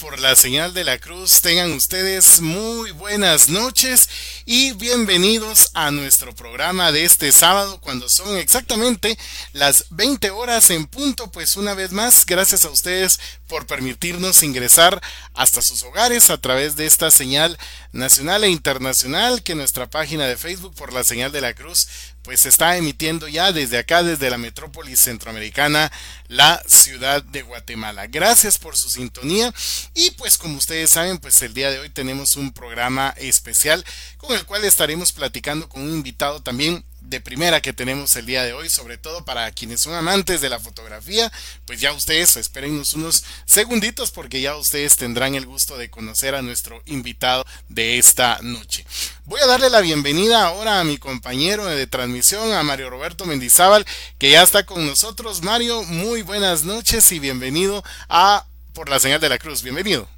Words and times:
Por 0.00 0.18
la 0.18 0.34
señal 0.34 0.74
de 0.74 0.82
la 0.82 0.98
cruz, 0.98 1.40
tengan 1.40 1.70
ustedes 1.74 2.40
muy 2.40 2.90
buenas 2.90 3.48
noches 3.48 4.08
y 4.44 4.72
bienvenidos 4.72 5.63
a 5.74 5.90
nuestro 5.90 6.34
programa 6.34 6.92
de 6.92 7.04
este 7.04 7.32
sábado 7.32 7.80
cuando 7.80 8.08
son 8.08 8.38
exactamente 8.38 9.18
las 9.52 9.86
20 9.90 10.30
horas 10.30 10.70
en 10.70 10.86
punto, 10.86 11.30
pues 11.30 11.56
una 11.56 11.74
vez 11.74 11.92
más, 11.92 12.24
gracias 12.24 12.64
a 12.64 12.70
ustedes 12.70 13.20
por 13.48 13.66
permitirnos 13.66 14.42
ingresar 14.42 15.02
hasta 15.34 15.62
sus 15.62 15.82
hogares 15.82 16.30
a 16.30 16.38
través 16.38 16.76
de 16.76 16.86
esta 16.86 17.10
señal 17.10 17.58
nacional 17.92 18.44
e 18.44 18.48
internacional 18.48 19.42
que 19.42 19.54
nuestra 19.54 19.90
página 19.90 20.26
de 20.26 20.36
Facebook 20.36 20.74
por 20.74 20.92
la 20.92 21.04
señal 21.04 21.32
de 21.32 21.40
la 21.40 21.54
cruz 21.54 21.88
pues 22.24 22.46
está 22.46 22.78
emitiendo 22.78 23.28
ya 23.28 23.52
desde 23.52 23.76
acá, 23.76 24.02
desde 24.02 24.30
la 24.30 24.38
metrópolis 24.38 24.98
centroamericana, 24.98 25.92
la 26.28 26.60
ciudad 26.66 27.22
de 27.22 27.42
Guatemala. 27.42 28.06
Gracias 28.06 28.58
por 28.58 28.78
su 28.78 28.88
sintonía 28.88 29.52
y 29.92 30.10
pues 30.12 30.38
como 30.38 30.56
ustedes 30.56 30.88
saben, 30.88 31.18
pues 31.18 31.42
el 31.42 31.52
día 31.52 31.70
de 31.70 31.80
hoy 31.80 31.90
tenemos 31.90 32.36
un 32.36 32.52
programa 32.54 33.14
especial 33.18 33.84
con 34.16 34.34
el 34.34 34.46
cual 34.46 34.64
estaremos 34.64 35.12
platicando 35.12 35.63
con 35.68 35.82
un 35.82 35.90
invitado 35.90 36.42
también 36.42 36.84
de 37.00 37.20
primera 37.20 37.60
que 37.60 37.72
tenemos 37.72 38.16
el 38.16 38.26
día 38.26 38.44
de 38.44 38.54
hoy, 38.54 38.68
sobre 38.70 38.96
todo 38.96 39.24
para 39.24 39.50
quienes 39.52 39.80
son 39.80 39.94
amantes 39.94 40.40
de 40.40 40.48
la 40.48 40.58
fotografía, 40.58 41.30
pues 41.66 41.80
ya 41.80 41.92
ustedes 41.92 42.36
espérennos 42.36 42.94
unos 42.94 43.24
segunditos 43.44 44.10
porque 44.10 44.40
ya 44.40 44.56
ustedes 44.56 44.96
tendrán 44.96 45.34
el 45.34 45.46
gusto 45.46 45.76
de 45.76 45.90
conocer 45.90 46.34
a 46.34 46.42
nuestro 46.42 46.82
invitado 46.86 47.44
de 47.68 47.98
esta 47.98 48.38
noche. 48.42 48.86
Voy 49.26 49.40
a 49.40 49.46
darle 49.46 49.70
la 49.70 49.80
bienvenida 49.80 50.46
ahora 50.46 50.80
a 50.80 50.84
mi 50.84 50.96
compañero 50.96 51.66
de 51.66 51.86
transmisión, 51.86 52.52
a 52.52 52.62
Mario 52.62 52.90
Roberto 52.90 53.26
Mendizábal, 53.26 53.84
que 54.18 54.30
ya 54.30 54.42
está 54.42 54.64
con 54.64 54.86
nosotros. 54.86 55.42
Mario, 55.42 55.82
muy 55.84 56.22
buenas 56.22 56.64
noches 56.64 57.10
y 57.12 57.18
bienvenido 57.18 57.84
a 58.08 58.46
Por 58.72 58.88
la 58.88 58.98
Señal 58.98 59.20
de 59.20 59.28
la 59.28 59.38
Cruz. 59.38 59.62
Bienvenido. 59.62 60.08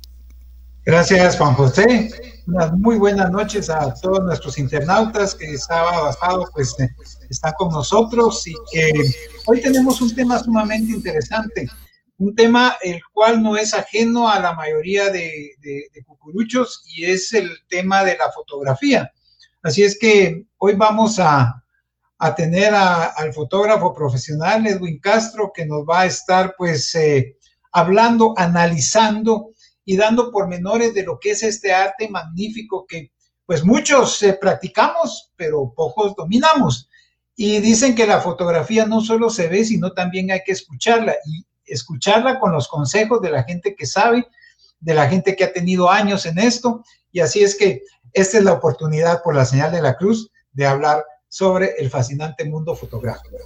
Gracias, 0.85 1.37
Juan 1.37 1.55
José. 1.55 2.36
Unas 2.47 2.73
muy 2.75 2.97
buenas 2.97 3.29
noches 3.33 3.69
a 3.69 3.93
todos 3.95 4.23
nuestros 4.23 4.57
internautas 4.57 5.35
que 5.35 5.59
sábado 5.59 6.05
pasado 6.05 6.49
pues 6.55 6.79
eh, 6.79 6.89
están 7.29 7.53
con 7.59 7.71
nosotros 7.71 8.47
y 8.47 8.55
que 8.71 8.93
hoy 9.47 9.61
tenemos 9.61 10.01
un 10.01 10.15
tema 10.15 10.39
sumamente 10.39 10.93
interesante, 10.93 11.69
un 12.19 12.37
tema 12.37 12.77
el 12.83 13.01
cual 13.13 13.43
no 13.43 13.57
es 13.57 13.75
ajeno 13.75 14.29
a 14.29 14.39
la 14.39 14.55
mayoría 14.55 15.11
de, 15.11 15.57
cucuruchos 16.07 16.85
y 16.87 17.07
es 17.07 17.33
el 17.33 17.51
tema 17.69 18.05
de 18.05 18.17
la 18.17 18.31
fotografía. 18.31 19.11
Así 19.65 19.83
es 19.83 19.99
que 19.99 20.45
hoy 20.59 20.75
vamos 20.75 21.19
a, 21.19 21.63
tener 22.37 22.75
al 22.75 23.35
fotógrafo 23.35 23.93
profesional 23.93 24.67
Edwin 24.67 25.01
Castro 25.01 25.51
que 25.53 25.67
nos 25.67 25.81
va 25.81 26.03
a 26.03 26.07
estar 26.07 26.55
pues 26.57 26.95
eh, 26.95 27.37
hablando, 27.73 28.35
analizando 28.37 29.51
y 29.87 29.97
dando 29.97 30.31
pormenores 30.31 30.93
de 30.93 31.05
lo 31.05 31.19
que 31.19 31.31
es 31.31 31.43
este 31.43 31.73
arte 31.73 32.09
magnífico 32.11 32.85
que 32.87 33.13
pues 33.47 33.65
muchos 33.65 34.21
eh, 34.25 34.37
practicamos, 34.39 35.33
pero 35.37 35.73
pocos 35.75 36.15
dominamos. 36.17 36.91
Y 37.37 37.61
dicen 37.61 37.95
que 37.95 38.07
la 38.07 38.21
fotografía 38.21 38.85
no 38.85 39.01
solo 39.01 39.31
se 39.31 39.47
ve, 39.47 39.65
sino 39.65 39.93
también 39.93 40.33
hay 40.33 40.41
que 40.45 40.53
escucharla 40.53 41.15
y 41.25 41.47
escucharla 41.65 42.41
con 42.41 42.53
los 42.53 42.67
consejos 42.67 43.23
de 43.23 43.31
la 43.31 43.45
gente 43.45 43.77
que 43.77 43.87
sabe, 43.87 44.27
de 44.81 44.95
la 44.95 45.09
gente 45.09 45.37
que 45.37 45.45
ha 45.45 45.53
tenido 45.53 45.89
años 45.89 46.27
en 46.27 46.39
esto. 46.39 46.83
Y 47.13 47.21
así 47.21 47.45
es 47.45 47.55
que 47.55 47.83
esta 48.13 48.39
es 48.39 48.45
la 48.45 48.55
oportunidad 48.55 49.23
por 49.23 49.37
la 49.37 49.45
señal 49.45 49.71
de 49.71 49.83
la 49.83 49.97
cruz 49.97 50.33
de 50.53 50.67
hablar 50.67 51.05
sobre 51.29 51.75
el 51.79 51.91
fascinante 51.91 52.45
mundo 52.45 52.75
fotográfico. 52.75 53.37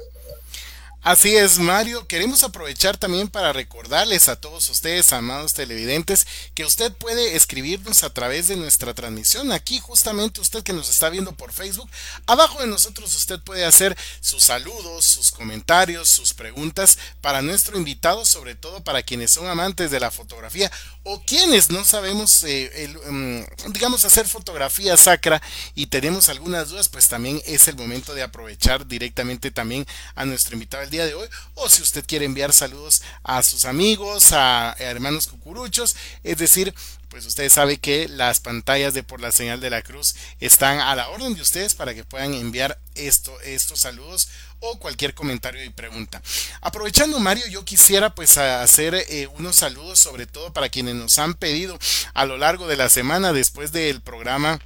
Así 1.03 1.35
es, 1.35 1.59
Mario. 1.59 2.07
Queremos 2.07 2.43
aprovechar 2.43 2.99
también 2.99 3.29
para 3.29 3.55
recordarles 3.55 4.29
a 4.29 4.37
todos 4.37 4.69
ustedes, 4.69 5.15
amados 5.15 5.55
televidentes, 5.55 6.27
que 6.55 6.67
usted 6.67 6.93
puede 6.93 7.37
escribirnos 7.37 8.05
a 8.05 8.13
través 8.13 8.49
de 8.49 8.57
nuestra 8.57 8.93
transmisión. 8.93 9.51
Aquí, 9.51 9.79
justamente 9.79 10.43
usted 10.43 10.63
que 10.63 10.75
nos 10.75 10.91
está 10.91 11.09
viendo 11.09 11.33
por 11.33 11.55
Facebook, 11.55 11.89
abajo 12.27 12.61
de 12.61 12.67
nosotros 12.67 13.15
usted 13.15 13.41
puede 13.41 13.65
hacer 13.65 13.97
sus 14.21 14.43
saludos, 14.43 15.07
sus 15.07 15.31
comentarios, 15.31 16.07
sus 16.11 16.35
preguntas 16.35 16.99
para 17.23 17.41
nuestro 17.41 17.79
invitado, 17.79 18.27
sobre 18.27 18.55
todo 18.55 18.85
para 18.85 19.03
quienes 19.03 19.31
son 19.31 19.47
amantes 19.49 19.91
de 19.91 20.01
la 20.01 20.11
fotografía 20.11 20.71
o 21.05 21.23
quienes 21.25 21.71
no 21.71 21.83
sabemos, 21.83 22.45
eh, 22.45 22.95
mm, 23.07 23.73
digamos, 23.73 24.05
hacer 24.05 24.29
fotografía 24.29 24.99
sacra 24.99 25.41
y 25.75 25.87
tenemos 25.87 26.29
algunas 26.29 26.69
dudas, 26.69 26.91
pues 26.91 27.09
también 27.09 27.41
es 27.47 27.69
el 27.69 27.77
momento 27.77 28.13
de 28.13 28.23
aprovechar 28.23 28.87
directamente 28.87 29.51
también 29.51 29.87
a 30.15 30.27
nuestro 30.27 30.53
invitado 30.53 30.90
día 30.91 31.07
de 31.07 31.15
hoy, 31.15 31.29
o 31.55 31.69
si 31.69 31.83
usted 31.83 32.05
quiere 32.07 32.25
enviar 32.25 32.53
saludos 32.53 33.03
a 33.23 33.43
sus 33.43 33.65
amigos, 33.65 34.33
a, 34.33 34.75
hermanos 34.79 35.27
cucuruchos, 35.27 35.97
es 36.23 36.39
decir, 36.39 36.75
pues 37.09 37.27
usted 37.27 37.49
sabe 37.49 37.79
que 37.79 38.09
las 38.09 38.39
pantallas 38.39 38.95
de 38.95 39.03
por 39.03 39.21
la 39.21 39.33
señal 39.33 39.61
de 39.61 39.71
la 39.71 39.83
cruz 39.83 40.15
están 40.39 40.79
a 40.79 40.95
la 40.95 41.09
orden 41.09 41.35
de 41.35 41.43
ustedes 41.43 41.75
para 41.75 41.93
que 41.93 42.05
puedan 42.05 42.35
enviar 42.35 42.79
esto, 42.95 43.39
estos 43.41 43.81
saludos 43.81 44.29
o 44.61 44.79
cualquier 44.79 45.15
comentario 45.15 45.65
y 45.65 45.71
pregunta. 45.71 46.23
Aprovechando 46.61 47.19
Mario, 47.19 47.47
yo 47.49 47.65
quisiera 47.65 48.15
pues 48.15 48.39
hacer 48.39 48.95
eh, 48.95 49.29
unos 49.39 49.57
saludos 49.57 49.99
sobre 49.99 50.27
todo 50.27 50.53
para 50.53 50.69
quienes 50.69 50.95
nos 50.95 51.19
han 51.19 51.35
pedido 51.35 51.79
a 52.15 52.27
lo 52.27 52.37
largo 52.37 52.69
de 52.69 52.77
la 52.77 52.89
semana 52.89 53.33
después 53.33 53.73
del 53.73 54.01
programa 54.01 54.61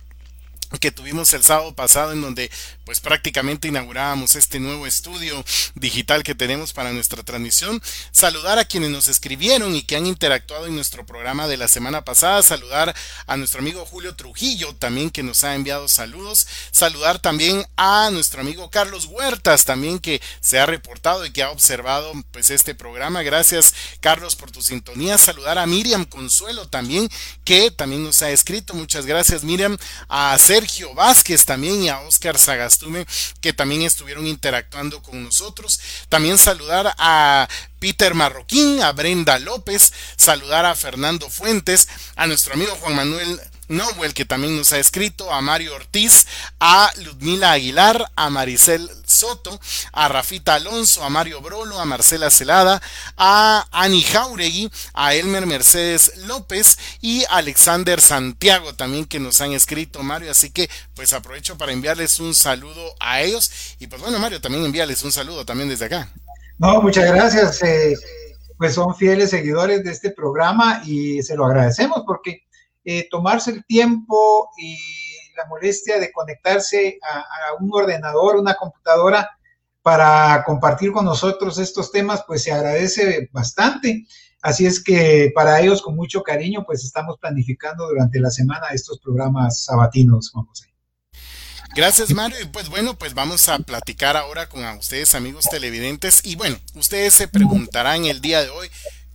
que 0.80 0.90
tuvimos 0.90 1.32
el 1.32 1.44
sábado 1.44 1.74
pasado 1.74 2.12
en 2.12 2.20
donde 2.20 2.50
pues 2.84 3.00
prácticamente 3.00 3.68
inaugurábamos 3.68 4.36
este 4.36 4.60
nuevo 4.60 4.86
estudio 4.86 5.44
digital 5.74 6.22
que 6.22 6.34
tenemos 6.34 6.72
para 6.72 6.92
nuestra 6.92 7.22
transmisión. 7.22 7.82
Saludar 8.12 8.58
a 8.58 8.64
quienes 8.64 8.90
nos 8.90 9.08
escribieron 9.08 9.74
y 9.74 9.82
que 9.82 9.96
han 9.96 10.06
interactuado 10.06 10.66
en 10.66 10.74
nuestro 10.74 11.06
programa 11.06 11.48
de 11.48 11.56
la 11.56 11.68
semana 11.68 12.04
pasada. 12.04 12.42
Saludar 12.42 12.94
a 13.26 13.36
nuestro 13.36 13.60
amigo 13.60 13.84
Julio 13.86 14.14
Trujillo 14.14 14.74
también 14.74 15.10
que 15.10 15.22
nos 15.22 15.44
ha 15.44 15.54
enviado 15.54 15.88
saludos. 15.88 16.46
Saludar 16.70 17.18
también 17.18 17.64
a 17.76 18.10
nuestro 18.10 18.42
amigo 18.42 18.70
Carlos 18.70 19.06
Huertas 19.06 19.64
también 19.64 19.98
que 19.98 20.20
se 20.40 20.58
ha 20.58 20.66
reportado 20.66 21.24
y 21.24 21.30
que 21.30 21.42
ha 21.42 21.50
observado 21.50 22.12
pues 22.32 22.50
este 22.50 22.74
programa. 22.74 23.22
Gracias 23.22 23.74
Carlos 24.00 24.36
por 24.36 24.50
tu 24.50 24.62
sintonía. 24.62 25.16
Saludar 25.16 25.58
a 25.58 25.66
Miriam 25.66 26.04
Consuelo 26.04 26.68
también 26.68 27.08
que 27.44 27.70
también 27.70 28.04
nos 28.04 28.20
ha 28.22 28.30
escrito. 28.30 28.74
Muchas 28.74 29.06
gracias 29.06 29.42
Miriam. 29.42 29.78
A 30.08 30.36
Sergio 30.38 30.94
Vázquez 30.94 31.44
también 31.44 31.82
y 31.82 31.88
a 31.88 32.00
Oscar 32.00 32.38
Sagas 32.38 32.73
que 33.40 33.52
también 33.52 33.82
estuvieron 33.82 34.26
interactuando 34.26 35.02
con 35.02 35.22
nosotros. 35.22 35.80
También 36.08 36.38
saludar 36.38 36.94
a 36.98 37.48
Peter 37.78 38.14
Marroquín, 38.14 38.82
a 38.82 38.92
Brenda 38.92 39.38
López, 39.38 39.92
saludar 40.16 40.64
a 40.64 40.74
Fernando 40.74 41.28
Fuentes, 41.28 41.88
a 42.16 42.26
nuestro 42.26 42.54
amigo 42.54 42.74
Juan 42.80 42.96
Manuel 42.96 43.40
Noel, 43.68 44.14
que 44.14 44.24
también 44.24 44.56
nos 44.56 44.72
ha 44.72 44.78
escrito, 44.78 45.32
a 45.32 45.40
Mario 45.40 45.74
Ortiz, 45.74 46.26
a 46.60 46.90
Ludmila 47.04 47.52
Aguilar, 47.52 48.10
a 48.16 48.30
Maricel 48.30 48.88
Soto, 49.06 49.60
a 49.92 50.08
Rafita 50.08 50.54
Alonso, 50.54 51.04
a 51.04 51.10
Mario 51.10 51.40
Brolo, 51.40 51.78
a 51.78 51.84
Marcela 51.84 52.30
Celada, 52.30 52.80
a 53.16 53.66
Ani 53.70 54.02
Jauregui, 54.02 54.70
a 54.92 55.14
Elmer 55.14 55.46
Mercedes 55.46 56.18
López 56.26 56.78
y 57.00 57.24
Alexander 57.30 58.00
Santiago 58.00 58.74
también 58.74 59.04
que 59.04 59.20
nos 59.20 59.40
han 59.40 59.52
escrito, 59.52 60.02
Mario. 60.02 60.30
Así 60.30 60.50
que 60.50 60.68
pues 60.94 61.12
aprovecho 61.12 61.56
para 61.58 61.72
enviarles 61.72 62.20
un 62.20 62.34
saludo 62.34 62.94
a 63.00 63.20
ellos. 63.22 63.50
Y 63.78 63.86
pues 63.86 64.00
bueno, 64.00 64.18
Mario, 64.18 64.40
también 64.40 64.64
enviarles 64.64 65.02
un 65.02 65.12
saludo 65.12 65.44
también 65.44 65.68
desde 65.68 65.86
acá. 65.86 66.12
No, 66.58 66.80
muchas 66.80 67.06
gracias. 67.06 67.62
Eh, 67.62 67.94
pues 68.56 68.74
son 68.74 68.94
fieles 68.94 69.30
seguidores 69.30 69.82
de 69.84 69.90
este 69.90 70.10
programa 70.10 70.82
y 70.84 71.22
se 71.22 71.36
lo 71.36 71.46
agradecemos 71.46 72.02
porque 72.06 72.43
eh, 72.84 73.08
tomarse 73.10 73.50
el 73.50 73.64
tiempo 73.64 74.50
y 74.58 74.76
la 75.36 75.46
molestia 75.46 75.98
de 75.98 76.12
conectarse 76.12 76.98
a, 77.02 77.62
un 77.62 77.70
ordenador, 77.72 78.36
una 78.36 78.54
computadora, 78.54 79.30
para 79.82 80.42
compartir 80.46 80.92
con 80.92 81.04
nosotros 81.04 81.58
estos 81.58 81.92
temas, 81.92 82.24
pues 82.26 82.42
se 82.42 82.52
agradece 82.52 83.28
bastante. 83.32 84.06
Así 84.40 84.64
es 84.64 84.82
que 84.82 85.30
para 85.34 85.60
ellos, 85.60 85.82
con 85.82 85.94
mucho 85.94 86.22
cariño, 86.22 86.64
pues 86.64 86.84
estamos 86.84 87.18
planificando 87.18 87.86
durante 87.86 88.18
la 88.18 88.30
semana 88.30 88.68
estos 88.72 88.98
programas 88.98 89.64
sabatinos, 89.64 90.30
Juan 90.30 90.46
José. 90.46 90.74
Gracias 91.74 92.14
Mario. 92.14 92.36
Pues 92.52 92.68
bueno, 92.68 92.96
pues 92.96 93.14
vamos 93.14 93.48
a 93.48 93.58
platicar 93.58 94.16
ahora 94.16 94.48
con 94.48 94.64
ustedes 94.78 95.14
amigos 95.14 95.46
televidentes. 95.50 96.20
Y 96.24 96.36
bueno, 96.36 96.56
ustedes 96.74 97.14
se 97.14 97.26
preguntarán 97.26 98.04
el 98.04 98.20
día 98.20 98.42
de 98.42 98.50
hoy, 98.50 98.70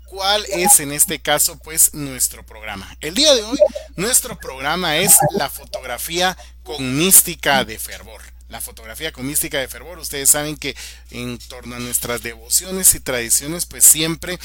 cuál 0.09 0.44
es 0.50 0.79
en 0.79 0.91
este 0.91 1.21
caso 1.21 1.57
pues 1.59 1.94
nuestro 1.94 2.45
programa. 2.45 2.97
El 3.00 3.13
día 3.13 3.33
de 3.35 3.44
hoy 3.44 3.57
nuestro 3.95 4.38
programa 4.38 4.97
es 4.97 5.15
la 5.31 5.50
fotografía 5.50 6.35
con 6.63 6.97
mística 6.97 7.63
de 7.63 7.77
fervor. 7.77 8.21
La 8.50 8.60
fotografía 8.62 9.12
con 9.12 9.25
mística 9.25 9.60
de 9.60 9.68
fervor. 9.68 10.00
Ustedes 10.00 10.30
saben 10.30 10.57
que 10.57 10.75
en 11.12 11.38
torno 11.38 11.75
a 11.75 11.80
nuestras 11.80 12.22
devociones 12.22 12.94
y 12.96 13.00
tradiciones, 13.00 13.66
pues 13.66 13.84
siempre 13.84 14.40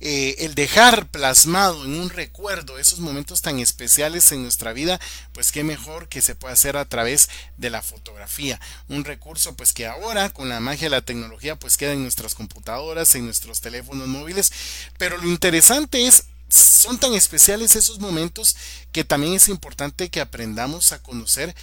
eh, 0.00 0.36
el 0.38 0.54
dejar 0.54 1.06
plasmado 1.08 1.84
en 1.84 1.94
un 2.00 2.10
recuerdo 2.10 2.78
esos 2.78 2.98
momentos 2.98 3.42
tan 3.42 3.60
especiales 3.60 4.32
en 4.32 4.42
nuestra 4.42 4.72
vida, 4.72 4.98
pues 5.32 5.52
qué 5.52 5.62
mejor 5.62 6.08
que 6.08 6.22
se 6.22 6.34
pueda 6.34 6.54
hacer 6.54 6.76
a 6.76 6.86
través 6.86 7.28
de 7.58 7.70
la 7.70 7.82
fotografía. 7.82 8.58
Un 8.88 9.04
recurso 9.04 9.54
pues 9.54 9.72
que 9.72 9.86
ahora 9.86 10.30
con 10.30 10.48
la 10.48 10.60
magia 10.60 10.86
de 10.86 10.96
la 10.96 11.02
tecnología 11.02 11.56
pues 11.56 11.76
queda 11.76 11.92
en 11.92 12.02
nuestras 12.02 12.34
computadoras, 12.34 13.14
en 13.14 13.26
nuestros 13.26 13.60
teléfonos 13.60 14.08
móviles. 14.08 14.52
Pero 14.98 15.18
lo 15.18 15.28
interesante 15.28 16.06
es 16.06 16.24
son 16.50 16.98
tan 16.98 17.14
especiales 17.14 17.76
esos 17.76 18.00
momentos 18.00 18.56
que 18.90 19.04
también 19.04 19.34
es 19.34 19.48
importante 19.48 20.08
que 20.08 20.20
aprendamos 20.20 20.92
a 20.92 21.00
conocer 21.00 21.54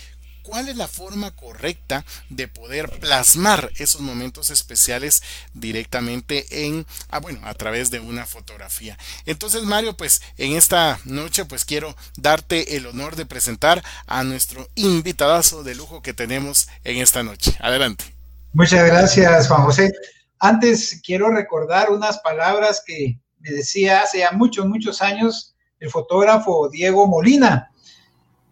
cuál 0.48 0.70
es 0.70 0.78
la 0.78 0.88
forma 0.88 1.32
correcta 1.32 2.06
de 2.30 2.48
poder 2.48 2.90
plasmar 3.00 3.72
esos 3.78 4.02
momentos 4.02 4.50
especiales 4.50 5.22
directamente 5.54 6.66
en 6.66 6.86
ah, 7.10 7.20
bueno 7.20 7.40
a 7.44 7.54
través 7.54 7.92
de 7.92 8.00
una 8.00 8.26
fotografía 8.26 8.98
entonces 9.26 9.64
Mario 9.64 9.96
pues 9.98 10.22
en 10.38 10.54
esta 10.54 11.00
noche 11.06 11.46
pues 11.46 11.66
quiero 11.66 11.96
darte 12.18 12.78
el 12.78 12.88
honor 12.88 13.16
de 13.16 13.26
presentar 13.26 13.84
a 14.06 14.24
nuestro 14.24 14.68
invitadazo 14.76 15.64
de 15.64 15.76
lujo 15.76 16.02
que 16.02 16.14
tenemos 16.14 16.68
en 16.84 16.98
esta 16.98 17.24
noche. 17.24 17.58
Adelante. 17.60 18.06
Muchas 18.54 18.86
gracias 18.86 19.48
Juan 19.48 19.64
José. 19.64 19.92
Antes 20.40 21.02
quiero 21.06 21.30
recordar 21.30 21.92
unas 21.92 22.20
palabras 22.20 22.82
que 22.86 23.20
me 23.40 23.52
decía 23.52 24.02
hace 24.02 24.20
ya 24.20 24.32
muchos 24.32 24.66
muchos 24.66 25.02
años 25.02 25.56
el 25.80 25.90
fotógrafo 25.90 26.70
Diego 26.70 27.08
Molina 27.08 27.72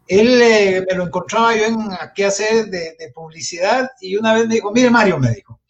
él 0.08 0.42
eh, 0.42 0.86
me 0.88 0.96
lo 0.96 1.06
encontraba 1.06 1.56
yo 1.56 1.66
en 1.66 1.90
qué 2.14 2.26
hacer 2.26 2.68
de, 2.68 3.12
publicidad 3.14 3.90
y 4.00 4.16
una 4.16 4.34
vez 4.34 4.48
me 4.48 4.56
dijo, 4.56 4.72
mire 4.72 4.90
Mario, 4.90 5.18
me 5.18 5.32
dijo, 5.32 5.62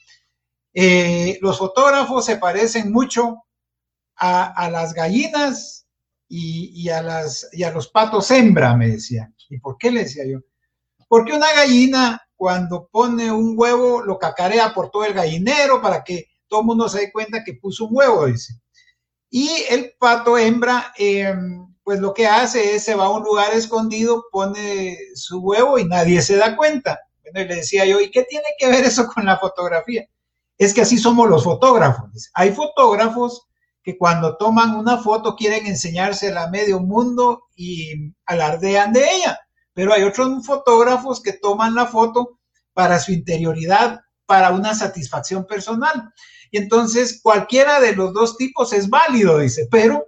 eh, 0.74 1.38
los 1.42 1.58
fotógrafos 1.58 2.26
se 2.26 2.38
parecen 2.38 2.92
mucho 2.92 3.44
a, 4.18 4.70
las 4.70 4.94
gallinas 4.94 5.88
y, 6.28 6.90
a 6.90 7.02
las, 7.02 7.48
y 7.54 7.64
a 7.64 7.72
los 7.72 7.88
patos 7.90 8.32
hembra, 8.32 8.76
me 8.76 8.90
decía. 8.90 9.32
¿Y 9.50 9.60
por 9.60 9.78
qué 9.78 9.92
le 9.92 10.02
decía 10.02 10.26
yo? 10.26 10.40
Porque 11.08 11.34
una 11.34 11.54
gallina 11.54 12.22
cuando 12.36 12.88
pone 12.92 13.32
un 13.32 13.54
huevo 13.58 14.02
lo 14.02 14.18
cacarea 14.18 14.74
por 14.74 14.90
todo 14.90 15.06
el 15.06 15.14
gallinero 15.14 15.82
para 15.82 16.04
que 16.04 16.28
todo 16.48 16.62
el 16.62 16.66
mundo 16.66 16.90
se 16.90 17.00
dé 17.00 17.12
cuenta 17.12 17.44
que 17.44 17.54
puso 17.54 17.86
un 17.86 17.96
huevo, 17.96 18.26
dice. 18.26 18.60
Y 19.30 19.50
el 19.70 19.94
pato 19.98 20.38
hembra... 20.38 20.94
Eh, 20.98 21.34
pues 21.86 22.00
lo 22.00 22.16
que 22.16 22.26
hace 22.26 22.76
es 22.76 22.84
se 22.84 22.96
va 22.96 23.06
a 23.06 23.12
un 23.12 23.24
lugar 23.24 23.54
escondido, 23.54 24.26
pone 24.32 24.98
su 25.14 25.40
huevo 25.40 25.78
y 25.78 25.86
nadie 25.86 26.20
se 26.24 26.36
da 26.36 26.58
cuenta. 26.58 27.00
Bueno, 27.22 27.42
y 27.42 27.48
le 27.48 27.56
decía 27.58 27.86
yo, 27.86 28.02
¿y 28.02 28.10
qué 28.10 28.24
tiene 28.24 28.48
que 28.58 28.68
ver 28.68 28.84
eso 28.84 29.08
con 29.08 29.24
la 29.24 29.38
fotografía? 29.38 30.04
Es 30.58 30.74
que 30.74 30.82
así 30.82 30.98
somos 30.98 31.30
los 31.30 31.44
fotógrafos. 31.44 32.32
Hay 32.34 32.54
fotógrafos 32.54 33.48
que 33.84 34.00
cuando 34.00 34.36
toman 34.36 34.76
una 34.76 34.98
foto 34.98 35.36
quieren 35.36 35.68
enseñársela 35.68 36.46
a 36.46 36.50
medio 36.50 36.80
mundo 36.80 37.44
y 37.56 38.16
alardean 38.26 38.92
de 38.92 39.08
ella, 39.08 39.40
pero 39.74 39.94
hay 39.94 40.02
otros 40.02 40.44
fotógrafos 40.44 41.22
que 41.22 41.34
toman 41.34 41.76
la 41.76 41.86
foto 41.86 42.40
para 42.74 43.00
su 43.00 43.12
interioridad, 43.12 44.02
para 44.26 44.50
una 44.50 44.74
satisfacción 44.74 45.46
personal. 45.46 46.12
Y 46.50 46.58
entonces 46.58 47.20
cualquiera 47.22 47.80
de 47.80 47.96
los 47.96 48.12
dos 48.12 48.38
tipos 48.38 48.74
es 48.74 48.90
válido, 48.90 49.38
dice, 49.38 49.68
pero 49.70 50.04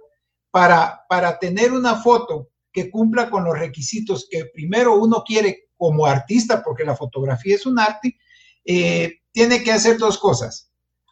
para, 0.50 1.04
para 1.08 1.38
tener 1.38 1.72
una 1.72 1.96
foto 1.96 2.48
que 2.72 2.90
cumpla 2.90 3.30
con 3.30 3.44
los 3.44 3.58
requisitos 3.58 4.26
que 4.30 4.46
primero 4.46 4.96
uno 4.96 5.22
quiere 5.26 5.68
como 5.76 6.06
artista, 6.06 6.62
porque 6.62 6.84
la 6.84 6.96
fotografía 6.96 7.54
es 7.54 7.66
un 7.66 7.78
arte, 7.78 8.16
eh, 8.64 9.20
tiene 9.32 9.62
que 9.62 9.72
hacer 9.72 9.98
dos 9.98 10.18
cosas. 10.18 10.70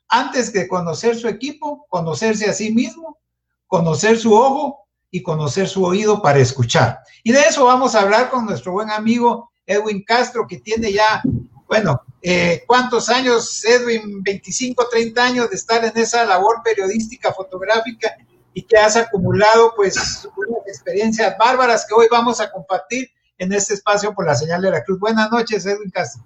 Antes 0.08 0.52
de 0.52 0.68
conocer 0.68 1.16
su 1.16 1.28
equipo, 1.28 1.86
conocerse 1.88 2.48
a 2.48 2.52
sí 2.52 2.72
mismo, 2.72 3.18
conocer 3.66 4.18
su 4.18 4.34
ojo 4.34 4.86
y 5.10 5.22
conocer 5.22 5.68
su 5.68 5.84
oído 5.84 6.20
para 6.22 6.38
escuchar. 6.38 7.00
Y 7.22 7.32
de 7.32 7.40
eso 7.42 7.64
vamos 7.64 7.94
a 7.94 8.02
hablar 8.02 8.30
con 8.30 8.46
nuestro 8.46 8.72
buen 8.72 8.90
amigo 8.90 9.50
Edwin 9.64 10.04
Castro, 10.04 10.46
que 10.46 10.58
tiene 10.58 10.92
ya, 10.92 11.22
bueno, 11.66 12.00
eh, 12.22 12.62
¿cuántos 12.66 13.08
años, 13.08 13.64
Edwin? 13.64 14.22
25, 14.22 14.88
30 14.88 15.24
años 15.24 15.50
de 15.50 15.56
estar 15.56 15.84
en 15.84 15.96
esa 15.96 16.24
labor 16.24 16.62
periodística 16.62 17.32
fotográfica 17.32 18.16
y 18.56 18.62
que 18.62 18.78
has 18.78 18.96
acumulado 18.96 19.74
pues 19.76 20.26
unas 20.34 20.66
experiencias 20.66 21.36
bárbaras 21.38 21.84
que 21.86 21.92
hoy 21.94 22.06
vamos 22.10 22.40
a 22.40 22.50
compartir 22.50 23.06
en 23.36 23.52
este 23.52 23.74
espacio 23.74 24.14
por 24.14 24.24
la 24.24 24.34
señal 24.34 24.62
de 24.62 24.70
la 24.70 24.82
cruz. 24.82 24.98
Buenas 24.98 25.30
noches, 25.30 25.66
Edwin 25.66 25.90
Castro. 25.90 26.24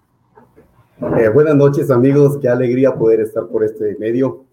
Eh, 1.18 1.28
buenas 1.28 1.56
noches, 1.56 1.90
amigos. 1.90 2.38
Qué 2.40 2.48
alegría 2.48 2.94
poder 2.94 3.22
estar 3.22 3.48
por 3.48 3.64
este 3.64 3.96
medio. 3.98 4.44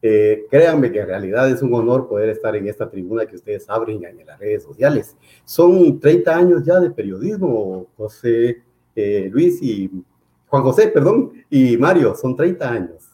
Eh, 0.00 0.46
créanme 0.50 0.90
que 0.90 1.00
en 1.00 1.08
realidad 1.08 1.50
es 1.50 1.60
un 1.60 1.74
honor 1.74 2.08
poder 2.08 2.30
estar 2.30 2.56
en 2.56 2.68
esta 2.68 2.88
tribuna 2.88 3.26
que 3.26 3.36
ustedes 3.36 3.68
abren 3.68 4.02
en 4.02 4.24
las 4.24 4.38
redes 4.38 4.62
sociales. 4.62 5.14
Son 5.44 6.00
30 6.00 6.34
años 6.34 6.64
ya 6.64 6.80
de 6.80 6.90
periodismo, 6.90 7.86
José 7.98 8.62
eh, 8.94 9.28
Luis 9.30 9.60
y 9.60 9.90
Juan 10.46 10.62
José, 10.62 10.88
perdón, 10.88 11.32
y 11.50 11.76
Mario, 11.76 12.14
son 12.14 12.34
30 12.34 12.66
años. 12.70 13.10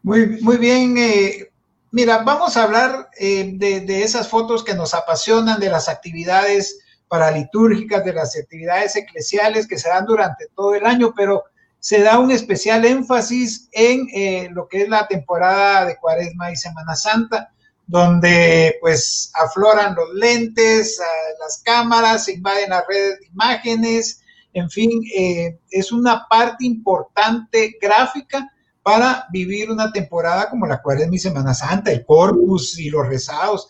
Muy, 0.00 0.40
muy 0.42 0.58
bien, 0.58 0.96
eh, 0.96 1.50
Mira, 1.90 2.18
vamos 2.18 2.56
a 2.56 2.64
hablar 2.64 3.08
eh, 3.18 3.52
de, 3.54 4.02
esas 4.02 4.28
fotos 4.28 4.64
que 4.64 4.74
nos 4.74 4.94
apasionan, 4.94 5.60
de 5.60 5.70
las 5.70 5.88
actividades 5.88 6.80
paralitúrgicas, 7.08 8.04
de 8.04 8.12
las 8.12 8.36
actividades 8.36 8.96
eclesiales 8.96 9.66
que 9.66 9.78
se 9.78 9.88
dan 9.88 10.06
durante 10.06 10.46
todo 10.54 10.74
el 10.74 10.84
año, 10.84 11.14
pero 11.16 11.44
se 11.78 12.00
da 12.00 12.18
un 12.18 12.32
especial 12.32 12.84
énfasis 12.84 13.68
en 13.72 14.08
eh, 14.12 14.48
lo 14.52 14.66
que 14.66 14.82
es 14.82 14.88
la 14.88 15.06
temporada 15.06 15.84
de 15.84 15.96
Cuaresma 15.96 16.50
y 16.50 16.56
Semana 16.56 16.96
Santa, 16.96 17.52
donde 17.86 18.76
pues 18.80 19.30
afloran 19.34 19.94
los 19.94 20.12
lentes, 20.14 21.00
las 21.38 21.62
cámaras, 21.62 22.24
se 22.24 22.32
invaden 22.32 22.70
las 22.70 22.84
redes 22.88 23.20
de 23.20 23.26
imágenes, 23.26 24.22
en 24.56 24.70
fin, 24.70 24.90
eh, 25.14 25.58
es 25.70 25.92
una 25.92 26.26
parte 26.28 26.64
importante 26.64 27.76
gráfica 27.80 28.50
para 28.86 29.26
vivir 29.32 29.68
una 29.68 29.90
temporada 29.90 30.48
como 30.48 30.64
la 30.64 30.80
cual 30.80 31.00
es 31.00 31.08
mi 31.08 31.18
Semana 31.18 31.52
Santa, 31.54 31.90
el 31.90 32.06
Corpus 32.06 32.78
y 32.78 32.88
los 32.88 33.04
rezados. 33.04 33.68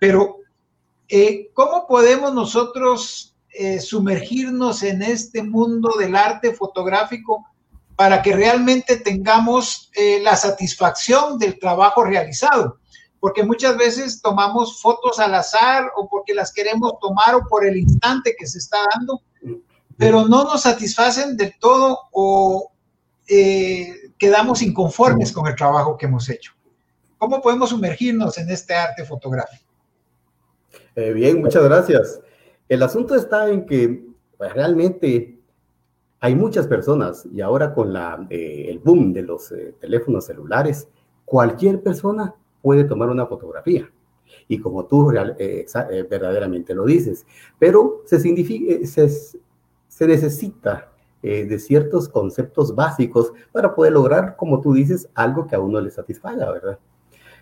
Pero, 0.00 0.38
eh, 1.08 1.50
¿cómo 1.54 1.86
podemos 1.86 2.34
nosotros 2.34 3.36
eh, 3.50 3.78
sumergirnos 3.78 4.82
en 4.82 5.02
este 5.02 5.44
mundo 5.44 5.90
del 5.96 6.16
arte 6.16 6.52
fotográfico 6.52 7.46
para 7.94 8.22
que 8.22 8.34
realmente 8.34 8.96
tengamos 8.96 9.88
eh, 9.94 10.18
la 10.20 10.34
satisfacción 10.34 11.38
del 11.38 11.60
trabajo 11.60 12.02
realizado? 12.02 12.80
Porque 13.20 13.44
muchas 13.44 13.76
veces 13.76 14.20
tomamos 14.20 14.82
fotos 14.82 15.20
al 15.20 15.32
azar 15.36 15.92
o 15.96 16.08
porque 16.08 16.34
las 16.34 16.52
queremos 16.52 16.94
tomar 17.00 17.36
o 17.36 17.46
por 17.48 17.64
el 17.64 17.76
instante 17.76 18.34
que 18.36 18.48
se 18.48 18.58
está 18.58 18.78
dando, 18.96 19.22
pero 19.96 20.26
no 20.26 20.42
nos 20.42 20.62
satisfacen 20.62 21.36
del 21.36 21.56
todo 21.60 22.00
o 22.10 22.72
quedamos 24.18 24.62
inconformes 24.62 25.32
con 25.32 25.46
el 25.46 25.54
trabajo 25.54 25.96
que 25.96 26.06
hemos 26.06 26.28
hecho. 26.28 26.52
¿Cómo 27.18 27.40
podemos 27.40 27.70
sumergirnos 27.70 28.38
en 28.38 28.50
este 28.50 28.74
arte 28.74 29.04
fotográfico? 29.04 29.64
Eh, 30.94 31.12
bien, 31.12 31.40
muchas 31.40 31.64
gracias. 31.64 32.20
El 32.68 32.82
asunto 32.82 33.14
está 33.14 33.48
en 33.48 33.66
que 33.66 34.04
pues, 34.36 34.52
realmente 34.52 35.38
hay 36.20 36.34
muchas 36.34 36.66
personas 36.66 37.26
y 37.32 37.40
ahora 37.40 37.74
con 37.74 37.92
la, 37.92 38.26
eh, 38.30 38.66
el 38.68 38.78
boom 38.78 39.12
de 39.12 39.22
los 39.22 39.52
eh, 39.52 39.74
teléfonos 39.80 40.26
celulares, 40.26 40.88
cualquier 41.24 41.82
persona 41.82 42.34
puede 42.62 42.84
tomar 42.84 43.08
una 43.10 43.26
fotografía. 43.26 43.90
Y 44.48 44.58
como 44.58 44.86
tú 44.86 45.06
verdaderamente 45.08 46.74
lo 46.74 46.84
dices, 46.84 47.26
pero 47.58 48.02
se, 48.06 48.18
se, 48.18 49.08
se 49.88 50.06
necesita 50.06 50.92
eh, 51.28 51.44
de 51.44 51.58
ciertos 51.58 52.08
conceptos 52.08 52.76
básicos 52.76 53.32
para 53.50 53.74
poder 53.74 53.94
lograr, 53.94 54.36
como 54.36 54.60
tú 54.60 54.72
dices, 54.72 55.08
algo 55.12 55.48
que 55.48 55.56
a 55.56 55.60
uno 55.60 55.80
le 55.80 55.90
satisfaga, 55.90 56.52
¿verdad? 56.52 56.78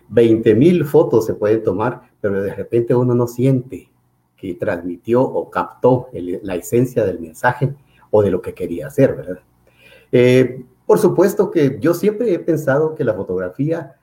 20 0.09 0.55
mil 0.55 0.85
fotos 0.85 1.27
se 1.27 1.35
pueden 1.35 1.61
tomar, 1.61 2.09
pero 2.19 2.41
de 2.41 2.51
repente 2.55 2.95
uno 2.95 3.13
no 3.13 3.27
siente 3.27 3.91
que 4.37 4.55
transmitió 4.55 5.21
o 5.21 5.51
captó 5.51 6.07
la 6.13 6.55
esencia 6.55 7.05
del 7.05 7.19
mensaje 7.19 7.75
o 8.09 8.23
de 8.23 8.31
lo 8.31 8.41
que 8.41 8.55
quería 8.55 8.87
hacer, 8.87 9.15
¿verdad? 9.15 9.39
Eh, 10.11 10.65
por 10.87 10.97
supuesto 10.97 11.51
que 11.51 11.77
yo 11.79 11.93
siempre 11.93 12.33
he 12.33 12.39
pensado 12.39 12.95
que 12.95 13.03
la 13.03 13.13
fotografía 13.13 13.97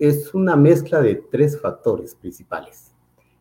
es 0.00 0.34
una 0.34 0.56
mezcla 0.56 1.00
de 1.00 1.14
tres 1.30 1.60
factores 1.60 2.16
principales. 2.16 2.92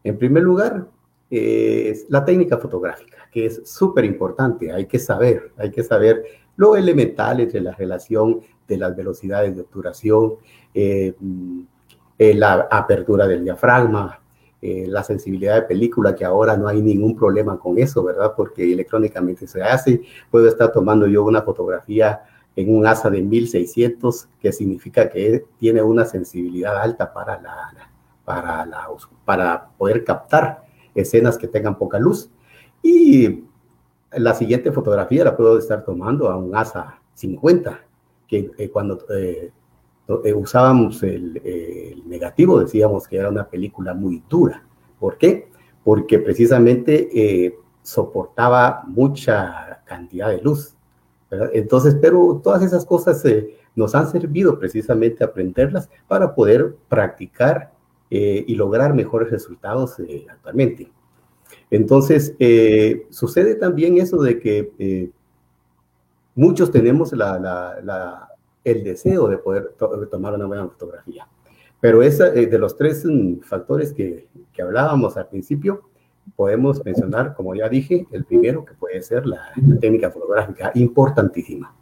En 0.04 0.16
primer 0.20 0.44
lugar, 0.44 0.88
es 1.36 2.06
la 2.10 2.24
técnica 2.24 2.58
fotográfica 2.58 3.24
que 3.34 3.48
es 3.48 3.62
súper 3.66 4.06
importante. 4.06 4.72
Hay 4.72 4.86
que 4.86 5.00
saber, 5.00 5.52
hay 5.58 5.72
que 5.72 5.84
saber 5.84 6.24
lo 6.56 6.78
elemental 6.78 7.40
entre 7.40 7.62
la 7.62 7.72
relación 7.72 8.42
de 8.68 8.78
las 8.78 8.96
velocidades 8.96 9.56
de 9.56 9.62
obturación, 9.62 10.36
eh, 10.74 11.16
mm, 11.20 11.62
eh, 12.20 12.34
la 12.36 12.68
apertura 12.70 13.28
del 13.28 13.44
diafragma, 13.44 14.22
eh, 14.62 14.86
la 14.88 15.04
sensibilidad 15.04 15.56
de 15.56 15.62
película, 15.64 16.16
que 16.16 16.24
ahora 16.24 16.56
no 16.56 16.68
hay 16.68 16.82
ningún 16.82 17.16
problema 17.16 17.60
con 17.60 17.78
eso, 17.80 18.04
¿verdad? 18.04 18.34
Porque 18.38 18.72
electrónicamente 18.72 19.48
se 19.48 19.64
hace. 19.64 20.02
Puedo 20.30 20.48
estar 20.48 20.72
tomando 20.72 21.08
yo 21.08 21.24
una 21.24 21.42
fotografía 21.42 22.22
en 22.56 22.74
un 22.74 22.86
ASA 22.86 23.10
de 23.10 23.24
1600, 23.24 24.30
que 24.40 24.52
significa 24.52 25.10
que 25.10 25.44
tiene 25.58 25.82
una 25.82 26.06
sensibilidad 26.06 26.78
alta 26.78 27.12
para, 27.12 27.42
la, 27.42 27.90
para, 28.24 28.66
la, 28.66 28.88
para 29.26 29.70
poder 29.76 30.04
captar 30.04 30.63
escenas 30.96 31.38
que 31.38 31.48
tengan 31.48 31.78
poca 31.78 32.00
luz. 32.00 32.30
Y 32.82 33.44
la 34.12 34.34
siguiente 34.34 34.72
fotografía 34.72 35.24
la 35.24 35.36
puedo 35.36 35.58
estar 35.58 35.84
tomando 35.84 36.30
a 36.30 36.38
un 36.38 36.56
ASA 36.56 37.00
50, 37.14 37.80
que 38.28 38.52
eh, 38.58 38.70
cuando 38.70 39.06
eh, 39.10 39.52
eh, 40.24 40.34
usábamos 40.34 41.02
el, 41.04 42.04
negativo, 42.06 42.60
decíamos 42.60 43.08
que 43.08 43.18
era 43.18 43.30
una 43.30 43.48
película 43.48 43.94
muy 43.94 44.24
dura. 44.30 44.64
¿Por 45.00 45.18
qué? 45.18 45.50
Porque 45.84 46.20
precisamente 46.20 47.56
soportaba 47.82 48.84
mucha 48.88 49.82
cantidad 49.86 50.30
de 50.30 50.42
luz. 50.42 50.76
Entonces, 51.52 51.98
pero 52.00 52.40
todas 52.44 52.62
esas 52.62 52.86
cosas 52.86 53.24
nos 53.76 53.96
han 53.96 54.08
servido 54.10 54.60
precisamente 54.60 55.24
aprenderlas 55.24 55.90
para 56.08 56.34
poder 56.36 56.76
practicar 56.88 57.73
y 58.16 58.56
lograr 58.56 58.94
mejores 58.94 59.32
resultados 59.32 59.98
actualmente. 60.30 60.92
Entonces, 61.72 62.36
sucede 63.10 63.56
también 63.56 63.98
eso 63.98 64.22
de 64.22 64.40
que 64.40 65.12
muchos 66.36 66.72
tenemos 66.72 67.14
la 67.14 68.30
el 68.64 68.84
deseo 68.84 69.28
de 69.28 69.38
poder 69.38 69.74
tomar 70.10 70.34
una 70.34 70.46
buena 70.46 70.68
fotografía. 70.68 71.28
Pero 71.80 72.02
esa, 72.02 72.34
eh, 72.34 72.48
de 72.48 72.58
los 72.58 72.78
tres 72.78 73.04
mm, 73.06 73.40
factores 73.42 73.94
que, 73.94 74.28
que, 74.54 74.62
hablábamos 74.62 75.18
al 75.18 75.28
principio, 75.28 75.90
podemos 76.36 76.84
mencionar, 76.86 77.34
como 77.36 77.54
ya 77.56 77.68
dije, 77.68 78.08
el 78.12 78.24
primero 78.24 78.64
que 78.64 78.74
puede 78.74 79.02
ser 79.02 79.26
la, 79.26 79.52
técnica 79.82 80.10
fotográfica, 80.10 80.72
importantísima. 80.76 81.76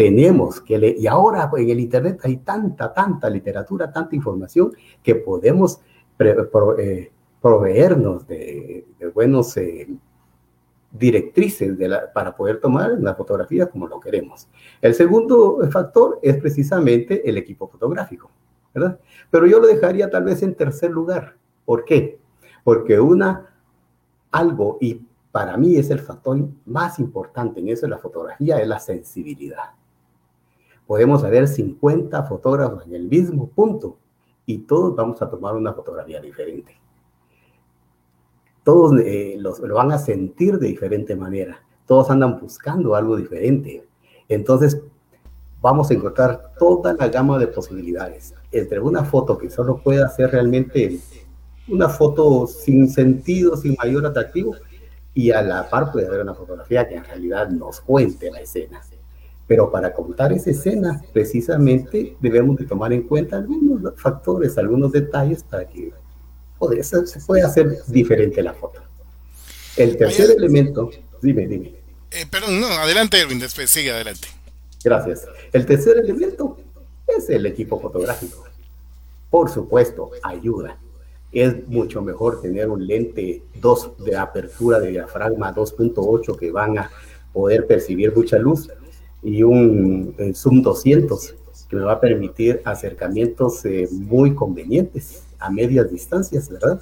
Tenemos 0.00 0.62
que 0.62 0.78
leer, 0.78 0.96
y 0.98 1.06
ahora 1.06 1.50
en 1.58 1.68
el 1.68 1.78
Internet 1.78 2.20
hay 2.22 2.38
tanta, 2.38 2.90
tanta 2.94 3.28
literatura, 3.28 3.92
tanta 3.92 4.16
información 4.16 4.72
que 5.02 5.14
podemos 5.16 5.82
eh, 6.18 7.12
proveernos 7.42 8.26
de, 8.26 8.86
buenos 9.14 9.54
eh, 9.58 9.88
directrices 10.90 11.76
de 11.76 11.88
la, 11.88 12.10
para 12.14 12.34
poder 12.34 12.60
tomar 12.60 12.92
una 12.92 13.14
fotografía 13.14 13.66
como 13.66 13.86
lo 13.86 14.00
queremos. 14.00 14.48
El 14.80 14.94
segundo 14.94 15.58
factor 15.70 16.18
es 16.22 16.38
precisamente 16.38 17.28
el 17.28 17.36
equipo 17.36 17.68
fotográfico, 17.68 18.30
¿verdad? 18.72 18.98
Pero 19.30 19.46
yo 19.46 19.60
lo 19.60 19.66
dejaría 19.66 20.08
tal 20.08 20.24
vez 20.24 20.42
en 20.42 20.54
tercer 20.54 20.90
lugar. 20.92 21.36
¿Por 21.66 21.84
qué? 21.84 22.18
Porque 22.64 22.98
una, 22.98 23.54
algo, 24.30 24.78
y 24.80 25.06
para 25.30 25.58
mí 25.58 25.76
es 25.76 25.90
el 25.90 25.98
factor 25.98 26.38
más 26.64 26.98
importante 26.98 27.60
en 27.60 27.68
eso 27.68 27.84
de 27.84 27.90
la 27.90 27.98
fotografía, 27.98 28.62
es 28.62 28.66
la 28.66 28.78
sensibilidad. 28.78 29.78
Podemos 30.90 31.22
haber 31.22 31.46
50 31.46 32.24
fotógrafos 32.24 32.84
en 32.84 32.96
el 32.96 33.04
mismo 33.04 33.48
punto 33.48 33.98
y 34.44 34.58
todos 34.58 34.96
vamos 34.96 35.22
a 35.22 35.30
tomar 35.30 35.54
una 35.54 35.72
fotografía 35.72 36.20
diferente 36.20 36.80
todos 38.62 39.00
eh, 39.00 39.36
lo 39.38 39.74
van 39.74 39.92
a 39.92 39.98
sentir 39.98 40.58
de 40.58 40.68
diferente 40.68 41.16
manera, 41.16 41.62
todos 41.86 42.10
andan 42.10 42.38
buscando 42.38 42.94
algo 42.94 43.16
diferente. 43.16 43.84
Entonces, 44.28 44.80
vamos 45.60 45.90
a 45.90 45.94
encontrar 45.94 46.52
toda 46.58 46.94
la 46.94 47.08
gama 47.08 47.38
de 47.38 47.48
posibilidades. 47.48 48.34
Entre 48.52 48.78
una 48.78 49.04
foto 49.04 49.36
que 49.38 49.50
solo 49.50 49.78
pueda 49.82 50.08
ser 50.08 50.30
realmente 50.30 51.00
una 51.68 51.88
foto 51.88 52.46
sin 52.46 52.88
sentido, 52.88 53.56
sin 53.56 53.74
mayor 53.82 54.06
atractivo, 54.06 54.54
y 55.14 55.32
a 55.32 55.42
la 55.42 55.68
par 55.68 55.90
puede 55.90 56.06
haber 56.06 56.20
una 56.20 56.34
fotografía 56.34 56.86
que 56.86 56.94
en 56.94 57.04
realidad 57.04 57.48
nos 57.48 57.80
cuente 57.80 58.30
la 58.30 58.40
escena. 58.40 58.80
Pero 59.50 59.68
para 59.68 59.92
contar 59.92 60.32
esa 60.32 60.50
escena, 60.50 61.02
precisamente 61.12 62.16
debemos 62.20 62.56
de 62.56 62.66
tomar 62.66 62.92
en 62.92 63.02
cuenta 63.02 63.38
algunos 63.38 64.00
factores, 64.00 64.56
algunos 64.56 64.92
detalles 64.92 65.42
para 65.42 65.68
que 65.68 65.92
se 66.84 67.20
puede 67.26 67.42
hacer 67.42 67.78
diferente 67.88 68.44
la 68.44 68.54
foto. 68.54 68.80
El 69.76 69.96
tercer 69.96 70.30
elemento, 70.38 70.88
dime, 71.20 71.48
dime. 71.48 71.74
Eh, 72.12 72.26
perdón, 72.30 72.60
no, 72.60 72.68
adelante 72.68 73.20
Erwin, 73.20 73.40
después 73.40 73.68
sigue 73.68 73.90
adelante. 73.90 74.28
Gracias. 74.84 75.26
El 75.52 75.66
tercer 75.66 75.98
elemento 75.98 76.56
es 77.08 77.28
el 77.28 77.44
equipo 77.44 77.80
fotográfico. 77.80 78.44
Por 79.30 79.50
supuesto, 79.50 80.12
ayuda. 80.22 80.78
Es 81.32 81.66
mucho 81.66 82.02
mejor 82.02 82.40
tener 82.40 82.68
un 82.68 82.86
lente 82.86 83.42
2 83.60 84.04
de 84.04 84.16
apertura 84.16 84.78
de 84.78 84.92
diafragma 84.92 85.52
2.8 85.52 86.38
que 86.38 86.52
van 86.52 86.78
a 86.78 86.90
poder 87.32 87.66
percibir 87.66 88.14
mucha 88.14 88.38
luz 88.38 88.68
y 89.22 89.42
un 89.42 90.14
zoom 90.34 90.62
200 90.62 91.34
que 91.68 91.76
me 91.76 91.82
va 91.82 91.92
a 91.92 92.00
permitir 92.00 92.60
acercamientos 92.64 93.64
eh, 93.64 93.88
muy 93.92 94.34
convenientes 94.34 95.22
a 95.38 95.50
medias 95.50 95.90
distancias, 95.90 96.50
¿verdad? 96.50 96.80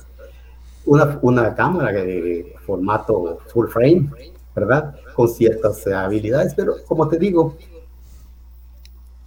Una, 0.86 1.18
una 1.20 1.54
cámara 1.54 1.92
de 1.92 2.54
formato 2.64 3.38
full 3.52 3.68
frame, 3.68 4.10
¿verdad? 4.54 4.96
Con 5.14 5.28
ciertas 5.28 5.86
habilidades, 5.86 6.54
pero 6.54 6.76
como 6.86 7.06
te 7.06 7.18
digo, 7.18 7.54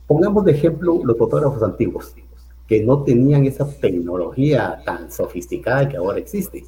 pongamos 0.07 0.43
de 0.45 0.53
ejemplo 0.53 0.99
los 1.03 1.17
fotógrafos 1.17 1.61
antiguos, 1.61 2.15
que 2.67 2.83
no 2.83 3.03
tenían 3.03 3.45
esa 3.45 3.67
tecnología 3.67 4.81
tan 4.83 5.11
sofisticada 5.11 5.87
que 5.87 5.97
ahora 5.97 6.17
existe. 6.17 6.65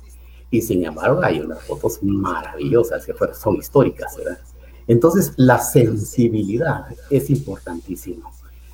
Y 0.52 0.62
sin 0.62 0.86
embargo, 0.86 1.20
hay 1.24 1.40
unas 1.40 1.64
fotos 1.64 1.98
maravillosas 2.04 3.04
que 3.06 3.14
son 3.34 3.56
históricas, 3.56 4.16
¿verdad? 4.18 4.38
Entonces, 4.88 5.34
la 5.38 5.60
sensibilidad 5.60 6.86
es 7.10 7.30
importantísima. 7.30 8.30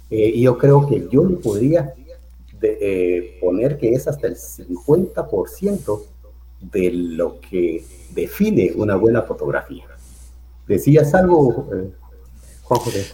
Eh, 0.10 0.32
y 0.36 0.42
yo 0.42 0.58
creo 0.58 0.88
que 0.88 1.08
yo 1.12 1.24
le 1.26 1.38
podría 1.38 1.94
de, 2.60 2.78
eh, 2.82 3.38
poner 3.40 3.78
que 3.78 3.94
es 3.94 4.08
hasta 4.08 4.28
el 4.28 4.36
50% 4.36 6.04
de 6.60 6.92
lo 6.92 7.40
que 7.40 7.84
define 8.14 8.74
una 8.76 8.96
buena 8.96 9.22
fotografía. 9.22 9.86
¿Decías 10.68 11.14
algo, 11.14 11.68
eh, 11.74 11.92
Juan 12.64 12.80
José? 12.80 13.06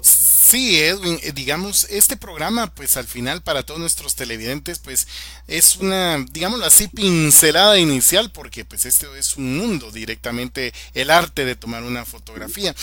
Sí, 0.47 0.79
Edwin, 0.79 1.19
eh, 1.23 1.31
digamos, 1.33 1.87
este 1.89 2.17
programa, 2.17 2.67
pues 2.67 2.97
al 2.97 3.07
final 3.07 3.41
para 3.41 3.63
todos 3.63 3.79
nuestros 3.79 4.13
televidentes, 4.13 4.77
pues 4.77 5.07
es 5.47 5.77
una, 5.77 6.23
digámoslo 6.29 6.67
así, 6.67 6.87
pincelada 6.87 7.79
inicial, 7.79 8.29
porque 8.29 8.63
pues 8.63 8.85
este 8.85 9.07
es 9.17 9.37
un 9.37 9.57
mundo 9.57 9.89
directamente, 9.89 10.71
el 10.93 11.09
arte 11.09 11.45
de 11.45 11.55
tomar 11.55 11.81
una 11.81 12.05
fotografía. 12.05 12.75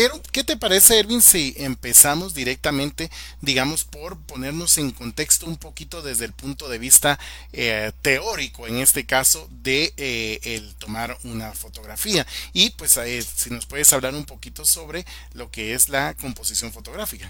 Pero, 0.00 0.14
¿qué 0.30 0.44
te 0.44 0.56
parece, 0.56 1.00
Edwin, 1.00 1.20
si 1.20 1.54
empezamos 1.56 2.32
directamente, 2.32 3.10
digamos, 3.42 3.82
por 3.82 4.16
ponernos 4.16 4.78
en 4.78 4.92
contexto 4.92 5.44
un 5.44 5.56
poquito 5.56 6.02
desde 6.02 6.24
el 6.24 6.32
punto 6.32 6.68
de 6.68 6.78
vista 6.78 7.18
eh, 7.52 7.90
teórico, 8.00 8.68
en 8.68 8.76
este 8.76 9.06
caso, 9.06 9.48
de 9.60 9.92
eh, 9.96 10.38
el 10.44 10.76
tomar 10.76 11.18
una 11.24 11.50
fotografía? 11.50 12.24
Y 12.52 12.70
pues 12.78 12.92
si 13.34 13.50
nos 13.50 13.66
puedes 13.66 13.92
hablar 13.92 14.14
un 14.14 14.24
poquito 14.24 14.64
sobre 14.64 15.04
lo 15.34 15.50
que 15.50 15.74
es 15.74 15.88
la 15.88 16.14
composición 16.14 16.70
fotográfica. 16.70 17.28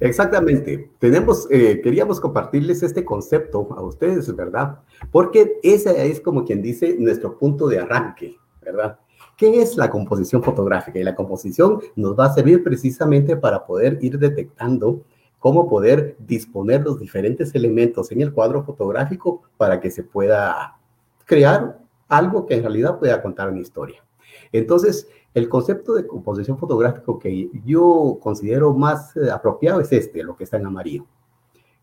Exactamente. 0.00 0.88
Tenemos, 1.00 1.48
eh, 1.50 1.82
queríamos 1.84 2.18
compartirles 2.18 2.82
este 2.82 3.04
concepto 3.04 3.68
a 3.76 3.82
ustedes, 3.82 4.34
¿verdad? 4.34 4.78
Porque 5.12 5.60
ese 5.62 6.10
es 6.10 6.18
como 6.18 6.46
quien 6.46 6.62
dice 6.62 6.96
nuestro 6.98 7.38
punto 7.38 7.68
de 7.68 7.78
arranque, 7.80 8.38
¿verdad? 8.62 8.98
¿Qué 9.40 9.62
es 9.62 9.78
la 9.78 9.88
composición 9.88 10.42
fotográfica? 10.42 10.98
Y 10.98 11.02
la 11.02 11.14
composición 11.14 11.80
nos 11.96 12.14
va 12.14 12.26
a 12.26 12.34
servir 12.34 12.62
precisamente 12.62 13.38
para 13.38 13.64
poder 13.64 13.96
ir 14.02 14.18
detectando 14.18 15.00
cómo 15.38 15.66
poder 15.66 16.14
disponer 16.18 16.82
los 16.82 17.00
diferentes 17.00 17.54
elementos 17.54 18.12
en 18.12 18.20
el 18.20 18.34
cuadro 18.34 18.62
fotográfico 18.62 19.40
para 19.56 19.80
que 19.80 19.90
se 19.90 20.02
pueda 20.02 20.76
crear 21.24 21.78
algo 22.06 22.44
que 22.44 22.56
en 22.56 22.64
realidad 22.64 22.98
pueda 22.98 23.22
contar 23.22 23.48
una 23.48 23.62
historia. 23.62 24.04
Entonces, 24.52 25.08
el 25.32 25.48
concepto 25.48 25.94
de 25.94 26.06
composición 26.06 26.58
fotográfico 26.58 27.18
que 27.18 27.48
yo 27.64 28.18
considero 28.20 28.74
más 28.74 29.16
eh, 29.16 29.30
apropiado 29.30 29.80
es 29.80 29.90
este, 29.90 30.22
lo 30.22 30.36
que 30.36 30.44
está 30.44 30.58
en 30.58 30.66
amarillo. 30.66 31.06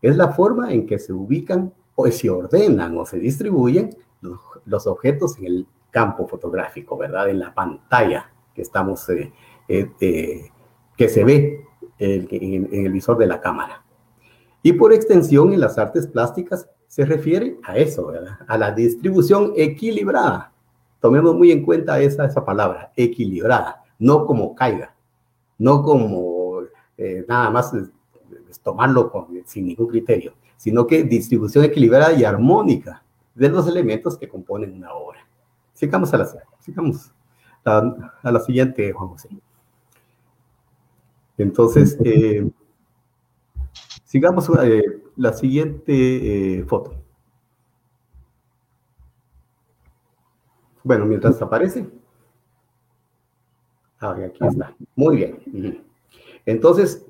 Es 0.00 0.16
la 0.16 0.28
forma 0.28 0.72
en 0.72 0.86
que 0.86 1.00
se 1.00 1.12
ubican 1.12 1.74
o 1.96 2.06
se 2.06 2.30
ordenan 2.30 2.96
o 2.96 3.04
se 3.04 3.18
distribuyen 3.18 3.96
los, 4.20 4.86
objetos 4.86 5.36
en 5.38 5.46
el 5.46 5.66
campo 5.98 6.28
fotográfico, 6.28 6.96
¿verdad? 6.96 7.28
En 7.28 7.40
la 7.40 7.52
pantalla 7.52 8.30
que 8.54 8.62
estamos, 8.62 9.08
eh, 9.08 9.32
eh, 9.66 10.50
que 10.96 11.08
se 11.08 11.24
ve 11.24 11.64
en, 11.98 12.68
el 12.86 12.92
visor 12.92 13.18
de 13.18 13.26
la 13.26 13.40
cámara. 13.40 13.82
Y 14.62 14.74
por 14.74 14.92
extensión, 14.92 15.52
en 15.52 15.58
las 15.58 15.76
artes 15.76 16.06
plásticas 16.06 16.68
se 16.86 17.04
refiere 17.04 17.56
a 17.64 17.76
eso, 17.76 18.06
¿verdad? 18.06 18.38
A 18.46 18.56
la 18.56 18.70
distribución 18.70 19.52
equilibrada 19.56 20.52
tomemos 21.00 21.34
muy 21.34 21.50
en 21.50 21.64
cuenta 21.64 22.00
esa, 22.00 22.24
esa 22.24 22.44
palabra, 22.44 22.92
equilibrada, 22.96 23.82
no 23.98 24.24
como 24.24 24.54
caiga, 24.54 24.94
no 25.58 25.82
como 25.82 26.60
eh, 26.96 27.24
nada 27.28 27.50
más 27.50 27.72
tomarlo 28.62 29.10
sin 29.46 29.66
ningún 29.66 29.88
criterio, 29.88 30.34
sino 30.56 30.86
que 30.86 31.02
distribución 31.02 31.64
equilibrada 31.64 32.12
y 32.12 32.24
armónica 32.24 33.02
de 33.34 33.48
los 33.48 33.66
elementos 33.66 34.16
que 34.16 34.28
componen 34.28 34.74
una 34.74 34.92
obra. 34.92 35.27
Sigamos 35.78 36.12
a 36.12 36.18
la, 36.18 36.28
sigamos 36.58 37.12
a, 37.64 38.30
la 38.32 38.40
siguiente, 38.40 38.92
Juan 38.92 39.10
José. 39.10 39.28
Entonces, 41.36 41.96
eh, 42.04 42.50
sigamos 44.02 44.50
eh, 44.60 45.04
la 45.14 45.32
siguiente 45.32 46.58
eh, 46.58 46.64
foto. 46.64 46.96
Bueno, 50.82 51.06
mientras 51.06 51.40
aparece. 51.40 51.88
Ah, 54.00 54.16
aquí 54.26 54.44
está. 54.44 54.74
Muy 54.96 55.16
bien. 55.16 55.84
Entonces, 56.44 57.06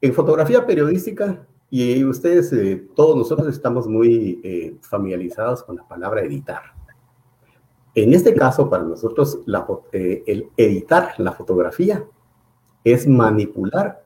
en 0.00 0.14
fotografía 0.14 0.64
periodística, 0.64 1.44
y 1.68 2.04
ustedes, 2.04 2.52
eh, 2.52 2.86
todos 2.94 3.16
nosotros 3.16 3.48
estamos 3.48 3.88
muy 3.88 4.40
eh, 4.44 4.76
familiarizados 4.82 5.64
con 5.64 5.74
la 5.74 5.88
palabra 5.88 6.22
editar. 6.22 6.73
En 7.94 8.12
este 8.12 8.34
caso, 8.34 8.68
para 8.68 8.82
nosotros, 8.82 9.40
eh, 9.92 10.22
el 10.26 10.50
editar 10.56 11.14
la 11.18 11.32
fotografía 11.32 12.04
es 12.82 13.06
manipular 13.06 14.04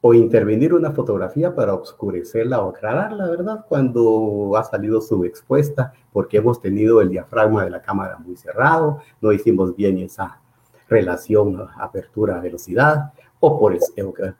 o 0.00 0.14
intervenir 0.14 0.72
una 0.72 0.92
fotografía 0.92 1.54
para 1.54 1.74
oscurecerla 1.74 2.62
o 2.62 2.70
aclararla, 2.70 3.28
¿verdad? 3.28 3.64
Cuando 3.68 4.52
ha 4.56 4.64
salido 4.64 5.00
subexpuesta, 5.00 5.92
porque 6.12 6.38
hemos 6.38 6.60
tenido 6.60 7.00
el 7.00 7.10
diafragma 7.10 7.64
de 7.64 7.70
la 7.70 7.82
cámara 7.82 8.16
muy 8.18 8.36
cerrado, 8.36 9.00
no 9.20 9.32
hicimos 9.32 9.74
bien 9.74 9.98
esa 9.98 10.40
relación 10.88 11.66
apertura-velocidad, 11.78 13.12
o 13.40 13.58
por 13.58 13.74
el, 13.74 13.80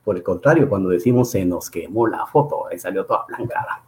por 0.05 0.17
el 0.17 0.23
contrario, 0.23 0.69
cuando 0.69 0.89
decimos 0.89 1.31
se 1.31 1.45
nos 1.45 1.69
quemó 1.69 2.07
la 2.07 2.27
foto, 2.27 2.67
ahí 2.69 2.79
salió 2.79 3.05
toda 3.05 3.27
blancada. 3.27 3.83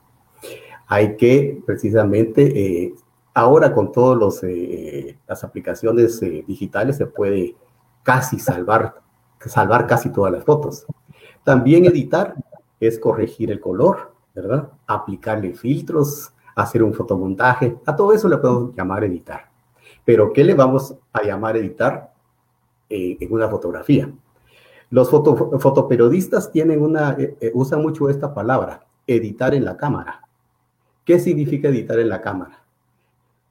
Hay 0.89 1.17
que 1.17 1.63
precisamente, 1.65 2.43
eh, 2.43 2.95
ahora 3.39 3.73
con 3.73 3.93
todas 3.93 4.43
eh, 4.43 5.19
las 5.27 5.45
aplicaciones 5.45 6.21
eh, 6.23 6.45
digitales 6.47 6.97
se 6.97 7.07
puede 7.07 7.57
casi 8.03 8.39
salvar, 8.39 9.01
salvar 9.41 9.87
casi 9.87 10.11
todas 10.11 10.33
las 10.33 10.45
fotos. 10.45 10.87
También 11.45 11.85
editar 11.87 12.35
es 12.81 12.99
corregir 12.99 13.51
el 13.51 13.61
color, 13.61 14.13
¿verdad? 14.35 14.69
Aplicarle 14.87 15.55
filtros, 15.55 16.33
hacer 16.55 16.83
un 16.83 16.95
fotomontaje, 16.95 17.77
a 17.87 17.95
todo 17.95 18.13
eso 18.13 18.29
le 18.29 18.39
podemos 18.39 18.75
llamar 18.75 19.05
editar. 19.05 19.49
Pero 20.05 20.33
¿qué 20.33 20.45
le 20.45 20.55
vamos 20.55 20.95
a 21.13 21.23
llamar 21.23 21.57
editar 21.57 22.13
en 22.89 23.33
una 23.33 23.49
fotografía? 23.49 24.11
Los 24.91 25.11
fotoperiodistas 25.11 26.51
tienen 26.51 26.83
una, 26.83 27.13
eh, 27.13 27.37
eh, 27.41 27.51
usan 27.55 27.83
mucho 27.83 28.09
esta 28.09 28.33
palabra, 28.33 28.87
editar 29.07 29.55
en 29.55 29.65
la 29.65 29.77
cámara. 29.77 30.23
¿Qué 31.05 31.19
significa 31.19 31.69
editar 31.69 31.99
en 31.99 32.09
la 32.09 32.23
cámara? 32.23 32.65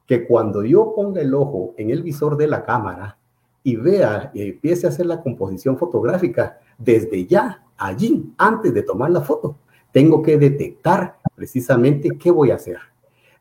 Que 0.07 0.25
cuando 0.25 0.63
yo 0.63 0.93
ponga 0.95 1.21
el 1.21 1.33
ojo 1.33 1.73
en 1.77 1.89
el 1.91 2.01
visor 2.01 2.37
de 2.37 2.47
la 2.47 2.63
cámara 2.63 3.17
y 3.63 3.75
vea, 3.75 4.31
y 4.33 4.41
empiece 4.41 4.87
a 4.87 4.89
hacer 4.89 5.05
la 5.05 5.21
composición 5.21 5.77
fotográfica, 5.77 6.59
desde 6.77 7.25
ya, 7.25 7.63
allí, 7.77 8.33
antes 8.37 8.73
de 8.73 8.83
tomar 8.83 9.11
la 9.11 9.21
foto, 9.21 9.57
tengo 9.91 10.21
que 10.21 10.37
detectar 10.37 11.17
precisamente 11.35 12.17
qué 12.17 12.31
voy 12.31 12.51
a 12.51 12.55
hacer. 12.55 12.77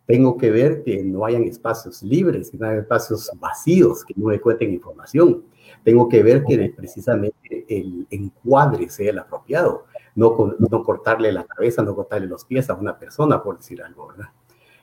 Tengo 0.04 0.36
que 0.36 0.50
ver 0.50 0.82
que 0.82 1.02
no 1.02 1.24
hayan 1.24 1.44
espacios 1.44 2.02
libres, 2.02 2.50
que 2.50 2.58
no 2.58 2.66
haya 2.66 2.80
espacios 2.80 3.30
vacíos, 3.38 4.04
que 4.04 4.14
no 4.16 4.26
me 4.26 4.40
cuenten 4.40 4.72
información 4.72 5.42
tengo 5.86 6.08
que 6.08 6.22
ver 6.22 6.44
que 6.44 6.72
precisamente 6.76 7.64
el 7.68 8.06
encuadre 8.10 8.88
sea 8.88 9.10
el 9.10 9.18
apropiado, 9.18 9.84
no, 10.14 10.54
no 10.58 10.82
cortarle 10.82 11.30
la 11.30 11.44
cabeza, 11.44 11.82
no 11.82 11.94
cortarle 11.94 12.26
los 12.26 12.44
pies 12.44 12.68
a 12.70 12.74
una 12.74 12.98
persona, 12.98 13.42
por 13.42 13.58
decir 13.58 13.82
algo, 13.82 14.08
¿verdad? 14.08 14.30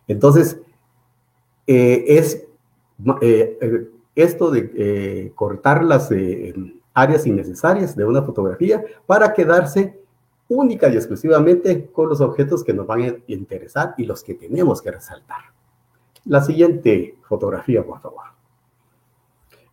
Entonces, 0.08 0.62
eh, 1.66 2.06
es 2.08 2.46
eh, 3.22 3.58
eh, 3.62 3.90
esto 4.16 4.52
de 4.52 5.32
cortar 5.36 5.84
las 5.84 6.10
áreas 6.94 7.26
innecesarias 7.26 7.96
de 7.96 8.06
una 8.06 8.22
fotografía 8.22 8.84
para 9.06 9.34
quedarse 9.34 10.00
única 10.48 10.90
y 10.90 10.96
exclusivamente 10.96 11.90
con 11.92 12.10
los 12.10 12.22
objetos 12.22 12.64
que 12.64 12.74
nos 12.74 12.86
van 12.86 13.02
a 13.02 13.16
interesar 13.28 13.96
y 13.98 14.06
los 14.06 14.24
que 14.24 14.36
tenemos 14.36 14.82
que 14.82 14.92
resaltar. 14.92 15.40
La 16.26 16.42
siguiente 16.42 17.18
fotografía, 17.24 17.84
por 17.84 18.00
favor. 18.02 18.26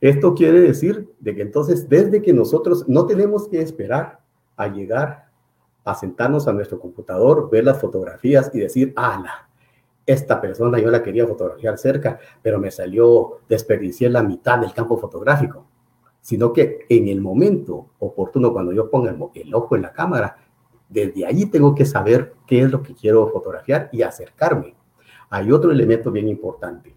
Esto 0.01 0.35
quiere 0.35 0.61
decir 0.61 1.13
de 1.21 1.35
que 1.35 1.43
entonces 1.43 1.87
desde 1.89 2.23
que 2.23 2.33
nosotros 2.33 2.89
no 2.89 3.05
tenemos 3.05 3.47
que 3.47 3.61
esperar 3.61 4.21
a 4.57 4.69
llegar 4.69 5.29
a 5.85 5.95
sentarnos 5.95 6.49
a 6.49 6.53
nuestro 6.53 6.79
computador, 6.79 7.51
ver 7.51 7.65
las 7.65 7.81
fotografías 7.81 8.51
y 8.55 8.61
decir, 8.61 8.93
ala, 8.97 9.50
esta 10.11 10.41
persona 10.41 10.79
yo 10.79 10.91
la 10.91 11.03
quería 11.03 11.27
fotografiar 11.27 11.79
cerca, 11.79 12.19
pero 12.43 12.59
me 12.59 12.71
salió, 12.71 13.41
desperdicié 13.49 14.09
la 14.11 14.23
mitad 14.23 14.59
del 14.59 14.73
campo 14.73 14.97
fotográfico, 14.97 15.67
sino 16.21 16.53
que 16.53 16.87
en 16.89 17.09
el 17.09 17.21
momento 17.21 17.91
oportuno, 17.99 18.53
cuando 18.53 18.73
yo 18.73 18.91
ponga 18.91 19.15
el, 19.35 19.55
ojo 19.55 19.77
en 19.77 19.83
la 19.83 19.93
cámara, 19.93 20.37
desde 20.89 21.25
allí 21.25 21.47
tengo 21.47 21.75
que 21.75 21.87
saber 21.87 22.35
qué 22.47 22.63
es 22.63 22.71
lo 22.71 22.83
que 22.83 22.95
quiero 22.95 23.29
fotografiar 23.29 23.89
y 23.93 24.03
acercarme. 24.03 24.75
Hay 25.31 25.53
otro 25.53 25.71
elemento 25.71 26.11
bien 26.11 26.29
importante. 26.29 26.95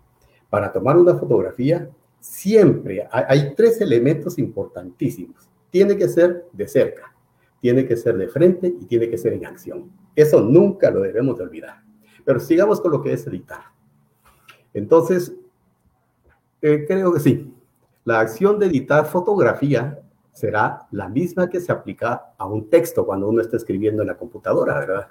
Para 0.49 0.71
tomar 0.71 0.97
una 0.97 1.15
fotografía 1.15 1.89
siempre 2.19 3.07
hay, 3.11 3.53
tres 3.53 3.81
elementos 3.81 4.39
importantísimos. 4.39 5.49
Tiene 5.69 5.97
que 5.97 6.07
ser 6.07 6.45
de 6.51 6.67
cerca, 6.67 7.13
tiene 7.59 7.85
que 7.85 7.97
ser 7.97 8.17
de 8.17 8.27
frente 8.27 8.67
y 8.67 8.85
tiene 8.85 9.09
que 9.09 9.17
ser 9.17 9.33
en 9.33 9.45
acción. 9.45 9.91
Eso 10.15 10.41
nunca 10.41 10.89
lo 10.89 11.01
debemos 11.01 11.37
de 11.37 11.43
olvidar. 11.43 11.82
Pero 12.25 12.39
sigamos 12.39 12.81
con 12.81 12.91
lo 12.91 13.01
que 13.01 13.13
es 13.13 13.25
editar. 13.27 13.63
Entonces, 14.73 15.33
eh, 16.61 16.85
creo 16.87 17.13
que 17.13 17.19
sí. 17.19 17.53
La 18.05 18.19
acción 18.19 18.59
de 18.59 18.67
editar 18.67 19.05
fotografía 19.05 19.99
será 20.31 20.87
la 20.91 21.07
misma 21.07 21.49
que 21.49 21.59
se 21.59 21.71
aplica 21.71 22.33
a 22.37 22.45
un 22.45 22.69
texto 22.69 23.05
cuando 23.05 23.29
uno 23.29 23.41
está 23.41 23.57
escribiendo 23.57 24.01
en 24.01 24.07
la 24.07 24.17
computadora, 24.17 24.79
¿verdad? 24.79 25.07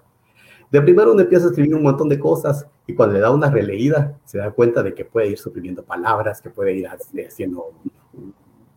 De 0.70 0.80
primero 0.80 1.12
uno 1.12 1.20
empieza 1.20 1.46
a 1.46 1.48
escribir 1.50 1.74
un 1.74 1.82
montón 1.82 2.08
de 2.08 2.18
cosas 2.18 2.66
y 2.86 2.94
cuando 2.94 3.14
le 3.14 3.20
da 3.20 3.30
una 3.30 3.50
releída 3.50 4.18
se 4.24 4.38
da 4.38 4.50
cuenta 4.50 4.82
de 4.82 4.94
que 4.94 5.04
puede 5.04 5.28
ir 5.28 5.38
suprimiendo 5.38 5.84
palabras, 5.84 6.40
que 6.40 6.50
puede 6.50 6.72
ir 6.72 6.88
haciendo, 6.88 7.72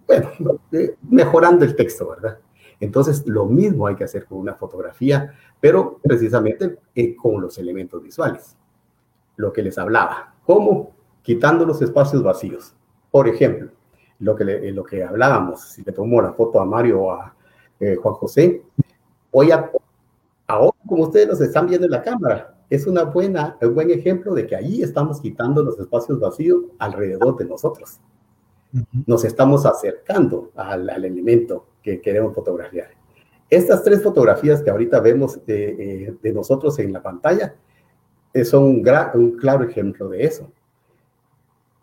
bueno, 0.05 0.31
eh, 0.73 0.95
mejorando 1.09 1.63
el 1.65 1.75
texto, 1.75 2.09
¿verdad? 2.09 2.37
Entonces 2.79 3.25
lo 3.25 3.45
mismo 3.45 3.88
hay 3.88 3.95
que 3.95 4.03
hacer 4.03 4.25
con 4.25 4.39
una 4.39 4.55
fotografía, 4.55 5.33
pero 5.59 5.99
precisamente 6.01 6.77
eh, 6.93 7.15
con 7.15 7.41
los 7.41 7.57
elementos 7.57 8.01
visuales. 8.01 8.55
Lo 9.38 9.51
que 9.51 9.61
les 9.61 9.77
hablaba, 9.77 10.35
¿cómo? 10.45 10.95
Quitando 11.21 11.65
los 11.65 11.81
espacios 11.81 12.23
vacíos. 12.23 12.73
Por 13.11 13.27
ejemplo, 13.27 13.71
lo 14.19 14.35
que, 14.35 14.43
lo 14.71 14.83
que 14.83 15.03
hablábamos, 15.03 15.61
si 15.61 15.83
le 15.83 15.91
tomo 15.91 16.21
la 16.21 16.33
foto 16.33 16.59
a 16.59 16.65
Mario 16.65 17.01
o 17.01 17.11
a 17.11 17.35
eh, 17.79 17.95
Juan 17.95 18.15
José, 18.15 18.63
voy 19.31 19.51
a 19.51 19.69
Ahora, 20.47 20.77
como 20.88 21.03
ustedes 21.03 21.27
los 21.27 21.41
están 21.41 21.67
viendo 21.67 21.85
en 21.85 21.91
la 21.91 22.03
cámara, 22.03 22.55
es 22.69 22.85
una 22.85 23.03
buena, 23.03 23.57
un 23.61 23.73
buen 23.73 23.89
ejemplo 23.89 24.33
de 24.33 24.45
que 24.45 24.55
ahí 24.55 24.81
estamos 24.81 25.19
quitando 25.19 25.63
los 25.63 25.79
espacios 25.79 26.19
vacíos 26.19 26.65
alrededor 26.77 27.38
de 27.38 27.45
nosotros. 27.45 27.99
Nos 29.07 29.23
estamos 29.23 29.65
acercando 29.65 30.51
al, 30.55 30.89
elemento 30.89 31.65
que 31.85 32.01
queremos 32.01 32.33
fotografiar. 32.33 32.89
Estas 33.47 33.83
tres 33.83 34.01
fotografías 34.01 34.63
que 34.63 34.71
ahorita 34.71 34.99
vemos 35.01 35.45
de, 35.45 36.17
eh, 36.23 36.33
nosotros 36.33 36.79
en 36.79 36.91
la 36.91 37.03
pantalla 37.03 37.55
eh, 38.33 38.43
son 38.43 38.63
un, 38.63 38.83
un 39.13 39.37
claro 39.37 39.63
ejemplo 39.63 40.09
de 40.09 40.23
eso. 40.23 40.51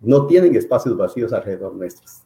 No 0.00 0.26
tienen 0.26 0.56
espacios 0.56 0.96
vacíos 0.96 1.32
alrededor 1.32 1.76
nuestros. 1.76 2.22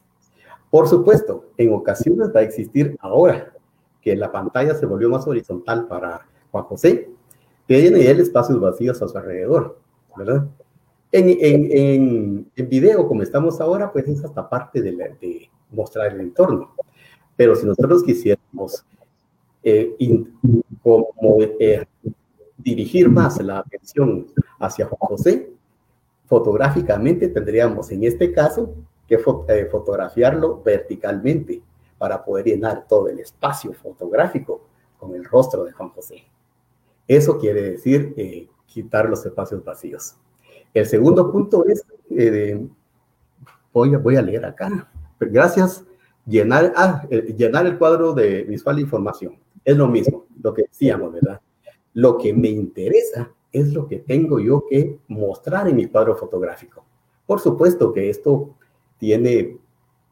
Por 0.71 0.87
supuesto, 0.87 1.51
en 1.55 1.71
ocasiones 1.71 2.35
va 2.35 2.39
a 2.39 2.43
existir 2.43 2.97
ahora 2.99 3.53
que 4.01 4.15
la 4.15 4.31
pantalla 4.31 4.73
se 4.73 4.87
volvió 4.87 5.07
más 5.09 5.27
horizontal 5.27 5.87
para 5.87 6.27
Juan 6.49 6.63
José, 6.63 7.11
tiene 7.67 8.09
él 8.09 8.19
espacios 8.19 8.59
vacíos 8.59 8.99
a 9.03 9.07
su 9.07 9.17
alrededor, 9.17 9.77
¿verdad? 10.17 10.47
En, 11.11 11.29
en, 11.29 12.49
en, 12.55 12.69
video, 12.69 13.07
como 13.07 13.21
estamos 13.21 13.61
ahora, 13.61 13.91
pues 13.91 14.07
es 14.07 14.23
hasta 14.25 14.49
parte 14.49 14.81
de, 14.81 14.91
de 14.91 15.49
mostrar 15.69 16.11
el 16.13 16.21
entorno. 16.21 16.73
Pero 17.37 17.55
si 17.55 17.65
nosotros 17.65 18.03
quisiéramos 18.03 18.83
eh, 19.63 19.95
como, 20.83 21.07
eh, 21.39 21.85
dirigir 22.57 23.09
más 23.09 23.41
la 23.41 23.59
atención 23.59 24.27
hacia 24.59 24.87
Juan 24.87 24.99
José, 24.99 25.49
fotográficamente 26.25 27.29
tendríamos 27.29 27.89
en 27.91 28.03
este 28.03 28.33
caso 28.33 28.73
que 29.07 29.15
eh, 29.15 29.65
fotografiarlo 29.71 30.61
verticalmente 30.61 31.61
para 31.97 32.23
poder 32.23 32.45
llenar 32.45 32.85
todo 32.87 33.07
el 33.07 33.19
espacio 33.19 33.73
fotográfico 33.73 34.61
con 34.99 35.15
el 35.15 35.23
rostro 35.23 35.63
de 35.63 35.71
Juan 35.71 35.89
José. 35.89 36.23
Eso 37.07 37.39
quiere 37.39 37.61
decir 37.61 38.13
eh, 38.17 38.47
quitar 38.65 39.09
los 39.09 39.25
espacios 39.25 39.63
vacíos. 39.63 40.15
El 40.73 40.85
segundo 40.85 41.31
punto 41.31 41.65
es, 41.65 41.85
eh, 42.11 42.67
voy, 43.71 43.95
voy, 43.95 44.15
a 44.17 44.21
leer 44.21 44.45
acá, 44.45 44.89
gracias, 45.19 45.85
llenar, 46.27 46.73
ah, 46.75 47.03
eh, 47.09 47.33
llenar 47.37 47.65
el 47.65 47.77
cuadro 47.77 48.13
de 48.13 48.43
visual 48.43 48.75
de 48.75 48.81
información. 48.83 49.39
Es 49.65 49.75
lo 49.75 49.87
mismo, 49.87 50.27
lo 50.41 50.53
que 50.53 50.63
decíamos, 50.63 51.13
¿verdad? 51.13 51.41
Lo 51.93 52.17
que 52.17 52.33
me 52.33 52.49
interesa 52.49 53.31
es 53.51 53.73
lo 53.73 53.87
que 53.87 53.97
tengo 53.99 54.39
yo 54.39 54.63
que 54.69 54.99
mostrar 55.07 55.67
en 55.67 55.75
mi 55.75 55.87
cuadro 55.87 56.15
fotográfico. 56.15 56.85
Por 57.25 57.39
supuesto 57.39 57.91
que 57.91 58.09
esto 58.09 58.55
tiene 58.97 59.57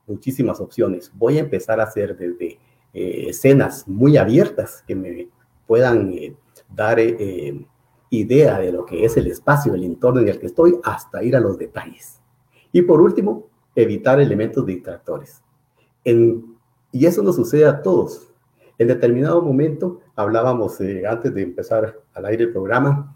muchísimas 0.08 0.60
opciones. 0.60 1.12
Voy 1.14 1.38
a 1.38 1.42
empezar 1.42 1.80
a 1.80 1.84
hacer 1.84 2.18
desde 2.18 2.60
eh, 2.94 3.26
escenas 3.30 3.88
muy 3.88 4.18
abiertas 4.18 4.84
que 4.88 4.96
me 4.96 5.30
puedan 5.68 6.12
eh, 6.14 6.36
dar 6.74 7.00
eh, 7.00 7.66
idea 8.10 8.60
de 8.60 8.72
lo 8.72 8.86
que 8.86 9.06
es 9.06 9.18
el 9.18 9.28
espacio, 9.28 9.74
el 9.74 9.84
entorno 9.84 10.22
en 10.22 10.30
el 10.30 10.40
que 10.40 10.46
estoy, 10.48 10.80
hasta 10.84 11.24
ir 11.24 11.36
a 11.36 11.40
los 11.40 11.58
detalles. 11.58 12.22
Y 12.72 12.82
por 12.84 13.02
último, 13.02 13.50
evitar 13.76 14.20
elementos 14.20 14.66
distractores. 14.66 15.42
Y 16.06 17.06
eso 17.06 17.24
nos 17.24 17.36
sucede 17.36 17.66
a 17.66 17.82
todos. 17.82 18.32
En 18.78 18.88
determinado 18.88 19.42
momento, 19.42 20.02
hablábamos 20.16 20.80
antes 21.10 21.34
de 21.34 21.42
empezar 21.42 22.00
al 22.14 22.26
aire 22.26 22.46
el 22.46 22.52
programa, 22.52 23.14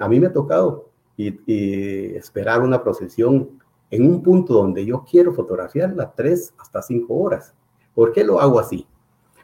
a 0.00 0.08
mí 0.08 0.20
me 0.20 0.28
ha 0.28 0.32
tocado 0.32 0.90
y, 1.16 2.16
esperar 2.16 2.62
una 2.62 2.82
procesión 2.82 3.60
en 3.90 4.06
un 4.06 4.22
punto 4.22 4.54
donde 4.54 4.84
yo 4.84 5.04
quiero 5.08 5.32
fotografiarla 5.32 6.12
tres 6.14 6.52
hasta 6.58 6.82
cinco 6.82 7.14
horas. 7.14 7.54
¿Por 7.94 8.12
qué 8.12 8.24
lo 8.24 8.40
hago 8.40 8.58
así? 8.58 8.86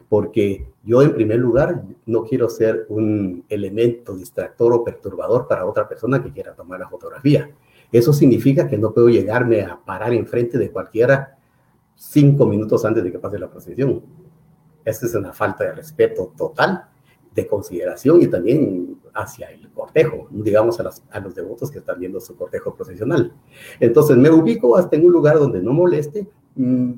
Porque 0.09 0.67
yo 0.83 1.01
en 1.01 1.13
primer 1.13 1.39
lugar 1.39 1.83
no 2.05 2.23
quiero 2.23 2.49
ser 2.49 2.85
un 2.89 3.43
elemento 3.49 4.15
distractor 4.15 4.73
o 4.73 4.83
perturbador 4.83 5.47
para 5.47 5.65
otra 5.65 5.87
persona 5.87 6.21
que 6.21 6.31
quiera 6.31 6.53
tomar 6.53 6.79
la 6.79 6.89
fotografía. 6.89 7.49
Eso 7.91 8.11
significa 8.11 8.67
que 8.67 8.77
no 8.77 8.93
puedo 8.93 9.09
llegarme 9.09 9.61
a 9.61 9.79
parar 9.83 10.13
enfrente 10.13 10.57
de 10.57 10.71
cualquiera 10.71 11.37
cinco 11.95 12.45
minutos 12.45 12.85
antes 12.85 13.03
de 13.03 13.11
que 13.11 13.19
pase 13.19 13.39
la 13.39 13.49
procesión. 13.49 14.03
Esa 14.85 15.05
es 15.05 15.15
una 15.15 15.33
falta 15.33 15.63
de 15.63 15.73
respeto 15.73 16.33
total 16.37 16.85
de 17.33 17.47
consideración 17.47 18.21
y 18.21 18.27
también 18.27 18.99
hacia 19.13 19.49
el 19.49 19.69
cortejo, 19.71 20.27
digamos 20.29 20.79
a, 20.79 20.89
a, 21.11 21.19
los 21.19 21.33
devotos 21.33 21.71
que 21.71 21.79
están 21.79 21.99
viendo 21.99 22.19
su 22.19 22.35
cortejo 22.35 22.75
profesional. 22.75 23.33
Entonces 23.79 24.17
me 24.17 24.29
ubico 24.29 24.77
hasta 24.77 24.95
en 24.95 25.05
un 25.05 25.11
lugar 25.11 25.39
donde 25.39 25.61
no 25.61 25.73
moleste, 25.73 26.27
mm, 26.55 26.93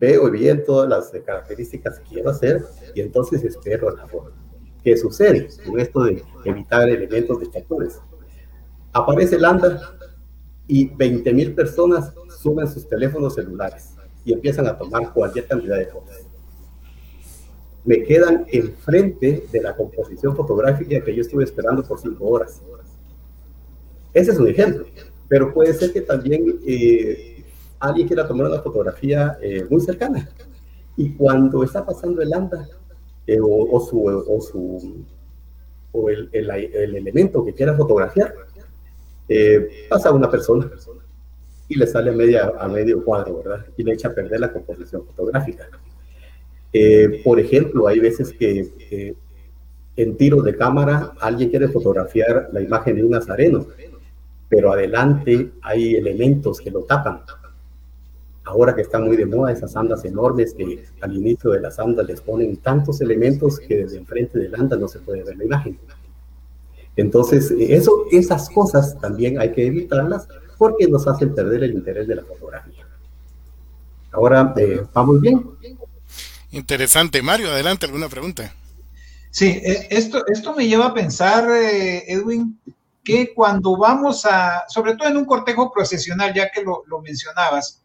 veo 0.00 0.30
bien 0.30 0.64
todas 0.64 0.88
las 0.88 1.10
características 1.24 2.00
que 2.00 2.14
quiero 2.14 2.30
hacer 2.30 2.64
y 2.94 3.00
entonces 3.00 3.44
espero 3.44 3.94
la 3.94 4.06
forma. 4.06 4.36
¿Qué 4.82 4.96
sucede 4.96 5.48
con 5.66 5.78
esto 5.78 6.04
de 6.04 6.24
evitar 6.44 6.88
elementos 6.88 7.38
distractores? 7.40 8.00
Aparece 8.92 9.36
el 9.36 9.44
ANDA 9.44 9.80
y 10.66 10.88
20 10.88 11.32
mil 11.34 11.54
personas 11.54 12.12
suben 12.40 12.68
sus 12.68 12.88
teléfonos 12.88 13.34
celulares 13.34 13.97
y 14.28 14.32
empiezan 14.34 14.66
a 14.66 14.76
tomar 14.76 15.12
cualquier 15.12 15.46
cantidad 15.46 15.78
de 15.78 15.86
fotos 15.86 16.28
me 17.88 18.02
quedan 18.02 18.44
enfrente 18.52 19.46
de 19.50 19.62
la 19.62 19.74
composición 19.74 20.36
fotográfica 20.36 21.00
que 21.02 21.14
yo 21.14 21.22
estuve 21.22 21.44
esperando 21.44 21.82
por 21.82 21.98
cinco 21.98 22.26
horas. 22.26 22.60
Ese 24.12 24.32
es 24.32 24.38
un 24.38 24.46
ejemplo, 24.46 24.84
pero 25.26 25.54
puede 25.54 25.72
ser 25.72 25.94
que 25.94 26.02
también 26.02 26.60
eh, 26.66 27.42
alguien 27.78 28.06
quiera 28.06 28.28
tomar 28.28 28.48
una 28.48 28.60
fotografía 28.60 29.38
eh, 29.40 29.66
muy 29.70 29.80
cercana. 29.80 30.28
Y 30.98 31.14
cuando 31.14 31.64
está 31.64 31.86
pasando 31.86 32.20
el 32.20 32.30
anda 32.34 32.68
eh, 33.26 33.38
o, 33.40 33.80
su, 33.80 34.04
o, 34.04 34.40
su, 34.42 35.06
o 35.92 36.10
el, 36.10 36.28
el, 36.32 36.50
el, 36.50 36.94
elemento 36.94 37.42
que 37.42 37.54
quiera 37.54 37.74
fotografiar, 37.74 38.34
pasa 39.88 40.12
una 40.12 40.30
persona 40.30 40.70
y 41.68 41.76
le 41.76 41.86
sale 41.86 42.10
a, 42.10 42.14
media, 42.14 42.52
a 42.58 42.68
medio 42.68 43.04
cuadro, 43.04 43.42
¿verdad? 43.42 43.66
Y 43.76 43.82
le 43.82 43.92
echa 43.92 44.08
a 44.08 44.14
perder 44.14 44.40
la 44.40 44.52
composición 44.52 45.04
fotográfica. 45.04 45.68
Eh, 46.72 47.20
por 47.22 47.38
ejemplo, 47.38 47.86
hay 47.86 48.00
veces 48.00 48.32
que 48.32 49.14
en 49.96 50.16
tiro 50.16 50.42
de 50.42 50.56
cámara 50.56 51.12
alguien 51.20 51.50
quiere 51.50 51.68
fotografiar 51.68 52.48
la 52.52 52.60
imagen 52.60 52.96
de 52.96 53.04
un 53.04 53.10
nazareno, 53.10 53.66
pero 54.48 54.72
adelante 54.72 55.50
hay 55.60 55.96
elementos 55.96 56.60
que 56.60 56.70
lo 56.70 56.84
tapan. 56.84 57.22
Ahora 58.44 58.74
que 58.74 58.80
está 58.80 58.98
muy 58.98 59.16
de 59.16 59.26
moda 59.26 59.52
esas 59.52 59.76
andas 59.76 60.04
enormes 60.04 60.54
que 60.54 60.84
al 61.02 61.14
inicio 61.14 61.50
de 61.50 61.60
las 61.60 61.78
andas 61.78 62.06
les 62.06 62.20
ponen 62.20 62.56
tantos 62.58 63.00
elementos 63.00 63.58
que 63.58 63.76
desde 63.76 63.98
enfrente 63.98 64.38
del 64.38 64.54
anda 64.54 64.76
no 64.76 64.88
se 64.88 65.00
puede 65.00 65.24
ver 65.24 65.36
la 65.36 65.44
imagen. 65.44 65.78
Entonces, 66.96 67.50
eso, 67.58 68.06
esas 68.10 68.48
cosas 68.50 68.98
también 69.00 69.38
hay 69.38 69.52
que 69.52 69.66
evitarlas 69.66 70.28
porque 70.58 70.88
nos 70.88 71.06
hacen 71.06 71.34
perder 71.34 71.64
el 71.64 71.72
interés 71.72 72.08
de 72.08 72.16
la 72.16 72.22
fotografía. 72.22 72.84
Ahora, 74.12 74.52
eh, 74.56 74.84
¿vamos 74.92 75.20
bien? 75.20 75.48
Interesante. 76.50 77.22
Mario, 77.22 77.50
adelante, 77.50 77.86
¿alguna 77.86 78.08
pregunta? 78.08 78.52
Sí, 79.30 79.60
eh, 79.62 79.86
esto, 79.90 80.26
esto 80.26 80.54
me 80.54 80.66
lleva 80.66 80.86
a 80.86 80.94
pensar, 80.94 81.48
eh, 81.50 82.10
Edwin, 82.10 82.58
que 83.04 83.32
cuando 83.34 83.76
vamos 83.76 84.26
a, 84.26 84.64
sobre 84.68 84.96
todo 84.96 85.08
en 85.08 85.16
un 85.16 85.24
cortejo 85.24 85.70
procesional, 85.72 86.34
ya 86.34 86.50
que 86.50 86.62
lo, 86.62 86.82
lo 86.86 87.00
mencionabas, 87.00 87.82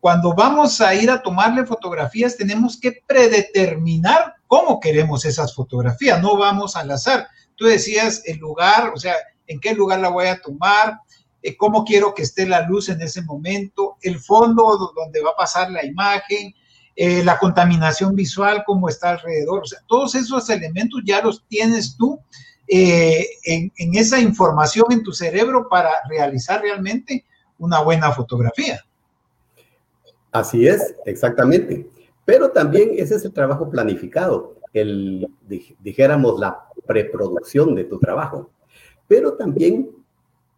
cuando 0.00 0.34
vamos 0.34 0.80
a 0.80 0.94
ir 0.94 1.10
a 1.10 1.22
tomarle 1.22 1.64
fotografías, 1.64 2.36
tenemos 2.36 2.78
que 2.78 3.02
predeterminar 3.06 4.34
cómo 4.46 4.80
queremos 4.80 5.24
esas 5.24 5.54
fotografías, 5.54 6.20
no 6.20 6.36
vamos 6.36 6.76
al 6.76 6.90
azar. 6.90 7.28
Tú 7.54 7.66
decías 7.66 8.22
el 8.26 8.38
lugar, 8.38 8.92
o 8.94 8.98
sea, 8.98 9.14
en 9.46 9.60
qué 9.60 9.74
lugar 9.74 10.00
la 10.00 10.08
voy 10.08 10.26
a 10.26 10.40
tomar, 10.40 10.98
cómo 11.58 11.84
quiero 11.84 12.14
que 12.14 12.22
esté 12.22 12.46
la 12.46 12.66
luz 12.66 12.88
en 12.88 13.00
ese 13.00 13.22
momento, 13.22 13.96
el 14.02 14.18
fondo 14.18 14.92
donde 14.94 15.22
va 15.22 15.30
a 15.30 15.36
pasar 15.36 15.70
la 15.70 15.84
imagen, 15.84 16.54
eh, 16.94 17.24
la 17.24 17.38
contaminación 17.38 18.14
visual, 18.14 18.62
cómo 18.66 18.88
está 18.88 19.10
alrededor. 19.10 19.62
O 19.62 19.66
sea, 19.66 19.80
todos 19.86 20.14
esos 20.14 20.48
elementos 20.50 21.00
ya 21.04 21.22
los 21.22 21.44
tienes 21.48 21.96
tú 21.96 22.20
eh, 22.68 23.26
en, 23.44 23.72
esa 23.94 24.20
información 24.20 24.86
en 24.90 25.02
tu 25.02 25.12
cerebro 25.12 25.68
para 25.68 25.90
realizar 26.08 26.60
realmente 26.60 27.24
una 27.58 27.80
buena 27.80 28.12
fotografía. 28.12 28.84
Así 30.30 30.66
es, 30.66 30.94
exactamente. 31.06 31.88
Pero 32.24 32.50
también 32.50 32.90
ese 32.96 33.16
es 33.16 33.24
el 33.24 33.32
trabajo 33.32 33.68
planificado, 33.68 34.56
el, 34.72 35.28
dijéramos, 35.80 36.38
la 36.38 36.66
preproducción 36.86 37.74
de 37.74 37.84
tu 37.84 37.98
trabajo. 37.98 38.50
Pero 39.08 39.34
también, 39.34 39.90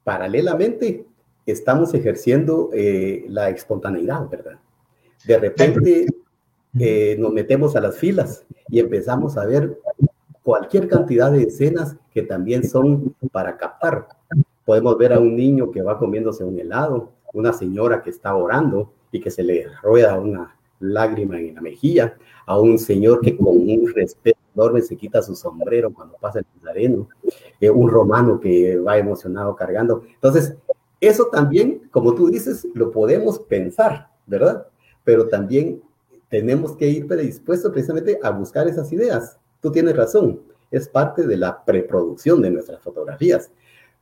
paralelamente, 0.04 1.06
estamos 1.46 1.94
ejerciendo 1.94 2.70
eh, 2.72 3.24
la 3.28 3.50
espontaneidad, 3.50 4.28
¿verdad? 4.28 4.58
De 5.26 5.38
repente 5.38 6.06
eh, 6.78 7.16
nos 7.18 7.32
metemos 7.32 7.74
a 7.76 7.80
las 7.80 7.96
filas 7.96 8.44
y 8.68 8.80
empezamos 8.80 9.36
a 9.36 9.46
ver 9.46 9.78
cualquier 10.42 10.88
cantidad 10.88 11.32
de 11.32 11.44
escenas 11.44 11.96
que 12.12 12.22
también 12.22 12.68
son 12.68 13.14
para 13.32 13.56
captar. 13.56 14.08
Podemos 14.64 14.96
ver 14.98 15.12
a 15.12 15.18
un 15.18 15.34
niño 15.34 15.70
que 15.70 15.82
va 15.82 15.98
comiéndose 15.98 16.44
un 16.44 16.58
helado, 16.58 17.10
una 17.32 17.52
señora 17.52 18.02
que 18.02 18.10
está 18.10 18.34
orando 18.34 18.92
y 19.10 19.20
que 19.20 19.30
se 19.30 19.42
le 19.42 19.66
rueda 19.82 20.18
una 20.18 20.56
lágrima 20.80 21.38
en 21.38 21.54
la 21.54 21.60
mejilla, 21.60 22.16
a 22.46 22.58
un 22.58 22.78
señor 22.78 23.20
que 23.20 23.36
con 23.36 23.48
un 23.48 23.92
respeto 23.94 24.38
enorme 24.54 24.82
se 24.82 24.96
quita 24.96 25.22
su 25.22 25.34
sombrero 25.34 25.92
cuando 25.92 26.16
pasa 26.20 26.40
el 26.40 26.46
nazareno, 26.56 27.08
eh, 27.60 27.70
un 27.70 27.88
romano 27.88 28.40
que 28.40 28.76
va 28.78 28.98
emocionado 28.98 29.54
cargando. 29.56 30.02
Entonces, 30.14 30.54
eso 31.00 31.26
también, 31.26 31.88
como 31.90 32.14
tú 32.14 32.28
dices, 32.28 32.66
lo 32.74 32.90
podemos 32.90 33.38
pensar, 33.40 34.08
¿verdad? 34.26 34.66
Pero 35.02 35.28
también 35.28 35.82
tenemos 36.28 36.76
que 36.76 36.88
ir 36.88 37.06
predispuestos 37.06 37.70
precisamente 37.70 38.18
a 38.22 38.30
buscar 38.30 38.66
esas 38.68 38.90
ideas. 38.92 39.38
Tú 39.60 39.70
tienes 39.70 39.96
razón, 39.96 40.40
es 40.70 40.88
parte 40.88 41.26
de 41.26 41.36
la 41.36 41.64
preproducción 41.64 42.40
de 42.42 42.50
nuestras 42.50 42.80
fotografías, 42.80 43.50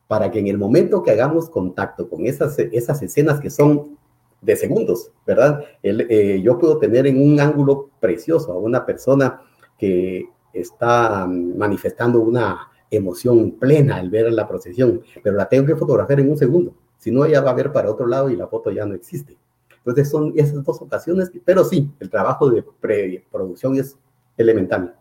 para 0.07 0.31
que 0.31 0.39
en 0.39 0.47
el 0.47 0.57
momento 0.57 1.03
que 1.03 1.11
hagamos 1.11 1.49
contacto 1.49 2.09
con 2.09 2.25
esas, 2.25 2.57
esas 2.59 3.01
escenas 3.01 3.39
que 3.39 3.49
son 3.49 3.97
de 4.41 4.55
segundos, 4.55 5.11
¿verdad? 5.25 5.63
Eh, 5.81 6.41
yo 6.43 6.57
puedo 6.59 6.77
tener 6.77 7.07
en 7.07 7.21
un 7.21 7.39
ángulo 7.39 7.89
precioso 7.99 8.51
a 8.51 8.57
una 8.57 8.85
persona 8.85 9.41
que 9.77 10.29
está 10.53 11.27
manifestando 11.27 12.19
una 12.21 12.69
emoción 12.89 13.51
plena 13.59 13.97
al 13.97 14.09
ver 14.09 14.31
la 14.31 14.47
procesión, 14.47 15.01
pero 15.23 15.35
la 15.35 15.49
tengo 15.49 15.65
que 15.65 15.75
fotografiar 15.75 16.19
en 16.19 16.29
un 16.29 16.37
segundo, 16.37 16.75
si 16.97 17.11
no 17.11 17.25
ella 17.25 17.41
va 17.41 17.51
a 17.51 17.55
ver 17.55 17.71
para 17.71 17.89
otro 17.89 18.07
lado 18.07 18.29
y 18.29 18.35
la 18.35 18.47
foto 18.47 18.71
ya 18.71 18.85
no 18.85 18.93
existe. 18.93 19.37
Entonces 19.77 20.09
son 20.09 20.31
esas 20.35 20.63
dos 20.63 20.81
ocasiones, 20.81 21.31
pero 21.43 21.65
sí, 21.65 21.91
el 21.99 22.09
trabajo 22.09 22.49
de 22.49 22.63
preproducción 22.79 23.77
es 23.77 23.97
elemental. 24.37 24.95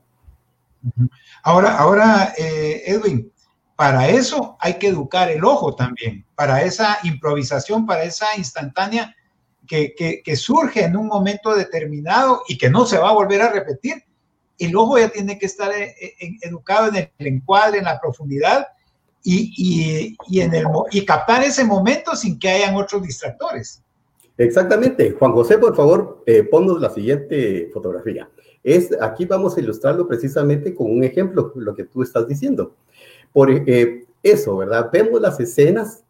Ahora, 1.45 1.79
ahora 1.79 2.33
eh, 2.37 2.83
Edwin, 2.87 3.31
para 3.77 4.09
eso 4.09 4.57
hay 4.61 4.79
que 4.79 4.89
educar 4.89 5.31
el 5.31 5.45
ojo 5.45 5.75
también, 5.75 6.25
para 6.35 6.63
esa 6.63 6.99
improvisación, 7.05 7.87
para 7.87 8.03
esa 8.03 8.27
instantánea 8.37 9.15
que, 9.67 10.37
surge 10.37 10.85
en 10.85 10.97
un 10.97 11.07
momento 11.07 11.55
determinado 11.55 12.43
y 12.49 12.59
que 12.59 12.69
no 12.69 12.85
se 12.85 12.99
va 12.99 13.11
a 13.11 13.15
volver 13.15 13.43
a 13.43 13.53
repetir. 13.53 14.05
El 14.59 14.77
ojo 14.77 14.99
ya 14.99 15.09
tiene 15.09 15.39
que 15.39 15.47
estar 15.47 15.73
eh, 15.73 15.95
educado 16.43 16.89
en 16.89 17.11
el 17.19 17.27
encuadre, 17.27 17.79
en 17.79 17.85
la 17.85 18.01
profundidad 18.01 18.67
y, 19.25 20.17
en 20.41 20.55
el, 20.55 20.67
y 20.91 21.05
captar 21.05 21.43
ese 21.43 21.65
momento 21.65 22.15
sin 22.17 22.39
que 22.39 22.49
hayan 22.49 22.75
otros 22.77 23.03
distractores. 23.03 23.83
Exactamente. 24.37 25.13
Juan 25.13 25.33
José, 25.33 25.59
por 25.59 25.77
favor, 25.77 26.23
eh, 26.27 26.43
ponnos 26.43 26.81
la 26.81 26.91
siguiente 26.91 27.71
fotografía. 27.73 28.29
Es, 28.63 28.91
aquí 29.01 29.25
vamos 29.25 29.57
a 29.57 29.61
ilustrarlo 29.61 30.07
precisamente 30.07 30.75
con 30.75 30.91
un 30.91 31.05
ejemplo, 31.05 31.53
lo 31.55 31.75
que 31.75 31.85
tú 31.85 32.03
estás 32.03 32.27
diciendo. 32.27 32.75
Por, 33.33 33.51
eh, 33.51 34.07
eso, 34.23 34.57
¿verdad? 34.57 34.89
Vemos 34.93 35.21
las 35.21 35.39
escenas. 35.41 36.05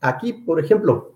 Aquí, 0.00 0.32
por 0.32 0.60
ejemplo, 0.60 1.11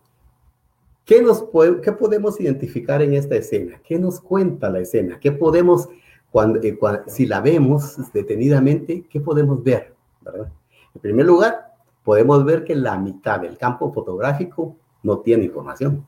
¿qué, 1.07 1.23
nos 1.23 1.47
qué 1.83 1.92
podemos 1.92 2.38
identificar 2.38 3.01
en 3.01 3.14
esta 3.14 3.37
escena? 3.37 3.81
¿Qué 3.83 3.99
nos 3.99 4.21
cuenta 4.21 4.69
la 4.69 4.81
escena? 4.81 5.19
¿Qué 5.19 5.33
podemos, 5.33 5.88
cuando, 6.31 6.61
eh, 6.61 6.79
si 7.07 7.25
la 7.25 7.40
vemos 7.40 7.97
detenidamente, 8.12 9.07
qué 9.09 9.21
podemos 9.21 9.64
ver? 9.64 9.95
¿verdad? 10.21 10.53
En 10.95 11.01
primer 11.01 11.25
lugar, 11.25 11.75
podemos 12.05 12.45
ver 12.45 12.64
que 12.64 12.77
la 12.77 12.99
mitad 12.99 13.40
del 13.40 13.57
campo 13.57 13.90
fotográfico 13.90 14.77
no 15.03 15.21
tiene 15.21 15.45
información. 15.45 16.05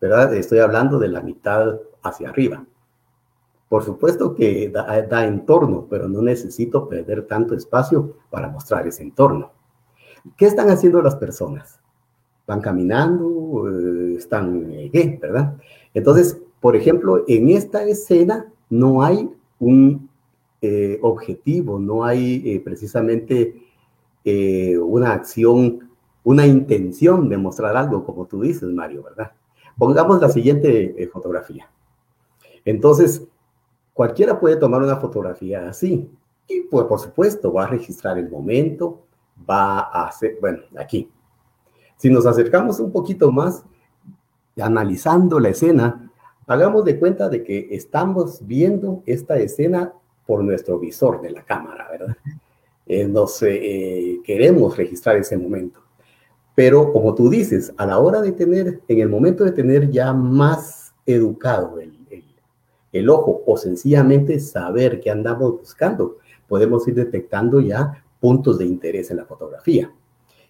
¿verdad? 0.00 0.34
Estoy 0.34 0.58
hablando 0.58 0.98
de 0.98 1.08
la 1.08 1.20
mitad 1.20 1.80
hacia 2.02 2.28
arriba. 2.28 2.64
Por 3.68 3.82
supuesto 3.82 4.34
que 4.34 4.70
da, 4.70 5.26
entorno, 5.26 5.86
pero 5.90 6.08
no 6.08 6.22
necesito 6.22 6.88
perder 6.88 7.26
tanto 7.26 7.54
espacio 7.54 8.16
para 8.30 8.48
mostrar 8.48 8.86
ese 8.86 9.02
entorno. 9.02 9.52
¿Qué 10.36 10.46
están 10.46 10.70
haciendo 10.70 11.02
las 11.02 11.16
personas? 11.16 11.80
¿Van 12.46 12.60
caminando? 12.60 13.68
Eh, 13.68 13.95
¿Están 14.16 14.70
eh, 14.72 14.90
qué? 14.92 15.18
¿Verdad? 15.20 15.56
Entonces, 15.94 16.40
por 16.60 16.76
ejemplo, 16.76 17.24
en 17.28 17.50
esta 17.50 17.84
escena 17.84 18.52
no 18.70 19.02
hay 19.02 19.30
un 19.58 20.08
eh, 20.60 20.98
objetivo, 21.02 21.78
no 21.78 22.04
hay 22.04 22.58
precisamente 22.60 23.62
una 24.82 25.12
acción, 25.12 25.88
una 26.24 26.44
intención 26.44 27.28
de 27.28 27.36
mostrar 27.36 27.76
algo, 27.76 28.04
como 28.04 28.26
tú 28.26 28.40
dices, 28.40 28.68
Mario, 28.70 29.04
¿verdad? 29.04 29.30
Pongamos 29.78 30.20
la 30.20 30.28
siguiente 30.28 31.08
fotografía. 31.12 31.70
Entonces, 32.64 33.22
Cualquiera 33.96 34.38
puede 34.38 34.56
tomar 34.56 34.82
una 34.82 34.96
fotografía 34.96 35.70
así. 35.70 36.06
Y 36.46 36.60
pues, 36.64 36.84
por 36.84 37.00
supuesto, 37.00 37.50
va 37.50 37.64
a 37.64 37.68
registrar 37.68 38.18
el 38.18 38.28
momento, 38.28 39.06
va 39.48 39.78
a 39.78 40.08
hacer, 40.08 40.36
bueno, 40.38 40.64
aquí. 40.78 41.10
Si 41.96 42.10
nos 42.10 42.26
acercamos 42.26 42.78
un 42.78 42.92
poquito 42.92 43.32
más, 43.32 43.64
analizando 44.60 45.38
la 45.40 45.50
escena, 45.50 46.10
hagamos 46.46 46.84
de 46.84 46.98
cuenta 46.98 47.28
de 47.28 47.42
que 47.42 47.68
estamos 47.70 48.46
viendo 48.46 49.02
esta 49.06 49.38
escena 49.38 49.92
por 50.26 50.42
nuestro 50.42 50.78
visor 50.78 51.20
de 51.20 51.30
la 51.30 51.44
cámara, 51.44 51.88
¿verdad? 51.90 52.16
Eh, 52.86 53.06
nos 53.06 53.42
eh, 53.42 54.20
queremos 54.24 54.76
registrar 54.76 55.16
ese 55.16 55.36
momento. 55.36 55.80
Pero 56.54 56.92
como 56.92 57.14
tú 57.14 57.28
dices, 57.28 57.72
a 57.76 57.84
la 57.84 57.98
hora 57.98 58.22
de 58.22 58.32
tener, 58.32 58.80
en 58.88 59.00
el 59.00 59.08
momento 59.08 59.44
de 59.44 59.52
tener 59.52 59.90
ya 59.90 60.12
más 60.12 60.94
educado 61.04 61.78
el, 61.80 61.96
el 62.92 63.10
ojo 63.10 63.42
o 63.46 63.56
sencillamente 63.56 64.40
saber 64.40 65.00
qué 65.00 65.10
andamos 65.10 65.52
buscando, 65.52 66.18
podemos 66.48 66.86
ir 66.88 66.94
detectando 66.94 67.60
ya 67.60 68.04
puntos 68.20 68.58
de 68.58 68.66
interés 68.66 69.10
en 69.10 69.18
la 69.18 69.26
fotografía. 69.26 69.92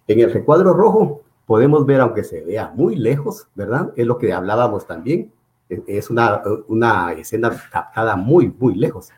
En 0.07 0.19
el 0.19 0.31
recuadro 0.31 0.73
rojo 0.73 1.23
podemos 1.47 1.85
ver, 1.85 2.01
aunque 2.01 2.23
se 2.23 2.41
vea 2.41 2.71
muy 2.75 2.95
lejos, 2.95 3.47
¿verdad? 3.55 3.91
Es 3.95 4.05
lo 4.05 4.19
que 4.19 4.33
hablábamos 4.33 4.85
también. 4.85 5.31
Es 5.69 6.09
una, 6.09 6.43
una 6.67 7.13
escena 7.13 7.51
captada 7.71 8.15
muy, 8.15 8.53
muy 8.59 8.75
lejos. 8.75 9.09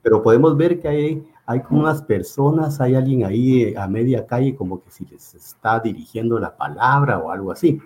Pero 0.00 0.22
podemos 0.22 0.56
ver 0.56 0.80
que 0.80 0.88
hay, 0.88 1.26
hay 1.44 1.60
como 1.60 1.80
unas 1.80 2.02
personas, 2.02 2.80
hay 2.80 2.94
alguien 2.94 3.24
ahí 3.24 3.64
eh, 3.64 3.74
a 3.76 3.86
media 3.88 4.26
calle 4.26 4.54
como 4.54 4.82
que 4.82 4.90
si 4.90 5.04
les 5.06 5.34
está 5.34 5.80
dirigiendo 5.80 6.38
la 6.38 6.56
palabra 6.56 7.18
o 7.18 7.30
algo 7.30 7.50
así. 7.50 7.80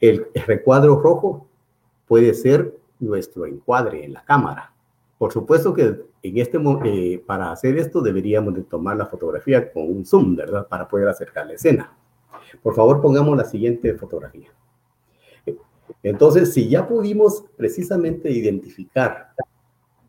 El, 0.00 0.26
recuadro 0.46 1.00
rojo 1.00 1.46
puede 2.06 2.32
ser 2.32 2.78
nuestro 3.00 3.46
encuadre 3.46 4.04
en 4.04 4.12
la 4.12 4.24
cámara. 4.24 4.72
Por 5.18 5.32
supuesto 5.32 5.74
que 5.74 6.00
en 6.22 6.38
este 6.38 6.58
eh, 6.84 7.22
para 7.26 7.50
hacer 7.50 7.76
esto 7.76 8.00
deberíamos 8.00 8.54
de 8.54 8.62
tomar 8.62 8.96
la 8.96 9.06
fotografía 9.06 9.72
con 9.72 9.84
un 9.84 10.04
zoom, 10.04 10.36
¿verdad? 10.36 10.66
Para 10.68 10.88
poder 10.88 11.08
acercar 11.08 11.46
la 11.46 11.54
escena. 11.54 11.92
Por 12.62 12.74
favor, 12.74 13.00
pongamos 13.00 13.36
la 13.36 13.44
siguiente 13.44 13.94
fotografía. 13.94 14.48
Entonces, 16.02 16.52
si 16.52 16.68
ya 16.68 16.86
pudimos 16.86 17.44
precisamente 17.56 18.30
identificar 18.30 19.32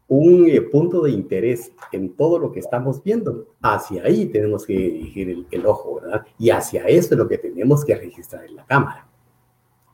un 0.07 0.47
eh, 0.47 0.61
punto 0.61 1.01
de 1.01 1.11
interés 1.11 1.71
en 1.91 2.15
todo 2.15 2.37
lo 2.37 2.51
que 2.51 2.59
estamos 2.59 3.03
viendo, 3.03 3.47
hacia 3.61 4.03
ahí 4.03 4.27
tenemos 4.27 4.65
que 4.65 4.73
dirigir 4.73 5.45
el, 5.49 5.65
ojo, 5.65 6.01
¿verdad? 6.01 6.25
Y 6.37 6.49
hacia 6.49 6.83
eso 6.85 7.13
es 7.13 7.17
lo 7.17 7.27
que 7.27 7.37
tenemos 7.37 7.83
que 7.83 7.95
registrar 7.95 8.45
en 8.45 8.55
la 8.55 8.65
cámara. 8.65 9.07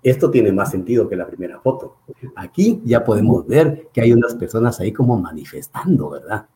Esto 0.04 0.32
tiene 0.32 0.52
más 0.52 0.72
sentido 0.72 1.08
que 1.08 1.16
la 1.16 1.28
primera 1.28 1.60
foto. 1.60 1.98
Aquí 2.36 2.82
ya 2.84 3.04
podemos 3.04 3.46
ver 3.46 3.90
que 3.94 4.02
hay 4.02 4.12
unas 4.12 4.36
personas 4.36 4.80
ahí 4.80 4.92
como 4.92 5.18
manifestando, 5.18 6.10
¿verdad? 6.10 6.48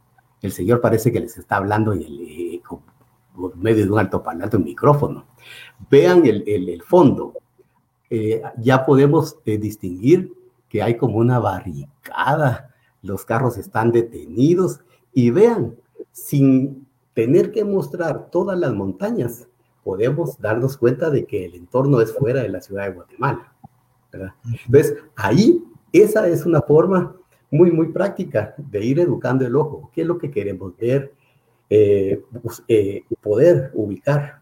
El 0.42 0.52
Señor 0.52 0.82
parece 0.82 1.12
que 1.12 1.20
les 1.20 1.38
está 1.38 1.58
hablando 1.58 1.94
en 1.94 2.02
el, 2.02 2.22
eh, 2.22 2.62
por 3.36 3.56
medio 3.58 3.86
de 3.86 3.92
un 3.92 4.00
altoparlante, 4.00 4.58
un 4.58 4.64
micrófono. 4.64 5.26
Vean 5.90 6.26
el, 6.26 6.44
el, 6.48 6.82
fondo. 6.82 7.34
Eh, 8.10 8.42
ya 8.58 8.86
podemos 8.86 9.38
eh, 9.46 9.58
distinguir 9.58 10.34
que 10.70 10.82
hay 10.82 10.98
como 10.98 11.18
una 11.18 11.40
barricada. 11.40 12.74
Los 13.02 13.26
carros 13.26 13.58
están 13.58 13.92
detenidos 13.92 14.82
y 15.14 15.30
vean, 15.30 15.76
sin 16.12 16.86
tener 17.14 17.52
que 17.52 17.64
mostrar 17.64 18.30
todas 18.30 18.58
las 18.60 18.74
montañas, 18.74 19.48
podemos 19.84 20.40
darnos 20.40 20.78
cuenta 20.78 21.10
de 21.10 21.26
que 21.26 21.46
el 21.46 21.56
entorno 21.56 22.02
es 22.02 22.14
fuera 22.14 22.42
de 22.42 22.50
la 22.50 22.62
ciudad 22.62 22.86
de 22.86 22.94
Guatemala. 22.94 23.54
Entonces, 24.12 24.96
ahí, 25.16 25.64
esa 25.92 26.28
es 26.28 26.46
una 26.46 26.62
forma 26.62 27.16
muy, 27.52 27.72
muy 27.72 27.90
práctica 27.90 28.54
de 28.58 28.84
ir 28.84 29.00
educando 29.00 29.46
el 29.46 29.56
ojo. 29.56 29.90
¿Qué 29.94 30.02
es 30.02 30.08
lo 30.08 30.18
que 30.18 30.32
queremos 30.32 30.76
ver? 30.78 31.14
Eh, 31.70 32.24
eh, 32.68 33.04
poder 33.22 33.72
ubicar 33.74 34.42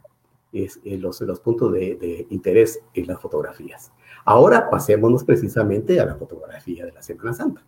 es, 0.52 0.80
eh, 0.84 0.98
los, 0.98 1.22
los, 1.22 1.40
puntos 1.40 1.72
de, 1.72 1.96
de, 1.96 2.28
interés 2.30 2.82
en 2.94 3.08
las 3.08 3.20
fotografías. 3.20 3.92
Ahora 4.26 4.70
pasémonos 4.70 5.24
precisamente 5.24 6.00
a 6.00 6.06
la 6.06 6.16
fotografía 6.16 6.86
de 6.86 6.92
la 6.92 7.02
Semana 7.02 7.34
Santa. 7.34 7.64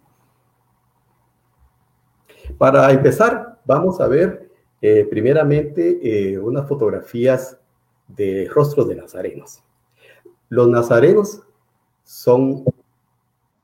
Para 2.58 2.92
empezar, 2.92 3.60
vamos 3.66 4.00
a 4.00 4.08
ver 4.08 4.52
primeramente 5.10 6.38
unas 6.40 6.68
fotografías 6.68 7.60
de 8.08 8.48
rostros 8.54 8.88
de 8.88 8.96
nazarenos. 8.96 9.64
Los 10.50 10.68
nazarenos 10.68 11.42
son 12.04 12.64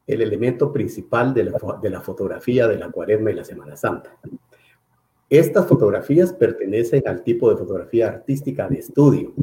el 0.07 0.21
elemento 0.21 0.73
principal 0.73 1.31
de 1.35 1.43
la, 1.43 1.59
de 1.79 1.89
la 1.91 2.01
fotografía 2.01 2.67
de 2.67 2.77
la 2.77 2.89
cuaresma 2.89 3.29
y 3.29 3.35
la 3.35 3.43
Semana 3.43 3.77
Santa. 3.77 4.17
Estas 5.31 5.65
fotografías 5.65 6.33
pertenecen 6.33 7.01
al 7.07 7.23
tipo 7.23 7.49
de 7.49 7.55
fotografía 7.55 8.09
artística 8.09 8.67
de 8.67 8.79
estudio, 8.79 9.33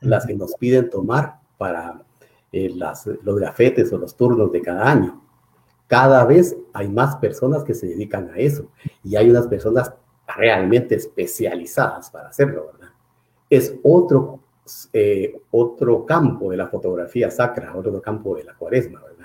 las 0.00 0.26
que 0.26 0.34
nos 0.34 0.54
piden 0.56 0.90
tomar 0.90 1.36
para 1.56 2.02
eh, 2.52 2.70
los 2.74 3.36
grafetes 3.36 3.92
o 3.92 3.98
los 3.98 4.16
turnos 4.16 4.52
de 4.52 4.60
cada 4.60 4.90
año. 4.90 5.22
Cada 5.86 6.24
vez 6.26 6.56
hay 6.72 6.88
más 6.88 7.16
personas 7.16 7.64
que 7.64 7.72
se 7.72 7.86
dedican 7.86 8.28
a 8.30 8.36
eso 8.36 8.68
y 9.02 9.16
hay 9.16 9.30
unas 9.30 9.46
personas 9.46 9.94
realmente 10.36 10.96
especializadas 10.96 12.10
para 12.10 12.28
hacerlo, 12.28 12.66
¿verdad? 12.72 12.88
es 13.50 13.74
otro, 13.82 14.40
eh, 14.92 15.40
otro 15.50 16.04
campo 16.04 16.50
de 16.50 16.56
la 16.56 16.68
fotografía 16.68 17.30
sacra, 17.30 17.74
otro 17.74 18.00
campo 18.02 18.36
de 18.36 18.44
la 18.44 18.54
cuaresma, 18.54 19.00
¿verdad? 19.02 19.17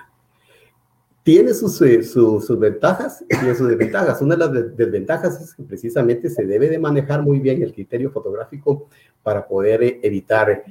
Tiene 1.24 1.54
sus, 1.54 1.82
eh, 1.82 2.04
sus 2.04 2.60
ventajas 2.60 3.24
y 3.30 3.56
sus 3.56 3.70
desventajas. 3.70 4.22
Una 4.22 4.36
de 4.36 4.40
las 4.40 4.78
desventajas 4.78 5.42
es 5.42 5.54
que 5.56 5.64
precisamente 5.64 6.30
se 6.30 6.46
debe 6.46 6.70
de 6.70 6.78
manejar 6.78 7.22
muy 7.22 7.40
bien 7.40 7.64
el 7.64 7.74
criterio 7.74 8.12
fotográfico 8.12 8.88
para 9.22 9.48
poder 9.48 9.84
eh, 9.84 10.00
evitar 10.04 10.64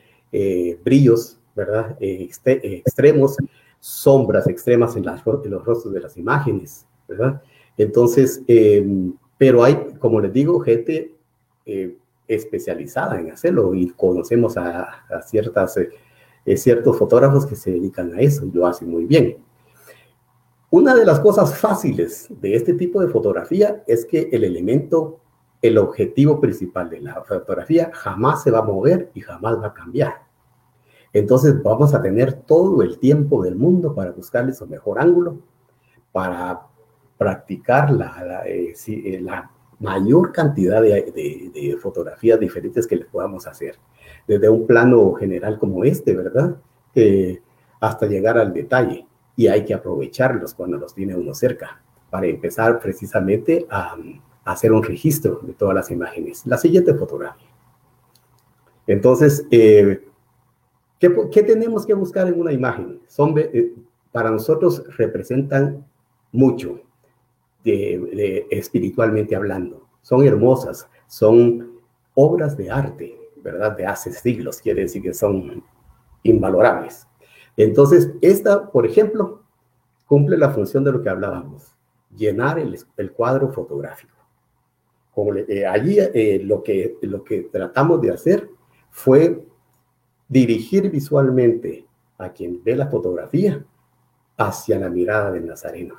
brillos, 0.83 1.39
¿verdad? 1.55 1.95
extremos, 2.01 3.37
sombras 3.81 4.47
extremas 4.47 4.97
en, 4.97 5.05
las, 5.05 5.23
en, 5.27 5.51
los 5.51 5.63
rostros 5.63 5.93
de 5.93 6.01
las 6.01 6.17
imágenes, 6.17 6.87
¿verdad? 7.07 7.43
Entonces, 7.77 8.43
em, 8.47 9.13
pero 9.37 9.63
hay, 9.63 9.75
como 9.99 10.23
les 10.23 10.33
digo, 10.33 10.59
gente 10.61 11.15
especializada 12.35 13.21
en 13.21 13.31
hacerlo 13.31 13.75
y 13.75 13.91
conocemos 13.91 14.57
a, 14.57 15.05
ciertas, 15.27 15.77
eh, 15.77 15.91
eh, 16.45 16.57
ciertos 16.57 16.99
fotógrafos 16.99 17.47
que 17.47 17.57
se 17.57 17.73
dedican 17.73 18.15
a 18.15 18.21
eso 18.21 18.47
y 18.47 18.51
lo 18.51 18.67
hacen 18.67 18.91
muy 18.91 19.05
bien. 19.05 19.39
Una 20.75 20.95
de 20.95 21.05
las 21.05 21.21
cosas 21.21 21.55
fáciles 21.59 22.29
de 22.31 22.57
este 22.57 22.73
tipo 22.73 23.03
de 23.03 23.09
fotografía 23.09 23.85
es 23.87 24.07
que 24.07 24.31
el 24.33 24.43
elemento, 24.43 25.21
el 25.61 25.77
objetivo 25.77 26.41
principal 26.41 26.89
de 26.89 27.03
la 27.03 27.23
fotografía 27.25 27.91
jamás 27.93 28.43
se 28.43 28.51
va 28.51 28.61
a 28.61 28.63
mover 28.63 29.11
y 29.13 29.21
jamás 29.21 29.61
va 29.61 29.67
a 29.67 29.75
cambiar. 29.75 30.23
Entonces 31.13 31.63
vamos 31.63 31.93
a 31.93 32.01
tener 32.01 32.33
todo 32.33 32.83
el 32.83 32.99
tiempo 32.99 33.45
del 33.45 33.55
mundo 33.55 33.95
para 33.95 34.13
buscarle 34.13 34.55
su 34.55 34.67
mejor 34.67 34.99
ángulo, 34.99 35.41
para 36.11 36.63
practicar 37.19 37.91
la, 37.91 38.43
eh, 38.47 38.73
la 39.21 39.51
mayor 39.79 40.33
cantidad 40.33 40.81
de, 40.81 41.79
fotografías 41.83 42.41
diferentes 42.41 42.87
que 42.87 42.97
le 42.97 43.05
podamos 43.05 43.47
hacer, 43.47 43.77
desde 44.27 44.49
un 44.49 44.67
plano 44.67 45.13
general 45.13 45.59
como 45.59 45.85
este, 45.85 46.17
¿verdad? 46.17 46.57
hasta 47.79 48.07
llegar 48.07 48.39
al 48.39 48.55
detalle. 48.55 49.07
Y 49.37 49.47
hay 49.47 49.65
que 49.65 49.75
aprovecharlos 49.75 50.55
cuando 50.55 50.77
los 50.77 50.95
tiene 50.95 51.15
uno 51.15 51.35
cerca, 51.35 51.83
para 52.11 52.27
empezar 52.27 52.79
precisamente 52.81 53.67
a, 53.71 53.97
hacer 54.45 54.73
un 54.73 54.83
registro 54.83 55.41
de 55.43 55.53
todas 55.53 55.75
las 55.75 55.91
imágenes. 55.91 56.45
La 56.47 56.59
siguiente 56.59 56.95
fotografía. 56.95 57.49
Entonces, 58.87 59.47
eh, 59.53 60.05
¿qué, 60.99 61.43
tenemos 61.43 61.87
que 61.87 61.95
buscar 61.95 62.27
en 62.27 62.41
una 62.41 62.53
imagen? 62.53 63.01
Son, 63.07 63.35
eh, 63.39 63.73
para 64.11 64.31
nosotros 64.31 64.83
representan 64.97 65.87
mucho 66.33 66.81
de, 67.65 68.47
espiritualmente 68.51 69.37
hablando. 69.37 69.87
Son 70.03 70.25
hermosas, 70.27 70.89
son 71.07 71.79
obras 72.15 72.57
de 72.57 72.71
arte, 72.71 73.17
¿verdad? 73.37 73.77
De 73.77 73.87
hace 73.87 74.13
siglos, 74.13 74.61
quiere 74.61 74.83
decir 74.83 75.03
que 75.03 75.15
son 75.15 75.63
invalorables. 76.23 77.07
Entonces, 77.57 78.13
esta, 78.21 78.71
por 78.71 78.87
ejemplo, 78.87 79.43
cumple 80.07 80.37
la 80.37 80.51
función 80.51 80.85
de 80.85 80.93
lo 80.93 81.03
que 81.03 81.09
hablábamos, 81.09 81.75
llenar 82.15 82.59
el, 82.59 82.79
el 82.97 83.13
cuadro 83.13 83.53
fotográfico. 83.53 84.17
Como 85.15 85.35
eh, 85.35 85.67
allí 85.67 85.99
eh, 85.99 86.41
lo, 86.45 86.63
que, 86.63 86.97
lo 87.03 87.23
que 87.23 87.43
tratamos 87.43 88.01
de 88.01 88.13
hacer 88.13 88.49
fue 88.91 89.47
dirigir 90.29 90.91
visualmente 90.91 91.87
a 92.19 92.31
quien 92.31 92.63
ve 92.63 92.77
la 92.77 92.87
fotografía 92.87 93.65
hacia 94.37 94.79
la 94.79 94.89
mirada 94.89 95.31
del 95.31 95.47
Nazareno. 95.47 95.97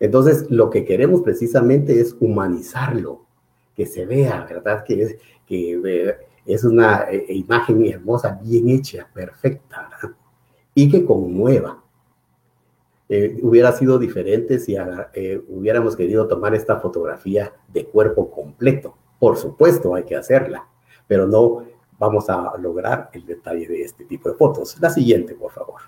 Entonces, 0.00 0.50
lo 0.50 0.68
que 0.68 0.84
queremos 0.84 1.22
precisamente 1.22 2.00
es 2.00 2.16
humanizarlo, 2.20 3.26
que 3.74 3.86
se 3.86 4.04
vea, 4.04 4.44
¿verdad? 4.48 4.84
Que 4.84 5.02
es, 5.02 5.16
que 5.46 6.16
es 6.44 6.64
una 6.64 7.10
eh, 7.10 7.26
imagen 7.28 7.84
hermosa, 7.86 8.38
bien 8.42 8.68
hecha, 8.68 9.08
perfecta, 9.12 9.88
y 10.76 10.90
que 10.90 11.04
conmueva. 11.04 11.82
Eh, 13.08 13.38
hubiera 13.42 13.72
sido 13.72 13.98
diferente 13.98 14.58
si 14.58 14.76
eh, 15.14 15.42
hubiéramos 15.48 15.96
querido 15.96 16.28
tomar 16.28 16.54
esta 16.54 16.78
fotografía 16.80 17.52
de 17.72 17.86
cuerpo 17.86 18.30
completo. 18.30 18.94
Por 19.18 19.38
supuesto, 19.38 19.94
hay 19.94 20.04
que 20.04 20.16
hacerla, 20.16 20.68
pero 21.08 21.26
no 21.26 21.64
vamos 21.98 22.28
a 22.28 22.52
lograr 22.58 23.08
el 23.14 23.24
detalle 23.24 23.66
de 23.66 23.82
este 23.82 24.04
tipo 24.04 24.28
de 24.28 24.34
fotos. 24.34 24.76
La 24.78 24.90
siguiente, 24.90 25.34
por 25.34 25.50
favor. 25.50 25.80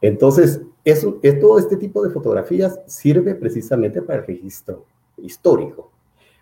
Entonces, 0.00 0.62
eso, 0.84 1.20
todo 1.38 1.58
este 1.58 1.76
tipo 1.76 2.02
de 2.02 2.10
fotografías 2.10 2.80
sirve 2.86 3.34
precisamente 3.34 4.00
para 4.00 4.20
el 4.20 4.26
registro 4.26 4.86
histórico. 5.18 5.92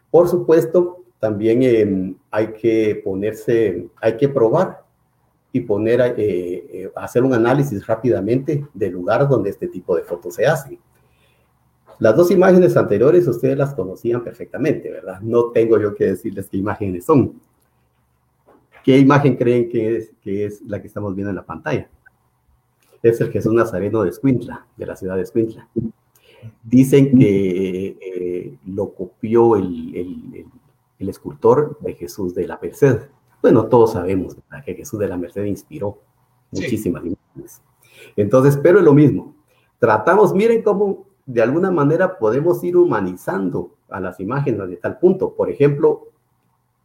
Por 0.09 0.29
supuesto, 0.29 1.03
también 1.19 1.65
em, 1.65 2.15
hay 2.31 2.53
que 2.53 3.03
ponerse, 3.05 3.89
hay 4.01 4.17
que 4.17 4.29
probar 4.29 4.85
y 5.53 5.61
poner, 5.61 6.01
eh, 6.01 6.15
eh, 6.19 6.93
hacer 6.97 7.25
un 7.25 7.35
análisis 7.35 7.87
rápidamente 7.87 8.67
del 8.73 8.93
lugar 8.93 9.29
donde 9.29 9.51
este 9.51 9.69
tipo 9.69 9.97
de 9.97 10.03
fotos 10.03 10.35
se 10.35 10.47
hacen. 10.47 10.79
Las 11.99 12.17
dos 12.17 12.31
imágenes 12.31 12.77
anteriores 12.77 13.27
ustedes 13.27 13.59
las 13.59 13.75
conocían 13.75 14.25
perfectamente, 14.25 14.91
¿verdad? 14.91 15.21
No 15.21 15.51
tengo 15.51 15.79
yo 15.79 15.95
que 15.95 16.05
decirles 16.05 16.49
qué 16.49 16.57
imágenes 16.57 17.05
son. 17.05 17.41
¿Qué 18.83 18.97
imagen 18.97 19.37
creen 19.37 19.69
que 19.69 19.97
es, 19.97 20.11
que 20.23 20.47
es 20.47 20.63
la 20.63 20.81
que 20.81 20.87
estamos 20.87 21.15
viendo 21.15 21.31
en 21.31 21.37
la 21.37 21.45
pantalla? 21.45 21.91
es 23.03 23.21
el 23.21 23.31
Jesús 23.31 23.53
Nazareno 23.53 24.03
de 24.03 24.11
Escuintla, 24.11 24.67
de 24.77 24.87
la 24.87 24.97
ciudad 24.97 25.17
de 25.17 25.23
Escuintla. 25.23 25.69
Dicen 26.63 27.19
que 27.19 27.97
eh, 28.01 28.59
lo 28.67 28.95
copió 28.95 29.57
el, 29.57 30.47
escultor 30.99 31.79
de 31.81 31.95
Jesús 31.95 32.35
de 32.35 32.47
la 32.47 32.59
Merced. 32.61 33.09
Bueno, 33.43 33.67
todos 33.67 33.93
sabemos 33.93 34.37
que 34.65 34.75
Jesús 34.75 34.99
de 34.99 35.09
la 35.09 35.17
Merced 35.17 35.45
inspiró 35.45 35.99
muchísimas 36.51 37.05
imágenes. 37.05 37.63
Entonces, 38.17 38.59
pero 38.63 38.79
es 38.79 38.85
lo 38.85 38.93
mismo. 38.93 39.35
Tratamos, 39.79 40.35
miren 40.35 40.63
cómo 40.63 41.07
de 41.27 41.43
alguna 41.43 41.71
manera 41.71 42.19
podemos 42.19 42.63
ir 42.65 42.77
humanizando 42.77 43.75
a 43.89 44.01
las 44.01 44.21
imágenes 44.21 44.69
de 44.69 44.77
tal 44.77 44.99
punto. 44.99 45.35
Por 45.35 45.51
ejemplo, 45.51 46.09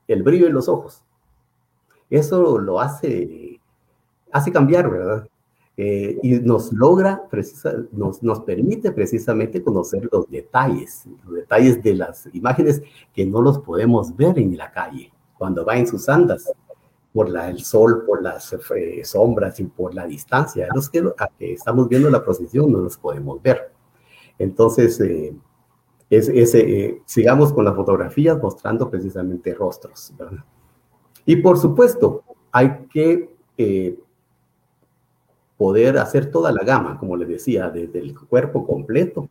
el 0.07 0.23
brillo 0.23 0.47
en 0.47 0.53
los 0.53 0.69
ojos. 0.69 1.03
Eso 2.09 2.59
lo 2.59 2.79
hace, 2.79 3.59
hace 4.31 4.51
cambiar, 4.51 4.89
¿verdad? 4.89 5.27
Eh, 5.77 6.17
y 6.23 6.39
nos 6.39 6.71
logra, 6.71 7.27
nos, 7.91 8.23
nos 8.23 8.39
permite 8.41 8.93
precisamente 8.93 9.61
conocer 9.61 10.07
los 10.09 10.29
detalles, 10.29 11.03
los 11.25 11.35
detalles 11.35 11.83
de 11.83 11.95
las 11.95 12.29
imágenes 12.33 12.81
que 13.13 13.25
no 13.25 13.41
los 13.41 13.59
podemos 13.59 14.15
ver 14.15 14.39
en 14.39 14.55
la 14.55 14.71
calle, 14.71 15.11
cuando 15.37 15.65
va 15.65 15.77
en 15.77 15.87
sus 15.87 16.07
andas, 16.09 16.51
por 17.13 17.29
la, 17.29 17.49
el 17.49 17.63
sol, 17.63 18.03
por 18.05 18.21
las 18.21 18.53
eh, 18.75 19.05
sombras 19.05 19.59
y 19.59 19.63
por 19.65 19.93
la 19.93 20.05
distancia. 20.05 20.67
Los 20.73 20.89
que, 20.89 21.01
que 21.39 21.53
estamos 21.53 21.87
viendo 21.87 22.09
la 22.09 22.23
procesión 22.23 22.71
no 22.71 22.79
los 22.79 22.97
podemos 22.97 23.41
ver. 23.41 23.71
Entonces, 24.37 24.99
eh, 24.99 25.33
es, 26.09 26.57
sigamos 27.05 27.53
con 27.53 27.63
las 27.63 27.75
fotografías 27.75 28.37
mostrando 28.41 28.89
precisamente 28.89 29.53
rostros. 29.53 30.13
Y 31.25 31.37
por 31.37 31.57
supuesto, 31.57 32.23
hay 32.51 32.85
que 32.91 33.29
poder 35.57 35.97
hacer 35.97 36.29
toda 36.29 36.51
la 36.51 36.63
gama, 36.63 36.99
como 36.99 37.15
les 37.15 37.27
decía, 37.27 37.69
desde 37.69 37.99
el 37.99 38.13
cuerpo 38.27 38.65
completo 38.65 39.29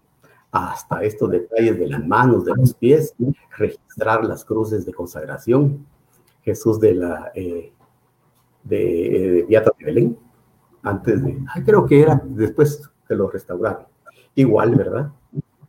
hasta 0.51 1.03
estos 1.03 1.31
detalles 1.31 1.79
de 1.79 1.89
las 1.89 2.07
manos, 2.07 2.45
de 2.45 2.55
los 2.55 2.75
pies, 2.75 3.15
registrar 3.59 4.25
las 4.25 4.45
cruces 4.45 4.87
de 4.87 4.95
consagración, 4.95 5.85
Jesús 6.45 6.79
de 6.81 6.95
la 6.95 7.33
eh, 7.35 7.73
de, 8.63 9.41
eh, 9.41 9.47
de 9.49 9.85
Belén, 9.85 10.19
antes 10.83 11.23
de, 11.25 11.39
creo 11.65 11.87
que 11.87 12.03
era 12.03 12.23
después 12.25 12.91
que 13.07 13.15
lo 13.15 13.29
restauraron. 13.31 13.87
Igual, 14.35 14.75
¿verdad? 14.75 15.13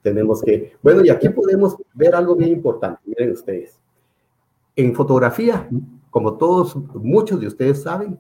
Tenemos 0.02 0.42
que, 0.42 0.74
bueno, 0.82 1.04
y 1.04 1.10
aquí 1.10 1.30
podemos 1.30 1.76
ver 1.94 2.16
algo 2.16 2.36
bien 2.36 2.52
importante, 2.52 3.02
miren 3.06 3.32
ustedes. 3.32 3.80
En 4.76 4.94
fotografía, 4.94 5.68
como 6.10 6.38
todos, 6.38 6.76
muchos 6.96 7.40
de 7.40 7.48
ustedes 7.48 7.82
saben, 7.82 8.20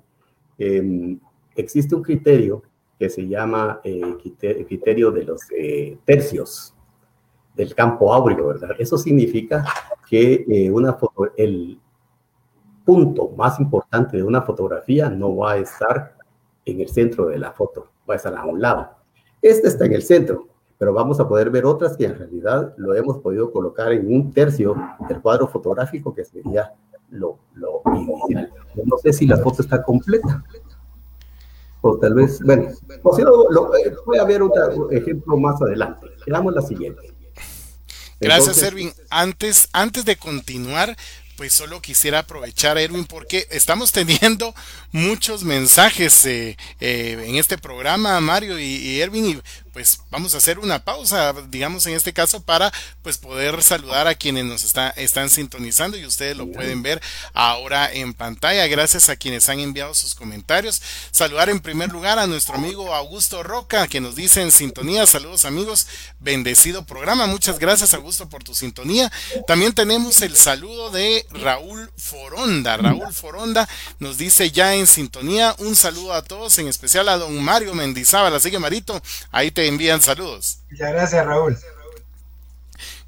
eh, 0.57 1.17
existe 1.55 1.95
un 1.95 2.01
criterio 2.01 2.63
que 2.97 3.09
se 3.09 3.27
llama 3.27 3.81
eh, 3.83 4.01
criterio 4.67 5.11
de 5.11 5.23
los 5.23 5.41
eh, 5.57 5.97
tercios 6.05 6.73
del 7.55 7.73
campo 7.75 8.13
áureo, 8.13 8.47
¿verdad? 8.47 8.71
Eso 8.77 8.97
significa 8.97 9.65
que 10.09 10.45
eh, 10.47 10.71
una 10.71 10.93
foto, 10.93 11.31
el 11.37 11.79
punto 12.85 13.29
más 13.35 13.59
importante 13.59 14.17
de 14.17 14.23
una 14.23 14.41
fotografía 14.41 15.09
no 15.09 15.35
va 15.35 15.53
a 15.53 15.57
estar 15.57 16.15
en 16.65 16.81
el 16.81 16.89
centro 16.89 17.27
de 17.27 17.37
la 17.37 17.51
foto, 17.51 17.87
va 18.09 18.13
a 18.13 18.17
estar 18.17 18.35
a 18.35 18.45
un 18.45 18.61
lado. 18.61 18.89
Este 19.41 19.67
está 19.67 19.85
en 19.85 19.93
el 19.93 20.03
centro, 20.03 20.47
pero 20.77 20.93
vamos 20.93 21.19
a 21.19 21.27
poder 21.27 21.49
ver 21.49 21.65
otras 21.65 21.97
que 21.97 22.05
en 22.05 22.17
realidad 22.17 22.73
lo 22.77 22.93
hemos 22.95 23.17
podido 23.19 23.51
colocar 23.51 23.91
en 23.91 24.13
un 24.13 24.31
tercio 24.31 24.75
del 25.07 25.21
cuadro 25.21 25.47
fotográfico, 25.47 26.13
que 26.13 26.23
sería 26.23 26.73
lo, 27.09 27.39
lo 27.55 27.81
inicial. 27.95 28.51
No 28.83 28.97
sé 28.97 29.13
si 29.13 29.27
la 29.27 29.37
foto 29.37 29.61
está 29.61 29.83
completa 29.83 30.43
o 31.87 31.99
tal 31.99 32.15
vez, 32.15 32.41
bueno, 32.41 32.69
o 33.03 33.15
si 33.15 33.21
no, 33.21 33.47
lo, 33.51 33.75
eh, 33.77 33.93
voy 34.07 34.17
a 34.17 34.23
ver 34.23 34.41
otro 34.41 34.89
ejemplo 34.89 35.37
más 35.37 35.61
adelante. 35.61 36.07
Veamos 36.25 36.55
la 36.55 36.63
siguiente. 36.63 37.13
Gracias, 38.19 38.63
Erwin. 38.63 38.91
Antes, 39.11 39.69
antes 39.71 40.03
de 40.03 40.15
continuar, 40.15 40.95
pues 41.35 41.53
solo 41.53 41.81
quisiera 41.81 42.19
aprovechar, 42.19 42.77
Erwin, 42.77 43.05
porque 43.05 43.47
estamos 43.51 43.91
teniendo 43.91 44.53
muchos 44.91 45.43
mensajes 45.43 46.25
eh, 46.25 46.57
eh, 46.79 47.23
en 47.27 47.35
este 47.35 47.57
programa, 47.57 48.19
Mario 48.21 48.59
y, 48.59 48.63
y, 48.63 49.01
Erwin, 49.01 49.25
y 49.25 49.41
pues 49.75 49.99
vamos 50.09 50.33
a 50.33 50.37
hacer 50.37 50.57
una 50.59 50.85
pausa, 50.85 51.33
digamos 51.49 51.85
en 51.85 51.95
este 51.95 52.13
caso, 52.13 52.41
para 52.41 52.71
pues 53.01 53.17
poder 53.17 53.61
saludar 53.61 54.07
a 54.07 54.15
quienes 54.15 54.45
nos 54.45 54.63
está, 54.63 54.91
están 54.91 55.29
sintonizando 55.29 55.97
y 55.97 56.05
ustedes 56.05 56.37
lo 56.37 56.49
pueden 56.49 56.81
ver 56.81 57.01
ahora 57.33 57.91
en 57.91 58.13
pantalla. 58.13 58.67
Gracias 58.67 59.09
a 59.09 59.17
quienes 59.17 59.49
han 59.49 59.59
enviado 59.59 59.93
sus 59.93 60.15
comentarios. 60.15 60.81
Saludar 61.11 61.49
en 61.49 61.59
primer 61.59 61.91
lugar 61.91 62.19
a 62.19 62.25
nuestro 62.25 62.55
amigo 62.55 62.95
Augusto 62.95 63.43
Roca, 63.43 63.89
que 63.89 63.99
nos 63.99 64.15
dice 64.15 64.41
en 64.41 64.53
sintonía, 64.53 65.05
saludos 65.07 65.43
amigos, 65.43 65.87
bendecido 66.21 66.85
programa. 66.85 67.27
Muchas 67.27 67.59
gracias 67.59 67.93
Augusto 67.93 68.29
por 68.29 68.45
tu 68.45 68.55
sintonía. 68.55 69.11
También 69.45 69.73
tenemos 69.73 70.21
el 70.21 70.37
saludo 70.37 70.89
de 70.89 71.25
Raúl 71.31 71.91
Foronda. 71.97 72.77
Raúl 72.77 73.13
Foronda 73.13 73.67
nos 73.99 74.17
dice 74.17 74.51
ya 74.51 74.73
en 74.73 74.87
sintonía, 74.87 75.53
un 75.57 75.75
saludo 75.75 76.13
a 76.13 76.21
todos, 76.21 76.57
en 76.59 76.69
especial 76.69 77.09
a 77.09 77.17
don 77.17 77.43
Mario 77.43 77.75
Mendizábal. 77.75 78.33
Así 78.33 78.49
que 78.49 78.59
Marito, 78.59 79.01
ahí 79.31 79.51
te 79.51 79.64
envían 79.67 80.01
saludos. 80.01 80.59
Muchas 80.69 80.91
gracias, 80.91 81.25
Raúl. 81.25 81.57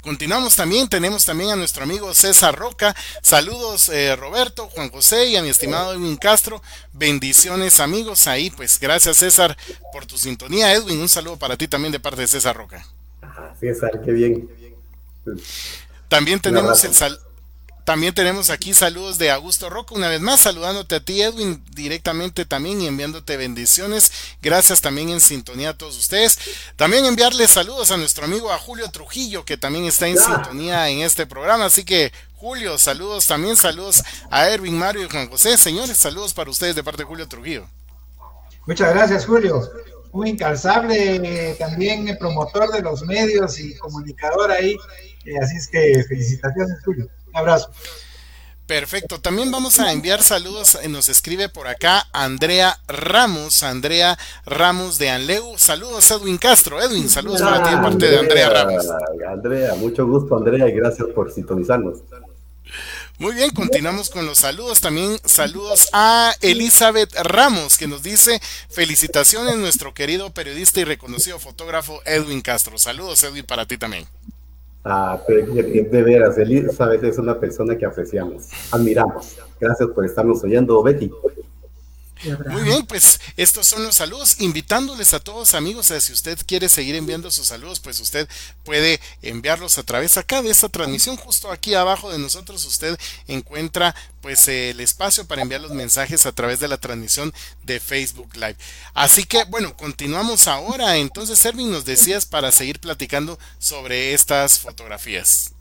Continuamos 0.02 0.56
también, 0.56 0.88
tenemos 0.88 1.26
también 1.26 1.52
a 1.52 1.56
nuestro 1.58 1.84
amigo 1.84 2.14
César 2.14 2.56
Roca. 2.56 2.96
Saludos 3.22 3.90
eh, 3.90 4.16
Roberto, 4.16 4.70
Juan 4.70 4.90
José 4.90 5.26
y 5.26 5.36
a 5.36 5.42
mi 5.42 5.50
estimado 5.50 5.94
Edwin 5.94 6.16
Castro. 6.16 6.62
Bendiciones 6.94 7.82
amigos 7.82 8.26
ahí. 8.28 8.50
Pues 8.50 8.80
gracias 8.80 9.18
César 9.18 9.58
por 9.92 10.06
tu 10.06 10.18
sintonía. 10.18 10.74
Edwin, 10.74 11.02
un 11.02 11.10
saludo 11.10 11.38
para 11.38 11.58
ti 11.58 11.68
también 11.68 11.92
de 11.92 12.00
parte 12.00 12.22
de 12.22 12.28
César 12.28 12.56
Roca. 12.56 12.86
César, 13.60 14.00
qué 14.06 14.12
bien. 14.12 14.50
También 16.08 16.40
tenemos 16.40 16.82
el 16.86 16.94
sal 16.94 17.20
también 17.88 18.14
tenemos 18.14 18.50
aquí 18.50 18.74
saludos 18.74 19.18
de 19.18 19.32
Augusto 19.32 19.70
Roca, 19.70 19.96
una 19.96 20.10
vez 20.10 20.20
más 20.20 20.42
saludándote 20.42 20.96
a 20.96 21.00
ti 21.00 21.22
Edwin 21.22 21.64
directamente 21.72 22.44
también 22.44 22.82
y 22.82 22.88
enviándote 22.88 23.38
bendiciones. 23.38 24.12
Gracias 24.42 24.82
también 24.82 25.08
en 25.08 25.22
sintonía 25.22 25.70
a 25.70 25.78
todos 25.78 25.98
ustedes. 25.98 26.38
También 26.76 27.06
enviarles 27.06 27.50
saludos 27.50 27.92
a 27.92 27.96
nuestro 27.96 28.26
amigo 28.26 28.52
a 28.52 28.58
Julio 28.58 28.92
Trujillo 28.92 29.46
que 29.46 29.56
también 29.56 29.86
está 29.86 30.06
en 30.06 30.18
sintonía 30.18 30.90
en 30.90 31.00
este 31.00 31.26
programa. 31.26 31.64
Así 31.64 31.86
que 31.86 32.12
Julio, 32.36 32.78
saludos 32.78 33.26
también, 33.26 33.56
saludos 33.56 34.04
a 34.30 34.50
Erwin, 34.50 34.78
Mario 34.78 35.06
y 35.06 35.10
Juan 35.10 35.30
José. 35.30 35.58
Señores, 35.58 35.96
saludos 35.96 36.34
para 36.34 36.50
ustedes 36.50 36.76
de 36.76 36.84
parte 36.84 37.04
de 37.04 37.08
Julio 37.08 37.30
Trujillo. 37.30 37.70
Muchas 38.66 38.94
gracias, 38.94 39.26
Julio. 39.26 39.62
Un 40.12 40.28
incalzable 40.28 41.56
también 41.58 42.18
promotor 42.20 42.70
de 42.70 42.82
los 42.82 43.04
medios 43.04 43.58
y 43.62 43.78
comunicador 43.78 44.52
ahí. 44.52 44.76
Eh, 45.24 45.38
así 45.42 45.56
es 45.56 45.70
que 45.70 46.04
felicitaciones, 46.10 46.80
Julio. 46.84 47.08
Abrazo. 47.38 47.70
Perfecto, 48.68 49.22
también 49.22 49.50
vamos 49.50 49.80
a 49.80 49.94
enviar 49.94 50.22
saludos, 50.22 50.78
eh, 50.84 50.90
nos 50.90 51.08
escribe 51.08 51.48
por 51.48 51.70
acá 51.70 52.06
Andrea 52.12 52.78
Ramos, 52.90 53.64
Andrea 53.64 54.18
Ramos 54.46 54.98
de 54.98 55.10
Anleu, 55.10 55.58
saludos 55.58 56.12
Edwin 56.12 56.38
Castro, 56.38 56.82
Edwin, 56.82 57.08
saludos 57.08 57.42
para 57.42 57.64
ti 57.64 57.70
de 57.70 57.78
parte 57.78 58.10
de 58.10 58.20
Andrea 58.20 58.50
Ramos. 58.50 58.86
Andrea, 59.26 59.74
mucho 59.76 60.06
gusto 60.06 60.36
Andrea 60.36 60.68
y 60.68 60.74
gracias 60.74 61.08
por 61.16 61.32
sintonizarnos. 61.32 62.00
Muy 63.20 63.34
bien, 63.34 63.50
continuamos 63.52 64.12
con 64.12 64.28
los 64.28 64.40
saludos. 64.40 64.80
También 64.80 65.18
saludos 65.26 65.90
a 65.92 66.36
Elizabeth 66.42 67.16
Ramos, 67.16 67.78
que 67.78 67.88
nos 67.88 68.04
dice 68.04 68.40
felicitaciones 68.70 69.56
nuestro 69.56 69.94
querido 69.94 70.30
periodista 70.32 70.82
y 70.82 70.84
reconocido 70.84 71.40
fotógrafo 71.40 72.00
Edwin 72.06 72.42
Castro. 72.42 72.78
Saludos, 72.78 73.24
Edwin, 73.24 73.46
para 73.46 73.66
ti 73.66 73.78
también. 73.78 74.06
Ah, 74.90 75.20
de 75.28 76.02
veras, 76.02 76.38
Elizabeth 76.38 77.04
es 77.04 77.18
una 77.18 77.38
persona 77.38 77.78
que 77.78 77.86
apreciamos, 77.86 78.48
admiramos. 78.72 79.38
Gracias 79.60 79.90
por 79.90 80.06
estarnos 80.06 80.42
oyendo, 80.46 80.82
Betty. 80.82 81.12
Muy 82.50 82.64
bien, 82.64 82.86
pues 82.86 83.20
estos 83.38 83.68
son 83.68 83.84
los 83.84 83.96
saludos, 83.96 84.42
invitándoles 84.42 85.14
a 85.14 85.20
todos 85.20 85.54
amigos, 85.54 85.92
a 85.92 86.00
si 86.00 86.14
usted 86.14 86.38
quiere 86.46 86.70
seguir 86.70 86.96
enviando 86.96 87.30
sus 87.32 87.48
saludos, 87.48 87.80
pues 87.80 88.00
usted 88.00 88.28
puede 88.64 89.00
enviarlos 89.22 89.78
a 89.78 89.84
través 89.84 90.18
acá 90.18 90.42
de 90.42 90.50
esta 90.50 90.70
transmisión, 90.70 91.16
justo 91.18 91.52
aquí 91.52 91.76
abajo 91.76 92.12
de 92.12 92.20
nosotros 92.20 92.66
usted 92.66 92.98
encuentra 93.28 93.96
pues 94.22 94.48
el 94.48 94.80
espacio 94.80 95.26
para 95.26 95.42
enviar 95.42 95.62
los 95.62 95.72
mensajes 95.72 96.26
a 96.26 96.32
través 96.32 96.60
de 96.60 96.68
la 96.68 96.78
transmisión 96.78 97.34
de 97.64 97.80
Facebook 97.80 98.36
Live. 98.36 98.58
Así 98.94 99.24
que 99.24 99.44
bueno, 99.46 99.76
continuamos 99.78 100.48
ahora, 100.48 100.98
entonces 100.98 101.44
Erwin 101.46 101.72
nos 101.72 101.86
decías 101.86 102.26
para 102.26 102.52
seguir 102.52 102.80
platicando 102.80 103.38
sobre 103.60 104.14
estas 104.14 104.60
fotografías. 104.60 105.54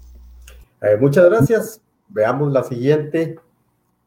Eh, 0.83 0.97
muchas 1.01 1.25
gracias, 1.27 1.81
veamos 2.09 2.53
la 2.53 2.65
siguiente, 2.65 3.39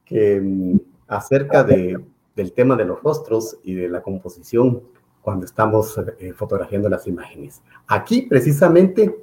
que 0.06 0.40
mm, 0.42 0.78
acerca 1.08 1.64
de 1.64 2.00
del 2.40 2.54
tema 2.54 2.78
de 2.78 2.86
los 2.86 3.04
rostros 3.04 3.58
y 3.64 3.74
de 3.74 3.90
la 3.90 4.02
composición 4.02 4.82
cuando 5.22 5.46
estamos 5.46 6.00
eh, 6.20 6.32
fotografiando 6.32 6.88
las 6.88 7.06
imágenes. 7.06 7.62
Aquí 7.86 8.22
precisamente 8.22 9.14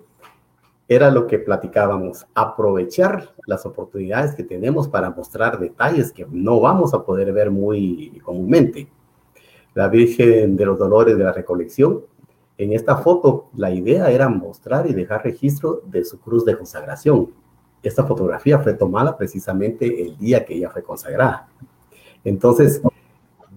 era 0.86 1.10
lo 1.10 1.26
que 1.26 1.38
platicábamos, 1.38 2.26
aprovechar 2.34 3.34
las 3.46 3.64
oportunidades 3.64 4.34
que 4.34 4.44
tenemos 4.44 4.86
para 4.86 5.08
mostrar 5.08 5.58
detalles 5.58 6.12
que 6.12 6.26
no 6.30 6.60
vamos 6.60 6.92
a 6.92 7.04
poder 7.04 7.32
ver 7.32 7.50
muy 7.50 8.20
comúnmente. 8.22 8.86
La 9.72 9.88
Virgen 9.88 10.54
de 10.54 10.66
los 10.66 10.78
Dolores 10.78 11.16
de 11.16 11.24
la 11.24 11.32
Recolección, 11.32 12.02
en 12.58 12.74
esta 12.74 12.98
foto 12.98 13.48
la 13.56 13.70
idea 13.70 14.10
era 14.10 14.28
mostrar 14.28 14.86
y 14.86 14.92
dejar 14.92 15.24
registro 15.24 15.80
de 15.86 16.04
su 16.04 16.20
cruz 16.20 16.44
de 16.44 16.56
consagración. 16.56 17.30
Esta 17.82 18.04
fotografía 18.04 18.58
fue 18.58 18.74
tomada 18.74 19.16
precisamente 19.16 20.02
el 20.02 20.18
día 20.18 20.44
que 20.44 20.54
ella 20.54 20.68
fue 20.68 20.82
consagrada. 20.82 21.48
Entonces, 22.26 22.82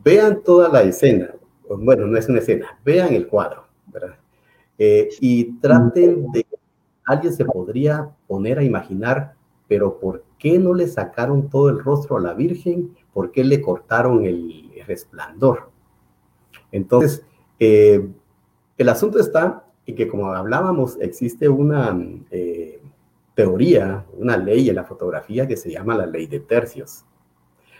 vean 0.10 0.41
toda 0.41 0.70
la 0.70 0.82
escena, 0.82 1.36
bueno, 1.70 2.07
no 2.07 2.18
es 2.18 2.28
una 2.28 2.39
escena, 2.39 2.80
vean 2.84 3.14
el 3.14 3.28
cuadro, 3.28 3.66
¿verdad? 3.86 4.16
Eh, 4.80 5.07
y 5.20 5.60
traten 5.60 6.32
de, 6.32 6.47
alguien 7.05 7.32
se 7.32 7.45
podría 7.45 8.10
poner 8.26 8.57
a 8.57 8.64
imaginar, 8.64 9.36
pero 9.68 9.99
¿por 9.99 10.24
qué 10.39 10.57
no 10.57 10.74
le 10.74 10.88
sacaron 10.88 11.47
todo 11.47 11.70
el 11.70 11.78
rostro 11.78 12.18
a 12.18 12.22
la 12.22 12.34
Virgen? 12.34 12.95
¿Por 13.14 13.32
qué 13.32 13.43
le 13.43 13.62
cortaron 13.62 14.26
el 14.26 14.72
resplandor? 14.88 15.70
Entonces, 16.72 17.24
eh, 17.60 18.07
el 18.80 18.89
asunto 18.89 19.20
está 19.20 19.64
en 19.86 19.95
que 19.95 20.07
como 20.07 20.32
hablábamos, 20.32 20.97
existe 21.01 21.47
una 21.47 21.95
eh, 22.32 22.82
teoría, 23.36 24.05
una 24.18 24.38
ley 24.38 24.70
en 24.70 24.76
la 24.76 24.86
fotografía 24.86 25.47
que 25.47 25.55
se 25.55 25.70
llama 25.70 25.95
la 25.95 26.07
ley 26.07 26.26
de 26.26 26.39
tercios. 26.39 27.05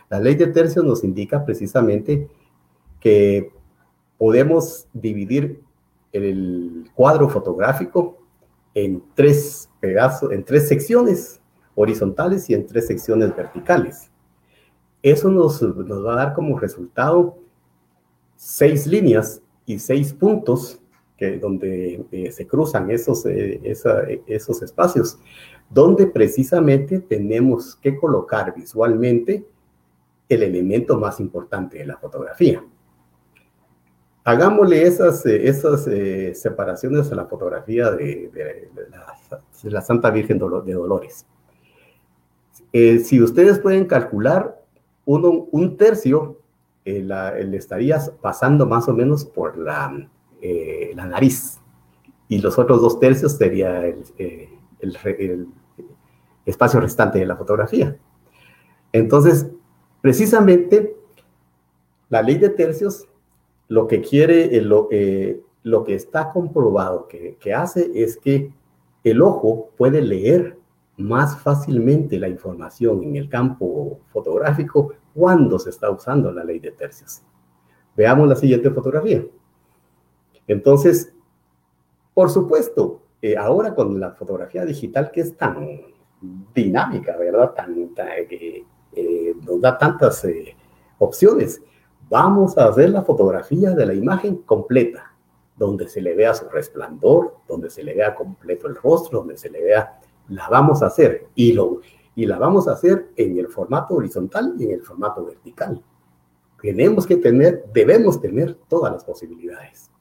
La 0.10 0.20
ley 0.20 0.36
de 0.36 0.47
tercios 0.47 0.84
nos 0.84 1.03
indica 1.03 1.45
precisamente 1.45 2.28
que 2.99 3.51
podemos 4.18 4.88
dividir 4.93 5.62
el 6.12 6.89
cuadro 6.95 7.30
fotográfico 7.30 8.18
en 8.74 9.03
tres 9.14 9.70
pedazos, 9.80 10.32
en 10.32 10.43
tres 10.43 10.68
secciones 10.68 11.39
horizontales 11.76 12.49
y 12.49 12.53
en 12.53 12.66
tres 12.66 12.88
secciones 12.88 13.36
verticales. 13.36 14.10
Eso 15.01 15.30
nos, 15.30 15.64
va 15.64 16.14
a 16.14 16.26
dar 16.26 16.34
como 16.34 16.60
resultado 16.60 17.38
seis 18.36 18.86
líneas 18.86 19.41
y 19.66 19.80
seis 19.80 20.12
puntos 20.14 20.82
que, 21.16 21.38
donde 21.38 22.05
eh, 22.12 22.32
se 22.32 22.47
cruzan 22.47 22.89
esos, 22.91 23.26
eh, 23.26 23.62
esos 24.28 24.62
espacios, 24.62 25.20
donde 25.70 26.07
precisamente 26.07 26.99
tenemos 26.99 27.76
que 27.76 27.95
colocar 27.97 28.53
visualmente 28.55 29.45
el 30.30 30.43
elemento 30.43 30.97
más 30.97 31.19
importante 31.19 31.80
de 31.80 31.88
la 31.88 31.97
fotografía. 31.97 32.63
Hagámosle 34.23 34.84
esas, 34.84 35.25
eh, 35.25 35.47
esas 35.47 35.88
eh, 35.88 36.36
separaciones 36.36 37.11
a 37.11 37.15
la 37.15 37.25
fotografía 37.25 37.89
de, 37.89 38.69
la, 39.63 39.82
Santa 39.82 40.11
Virgen 40.11 40.38
de 40.38 40.73
Dolores. 40.73 41.25
Eh, 42.71 42.99
si 42.99 43.21
ustedes 43.21 43.57
pueden 43.57 43.86
calcular, 43.86 44.61
uno, 45.05 45.47
un 45.51 45.77
tercio 45.77 46.38
le 46.86 47.57
estarías 47.57 48.09
pasando 48.21 48.65
más 48.65 48.88
o 48.88 48.93
menos 48.93 49.23
por 49.23 49.57
la, 49.59 50.09
la 50.95 51.05
nariz 51.05 51.59
y 52.27 52.39
los 52.39 52.57
otros 52.57 52.82
dos 52.82 52.99
tercios 52.99 53.34
sería 53.34 53.86
el, 53.86 54.03
el 54.80 55.47
espacio 56.45 56.80
restante 56.80 57.19
de 57.19 57.27
la 57.27 57.36
fotografía. 57.36 57.95
Entonces, 58.91 59.47
Precisamente, 60.02 60.95
la 62.10 62.22
ley 62.22 62.38
de 62.38 62.50
tercios 62.50 63.08
lo 63.68 63.88
que 63.88 64.02
quiere, 64.02 64.56
eh, 64.58 64.62
lo, 64.62 64.88
eh, 64.91 65.41
lo 65.64 65.84
que 65.84 65.95
está 65.95 66.32
comprobado 66.32 67.08
que, 67.08 67.38
que 67.39 67.54
hace 67.54 67.91
es 67.93 68.18
que 68.18 68.52
el 69.04 69.22
ojo 69.22 69.70
puede 69.78 70.02
leer 70.02 70.58
más 70.97 71.39
fácilmente 71.41 72.20
la 72.20 72.28
información 72.28 73.04
en 73.04 73.16
el 73.16 73.30
campo 73.30 74.00
fotográfico 74.12 74.93
cuando 75.14 75.58
se 75.58 75.70
está 75.70 75.89
usando 75.89 76.32
la 76.32 76.43
ley 76.43 76.60
de 76.60 76.72
tercios. 76.72 77.22
Veamos 77.95 78.28
la 78.28 78.36
siguiente 78.36 78.70
fotografía. 78.70 79.24
Entonces, 80.47 81.14
por 82.14 82.30
supuesto, 82.30 83.02
eh, 83.22 83.38
ahora 83.38 83.76
con 83.76 84.00
la 84.00 84.12
fotografía 84.12 84.66
digital 84.66 85.12
que 85.12 85.22
es 85.22 85.38
tan 85.38 85.82
dinámica, 86.54 87.16
¿verdad? 87.18 87.54
Tan, 87.54 87.93
tan 87.93 88.08
eh, 88.10 88.66
nos 89.41 89.62
da 89.62 89.78
tantas 89.78 90.24
eh, 90.26 90.56
opciones. 90.97 91.62
Vamos 92.10 92.58
a 92.58 92.66
hacer 92.66 92.89
la 92.89 93.04
fotografía 93.04 93.72
de 93.72 93.86
la 93.86 93.93
imagen 93.93 94.38
completa, 94.38 95.14
donde 95.56 95.88
se 95.88 96.02
le 96.02 96.16
vea 96.16 96.34
su 96.34 96.47
resplandor, 96.50 97.36
donde 97.47 97.70
se 97.70 97.84
le 97.84 97.93
vea 97.93 98.16
completo 98.16 98.68
el 98.68 98.76
rostro, 98.76 99.20
donde 99.20 99.38
se 99.38 99.50
le 99.50 99.64
vea, 99.64 100.00
la 100.30 100.47
vamos 100.50 100.82
a 100.82 100.88
hacer 100.88 101.28
y, 101.36 101.54
lo, 101.54 101.82
y 102.16 102.26
la 102.26 102.39
vamos 102.39 102.68
a 102.68 102.74
hacer 102.74 103.10
en 103.16 103.38
el 103.38 103.47
formato 103.47 103.95
horizontal 103.95 104.56
y 104.58 104.66
en 104.66 104.72
el 104.72 104.82
formato 104.82 105.26
vertical. 105.26 105.84
Tenemos 106.62 107.06
que 107.06 107.18
tener, 107.18 107.66
debemos 107.74 108.20
tener 108.20 108.56
todas 108.68 108.91
las 108.91 109.04
posibilidades. 109.04 109.91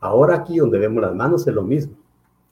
Ahora 0.00 0.36
aquí 0.36 0.58
donde 0.58 0.78
vemos 0.78 1.02
las 1.02 1.14
manos 1.14 1.46
es 1.46 1.54
lo 1.54 1.62
mismo. 1.62 1.96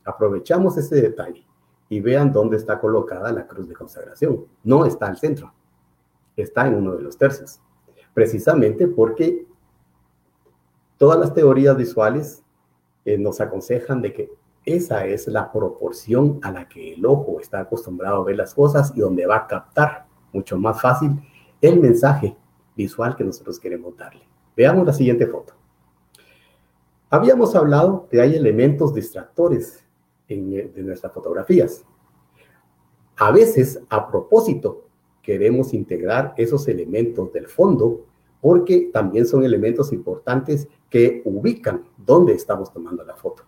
Aprovechamos 0.05 0.77
ese 0.77 1.03
detalle 1.03 1.45
y 1.89 2.01
vean 2.01 2.33
dónde 2.33 2.57
está 2.57 2.79
colocada 2.79 3.33
la 3.33 3.47
cruz 3.47 3.69
de 3.69 3.75
consagración. 3.75 4.47
No 4.63 4.87
está 4.87 5.07
al 5.07 5.19
centro 5.19 5.53
está 6.43 6.67
en 6.67 6.75
uno 6.75 6.97
de 6.97 7.03
los 7.03 7.17
tercios, 7.17 7.61
precisamente 8.15 8.87
porque 8.87 9.47
todas 10.97 11.19
las 11.19 11.33
teorías 11.35 11.77
visuales 11.77 12.43
eh, 13.05 13.17
nos 13.17 13.41
aconsejan 13.41 14.03
de 14.03 14.13
que 14.13 14.31
esa 14.65 15.07
es 15.07 15.27
la 15.27 15.51
proporción 15.51 16.39
a 16.43 16.53
la 16.53 16.69
que 16.69 16.95
el 16.95 17.07
ojo 17.07 17.41
está 17.41 17.61
acostumbrado 17.61 18.21
a 18.21 18.25
ver 18.25 18.37
las 18.37 18.55
cosas 18.55 18.93
y 18.95 19.01
donde 19.01 19.27
va 19.27 19.37
a 19.37 19.47
captar 19.47 20.07
mucho 20.33 20.59
más 20.59 20.81
fácil 20.81 21.13
el 21.61 21.81
mensaje 21.81 22.37
visual 22.77 23.17
que 23.17 23.25
nosotros 23.25 23.59
queremos 23.59 23.97
darle. 23.97 24.23
Veamos 24.57 24.87
la 24.87 24.93
siguiente 24.93 25.27
foto. 25.27 25.55
Habíamos 27.09 27.57
hablado 27.57 28.07
que 28.09 28.21
hay 28.21 28.37
elementos 28.37 28.95
distractores 28.95 29.85
en, 30.29 30.53
eh, 30.53 30.71
de 30.75 30.83
nuestras 30.83 31.13
fotografías. 31.13 31.85
A 33.17 33.33
veces, 33.33 33.81
a 33.89 34.09
propósito, 34.09 34.90
queremos 35.31 35.73
integrar 35.75 36.35
esos 36.37 36.67
elementos 36.67 37.33
del 37.33 37.47
fondo 37.47 38.05
porque 38.41 38.91
también 38.93 39.25
son 39.29 39.45
elementos 39.45 39.93
importantes 39.93 40.67
que 40.89 41.23
ubican 41.25 41.85
dónde 41.97 42.33
estamos 42.33 42.73
tomando 42.73 43.05
la 43.05 43.15
foto. 43.15 43.45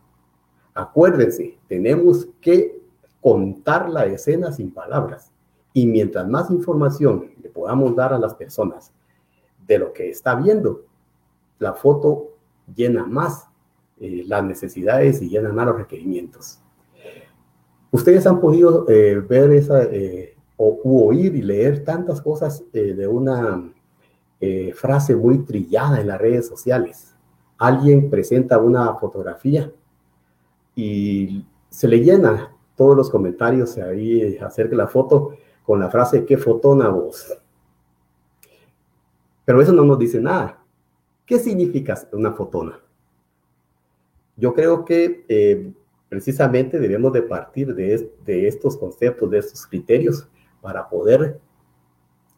Acuérdense, 0.74 1.58
tenemos 1.66 2.28
que 2.40 2.80
contar 3.20 3.90
la 3.90 4.06
escena 4.06 4.52
sin 4.52 4.70
palabras 4.70 5.32
Y 5.72 5.86
mientras 5.86 6.28
más 6.28 6.52
información 6.52 7.32
le 7.42 7.48
podamos 7.48 7.96
dar 7.96 8.12
a 8.12 8.18
las 8.18 8.36
personas 8.36 8.92
de 9.66 9.78
lo 9.80 9.92
que 9.92 10.08
está 10.08 10.36
viendo, 10.36 10.84
la 11.58 11.72
foto 11.72 12.28
llena 12.72 13.04
más 13.06 13.48
eh, 13.98 14.22
las 14.24 14.44
necesidades 14.44 15.20
y 15.20 15.28
llena 15.28 15.52
más 15.52 15.66
los 15.66 15.78
requerimientos. 15.78 16.60
Ustedes 17.90 18.24
han 18.24 18.40
podido 18.40 18.88
eh, 18.88 19.18
ver 19.18 19.50
esa, 19.50 19.82
eh, 19.82 20.31
o 20.64 21.06
oír 21.06 21.34
y 21.34 21.42
leer 21.42 21.84
tantas 21.84 22.20
cosas 22.20 22.62
de 22.72 23.06
una 23.06 23.72
frase 24.74 25.16
muy 25.16 25.38
trillada 25.44 26.00
en 26.00 26.08
las 26.08 26.20
redes 26.20 26.46
sociales. 26.46 27.14
Alguien 27.58 28.10
presenta 28.10 28.58
una 28.58 28.94
fotografía 28.94 29.72
y 30.74 31.46
se 31.68 31.88
le 31.88 32.00
llena 32.00 32.54
todos 32.76 32.96
los 32.96 33.10
comentarios 33.10 33.76
ahí 33.78 34.36
acerca 34.38 34.70
de 34.70 34.76
la 34.76 34.88
foto 34.88 35.36
con 35.64 35.80
la 35.80 35.90
frase, 35.90 36.24
qué 36.24 36.36
fotona 36.36 36.88
vos. 36.88 37.38
Pero 39.44 39.60
eso 39.60 39.72
no 39.72 39.84
nos 39.84 39.98
dice 39.98 40.20
nada. 40.20 40.62
¿Qué 41.24 41.38
significa 41.38 41.96
una 42.12 42.32
fotona? 42.32 42.80
Yo 44.36 44.52
creo 44.54 44.84
que 44.84 45.24
eh, 45.28 45.72
precisamente 46.08 46.78
debemos 46.78 47.12
de 47.12 47.22
partir 47.22 47.74
de, 47.74 48.10
de 48.24 48.48
estos 48.48 48.76
conceptos, 48.76 49.30
de 49.30 49.38
estos 49.38 49.66
criterios, 49.66 50.28
para 50.62 50.88
poder 50.88 51.38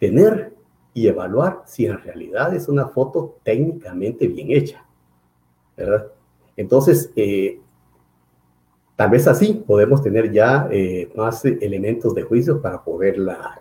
tener 0.01 0.53
y 0.93 1.07
evaluar 1.07 1.62
si 1.66 1.87
en 1.87 1.99
realidad 1.99 2.53
es 2.55 2.68
una 2.68 2.89
foto 2.89 3.39
técnicamente 3.45 4.27
bien 4.27 4.51
hecha. 4.51 4.85
¿verdad? 5.77 6.09
Entonces, 6.57 7.12
eh, 7.14 7.61
Tal 8.97 9.11
vez 9.11 9.27
así 9.27 9.55
podemos 9.66 10.03
tener 10.03 10.31
ya 10.31 10.68
eh, 10.70 11.11
más 11.16 11.45
elementos 11.45 12.14
de 12.14 12.22
juicio 12.22 12.62
para 12.62 12.83
poderla 12.83 13.61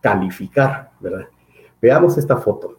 calificar, 0.00 0.92
¿verdad? 0.98 1.28
Veamos 1.80 2.16
esta 2.16 2.38
foto. 2.38 2.78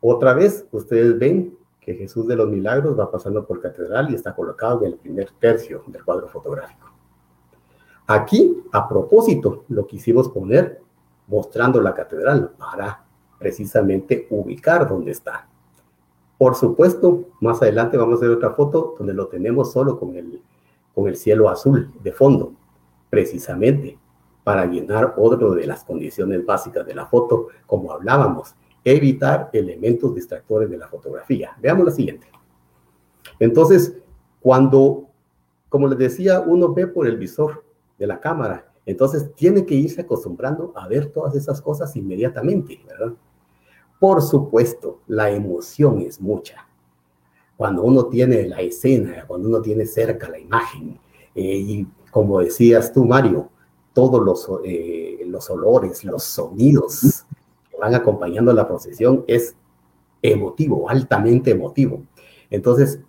Otra 0.00 0.34
vez, 0.34 0.64
ustedes 0.70 1.18
ven 1.18 1.58
que 1.80 1.94
Jesús 1.94 2.28
de 2.28 2.36
los 2.36 2.48
Milagros 2.48 2.98
va 2.98 3.10
pasando 3.10 3.44
por 3.44 3.60
catedral 3.60 4.10
y 4.10 4.14
está 4.14 4.34
colocado 4.34 4.84
en 4.84 4.92
el 4.92 4.98
primer 4.98 5.30
tercio 5.40 5.82
del 5.88 6.04
cuadro 6.04 6.28
fotográfico. 6.28 6.93
Aquí, 8.06 8.62
a 8.72 8.88
propósito, 8.88 9.64
lo 9.68 9.86
quisimos 9.86 10.28
poner 10.28 10.80
mostrando 11.26 11.80
la 11.80 11.94
catedral 11.94 12.52
para 12.58 13.04
precisamente 13.38 14.26
ubicar 14.30 14.88
dónde 14.88 15.12
está. 15.12 15.48
Por 16.36 16.54
supuesto, 16.54 17.30
más 17.40 17.62
adelante 17.62 17.96
vamos 17.96 18.18
a 18.18 18.26
ver 18.26 18.36
otra 18.36 18.50
foto 18.50 18.94
donde 18.98 19.14
lo 19.14 19.28
tenemos 19.28 19.72
solo 19.72 19.98
con 19.98 20.16
el 20.16 20.42
con 20.94 21.08
el 21.08 21.16
cielo 21.16 21.48
azul 21.48 21.92
de 22.02 22.12
fondo, 22.12 22.54
precisamente 23.10 23.98
para 24.44 24.66
llenar 24.66 25.14
otro 25.16 25.54
de 25.54 25.66
las 25.66 25.84
condiciones 25.84 26.44
básicas 26.44 26.86
de 26.86 26.94
la 26.94 27.06
foto, 27.06 27.48
como 27.66 27.92
hablábamos, 27.92 28.54
evitar 28.84 29.50
elementos 29.52 30.14
distractores 30.14 30.70
de 30.70 30.76
la 30.76 30.88
fotografía. 30.88 31.56
Veamos 31.60 31.86
la 31.86 31.92
siguiente. 31.92 32.26
Entonces, 33.38 33.96
cuando, 34.40 35.08
como 35.68 35.88
les 35.88 35.98
decía, 35.98 36.40
uno 36.40 36.72
ve 36.72 36.86
por 36.86 37.06
el 37.06 37.16
visor 37.16 37.63
de 37.98 38.06
la 38.06 38.20
cámara, 38.20 38.72
entonces 38.86 39.34
tiene 39.34 39.64
que 39.64 39.74
irse 39.74 40.02
acostumbrando 40.02 40.72
a 40.76 40.86
ver 40.88 41.06
todas 41.06 41.34
esas 41.34 41.60
cosas 41.60 41.94
inmediatamente, 41.96 42.80
¿verdad? 42.86 43.14
Por 43.98 44.20
supuesto, 44.22 45.00
la 45.06 45.30
emoción 45.30 46.00
es 46.00 46.20
mucha 46.20 46.66
cuando 47.56 47.82
uno 47.82 48.06
tiene 48.06 48.46
la 48.48 48.60
escena, 48.60 49.24
cuando 49.26 49.48
uno 49.48 49.60
tiene 49.60 49.86
cerca 49.86 50.28
la 50.28 50.38
imagen, 50.38 50.98
eh, 51.34 51.56
y 51.56 51.86
como 52.10 52.40
decías 52.40 52.92
tú, 52.92 53.04
Mario, 53.04 53.48
todos 53.92 54.22
los, 54.22 54.48
eh, 54.64 55.20
los 55.26 55.48
olores, 55.50 56.04
los 56.04 56.24
sonidos 56.24 57.24
que 57.70 57.76
van 57.76 57.94
acompañando 57.94 58.52
la 58.52 58.66
procesión 58.66 59.24
es 59.26 59.54
emotivo, 60.20 60.88
altamente 60.88 61.52
emotivo. 61.52 62.02
Entonces, 62.50 63.00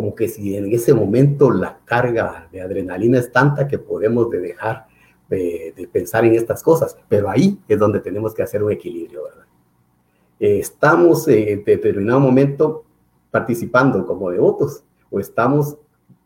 como 0.00 0.14
que 0.14 0.28
si 0.28 0.56
en 0.56 0.72
ese 0.72 0.94
momento 0.94 1.50
la 1.50 1.78
carga 1.84 2.48
de 2.50 2.62
adrenalina 2.62 3.18
es 3.18 3.30
tanta 3.30 3.68
que 3.68 3.78
podemos 3.78 4.30
de 4.30 4.40
dejar 4.40 4.86
de, 5.28 5.90
pensar 5.92 6.24
en 6.24 6.32
estas 6.36 6.62
cosas, 6.62 6.96
pero 7.06 7.28
ahí 7.28 7.60
es 7.68 7.78
donde 7.78 8.00
tenemos 8.00 8.32
que 8.32 8.42
hacer 8.42 8.62
un 8.62 8.72
equilibrio, 8.72 9.24
¿verdad? 9.24 9.44
estamos 10.38 11.28
en 11.28 11.62
determinado 11.64 12.18
momento 12.18 12.86
participando 13.30 14.06
como 14.06 14.30
devotos 14.30 14.84
o 15.10 15.20
estamos 15.20 15.76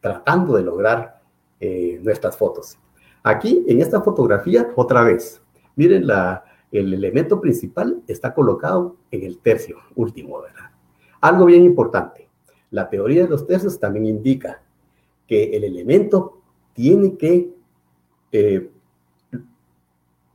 tratando 0.01 0.55
de 0.55 0.62
lograr 0.62 1.20
eh, 1.59 1.99
nuestras 2.01 2.37
fotos. 2.37 2.79
Aquí, 3.25 3.64
en 3.66 3.81
esta 3.81 4.03
fotografía, 4.03 4.70
otra 4.77 5.03
vez, 5.03 5.43
miren, 5.75 6.07
la, 6.07 6.45
el 6.70 6.95
elemento 6.95 7.41
principal 7.41 8.05
está 8.07 8.33
colocado 8.35 8.95
en 9.11 9.25
el 9.25 9.39
tercio 9.39 9.79
último, 9.97 10.41
¿verdad? 10.43 10.70
Algo 11.20 11.47
bien 11.47 11.64
importante, 11.64 12.25
la 12.71 12.89
teoría 12.89 13.23
de 13.23 13.29
los 13.29 13.47
tercios 13.47 13.79
también 13.79 14.07
indica 14.07 14.62
que 15.27 15.57
el 15.57 15.65
elemento 15.65 16.41
tiene 16.73 17.17
que, 17.17 17.51
eh, 18.33 18.71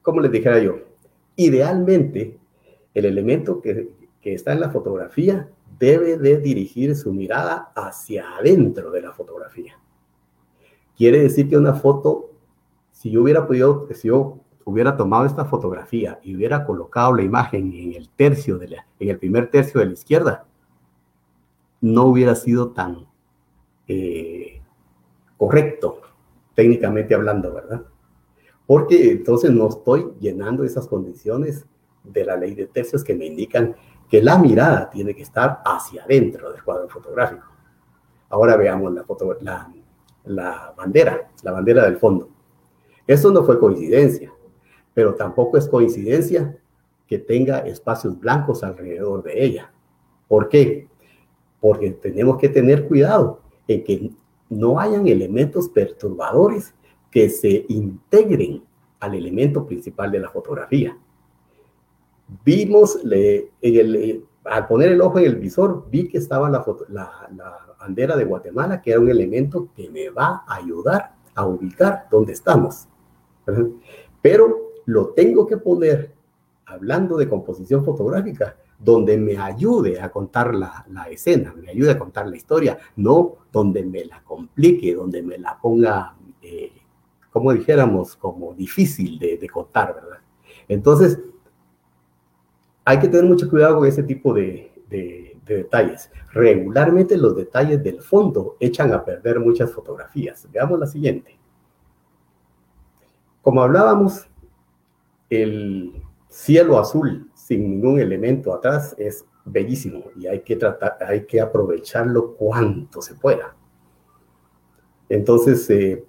como 0.01 0.21
les 0.21 0.31
dijera 0.31 0.59
yo, 0.59 0.79
idealmente 1.35 2.37
el 2.93 3.05
elemento 3.05 3.61
que, 3.61 3.89
que 4.21 4.33
está 4.33 4.53
en 4.53 4.61
la 4.61 4.69
fotografía 4.69 5.49
debe 5.79 6.17
de 6.17 6.37
dirigir 6.37 6.95
su 6.95 7.13
mirada 7.13 7.71
hacia 7.75 8.37
adentro 8.37 8.91
de 8.91 9.01
la 9.01 9.11
fotografía. 9.13 9.79
Quiere 10.97 11.19
decir 11.19 11.47
que 11.47 11.57
una 11.57 11.73
foto, 11.73 12.31
si 12.91 13.09
yo 13.11 13.21
hubiera 13.21 13.47
podido, 13.47 13.87
si 13.93 14.09
yo 14.09 14.39
hubiera 14.65 14.97
tomado 14.97 15.25
esta 15.25 15.45
fotografía 15.45 16.19
y 16.21 16.35
hubiera 16.35 16.65
colocado 16.65 17.15
la 17.15 17.23
imagen 17.23 17.73
en 17.73 17.93
el 17.93 18.09
tercio 18.09 18.57
de 18.57 18.67
la, 18.67 18.87
en 18.99 19.09
el 19.09 19.17
primer 19.17 19.49
tercio 19.49 19.79
de 19.79 19.87
la 19.87 19.93
izquierda, 19.93 20.45
no 21.81 22.05
hubiera 22.05 22.35
sido 22.35 22.71
tan 22.71 23.07
eh, 23.87 24.61
correcto, 25.37 26.01
técnicamente 26.53 27.15
hablando, 27.15 27.53
¿verdad? 27.53 27.83
Porque 28.67 29.11
entonces 29.11 29.51
no 29.51 29.69
estoy 29.69 30.11
llenando 30.19 30.63
esas 30.63 30.87
condiciones 30.87 31.65
de 32.03 32.25
la 32.25 32.35
ley 32.35 32.53
de 32.55 32.67
tercios 32.67 33.03
que 33.03 33.15
me 33.15 33.25
indican 33.25 33.75
que 34.09 34.21
la 34.21 34.37
mirada 34.37 34.89
tiene 34.89 35.15
que 35.15 35.23
estar 35.23 35.61
hacia 35.65 36.03
adentro 36.03 36.51
del 36.51 36.63
cuadro 36.63 36.89
fotográfico. 36.89 37.45
Ahora 38.29 38.57
veamos 38.57 38.93
la, 38.93 39.03
foto, 39.03 39.37
la, 39.41 39.71
la 40.25 40.73
bandera, 40.75 41.29
la 41.43 41.51
bandera 41.51 41.85
del 41.85 41.97
fondo. 41.97 42.29
Esto 43.07 43.31
no 43.31 43.43
fue 43.43 43.59
coincidencia, 43.59 44.31
pero 44.93 45.15
tampoco 45.15 45.57
es 45.57 45.67
coincidencia 45.67 46.57
que 47.07 47.17
tenga 47.17 47.59
espacios 47.59 48.19
blancos 48.19 48.63
alrededor 48.63 49.23
de 49.23 49.43
ella. 49.43 49.71
¿Por 50.27 50.47
qué? 50.49 50.88
Porque 51.59 51.91
tenemos 51.91 52.37
que 52.37 52.49
tener 52.49 52.87
cuidado 52.87 53.41
en 53.67 53.83
que 53.83 54.11
no 54.49 54.79
hayan 54.79 55.07
elementos 55.07 55.69
perturbadores 55.69 56.73
que 57.11 57.29
se 57.29 57.65
integren 57.69 58.63
al 58.99 59.15
elemento 59.15 59.65
principal 59.65 60.11
de 60.11 60.19
la 60.19 60.29
fotografía 60.29 60.97
vimos, 62.43 63.03
le, 63.03 63.51
el, 63.61 64.25
al 64.45 64.67
poner 64.67 64.91
el 64.91 65.01
ojo 65.01 65.19
en 65.19 65.25
el 65.25 65.35
visor, 65.35 65.85
vi 65.89 66.07
que 66.07 66.17
estaba 66.17 66.49
la, 66.49 66.63
la, 66.89 67.65
bandera 67.79 68.17
de 68.17 68.25
Guatemala, 68.25 68.81
que 68.81 68.91
era 68.91 68.99
un 68.99 69.09
elemento 69.09 69.69
que 69.75 69.89
me 69.89 70.09
va 70.09 70.43
a 70.45 70.55
ayudar 70.55 71.13
a 71.33 71.45
ubicar 71.45 72.07
dónde 72.11 72.33
estamos. 72.33 72.87
Pero 74.21 74.71
lo 74.85 75.09
tengo 75.09 75.47
que 75.47 75.57
poner, 75.57 76.13
hablando 76.65 77.17
de 77.17 77.29
composición 77.29 77.85
fotográfica, 77.85 78.57
donde 78.79 79.17
me 79.17 79.37
ayude 79.37 79.99
a 80.01 80.09
contar 80.09 80.55
la, 80.55 80.85
la, 80.89 81.09
escena, 81.09 81.53
me 81.53 81.69
ayude 81.69 81.91
a 81.91 81.99
contar 81.99 82.27
la 82.27 82.37
historia, 82.37 82.77
no 82.95 83.35
donde 83.51 83.83
me 83.83 84.05
la 84.05 84.23
complique, 84.23 84.95
donde 84.95 85.21
me 85.21 85.37
la 85.37 85.59
ponga, 85.59 86.15
eh, 86.41 86.71
como 87.29 87.51
dijéramos, 87.51 88.15
como 88.15 88.53
difícil 88.53 89.19
de, 89.19 89.37
de 89.37 89.49
contar, 89.49 89.93
¿verdad? 89.93 90.19
Entonces, 90.67 91.19
hay 92.89 92.99
que 92.99 93.07
tener 93.07 93.25
mucho 93.25 93.47
cuidado 93.47 93.77
con 93.77 93.87
ese 93.87 94.01
tipo 94.01 94.33
de, 94.33 94.71
detalles. 95.45 96.11
Regularmente 96.31 97.17
los 97.17 97.35
detalles 97.35 97.83
del 97.83 98.01
fondo 98.01 98.55
echan 98.59 98.91
a 98.93 99.03
perder 99.03 99.39
muchas 99.39 99.71
fotografías. 99.71 100.47
Veamos 100.51 100.79
la 100.79 100.87
siguiente. 100.87 101.39
Como 103.41 103.61
hablábamos, 103.61 104.27
el 105.29 106.03
cielo 106.29 106.79
azul 106.79 107.28
sin 107.49 107.67
ningún 107.67 107.99
elemento 107.99 108.53
atrás 108.53 108.95
es 108.99 109.25
bellísimo 109.43 110.03
y 110.15 110.27
hay 110.27 110.41
que 110.41 110.55
tratar, 110.55 110.97
hay 111.01 111.25
que 111.25 111.41
aprovecharlo 111.41 112.35
cuanto 112.35 113.01
se 113.01 113.15
pueda. 113.15 113.55
Entonces, 115.09 115.67
eh, 115.71 116.05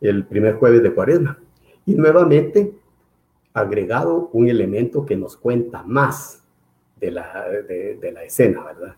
el 0.00 0.24
primer 0.24 0.54
jueves 0.54 0.82
de 0.82 0.94
cuaresma. 0.94 1.38
Y 1.84 1.94
nuevamente 1.94 2.72
agregado 3.52 4.30
un 4.32 4.48
elemento 4.48 5.04
que 5.04 5.14
nos 5.14 5.36
cuenta 5.36 5.82
más 5.82 6.42
de 6.98 7.10
la, 7.10 7.46
de, 7.68 8.10
la 8.10 8.24
escena, 8.24 8.64
¿verdad? 8.64 8.96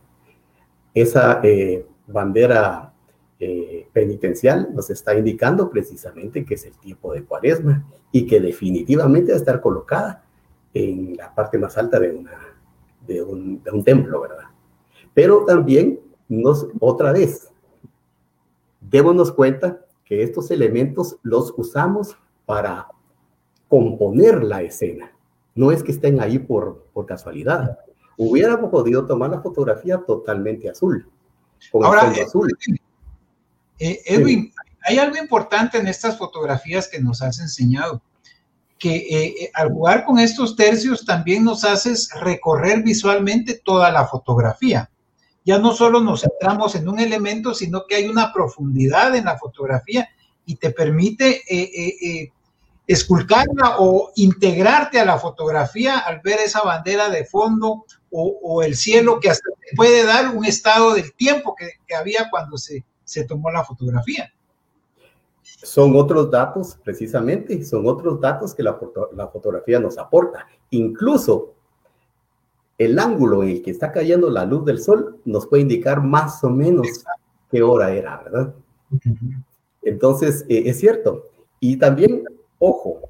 Esa 0.94 1.40
eh, 1.42 1.84
bandera 2.06 2.94
eh, 3.40 3.88
penitencial 3.92 4.68
nos 4.72 4.90
está 4.90 5.18
indicando 5.18 5.68
precisamente 5.70 6.44
que 6.44 6.54
es 6.54 6.64
el 6.66 6.78
tiempo 6.78 7.12
de 7.12 7.24
cuaresma 7.24 7.84
y 8.12 8.28
que 8.28 8.38
definitivamente 8.38 9.32
va 9.32 9.36
a 9.38 9.40
estar 9.40 9.60
colocada 9.60 10.21
en 10.74 11.16
la 11.16 11.34
parte 11.34 11.58
más 11.58 11.76
alta 11.76 11.98
de, 11.98 12.10
una, 12.10 12.32
de, 13.06 13.22
un, 13.22 13.62
de 13.62 13.70
un 13.70 13.84
templo, 13.84 14.20
¿verdad? 14.22 14.48
Pero 15.14 15.44
también 15.44 16.00
nos, 16.28 16.66
otra 16.80 17.12
vez, 17.12 17.50
démonos 18.80 19.32
cuenta 19.32 19.84
que 20.04 20.22
estos 20.22 20.50
elementos 20.50 21.18
los 21.22 21.52
usamos 21.56 22.16
para 22.46 22.88
componer 23.68 24.42
la 24.42 24.62
escena. 24.62 25.12
No 25.54 25.70
es 25.72 25.82
que 25.82 25.92
estén 25.92 26.20
ahí 26.20 26.38
por, 26.38 26.86
por 26.92 27.06
casualidad. 27.06 27.78
Hubiéramos 28.16 28.70
podido 28.70 29.06
tomar 29.06 29.30
la 29.30 29.40
fotografía 29.40 29.98
totalmente 29.98 30.68
azul. 30.68 31.08
Ahora, 31.72 32.02
azul. 32.10 32.50
Eh, 33.78 34.00
Edwin, 34.06 34.52
hay 34.82 34.98
algo 34.98 35.16
importante 35.16 35.78
en 35.78 35.88
estas 35.88 36.18
fotografías 36.18 36.88
que 36.88 37.00
nos 37.00 37.22
has 37.22 37.40
enseñado, 37.40 38.02
que 38.82 38.96
eh, 38.96 39.26
eh, 39.44 39.50
al 39.54 39.72
jugar 39.72 40.04
con 40.04 40.18
estos 40.18 40.56
tercios 40.56 41.06
también 41.06 41.44
nos 41.44 41.64
haces 41.64 42.08
recorrer 42.20 42.82
visualmente 42.82 43.62
toda 43.64 43.92
la 43.92 44.08
fotografía. 44.08 44.90
Ya 45.44 45.60
no 45.60 45.72
solo 45.72 46.00
nos 46.00 46.22
centramos 46.22 46.74
en 46.74 46.88
un 46.88 46.98
elemento, 46.98 47.54
sino 47.54 47.84
que 47.86 47.94
hay 47.94 48.08
una 48.08 48.32
profundidad 48.32 49.14
en 49.14 49.26
la 49.26 49.38
fotografía 49.38 50.08
y 50.46 50.56
te 50.56 50.70
permite 50.70 51.42
esculcarla 52.88 53.76
o 53.78 54.10
integrarte 54.16 54.98
a 54.98 55.04
la 55.04 55.18
fotografía 55.18 55.98
al 55.98 56.20
ver 56.20 56.40
esa 56.40 56.62
bandera 56.62 57.08
de 57.08 57.24
fondo 57.24 57.84
o, 58.10 58.62
el 58.64 58.74
cielo 58.74 59.20
que 59.20 59.30
hasta 59.30 59.48
puede 59.76 60.04
dar 60.04 60.36
un 60.36 60.44
estado 60.44 60.94
del 60.94 61.14
tiempo 61.14 61.54
que 61.56 61.94
había 61.94 62.28
cuando 62.30 62.56
se, 62.56 62.84
se 63.04 63.24
tomó 63.24 63.50
la 63.50 63.64
fotografía. 63.64 64.32
Son 65.62 65.94
otros 65.96 66.30
datos, 66.30 66.78
precisamente, 66.82 67.64
son 67.64 67.86
otros 67.86 68.20
datos 68.20 68.54
que 68.54 68.62
la, 68.62 68.78
la 69.14 69.28
fotografía 69.28 69.78
nos 69.78 69.96
aporta. 69.98 70.46
Incluso 70.70 71.54
el 72.78 72.98
ángulo 72.98 73.42
en 73.42 73.50
el 73.50 73.62
que 73.62 73.70
está 73.70 73.92
cayendo 73.92 74.30
la 74.30 74.44
luz 74.44 74.64
del 74.64 74.80
sol 74.80 75.20
nos 75.24 75.46
puede 75.46 75.62
indicar 75.62 76.02
más 76.02 76.42
o 76.42 76.50
menos 76.50 77.04
qué 77.50 77.62
hora 77.62 77.92
era, 77.92 78.22
¿verdad? 78.24 78.54
Entonces, 79.82 80.44
eh, 80.48 80.64
es 80.66 80.80
cierto. 80.80 81.28
Y 81.60 81.76
también, 81.76 82.24
ojo, 82.58 83.00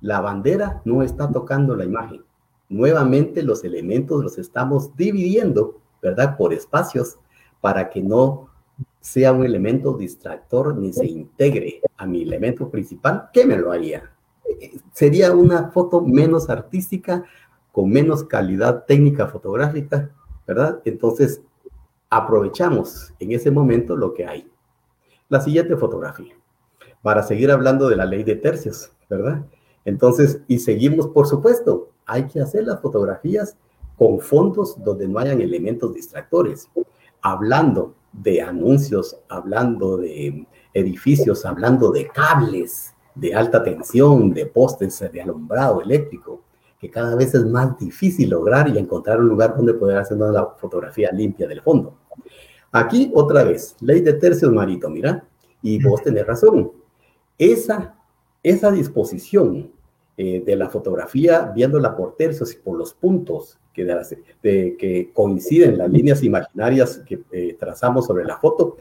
la 0.00 0.20
bandera 0.20 0.80
no 0.84 1.02
está 1.02 1.30
tocando 1.30 1.76
la 1.76 1.84
imagen. 1.84 2.22
Nuevamente 2.68 3.42
los 3.42 3.64
elementos 3.64 4.22
los 4.22 4.38
estamos 4.38 4.96
dividiendo, 4.96 5.80
¿verdad? 6.00 6.36
Por 6.36 6.54
espacios 6.54 7.18
para 7.60 7.90
que 7.90 8.02
no 8.02 8.48
sea 9.00 9.32
un 9.32 9.44
elemento 9.44 9.96
distractor 9.96 10.76
ni 10.76 10.92
se 10.92 11.06
integre 11.06 11.80
a 11.96 12.06
mi 12.06 12.22
elemento 12.22 12.70
principal, 12.70 13.30
¿qué 13.32 13.46
me 13.46 13.56
lo 13.56 13.72
haría? 13.72 14.12
Sería 14.92 15.32
una 15.32 15.70
foto 15.70 16.00
menos 16.00 16.50
artística, 16.50 17.24
con 17.72 17.90
menos 17.90 18.24
calidad 18.24 18.84
técnica 18.84 19.28
fotográfica, 19.28 20.10
¿verdad? 20.46 20.80
Entonces, 20.84 21.40
aprovechamos 22.10 23.14
en 23.20 23.32
ese 23.32 23.50
momento 23.50 23.96
lo 23.96 24.12
que 24.12 24.26
hay. 24.26 24.50
La 25.28 25.40
siguiente 25.40 25.76
fotografía, 25.76 26.34
para 27.02 27.22
seguir 27.22 27.50
hablando 27.50 27.88
de 27.88 27.96
la 27.96 28.04
ley 28.04 28.24
de 28.24 28.34
tercios, 28.34 28.92
¿verdad? 29.08 29.46
Entonces, 29.84 30.42
y 30.48 30.58
seguimos, 30.58 31.06
por 31.08 31.26
supuesto, 31.26 31.90
hay 32.04 32.26
que 32.26 32.40
hacer 32.40 32.64
las 32.64 32.80
fotografías 32.80 33.56
con 33.96 34.20
fondos 34.20 34.82
donde 34.82 35.06
no 35.06 35.18
hayan 35.18 35.40
elementos 35.40 35.94
distractores, 35.94 36.68
hablando 37.22 37.94
de 38.12 38.42
anuncios, 38.42 39.18
hablando 39.28 39.96
de 39.96 40.46
edificios, 40.74 41.44
hablando 41.44 41.90
de 41.90 42.08
cables 42.08 42.94
de 43.14 43.34
alta 43.34 43.62
tensión, 43.62 44.32
de 44.32 44.46
postes 44.46 45.04
de 45.12 45.22
alumbrado 45.22 45.82
eléctrico, 45.82 46.42
que 46.78 46.90
cada 46.90 47.14
vez 47.14 47.34
es 47.34 47.44
más 47.44 47.78
difícil 47.78 48.30
lograr 48.30 48.68
y 48.68 48.78
encontrar 48.78 49.20
un 49.20 49.28
lugar 49.28 49.54
donde 49.54 49.74
poder 49.74 49.98
hacer 49.98 50.16
una 50.16 50.46
fotografía 50.58 51.10
limpia 51.12 51.46
del 51.46 51.60
fondo. 51.60 51.98
Aquí 52.72 53.10
otra 53.14 53.44
vez, 53.44 53.76
ley 53.80 54.00
de 54.00 54.14
tercios, 54.14 54.52
Marito, 54.52 54.88
mira, 54.88 55.24
y 55.60 55.82
vos 55.82 56.02
tenés 56.02 56.26
razón. 56.26 56.72
Esa, 57.36 57.96
esa 58.42 58.70
disposición 58.70 59.70
eh, 60.22 60.42
de 60.44 60.54
la 60.54 60.68
fotografía, 60.68 61.50
viéndola 61.54 61.96
por 61.96 62.14
tercios 62.14 62.52
y 62.52 62.58
por 62.58 62.76
los 62.76 62.92
puntos 62.92 63.58
que, 63.72 63.86
de, 63.86 64.76
que 64.76 65.10
coinciden 65.14 65.78
las 65.78 65.88
líneas 65.88 66.22
imaginarias 66.22 66.98
que 67.06 67.22
eh, 67.32 67.56
trazamos 67.58 68.04
sobre 68.04 68.26
la 68.26 68.36
foto, 68.36 68.76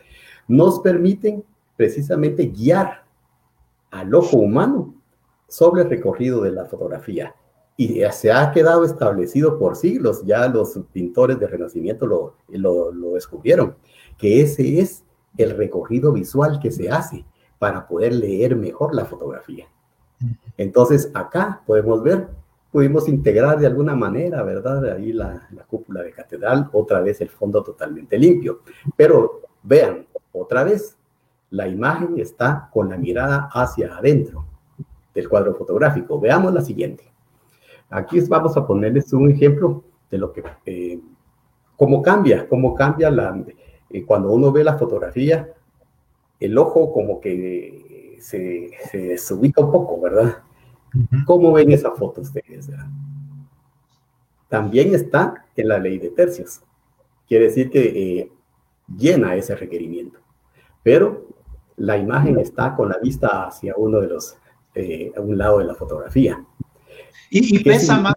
nos 0.49 0.81
permiten 0.81 1.45
precisamente 1.77 2.47
guiar 2.47 3.05
al 3.89 4.13
ojo 4.13 4.35
humano 4.35 4.93
sobre 5.47 5.83
el 5.83 5.89
recorrido 5.89 6.41
de 6.41 6.51
la 6.51 6.65
fotografía. 6.65 7.33
Y 7.77 8.01
se 8.11 8.33
ha 8.33 8.51
quedado 8.51 8.83
establecido 8.83 9.57
por 9.57 9.77
siglos, 9.77 10.25
ya 10.25 10.45
los 10.49 10.77
pintores 10.91 11.39
de 11.39 11.47
Renacimiento 11.47 12.05
lo, 12.05 12.35
lo, 12.49 12.91
lo 12.91 13.13
descubrieron, 13.13 13.77
que 14.17 14.41
ese 14.41 14.81
es 14.81 15.05
el 15.37 15.51
recorrido 15.51 16.11
visual 16.11 16.59
que 16.59 16.71
se 16.71 16.89
hace 16.89 17.23
para 17.59 17.87
poder 17.87 18.11
leer 18.11 18.57
mejor 18.57 18.93
la 18.93 19.05
fotografía. 19.05 19.69
Entonces 20.57 21.11
acá 21.13 21.61
podemos 21.65 22.03
ver 22.03 22.27
pudimos 22.71 23.07
integrar 23.07 23.59
de 23.59 23.67
alguna 23.67 23.95
manera, 23.95 24.43
¿verdad? 24.43 24.93
Ahí 24.93 25.11
la, 25.11 25.47
la, 25.51 25.63
cúpula 25.63 26.03
de 26.03 26.11
catedral, 26.11 26.69
otra 26.71 27.01
vez 27.01 27.19
el 27.21 27.29
fondo 27.29 27.63
totalmente 27.63 28.17
limpio. 28.17 28.61
Pero 28.95 29.41
vean, 29.63 30.05
otra 30.31 30.63
vez, 30.63 30.97
la 31.49 31.67
imagen 31.67 32.19
está 32.19 32.69
con 32.71 32.89
la 32.89 32.97
mirada 32.97 33.49
hacia 33.51 33.97
adentro 33.97 34.45
del 35.13 35.27
cuadro 35.27 35.55
fotográfico. 35.55 36.19
Veamos 36.19 36.53
la 36.53 36.61
siguiente. 36.61 37.11
Aquí 37.89 38.19
vamos 38.21 38.55
a 38.55 38.67
ponerles 38.67 39.11
un 39.13 39.31
ejemplo 39.31 39.83
de 40.11 40.17
lo 40.19 40.31
que, 40.31 40.43
eh, 40.65 40.99
cómo 41.75 42.01
cambia, 42.03 42.47
cómo 42.47 42.75
cambia 42.75 43.09
eh, 43.89 44.05
cuando 44.05 44.31
uno 44.31 44.51
ve 44.51 44.63
la 44.63 44.77
fotografía, 44.77 45.51
el 46.39 46.57
ojo 46.57 46.93
como 46.93 47.19
que 47.19 47.98
se, 48.19 48.71
se 48.89 48.97
desubica 48.97 49.61
un 49.61 49.71
poco, 49.71 49.99
¿verdad? 50.01 50.43
¿Cómo 51.25 51.51
ven 51.53 51.71
esa 51.71 51.91
foto 51.91 52.21
ustedes? 52.21 52.69
También 54.47 54.95
está 54.95 55.45
en 55.55 55.67
la 55.67 55.77
ley 55.77 55.99
de 55.99 56.09
tercios. 56.09 56.61
Quiere 57.27 57.45
decir 57.45 57.69
que 57.69 58.19
eh, 58.19 58.31
llena 58.97 59.35
ese 59.35 59.55
requerimiento. 59.55 60.19
Pero 60.81 61.27
la 61.77 61.97
imagen 61.97 62.39
está 62.39 62.75
con 62.75 62.89
la 62.89 62.97
vista 62.97 63.45
hacia 63.47 63.75
uno 63.77 63.99
de 63.99 64.07
los, 64.07 64.37
eh, 64.73 65.11
a 65.15 65.21
un 65.21 65.37
lado 65.37 65.59
de 65.59 65.65
la 65.65 65.75
fotografía. 65.75 66.43
Y, 67.29 67.63
pesa 67.63 67.99
más. 67.99 68.15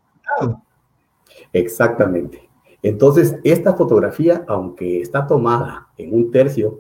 Exactamente. 1.52 2.48
Entonces, 2.82 3.36
esta 3.44 3.74
fotografía, 3.74 4.44
aunque 4.48 5.02
está 5.02 5.26
tomada 5.26 5.88
en 5.98 6.14
un 6.14 6.30
tercio, 6.30 6.78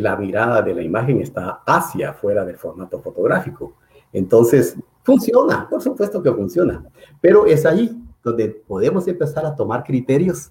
la 0.00 0.16
mirada 0.16 0.62
de 0.62 0.74
la 0.74 0.82
imagen 0.82 1.20
está 1.20 1.62
hacia 1.66 2.10
afuera 2.10 2.44
del 2.44 2.56
formato 2.56 3.00
fotográfico. 3.00 3.74
Entonces, 4.12 4.76
funciona, 5.02 5.68
por 5.68 5.82
supuesto 5.82 6.22
que 6.22 6.32
funciona, 6.32 6.84
pero 7.20 7.46
es 7.46 7.64
ahí 7.66 8.02
donde 8.22 8.48
podemos 8.48 9.06
empezar 9.08 9.46
a 9.46 9.54
tomar 9.54 9.84
criterios 9.84 10.50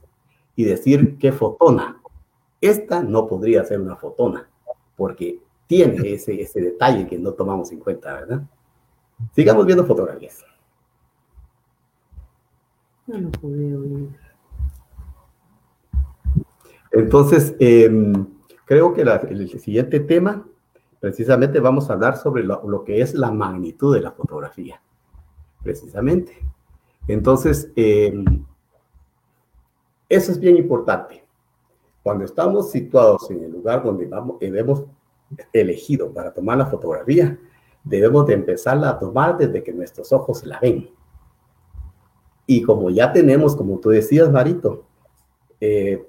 y 0.56 0.64
decir 0.64 1.18
qué 1.18 1.32
fotona. 1.32 2.02
Esta 2.60 3.04
no 3.04 3.28
podría 3.28 3.64
ser 3.64 3.82
una 3.82 3.95
fotona, 3.95 4.50
porque 4.95 5.39
tiene 5.68 6.14
ese, 6.14 6.41
ese 6.41 6.62
detalle 6.62 7.08
que 7.08 7.20
no 7.20 7.34
tomamos 7.34 7.72
en 7.72 7.80
cuenta, 7.80 8.14
¿verdad? 8.14 8.41
Sigamos 9.36 9.66
viendo 9.66 9.86
fotografías. 9.86 10.43
No 13.06 13.18
lo 13.20 13.32
puedo 13.32 13.80
oír. 13.80 14.10
Entonces, 16.91 17.56
em, 17.60 18.26
creo 18.68 18.93
que 18.93 19.01
el 19.01 19.59
siguiente 19.59 20.01
tema 20.01 20.45
precisamente 20.99 21.59
vamos 21.59 21.89
a 21.89 21.93
hablar 21.93 22.18
sobre 22.18 22.43
lo, 22.43 22.84
que 22.84 23.01
es 23.01 23.13
la 23.13 23.32
magnitud 23.32 23.95
de 23.95 24.01
la 24.01 24.11
fotografía, 24.11 24.82
precisamente. 25.63 26.34
Entonces, 27.07 27.72
eh, 27.78 28.13
eso 30.09 30.32
es 30.32 30.39
bien 30.39 30.57
importante. 30.57 31.24
Cuando 32.03 32.26
estamos 32.26 32.70
situados 32.70 33.32
en 33.32 33.43
el 33.43 33.51
lugar 33.51 33.84
donde 33.84 34.05
vamos, 34.05 34.38
hemos 34.41 34.84
elegido 35.53 36.11
para 36.11 36.34
tomar 36.34 36.57
la 36.57 36.65
fotografía, 36.65 37.39
debemos 37.86 38.26
de 38.26 38.34
empezarla 38.34 38.89
a 38.89 38.99
tomar 38.99 39.38
desde 39.38 39.63
que 39.63 39.72
nuestros 39.72 40.11
ojos 40.11 40.45
la 40.45 40.59
ven. 40.59 40.89
Y 42.45 42.63
como 42.63 42.89
ya 42.89 43.13
tenemos, 43.13 43.55
como 43.55 43.80
tú 43.80 43.89
decías, 43.89 44.30
Marito, 44.30 44.86
eh, 45.61 46.05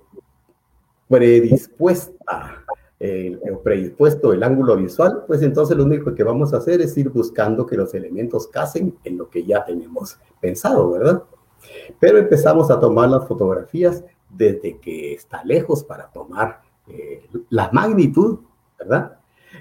predispuesta 1.08 2.64
eh, 3.00 3.38
predispuesto 3.62 4.32
el 4.32 4.42
ángulo 4.42 4.76
visual, 4.76 5.22
pues 5.26 5.42
entonces 5.42 5.76
lo 5.76 5.84
único 5.84 6.14
que 6.14 6.24
vamos 6.24 6.52
a 6.52 6.56
hacer 6.56 6.80
es 6.80 6.96
ir 6.98 7.10
buscando 7.10 7.64
que 7.64 7.76
los 7.76 7.94
elementos 7.94 8.48
casen 8.48 8.96
en 9.04 9.18
lo 9.18 9.30
que 9.30 9.44
ya 9.44 9.64
tenemos 9.64 10.18
pensado, 10.40 10.90
¿verdad? 10.90 11.22
Pero 12.00 12.18
empezamos 12.18 12.72
a 12.72 12.80
tomar 12.80 13.08
las 13.08 13.28
fotografías 13.28 14.02
desde 14.28 14.78
que 14.78 15.14
está 15.14 15.44
lejos 15.44 15.84
para 15.84 16.10
tomar 16.10 16.60
la 17.50 17.70
magnitud, 17.72 18.40
¿verdad? 18.78 19.18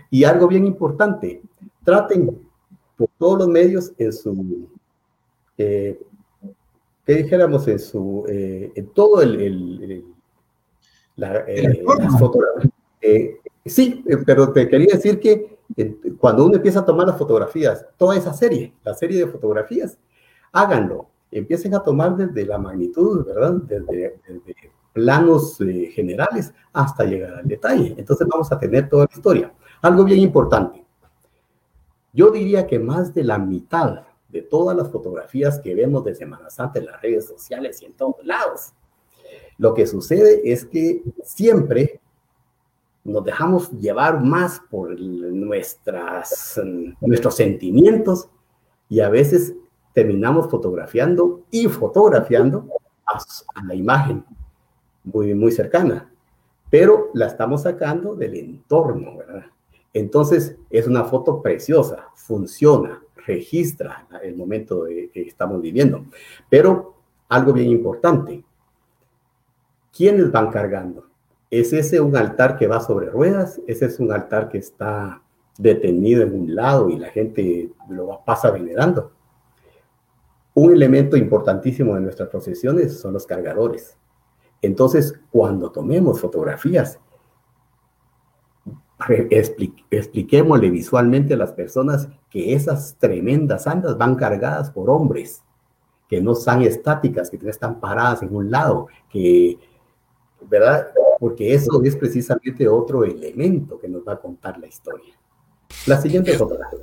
Y 0.09 0.23
algo 0.23 0.47
bien 0.47 0.65
importante, 0.65 1.41
traten 1.83 2.39
por 2.97 3.09
todos 3.17 3.39
los 3.39 3.47
medios 3.47 3.93
en 3.97 4.13
su, 4.13 4.67
eh, 5.57 5.99
¿qué 7.05 7.13
dijéramos? 7.13 7.67
En 7.67 7.79
su, 7.79 8.25
eh, 8.27 8.71
en 8.75 8.87
todo 8.87 9.21
el, 9.21 9.39
el, 9.39 10.05
la, 11.17 11.39
eh, 11.47 11.83
eh 13.01 13.39
sí, 13.65 14.03
pero 14.25 14.51
te 14.53 14.67
quería 14.67 14.95
decir 14.95 15.19
que 15.19 15.57
cuando 16.19 16.45
uno 16.45 16.55
empieza 16.55 16.79
a 16.79 16.85
tomar 16.85 17.07
las 17.07 17.17
fotografías, 17.17 17.85
toda 17.97 18.15
esa 18.15 18.33
serie, 18.33 18.73
la 18.83 18.93
serie 18.93 19.19
de 19.19 19.31
fotografías, 19.31 19.97
háganlo, 20.51 21.07
empiecen 21.31 21.75
a 21.75 21.83
tomar 21.83 22.15
desde 22.15 22.45
la 22.45 22.57
magnitud, 22.57 23.25
¿verdad? 23.25 23.53
Desde, 23.63 24.19
desde 24.27 24.55
planos 24.93 25.57
generales 25.91 26.53
hasta 26.73 27.03
llegar 27.03 27.35
al 27.35 27.47
detalle. 27.47 27.93
Entonces 27.97 28.27
vamos 28.27 28.51
a 28.51 28.59
tener 28.59 28.89
toda 28.89 29.05
la 29.05 29.15
historia. 29.15 29.53
Algo 29.81 30.03
bien 30.03 30.19
importante. 30.19 30.83
Yo 32.13 32.31
diría 32.31 32.65
que 32.65 32.79
más 32.79 33.13
de 33.13 33.23
la 33.23 33.37
mitad 33.37 34.03
de 34.29 34.41
todas 34.41 34.75
las 34.75 34.89
fotografías 34.89 35.59
que 35.59 35.75
vemos 35.75 36.03
de 36.03 36.15
Semana 36.15 36.49
Santa 36.49 36.79
en 36.79 36.87
las 36.87 37.01
redes 37.01 37.27
sociales 37.27 37.81
y 37.81 37.85
en 37.85 37.93
todos 37.93 38.15
lados, 38.23 38.73
lo 39.57 39.73
que 39.73 39.87
sucede 39.87 40.41
es 40.43 40.65
que 40.65 41.01
siempre 41.23 41.99
nos 43.03 43.23
dejamos 43.23 43.71
llevar 43.71 44.23
más 44.23 44.61
por 44.69 44.99
nuestras, 44.99 46.59
nuestros 47.01 47.35
sentimientos 47.35 48.29
y 48.89 48.99
a 48.99 49.09
veces 49.09 49.55
terminamos 49.93 50.49
fotografiando 50.49 51.41
y 51.49 51.67
fotografiando 51.67 52.67
a, 53.05 53.63
la 53.63 53.73
imagen 53.73 54.23
muy, 55.03 55.33
muy 55.33 55.51
cercana, 55.51 56.11
pero 56.69 57.09
la 57.13 57.27
estamos 57.27 57.63
sacando 57.63 58.13
del 58.13 58.35
entorno, 58.35 59.17
¿verdad? 59.17 59.45
Entonces, 59.93 60.55
es 60.69 60.85
una 60.85 61.05
foto 61.05 61.41
preciosa, 61.41 62.09
funciona, 62.13 63.01
registra 63.25 64.05
el 64.21 64.35
momento 64.35 64.85
que 64.85 65.21
estamos 65.21 65.61
viviendo. 65.61 66.05
Pero 66.49 66.93
algo 67.29 67.53
bien 67.53 67.69
importante, 67.69 68.43
¿quiénes 69.97 70.31
van 70.31 70.51
cargando? 70.51 71.07
¿Es 71.49 71.73
ese 71.73 71.99
un 71.99 72.15
altar 72.15 72.55
que 72.57 72.67
va 72.67 72.79
sobre 72.79 73.09
ruedas? 73.09 73.59
¿Ese 73.65 73.85
es 73.85 73.99
un 73.99 74.11
altar 74.11 74.47
que 74.47 74.59
está 74.59 75.23
detenido 75.57 76.21
en 76.21 76.39
un 76.39 76.55
lado 76.55 76.89
y 76.89 76.97
la 76.97 77.09
gente 77.09 77.71
lo 77.89 78.21
pasa 78.23 78.51
venerando? 78.51 79.11
Un 80.53 80.71
elemento 80.71 81.17
importantísimo 81.17 81.95
de 81.95 82.01
nuestras 82.01 82.29
procesiones 82.29 82.99
son 82.99 83.13
los 83.13 83.25
cargadores. 83.25 83.97
Entonces, 84.61 85.19
cuando 85.31 85.71
tomemos 85.71 86.21
fotografías, 86.21 86.99
expliquémosle 89.89 90.69
visualmente 90.69 91.33
a 91.33 91.37
las 91.37 91.53
personas 91.53 92.09
que 92.29 92.53
esas 92.53 92.97
tremendas 92.99 93.67
andas 93.67 93.97
van 93.97 94.15
cargadas 94.15 94.69
por 94.71 94.89
hombres, 94.89 95.43
que 96.07 96.21
no 96.21 96.33
están 96.33 96.61
estáticas, 96.61 97.29
que 97.29 97.37
no 97.37 97.49
están 97.49 97.79
paradas 97.79 98.23
en 98.23 98.35
un 98.35 98.49
lado, 98.49 98.87
que, 99.09 99.59
¿verdad? 100.41 100.87
Porque 101.19 101.53
eso 101.53 101.81
es 101.83 101.95
precisamente 101.95 102.67
otro 102.67 103.03
elemento 103.03 103.79
que 103.79 103.87
nos 103.87 104.07
va 104.07 104.13
a 104.13 104.19
contar 104.19 104.57
la 104.59 104.67
historia. 104.67 105.13
La 105.85 106.01
siguiente 106.01 106.37
fotografía. 106.37 106.79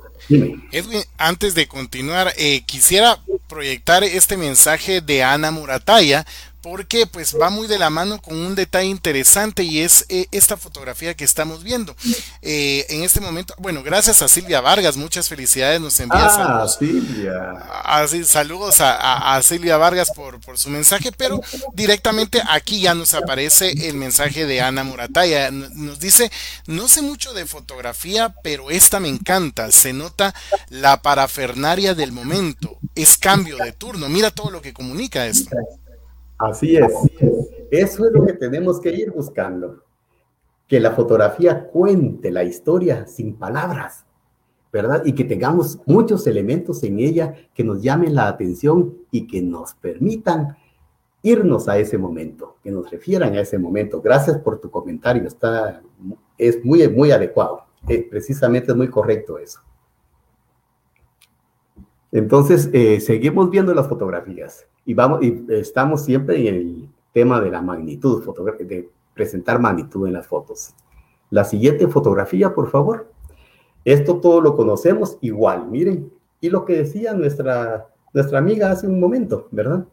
Edwin, 0.71 1.01
antes 1.17 1.55
de 1.55 1.67
continuar, 1.67 2.31
eh, 2.37 2.63
quisiera 2.65 3.19
proyectar 3.47 4.03
este 4.03 4.37
mensaje 4.37 5.01
de 5.01 5.23
Ana 5.23 5.51
Murataya 5.51 6.25
porque 6.65 7.05
pues 7.05 7.35
va 7.39 7.51
muy 7.51 7.67
de 7.67 7.77
la 7.77 7.91
mano 7.91 8.19
con 8.19 8.35
un 8.39 8.55
detalle 8.55 8.87
interesante 8.87 9.61
y 9.61 9.81
es 9.81 10.03
eh, 10.09 10.25
esta 10.31 10.57
fotografía 10.57 11.13
que 11.13 11.23
estamos 11.23 11.63
viendo. 11.63 11.95
Eh, 12.41 12.87
en 12.89 13.03
este 13.03 13.21
momento, 13.21 13.53
bueno, 13.59 13.83
gracias 13.83 14.23
a 14.23 14.27
Silvia 14.27 14.61
Vargas, 14.61 14.97
muchas 14.97 15.29
felicidades, 15.29 15.79
nos 15.79 15.99
envía 15.99 16.25
ah, 16.25 16.29
saludos. 16.31 16.77
Silvia. 16.79 17.51
Así, 17.83 18.23
saludos 18.23 18.77
a, 18.79 19.39
Silvia 19.43 19.77
Vargas 19.77 20.09
por, 20.15 20.39
por 20.39 20.57
su 20.57 20.71
mensaje, 20.71 21.11
pero 21.11 21.39
directamente 21.73 22.41
aquí 22.49 22.81
ya 22.81 22.95
nos 22.95 23.13
aparece 23.13 23.87
el 23.87 23.93
mensaje 23.93 24.47
de 24.47 24.61
Ana 24.61 24.83
Murataya. 24.83 25.51
Nos 25.51 25.99
dice, 25.99 26.31
no 26.65 26.87
sé 26.87 27.03
mucho 27.03 27.35
de 27.35 27.45
fotografía, 27.45 28.33
pero 28.41 28.71
esta 28.71 28.99
me 28.99 29.09
encanta, 29.09 29.71
se 29.71 29.93
nota 29.93 30.33
la 30.69 31.03
parafernaria 31.03 31.93
del 31.93 32.11
momento, 32.11 32.79
es 32.95 33.19
cambio 33.19 33.57
de 33.57 33.71
turno, 33.71 34.09
mira 34.09 34.31
todo 34.31 34.49
lo 34.49 34.63
que 34.63 34.73
comunica 34.73 35.27
esto. 35.27 35.55
Así 36.37 36.75
es. 36.75 36.91
Eso 37.71 38.05
es 38.05 38.11
lo 38.11 38.25
que 38.25 38.33
tenemos 38.33 38.79
que 38.79 38.91
ir 38.91 39.11
buscando. 39.11 39.83
Que 40.67 40.79
la 40.79 40.91
fotografía 40.91 41.67
cuente 41.67 42.31
la 42.31 42.43
historia 42.43 43.05
sin 43.07 43.35
palabras, 43.35 44.05
¿verdad? 44.73 45.03
Y 45.05 45.13
que 45.13 45.23
tengamos 45.23 45.79
muchos 45.85 46.25
elementos 46.27 46.83
en 46.83 46.99
ella 46.99 47.35
que 47.53 47.63
nos 47.63 47.81
llamen 47.81 48.15
la 48.15 48.27
atención 48.27 48.97
y 49.11 49.27
que 49.27 49.41
nos 49.41 49.75
permitan 49.75 50.57
irnos 51.21 51.67
a 51.67 51.77
ese 51.77 51.97
momento, 51.97 52.57
que 52.63 52.71
nos 52.71 52.89
refieran 52.91 53.33
a 53.33 53.41
ese 53.41 53.57
momento. 53.57 54.01
Gracias 54.01 54.37
por 54.39 54.59
tu 54.59 54.69
comentario, 54.69 55.27
está, 55.27 55.81
es 56.37 56.63
muy, 56.63 56.87
muy 56.89 57.11
adecuado. 57.11 57.63
Eh, 57.87 58.07
precisamente 58.09 58.71
es 58.71 58.77
muy 58.77 58.89
correcto 58.89 59.37
eso. 59.37 59.59
Entonces, 62.11 62.69
eh, 62.73 62.99
seguimos 63.01 63.49
viendo 63.49 63.73
las 63.73 63.87
fotografías 63.87 64.65
y, 64.85 64.93
vamos, 64.93 65.23
y 65.23 65.45
estamos 65.49 66.03
siempre 66.03 66.47
en 66.47 66.55
el 66.55 66.89
tema 67.11 67.41
de 67.41 67.49
la 67.49 67.61
magnitud, 67.61 68.23
de 68.59 68.89
presentar 69.13 69.59
magnitud 69.59 70.07
en 70.07 70.13
las 70.13 70.27
fotos. 70.27 70.73
La 71.29 71.43
siguiente 71.43 71.87
fotografía, 71.87 72.53
por 72.53 72.69
favor. 72.69 73.11
Esto 73.83 74.19
todo 74.19 74.41
lo 74.41 74.55
conocemos 74.55 75.17
igual, 75.21 75.67
miren. 75.67 76.11
Y 76.39 76.49
lo 76.49 76.65
que 76.65 76.77
decía 76.77 77.13
nuestra, 77.13 77.87
nuestra 78.13 78.39
amiga 78.39 78.71
hace 78.71 78.87
un 78.87 78.99
momento, 78.99 79.47
¿verdad? 79.51 79.85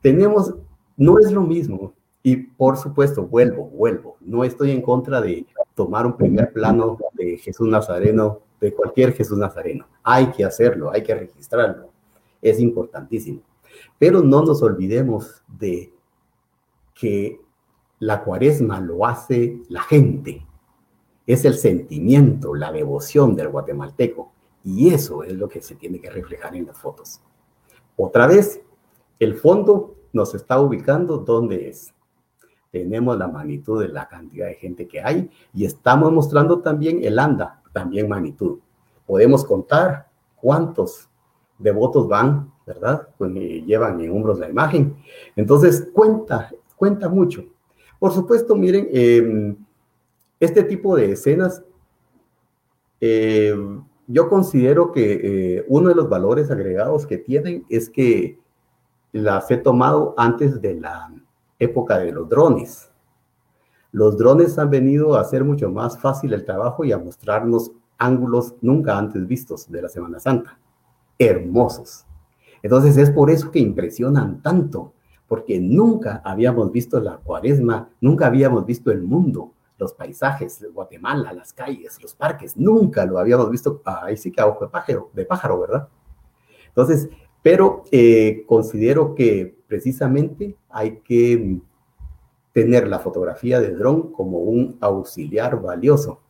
Tenemos, 0.00 0.54
no 0.96 1.18
es 1.18 1.30
lo 1.32 1.42
mismo. 1.42 1.92
Y 2.22 2.36
por 2.36 2.76
supuesto, 2.76 3.26
vuelvo, 3.26 3.64
vuelvo. 3.66 4.16
No 4.20 4.44
estoy 4.44 4.70
en 4.70 4.82
contra 4.82 5.20
de 5.20 5.46
tomar 5.74 6.06
un 6.06 6.16
primer 6.16 6.52
plano 6.52 6.98
de 7.14 7.36
Jesús 7.38 7.68
Nazareno, 7.68 8.40
de 8.60 8.72
cualquier 8.72 9.12
Jesús 9.12 9.38
Nazareno. 9.38 9.86
Hay 10.02 10.30
que 10.32 10.44
hacerlo, 10.44 10.90
hay 10.90 11.02
que 11.02 11.14
registrarlo. 11.14 11.90
Es 12.40 12.60
importantísimo. 12.60 13.40
Pero 13.98 14.22
no 14.22 14.44
nos 14.44 14.62
olvidemos 14.62 15.42
de 15.46 15.92
que 16.94 17.40
la 17.98 18.22
cuaresma 18.22 18.80
lo 18.80 19.06
hace 19.06 19.60
la 19.68 19.82
gente. 19.82 20.46
Es 21.26 21.44
el 21.44 21.54
sentimiento, 21.54 22.54
la 22.54 22.72
devoción 22.72 23.34
del 23.34 23.48
guatemalteco. 23.48 24.32
Y 24.64 24.92
eso 24.92 25.22
es 25.22 25.32
lo 25.32 25.48
que 25.48 25.60
se 25.60 25.74
tiene 25.74 26.00
que 26.00 26.10
reflejar 26.10 26.54
en 26.54 26.66
las 26.66 26.78
fotos. 26.78 27.20
Otra 27.96 28.26
vez, 28.26 28.60
el 29.18 29.34
fondo 29.34 29.96
nos 30.12 30.34
está 30.34 30.60
ubicando 30.60 31.18
donde 31.18 31.68
es. 31.68 31.92
Tenemos 32.70 33.18
la 33.18 33.28
magnitud 33.28 33.80
de 33.80 33.88
la 33.88 34.06
cantidad 34.08 34.46
de 34.46 34.54
gente 34.54 34.86
que 34.86 35.00
hay 35.00 35.30
y 35.54 35.64
estamos 35.64 36.12
mostrando 36.12 36.60
también 36.60 37.02
el 37.02 37.18
anda, 37.18 37.62
también 37.72 38.08
magnitud. 38.08 38.58
Podemos 39.06 39.44
contar 39.44 40.08
cuántos 40.36 41.08
devotos 41.58 42.06
van 42.08 42.52
¿verdad? 42.68 43.08
Pues 43.18 43.32
llevan 43.32 44.00
en 44.00 44.12
hombros 44.12 44.38
la 44.38 44.48
imagen. 44.48 44.96
Entonces, 45.34 45.88
cuenta, 45.92 46.50
cuenta 46.76 47.08
mucho. 47.08 47.44
Por 47.98 48.12
supuesto, 48.12 48.54
miren, 48.54 48.88
em, 48.92 49.56
este 50.38 50.62
tipo 50.62 50.94
de 50.94 51.12
escenas, 51.12 51.64
em, 53.00 53.82
yo 54.06 54.28
considero 54.28 54.92
que 54.92 55.20
eh, 55.58 55.64
uno 55.68 55.88
de 55.88 55.94
los 55.94 56.08
valores 56.08 56.50
agregados 56.50 57.06
que 57.06 57.18
tienen 57.18 57.64
es 57.68 57.90
que 57.90 58.38
las 59.12 59.50
he 59.50 59.56
tomado 59.56 60.14
antes 60.16 60.60
de 60.60 60.74
la 60.74 61.12
época 61.58 61.98
de 61.98 62.12
los 62.12 62.28
drones. 62.28 62.90
Los 63.90 64.16
drones 64.16 64.58
han 64.58 64.70
venido 64.70 65.14
a 65.14 65.22
hacer 65.22 65.44
mucho 65.44 65.70
más 65.70 65.98
fácil 65.98 66.32
el 66.34 66.44
trabajo 66.44 66.84
y 66.84 66.92
a 66.92 66.98
mostrarnos 66.98 67.72
ángulos 67.98 68.54
nunca 68.60 68.96
antes 68.96 69.26
vistos 69.26 69.70
de 69.70 69.82
la 69.82 69.88
Semana 69.88 70.20
Santa. 70.20 70.58
Hermosos. 71.18 72.07
Entonces 72.62 72.96
es 72.96 73.10
por 73.10 73.30
eso 73.30 73.50
que 73.50 73.58
impresionan 73.58 74.42
tanto, 74.42 74.92
porque 75.26 75.60
nunca 75.60 76.22
habíamos 76.24 76.72
visto 76.72 77.00
la 77.00 77.18
cuaresma, 77.18 77.90
nunca 78.00 78.26
habíamos 78.26 78.64
visto 78.64 78.90
el 78.90 79.02
mundo, 79.02 79.52
los 79.78 79.92
paisajes, 79.92 80.66
Guatemala, 80.72 81.32
las 81.32 81.52
calles, 81.52 82.02
los 82.02 82.14
parques, 82.14 82.56
nunca 82.56 83.06
lo 83.06 83.18
habíamos 83.18 83.50
visto, 83.50 83.80
ahí 83.84 84.16
sí 84.16 84.32
que 84.32 84.40
a 84.40 84.46
ojo 84.46 84.64
de 84.64 84.70
pájaro, 84.70 85.10
de 85.12 85.24
pájaro 85.24 85.60
¿verdad? 85.60 85.88
Entonces, 86.68 87.08
pero 87.42 87.84
eh, 87.92 88.44
considero 88.46 89.14
que 89.14 89.56
precisamente 89.66 90.56
hay 90.68 90.98
que 91.00 91.60
tener 92.52 92.88
la 92.88 92.98
fotografía 92.98 93.60
de 93.60 93.70
dron 93.70 94.10
como 94.12 94.38
un 94.38 94.78
auxiliar 94.80 95.60
valioso, 95.60 96.20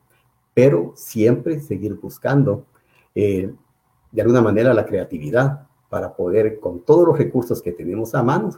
pero 0.53 0.93
siempre 0.95 1.61
seguir 1.61 1.95
buscando 1.95 2.67
eh, 3.15 3.53
de 4.11 4.23
alguna 4.23 4.43
manera 4.43 4.75
la 4.75 4.85
creatividad, 4.85 5.68
para 5.89 6.15
poder, 6.15 6.61
con 6.61 6.81
todos 6.81 7.07
los 7.07 7.19
recursos 7.19 7.63
que 7.63 7.73
tenemos 7.73 8.15
a 8.15 8.23
mano, 8.23 8.51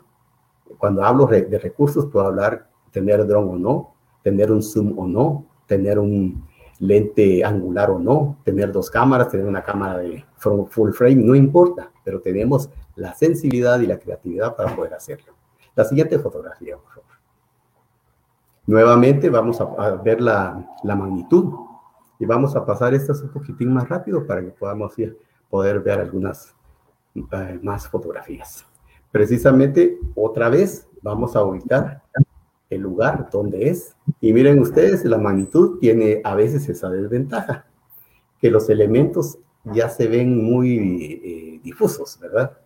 cuando 0.79 1.03
hablo 1.05 1.27
de 1.27 1.59
recursos, 1.59 2.07
puedo 2.07 2.27
hablar 2.27 2.69
tener 2.91 3.27
dron 3.27 3.49
o 3.49 3.57
no, 3.57 3.95
tener 4.23 4.51
un 4.51 4.63
zoom 4.63 4.99
o 4.99 5.07
no, 5.07 5.47
tener 5.67 5.99
un 5.99 6.45
lente 6.81 7.45
angular 7.45 7.91
o 7.91 7.99
no, 7.99 8.39
tener 8.45 8.73
dos 8.73 8.91
cámaras, 8.91 9.29
tener 9.29 9.47
una 9.47 9.63
cámara 9.63 9.99
de 9.99 10.25
full 10.37 10.93
frame, 10.93 11.17
no 11.17 11.35
importa, 11.35 11.91
pero 12.05 12.21
tenemos 12.21 12.71
la 12.97 13.15
sensibilidad 13.15 13.79
y 13.81 13.87
la 13.87 13.99
creatividad 13.99 14.57
para 14.57 14.75
poder 14.75 14.95
hacerlo. 14.95 15.35
La 15.75 15.85
siguiente 15.85 16.19
fotografía, 16.19 16.77
por 16.77 16.89
favor. 16.89 17.11
Nuevamente 18.67 19.29
vamos 19.31 19.61
a, 19.61 19.91
ver 20.03 20.21
la, 20.21 20.67
magnitud 20.85 21.53
y 22.19 22.25
vamos 22.25 22.57
a 22.57 22.65
pasar 22.65 22.95
estas 22.95 23.23
un 23.23 23.31
poquitín 23.31 23.73
más 23.73 23.89
rápido 23.89 24.27
para 24.27 24.43
que 24.43 24.51
podamos 24.51 24.99
ir, 24.99 25.19
poder 25.49 25.81
ver 25.81 26.01
algunas 26.01 26.55
eh, 27.15 27.59
más 27.63 27.89
fotografías. 27.89 28.67
Precisamente, 29.11 29.99
otra 30.15 30.49
vez, 30.49 30.89
vamos 31.03 31.35
a 31.35 31.45
ubicar 31.45 32.03
el 32.69 32.81
lugar 32.81 33.29
donde 33.31 33.69
es. 33.69 33.97
Y 34.21 34.33
miren 34.33 34.61
ustedes, 34.61 35.05
la 35.05 35.19
magnitud 35.19 35.79
tiene 35.81 36.21
a 36.25 36.35
veces 36.35 36.69
esa 36.69 36.89
desventaja, 36.89 37.67
que 38.39 38.51
los 38.51 38.71
elementos 38.71 39.39
ya 39.65 39.89
se 39.89 40.07
ven 40.07 40.43
muy 40.43 41.21
eh, 41.25 41.61
difusos, 41.63 42.19
¿verdad? 42.21 42.57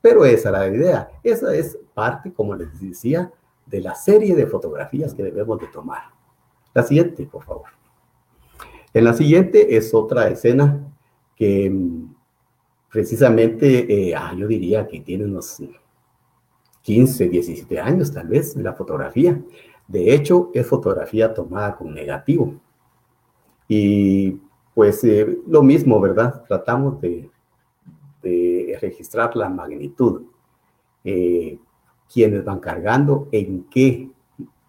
Pero 0.00 0.24
esa 0.24 0.48
es 0.48 0.52
la 0.52 0.66
idea. 0.68 1.10
Esa 1.22 1.54
es 1.54 1.78
parte, 1.94 2.32
como 2.32 2.54
les 2.56 2.78
decía, 2.80 3.32
de 3.66 3.80
la 3.80 3.94
serie 3.94 4.34
de 4.34 4.46
fotografías 4.46 5.14
que 5.14 5.22
debemos 5.22 5.60
de 5.60 5.68
tomar. 5.68 6.02
La 6.74 6.82
siguiente, 6.82 7.26
por 7.26 7.44
favor. 7.44 7.66
En 8.92 9.04
la 9.04 9.14
siguiente 9.14 9.76
es 9.76 9.94
otra 9.94 10.28
escena 10.28 10.92
que 11.36 11.70
mm, 11.70 12.14
precisamente, 12.92 14.10
eh, 14.10 14.14
ah, 14.14 14.34
yo 14.36 14.46
diría 14.46 14.86
que 14.86 15.00
tiene 15.00 15.24
unos 15.24 15.62
15, 16.82 17.28
17 17.30 17.80
años 17.80 18.12
tal 18.12 18.28
vez, 18.28 18.54
la 18.54 18.74
fotografía. 18.74 19.42
De 19.88 20.14
hecho, 20.14 20.50
es 20.52 20.66
fotografía 20.66 21.32
tomada 21.32 21.74
con 21.74 21.94
negativo. 21.94 22.54
Y 23.66 24.38
pues 24.74 25.02
eh, 25.04 25.38
lo 25.48 25.62
mismo, 25.62 25.98
¿verdad? 26.00 26.44
Tratamos 26.46 27.00
de, 27.00 27.30
registrar 28.80 29.34
la 29.36 29.48
magnitud. 29.48 30.22
Eh, 31.04 31.58
quiénes 32.12 32.44
van 32.44 32.60
cargando, 32.60 33.28
en 33.32 33.64
qué 33.64 34.10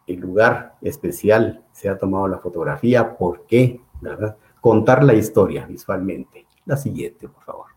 lugar 0.08 0.76
especial 0.82 1.64
se 1.72 1.90
ha 1.90 1.98
tomado 1.98 2.28
la 2.28 2.38
fotografía, 2.38 3.18
por 3.18 3.46
qué, 3.46 3.82
¿verdad? 4.02 4.38
Contar 4.62 5.04
la 5.04 5.14
historia 5.14 5.66
visualmente. 5.66 6.46
La 6.66 6.78
siguiente, 6.78 7.28
por 7.28 7.44
favor. 7.44 7.73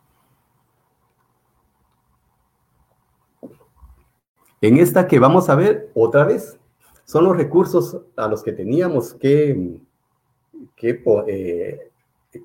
En 4.60 4.78
esta 4.78 5.06
que 5.06 5.18
vamos 5.18 5.50
a 5.50 5.54
ver 5.54 5.90
otra 5.94 6.24
vez, 6.24 6.58
son 7.04 7.24
los 7.24 7.36
recursos 7.36 8.00
a 8.16 8.26
los 8.26 8.42
que 8.42 8.52
teníamos 8.52 9.14
que, 9.14 9.78
que 10.74 11.02
eh, 11.26 11.90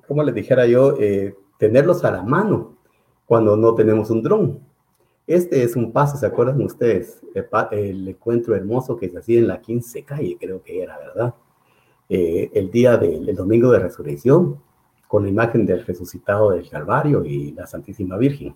como 0.06 0.22
les 0.22 0.34
dijera 0.34 0.66
yo, 0.66 0.96
eh, 1.00 1.34
tenerlos 1.58 2.04
a 2.04 2.10
la 2.10 2.22
mano 2.22 2.76
cuando 3.26 3.56
no 3.56 3.74
tenemos 3.74 4.10
un 4.10 4.22
dron. 4.22 4.60
Este 5.26 5.62
es 5.62 5.74
un 5.74 5.92
paso, 5.92 6.16
¿se 6.16 6.26
acuerdan 6.26 6.60
ustedes? 6.62 7.20
El, 7.70 8.08
encuentro 8.08 8.54
hermoso 8.54 8.96
que 8.96 9.08
se 9.08 9.18
hacía 9.18 9.38
en 9.38 9.48
la 9.48 9.60
15 9.60 10.02
calle, 10.04 10.36
creo 10.38 10.62
que 10.62 10.82
era, 10.82 10.98
¿verdad? 10.98 11.34
Eh, 12.08 12.50
el 12.52 12.70
día 12.70 12.96
del 12.98 13.34
domingo 13.34 13.70
de 13.70 13.78
resurrección, 13.78 14.60
con 15.08 15.22
la 15.22 15.30
imagen 15.30 15.64
del 15.64 15.84
resucitado 15.84 16.50
del 16.50 16.68
Calvario 16.68 17.24
y 17.24 17.52
la 17.52 17.66
Santísima 17.66 18.16
Virgen. 18.16 18.54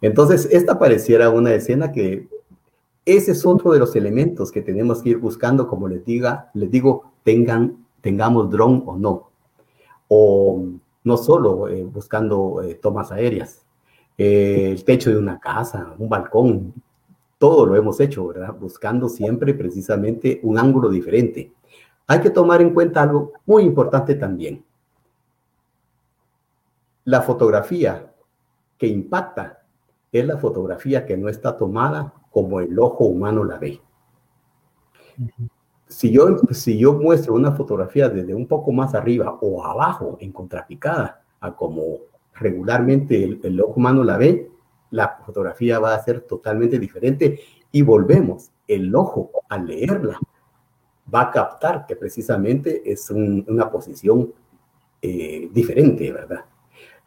Entonces, 0.00 0.48
esta 0.52 0.78
pareciera 0.78 1.30
una 1.30 1.54
escena 1.54 1.92
que 1.92 2.28
ese 3.06 3.30
es 3.32 3.46
otro 3.46 3.72
de 3.72 3.78
los 3.78 3.94
elementos 3.94 4.50
que 4.50 4.62
tenemos 4.62 5.00
que 5.00 5.10
ir 5.10 5.18
buscando, 5.18 5.68
como 5.68 5.86
les, 5.86 6.04
diga, 6.04 6.50
les 6.54 6.68
digo, 6.68 7.12
tengan, 7.22 7.86
tengamos 8.00 8.50
dron 8.50 8.82
o 8.84 8.96
no. 8.96 9.30
O 10.08 10.64
no 11.04 11.16
solo 11.16 11.68
eh, 11.68 11.84
buscando 11.84 12.60
eh, 12.62 12.74
tomas 12.74 13.12
aéreas, 13.12 13.64
eh, 14.18 14.70
el 14.72 14.84
techo 14.84 15.10
de 15.10 15.18
una 15.18 15.38
casa, 15.38 15.94
un 15.98 16.08
balcón, 16.08 16.74
todo 17.38 17.64
lo 17.64 17.76
hemos 17.76 18.00
hecho, 18.00 18.26
¿verdad? 18.26 18.52
Buscando 18.58 19.08
siempre 19.08 19.54
precisamente 19.54 20.40
un 20.42 20.58
ángulo 20.58 20.88
diferente. 20.88 21.52
Hay 22.08 22.20
que 22.20 22.30
tomar 22.30 22.60
en 22.60 22.74
cuenta 22.74 23.02
algo 23.02 23.34
muy 23.46 23.62
importante 23.62 24.16
también. 24.16 24.64
La 27.04 27.22
fotografía 27.22 28.12
que 28.76 28.88
impacta 28.88 29.62
es 30.10 30.26
la 30.26 30.38
fotografía 30.38 31.06
que 31.06 31.16
no 31.16 31.28
está 31.28 31.56
tomada 31.56 32.12
como 32.36 32.60
el 32.60 32.78
ojo 32.78 33.06
humano 33.06 33.44
la 33.44 33.56
ve. 33.56 33.80
Si 35.86 36.10
yo, 36.10 36.36
si 36.50 36.76
yo 36.76 36.92
muestro 36.92 37.32
una 37.32 37.52
fotografía 37.52 38.10
desde 38.10 38.34
un 38.34 38.46
poco 38.46 38.72
más 38.72 38.94
arriba 38.94 39.38
o 39.40 39.64
abajo, 39.64 40.18
en 40.20 40.32
contrapicada, 40.32 41.22
a 41.40 41.56
como 41.56 42.00
regularmente 42.34 43.24
el, 43.24 43.40
el 43.42 43.58
ojo 43.58 43.72
humano 43.76 44.04
la 44.04 44.18
ve, 44.18 44.50
la 44.90 45.16
fotografía 45.24 45.78
va 45.78 45.94
a 45.94 46.04
ser 46.04 46.20
totalmente 46.20 46.78
diferente 46.78 47.40
y 47.72 47.80
volvemos, 47.80 48.50
el 48.68 48.94
ojo 48.94 49.30
al 49.48 49.66
leerla 49.68 50.20
va 51.12 51.22
a 51.22 51.30
captar 51.30 51.86
que 51.86 51.96
precisamente 51.96 52.82
es 52.84 53.10
una 53.10 53.70
posición 53.70 54.30
eh, 55.00 55.48
diferente, 55.54 56.12
¿verdad? 56.12 56.44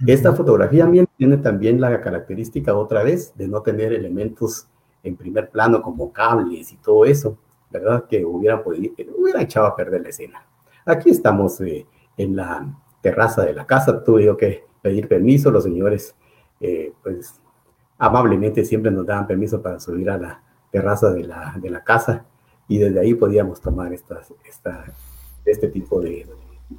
Esta 0.07 0.33
fotografía 0.33 0.89
tiene 1.17 1.37
también 1.37 1.79
la 1.79 2.01
característica 2.01 2.73
otra 2.73 3.03
vez 3.03 3.31
de 3.35 3.47
no 3.47 3.61
tener 3.61 3.93
elementos 3.93 4.67
en 5.03 5.15
primer 5.15 5.49
plano 5.49 5.81
como 5.81 6.11
cables 6.11 6.71
y 6.71 6.77
todo 6.77 7.05
eso, 7.05 7.37
¿verdad? 7.69 8.05
Que 8.09 8.25
hubieran 8.25 8.63
podido, 8.63 8.93
hubiera 9.17 9.41
echado 9.41 9.67
a 9.67 9.75
perder 9.75 10.01
la 10.01 10.09
escena. 10.09 10.45
Aquí 10.85 11.09
estamos 11.09 11.59
eh, 11.61 11.85
en 12.17 12.35
la 12.35 12.67
terraza 13.01 13.43
de 13.43 13.53
la 13.53 13.65
casa, 13.65 14.03
tuve 14.03 14.35
que 14.37 14.65
pedir 14.81 15.07
permiso, 15.07 15.51
los 15.51 15.63
señores, 15.63 16.15
eh, 16.59 16.93
pues 17.03 17.39
amablemente 17.97 18.65
siempre 18.65 18.91
nos 18.91 19.05
daban 19.05 19.27
permiso 19.27 19.61
para 19.61 19.79
subir 19.79 20.09
a 20.09 20.17
la 20.17 20.43
terraza 20.71 21.11
de 21.11 21.23
la, 21.23 21.55
de 21.57 21.69
la 21.69 21.83
casa 21.83 22.25
y 22.67 22.77
desde 22.77 22.99
ahí 22.99 23.13
podíamos 23.13 23.61
tomar 23.61 23.93
estas, 23.93 24.33
esta, 24.45 24.85
este 25.45 25.67
tipo 25.69 25.99
de, 25.99 26.27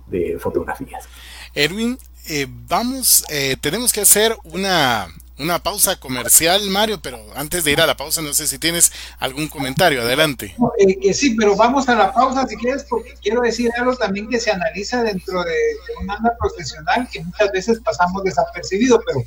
de 0.06 0.38
fotografías. 0.38 1.08
Erwin, 1.54 1.98
eh, 2.28 2.46
vamos, 2.68 3.24
tenemos 3.60 3.92
que 3.92 4.02
hacer 4.02 4.36
una, 4.44 5.08
una 5.40 5.62
pausa 5.62 5.96
comercial, 5.96 6.68
Mario, 6.70 7.00
pero 7.02 7.18
antes 7.34 7.64
de 7.64 7.72
ir 7.72 7.80
a 7.80 7.86
la 7.86 7.96
pausa, 7.96 8.22
no 8.22 8.32
sé 8.34 8.46
si 8.46 8.58
tienes 8.58 8.92
algún 9.18 9.48
comentario. 9.48 10.02
Adelante. 10.02 10.54
Eh, 10.78 11.14
sí, 11.14 11.34
pero 11.34 11.56
vamos 11.56 11.88
a 11.88 11.94
la 11.94 12.12
pausa 12.12 12.46
si 12.46 12.56
quieres, 12.56 12.84
porque 12.88 13.14
quiero 13.22 13.40
decir 13.40 13.70
algo 13.78 13.96
también 13.96 14.28
que 14.28 14.38
se 14.38 14.50
analiza 14.50 15.02
dentro 15.02 15.42
de, 15.42 15.50
de 15.50 15.96
un 16.02 16.10
anda 16.10 16.36
profesional 16.38 17.08
que 17.10 17.22
muchas 17.24 17.50
veces 17.52 17.80
pasamos 17.80 18.22
desapercibido, 18.24 19.00
pero 19.06 19.22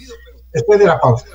después 0.54 0.80
de 0.80 0.86
la 0.86 1.00
pausa. 1.00 1.26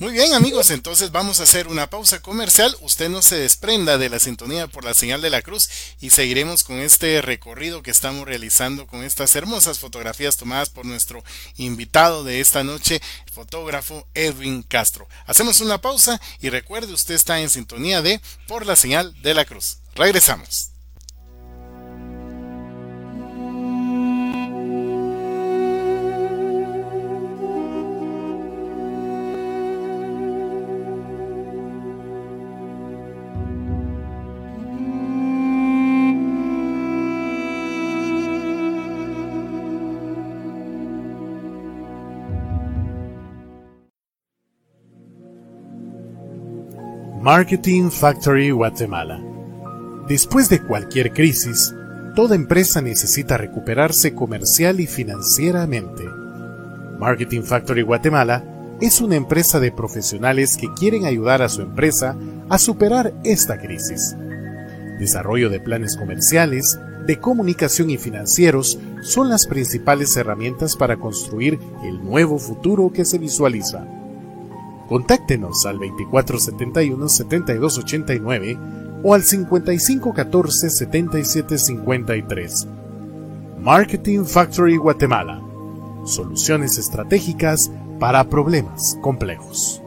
Muy 0.00 0.12
bien 0.14 0.32
amigos, 0.32 0.70
entonces 0.70 1.12
vamos 1.12 1.40
a 1.40 1.42
hacer 1.42 1.68
una 1.68 1.90
pausa 1.90 2.22
comercial. 2.22 2.74
Usted 2.80 3.10
no 3.10 3.20
se 3.20 3.36
desprenda 3.36 3.98
de 3.98 4.08
la 4.08 4.18
sintonía 4.18 4.66
por 4.66 4.82
la 4.82 4.94
señal 4.94 5.20
de 5.20 5.28
la 5.28 5.42
cruz 5.42 5.68
y 6.00 6.08
seguiremos 6.08 6.64
con 6.64 6.78
este 6.78 7.20
recorrido 7.20 7.82
que 7.82 7.90
estamos 7.90 8.26
realizando 8.26 8.86
con 8.86 9.04
estas 9.04 9.36
hermosas 9.36 9.78
fotografías 9.78 10.38
tomadas 10.38 10.70
por 10.70 10.86
nuestro 10.86 11.22
invitado 11.58 12.24
de 12.24 12.40
esta 12.40 12.64
noche, 12.64 13.02
el 13.26 13.32
fotógrafo 13.34 14.08
Edwin 14.14 14.62
Castro. 14.62 15.06
Hacemos 15.26 15.60
una 15.60 15.82
pausa 15.82 16.18
y 16.40 16.48
recuerde 16.48 16.94
usted 16.94 17.14
está 17.14 17.38
en 17.38 17.50
sintonía 17.50 18.00
de 18.00 18.22
por 18.48 18.64
la 18.64 18.76
señal 18.76 19.14
de 19.20 19.34
la 19.34 19.44
cruz. 19.44 19.80
Regresamos. 19.96 20.70
Marketing 47.32 47.90
Factory 47.90 48.50
Guatemala. 48.50 49.22
Después 50.08 50.48
de 50.48 50.60
cualquier 50.66 51.12
crisis, 51.12 51.72
toda 52.16 52.34
empresa 52.34 52.82
necesita 52.82 53.38
recuperarse 53.38 54.16
comercial 54.16 54.80
y 54.80 54.88
financieramente. 54.88 56.02
Marketing 56.98 57.42
Factory 57.42 57.82
Guatemala 57.82 58.44
es 58.80 59.00
una 59.00 59.14
empresa 59.14 59.60
de 59.60 59.70
profesionales 59.70 60.56
que 60.56 60.74
quieren 60.74 61.04
ayudar 61.04 61.40
a 61.40 61.48
su 61.48 61.62
empresa 61.62 62.16
a 62.48 62.58
superar 62.58 63.14
esta 63.22 63.60
crisis. 63.60 64.16
Desarrollo 64.98 65.50
de 65.50 65.60
planes 65.60 65.96
comerciales, 65.96 66.80
de 67.06 67.20
comunicación 67.20 67.90
y 67.90 67.96
financieros 67.96 68.76
son 69.02 69.28
las 69.28 69.46
principales 69.46 70.16
herramientas 70.16 70.74
para 70.74 70.96
construir 70.96 71.60
el 71.84 72.02
nuevo 72.02 72.40
futuro 72.40 72.92
que 72.92 73.04
se 73.04 73.18
visualiza. 73.18 73.86
Contáctenos 74.90 75.64
al 75.66 75.78
2471-7289, 75.78 78.58
o 79.04 79.14
al 79.14 79.22
5514 79.22 80.68
7753. 80.68 82.66
Marketing 83.60 84.24
Factory 84.24 84.76
Guatemala. 84.76 85.40
Soluciones 86.04 86.76
estratégicas 86.76 87.70
para 88.00 88.28
problemas 88.28 88.98
complejos. 89.00 89.80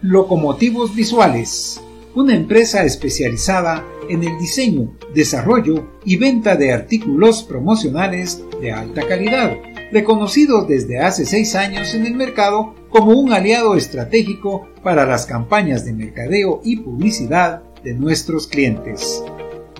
Locomotivos 0.00 0.96
Visuales, 0.96 1.80
una 2.16 2.34
empresa 2.34 2.82
especializada 2.82 3.84
en 4.08 4.24
el 4.24 4.36
diseño, 4.40 4.92
desarrollo 5.14 5.86
y 6.04 6.16
venta 6.16 6.56
de 6.56 6.72
artículos 6.72 7.44
promocionales 7.44 8.42
de 8.60 8.72
alta 8.72 9.06
calidad, 9.06 9.56
reconocido 9.90 10.64
desde 10.64 11.00
hace 11.00 11.24
seis 11.24 11.54
años 11.54 11.94
en 11.94 12.06
el 12.06 12.14
mercado 12.14 12.74
como 12.90 13.18
un 13.18 13.32
aliado 13.32 13.74
estratégico 13.74 14.68
para 14.82 15.06
las 15.06 15.26
campañas 15.26 15.84
de 15.84 15.92
mercadeo 15.92 16.60
y 16.64 16.76
publicidad 16.76 17.62
de 17.82 17.94
nuestros 17.94 18.46
clientes. 18.46 19.22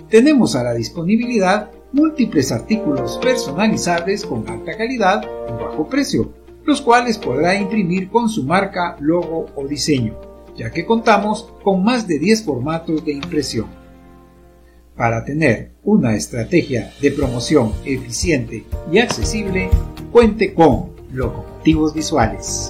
Tenemos 0.09 0.55
a 0.55 0.63
la 0.63 0.73
disponibilidad 0.73 1.71
múltiples 1.91 2.51
artículos 2.51 3.19
personalizables 3.21 4.25
con 4.25 4.47
alta 4.47 4.77
calidad 4.77 5.23
y 5.23 5.63
bajo 5.63 5.87
precio, 5.87 6.31
los 6.65 6.81
cuales 6.81 7.17
podrá 7.17 7.55
imprimir 7.55 8.09
con 8.09 8.29
su 8.29 8.43
marca, 8.43 8.95
logo 8.99 9.47
o 9.55 9.67
diseño, 9.67 10.15
ya 10.55 10.71
que 10.71 10.85
contamos 10.85 11.51
con 11.63 11.83
más 11.83 12.07
de 12.07 12.19
10 12.19 12.43
formatos 12.43 13.05
de 13.05 13.13
impresión. 13.13 13.78
Para 14.99 15.23
tener 15.23 15.71
una 15.85 16.13
estrategia 16.13 16.91
de 17.01 17.11
promoción 17.11 17.71
eficiente 17.85 18.65
y 18.91 18.99
accesible, 18.99 19.69
cuente 20.11 20.53
con 20.53 20.89
locomotivos 21.13 21.93
visuales. 21.93 22.69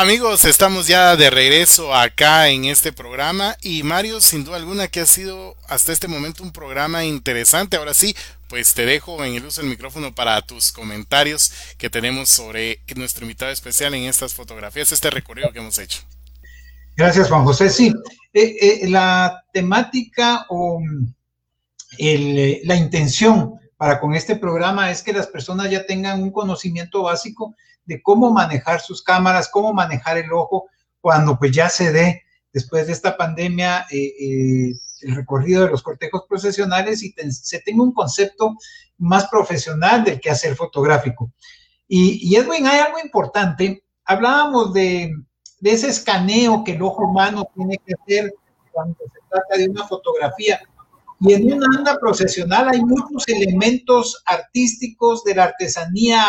Amigos, 0.00 0.44
estamos 0.44 0.86
ya 0.86 1.16
de 1.16 1.28
regreso 1.28 1.92
acá 1.92 2.50
en 2.50 2.66
este 2.66 2.92
programa 2.92 3.56
y 3.60 3.82
Mario, 3.82 4.20
sin 4.20 4.44
duda 4.44 4.54
alguna 4.54 4.86
que 4.86 5.00
ha 5.00 5.06
sido 5.06 5.56
hasta 5.66 5.90
este 5.90 6.06
momento 6.06 6.44
un 6.44 6.52
programa 6.52 7.04
interesante. 7.04 7.76
Ahora 7.76 7.94
sí, 7.94 8.14
pues 8.48 8.74
te 8.74 8.86
dejo 8.86 9.24
en 9.24 9.34
el 9.34 9.46
uso 9.46 9.60
del 9.60 9.68
micrófono 9.68 10.14
para 10.14 10.40
tus 10.42 10.70
comentarios 10.70 11.52
que 11.78 11.90
tenemos 11.90 12.28
sobre 12.28 12.78
nuestro 12.94 13.24
invitado 13.24 13.50
especial 13.50 13.92
en 13.92 14.04
estas 14.04 14.34
fotografías, 14.34 14.92
este 14.92 15.10
recorrido 15.10 15.50
que 15.52 15.58
hemos 15.58 15.76
hecho. 15.78 16.02
Gracias, 16.96 17.28
Juan 17.28 17.42
José. 17.42 17.68
Sí, 17.68 17.92
eh, 18.34 18.56
eh, 18.60 18.88
la 18.88 19.42
temática 19.52 20.46
o 20.48 20.80
eh, 21.98 22.60
la 22.62 22.76
intención 22.76 23.54
para 23.76 23.98
con 23.98 24.14
este 24.14 24.36
programa 24.36 24.92
es 24.92 25.02
que 25.02 25.12
las 25.12 25.26
personas 25.26 25.72
ya 25.72 25.86
tengan 25.86 26.22
un 26.22 26.30
conocimiento 26.30 27.02
básico 27.02 27.56
de 27.88 28.02
cómo 28.02 28.30
manejar 28.30 28.80
sus 28.80 29.02
cámaras, 29.02 29.48
cómo 29.48 29.72
manejar 29.72 30.18
el 30.18 30.30
ojo 30.32 30.66
cuando 31.00 31.38
pues 31.38 31.52
ya 31.52 31.70
se 31.70 31.90
dé 31.90 32.22
después 32.52 32.86
de 32.86 32.92
esta 32.92 33.16
pandemia 33.16 33.86
eh, 33.90 34.12
eh, 34.20 34.74
el 35.00 35.16
recorrido 35.16 35.64
de 35.64 35.70
los 35.70 35.82
cortejos 35.82 36.24
profesionales 36.28 37.02
y 37.02 37.14
se 37.30 37.60
tenga 37.60 37.82
un 37.82 37.92
concepto 37.92 38.56
más 38.98 39.26
profesional 39.28 40.04
del 40.04 40.20
quehacer 40.20 40.54
fotográfico. 40.54 41.32
Y, 41.86 42.36
Edwin, 42.36 42.66
hay 42.66 42.80
algo 42.80 42.98
importante. 43.02 43.82
Hablábamos 44.04 44.74
de, 44.74 45.14
ese 45.62 45.88
escaneo 45.88 46.62
que 46.62 46.72
el 46.72 46.82
ojo 46.82 47.04
humano 47.04 47.48
tiene 47.54 47.78
que 47.86 47.94
hacer 47.94 48.34
cuando 48.72 48.96
se 48.98 49.20
trata 49.30 49.56
de 49.56 49.70
una 49.70 49.86
fotografía. 49.86 50.60
Y 51.20 51.32
en 51.32 51.52
una 51.52 51.66
anda 51.78 51.96
profesional 51.98 52.68
hay 52.70 52.82
muchos 52.82 53.26
elementos 53.28 54.22
artísticos 54.26 55.24
de 55.24 55.36
la 55.36 55.44
artesanía 55.44 56.22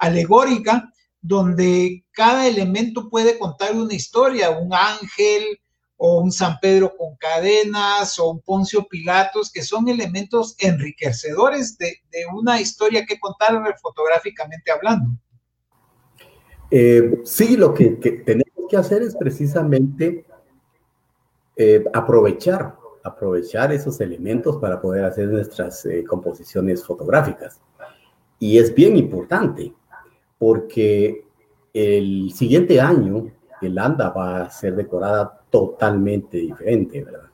alegórica 0.00 0.90
donde 1.22 2.04
cada 2.12 2.46
elemento 2.46 3.08
puede 3.08 3.38
contar 3.38 3.74
una 3.74 3.94
historia, 3.94 4.50
un 4.50 4.72
ángel 4.72 5.60
o 5.96 6.22
un 6.22 6.32
San 6.32 6.58
Pedro 6.60 6.96
con 6.96 7.14
cadenas 7.16 8.18
o 8.18 8.30
un 8.30 8.40
Poncio 8.40 8.86
Pilatos, 8.88 9.52
que 9.52 9.62
son 9.62 9.88
elementos 9.88 10.56
enriquecedores 10.58 11.76
de, 11.76 11.94
una 12.32 12.58
historia 12.58 13.04
que 13.04 13.20
contar 13.20 13.62
fotográficamente 13.82 14.70
hablando. 14.70 15.10
Eh, 16.70 17.20
sí, 17.24 17.56
lo 17.56 17.74
que, 17.74 17.90
tenemos 18.24 18.66
que 18.70 18.76
hacer 18.78 19.02
es 19.02 19.14
precisamente 19.14 20.24
eh, 21.56 21.84
aprovechar, 21.92 22.76
aprovechar 23.04 23.70
esos 23.72 24.00
elementos 24.00 24.56
para 24.56 24.80
poder 24.80 25.04
hacer 25.04 25.28
nuestras 25.28 25.84
eh, 25.84 26.02
composiciones 26.04 26.82
fotográficas. 26.82 27.60
Y 28.38 28.56
es 28.56 28.74
bien 28.74 28.96
importante 28.96 29.74
porque 30.40 31.26
el 31.74 32.32
siguiente 32.32 32.80
año 32.80 33.30
el 33.60 33.78
ANDA 33.78 34.08
va 34.08 34.40
a 34.40 34.50
ser 34.50 34.74
decorada 34.74 35.38
totalmente 35.50 36.38
diferente, 36.38 37.04
¿verdad? 37.04 37.28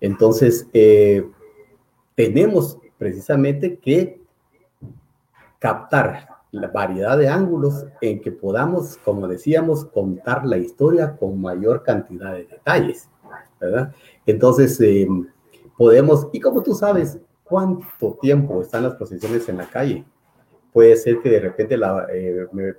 Entonces, 0.00 0.68
eh, 0.72 1.28
tenemos 2.14 2.78
precisamente 2.96 3.76
que 3.78 4.20
captar 5.58 6.28
la 6.52 6.68
variedad 6.68 7.18
de 7.18 7.28
ángulos 7.28 7.86
en 8.00 8.20
que 8.20 8.30
podamos, 8.30 8.98
como 8.98 9.26
decíamos, 9.26 9.84
contar 9.86 10.46
la 10.46 10.58
historia 10.58 11.16
con 11.16 11.40
mayor 11.40 11.82
cantidad 11.82 12.34
de 12.34 12.44
detalles, 12.44 13.08
¿verdad? 13.60 13.92
Entonces, 14.26 14.80
eh, 14.80 15.08
podemos, 15.76 16.28
y 16.32 16.38
como 16.38 16.62
tú 16.62 16.72
sabes, 16.72 17.18
¿cuánto 17.42 18.16
tiempo 18.22 18.62
están 18.62 18.84
las 18.84 18.94
procesiones 18.94 19.48
en 19.48 19.56
la 19.56 19.66
calle? 19.66 20.04
Puede 20.72 20.96
ser 20.96 21.20
que 21.20 21.30
de 21.30 21.40
repente 21.40 21.76
la, 21.76 22.06
eh, 22.12 22.46
me 22.52 22.74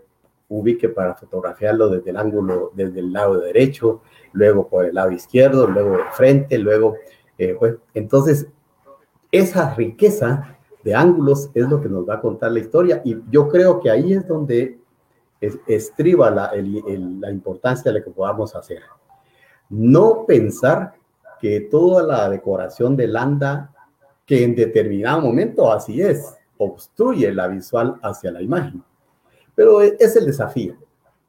ubique 0.50 0.90
para 0.90 1.16
fotografiarlo 1.16 1.90
desde 1.90 2.12
el 2.12 2.18
ángulo, 2.18 2.72
desde 2.76 3.00
el 3.00 3.12
lado 3.12 3.40
derecho, 3.40 4.02
luego 4.34 4.68
por 4.68 4.86
el 4.86 4.96
lado 4.96 5.12
izquierdo, 5.12 5.68
luego 5.68 5.98
de 5.98 6.04
frente, 6.14 6.58
luego, 6.58 6.96
eh, 7.38 7.56
pues, 7.58 7.76
entonces, 7.94 8.48
esa 9.32 9.74
riqueza 9.74 10.58
de 10.84 10.94
ángulos 10.94 11.50
es 11.54 11.68
lo 11.70 11.82
que 11.82 11.90
nos 11.90 12.08
va 12.08 12.16
a 12.16 12.22
contar 12.22 12.52
la 12.52 12.60
historia 12.60 13.02
y 13.04 13.18
yo 13.30 13.48
creo 13.48 13.80
que 13.80 13.90
ahí 13.90 14.14
es 14.14 14.28
donde 14.28 14.80
estriba 15.68 16.30
la, 16.30 16.52
la 16.56 17.32
importancia 17.32 17.92
de 17.92 18.00
lo 18.00 18.06
que 18.06 18.12
podamos 18.12 18.56
hacer. 18.56 18.82
No 19.70 20.26
pensar 20.26 20.94
que 21.42 21.62
toda 21.62 22.04
la 22.04 22.30
decoración 22.30 22.96
del 22.96 23.18
ANDA, 23.18 23.74
que 24.26 24.44
en 24.44 24.56
determinado 24.56 25.22
momento 25.22 25.72
así 25.72 26.02
es, 26.02 26.38
obstruye 26.58 27.34
la 27.34 27.48
visual 27.48 28.00
hacia 28.02 28.32
la 28.32 28.42
imagen. 28.42 28.84
Pero 29.56 29.82
e, 29.82 29.96
es 30.00 30.16
el 30.16 30.26
desafío. 30.26 30.76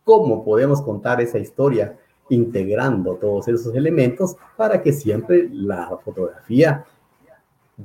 ¿Cómo 0.05 0.45
podemos 0.45 0.83
contar 0.83 1.21
esa 1.21 1.39
historia 1.39 1.99
integrando 2.29 3.17
todos 3.17 3.49
esos 3.49 3.75
elementos 3.75 4.37
para 4.57 4.83
que 4.83 4.93
siempre 4.93 5.49
la 5.51 5.99
fotografía 6.05 6.85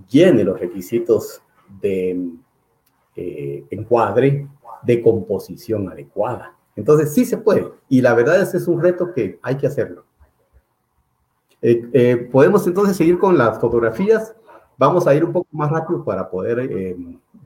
llene 0.09 0.43
los 0.43 0.59
requisitos 0.59 1.41
de 1.81 2.29
eh, 3.15 3.65
encuadre, 3.69 4.47
de 4.83 5.01
composición 5.01 5.89
adecuada? 5.89 6.55
Entonces 6.75 7.13
sí 7.13 7.25
se 7.25 7.37
puede. 7.37 7.69
Y 7.87 8.01
la 8.01 8.13
verdad 8.13 8.41
es 8.41 8.51
que 8.51 8.57
es 8.57 8.67
un 8.67 8.81
reto 8.81 9.13
que 9.13 9.39
hay 9.41 9.55
que 9.55 9.67
hacerlo. 9.67 10.03
Eh, 11.61 11.89
eh, 11.91 12.29
podemos 12.31 12.65
entonces 12.67 12.97
seguir 12.97 13.17
con 13.17 13.37
las 13.37 13.59
fotografías. 13.59 14.35
Vamos 14.77 15.07
a 15.07 15.15
ir 15.15 15.25
un 15.25 15.33
poco 15.33 15.49
más 15.51 15.69
rápido 15.69 16.03
para 16.05 16.29
poder 16.29 16.59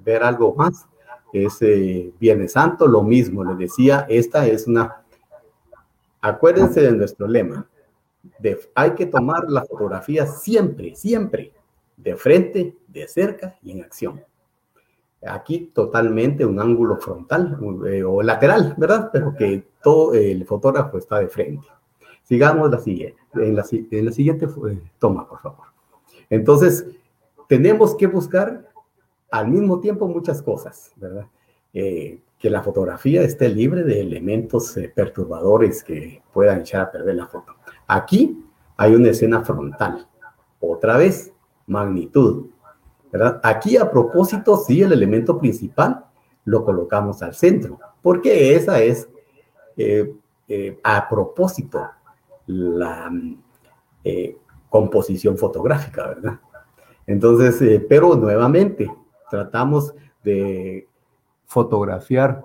ver 0.03 0.23
algo 0.23 0.53
más. 0.55 0.87
Ese 1.31 2.11
Viernes 2.19 2.51
Santo, 2.51 2.87
lo 2.87 3.01
mismo, 3.01 3.43
les 3.43 3.57
decía, 3.57 4.05
esta 4.09 4.45
es 4.45 4.67
una... 4.67 5.03
Acuérdense 6.21 6.81
de 6.81 6.91
nuestro 6.91 7.27
lema. 7.27 7.67
Hay 8.75 8.91
que 8.91 9.07
tomar 9.07 9.49
la 9.49 9.65
fotografía 9.65 10.25
siempre, 10.27 10.95
siempre, 10.95 11.51
de 11.97 12.15
frente, 12.15 12.77
de 12.87 13.07
cerca 13.07 13.57
y 13.61 13.71
en 13.71 13.83
acción. 13.83 14.23
Aquí 15.25 15.71
totalmente 15.73 16.45
un 16.45 16.59
ángulo 16.59 16.97
frontal 16.97 17.57
eh, 17.87 18.03
o 18.03 18.21
lateral, 18.21 18.75
¿verdad? 18.77 19.09
Pero 19.11 19.33
que 19.35 19.65
todo 19.81 20.13
el 20.13 20.45
fotógrafo 20.45 20.97
está 20.97 21.19
de 21.19 21.29
frente. 21.29 21.67
Sigamos 22.23 22.69
la 22.69 22.79
siguiente, 22.79 23.19
en 23.33 23.55
la, 23.55 23.65
en 23.71 24.05
la 24.05 24.11
siguiente 24.11 24.45
eh, 24.45 24.81
toma, 24.99 25.27
por 25.27 25.39
favor. 25.39 25.67
Entonces, 26.29 26.85
tenemos 27.47 27.95
que 27.95 28.07
buscar 28.07 28.69
al 29.33 29.47
mismo 29.47 29.79
tiempo 29.79 30.07
muchas 30.07 30.43
cosas, 30.43 30.91
¿verdad? 30.95 31.25
Eh, 31.73 32.21
que 32.37 32.51
la 32.51 32.61
fotografía 32.61 33.23
esté 33.23 33.49
libre 33.49 33.83
de 33.83 33.99
elementos 33.99 34.77
eh, 34.77 34.93
perturbadores 34.95 35.83
que 35.83 36.21
puedan 36.31 36.59
echar 36.59 36.81
a 36.81 36.91
perder 36.91 37.15
la 37.15 37.25
foto. 37.25 37.55
Aquí 37.87 38.45
hay 38.77 38.93
una 38.93 39.09
escena 39.09 39.43
frontal. 39.43 40.07
Otra 40.59 40.97
vez, 40.97 41.33
magnitud. 41.65 42.45
¿verdad? 43.11 43.39
Aquí 43.41 43.75
a 43.75 43.89
propósito, 43.89 44.55
sí, 44.55 44.83
el 44.83 44.91
elemento 44.91 45.39
principal 45.39 46.05
lo 46.45 46.63
colocamos 46.63 47.23
al 47.23 47.33
centro, 47.33 47.79
porque 48.03 48.55
esa 48.55 48.83
es 48.83 49.09
eh, 49.77 50.13
a 50.83 51.09
propósito 51.09 51.89
la 52.45 53.11
composición 54.69 55.39
fotográfica, 55.39 56.09
¿verdad? 56.09 56.39
Entonces, 57.07 57.81
pero 57.89 58.15
nuevamente, 58.15 58.91
tratamos 59.33 59.95
de 60.23 60.87
fotografiar 61.47 62.43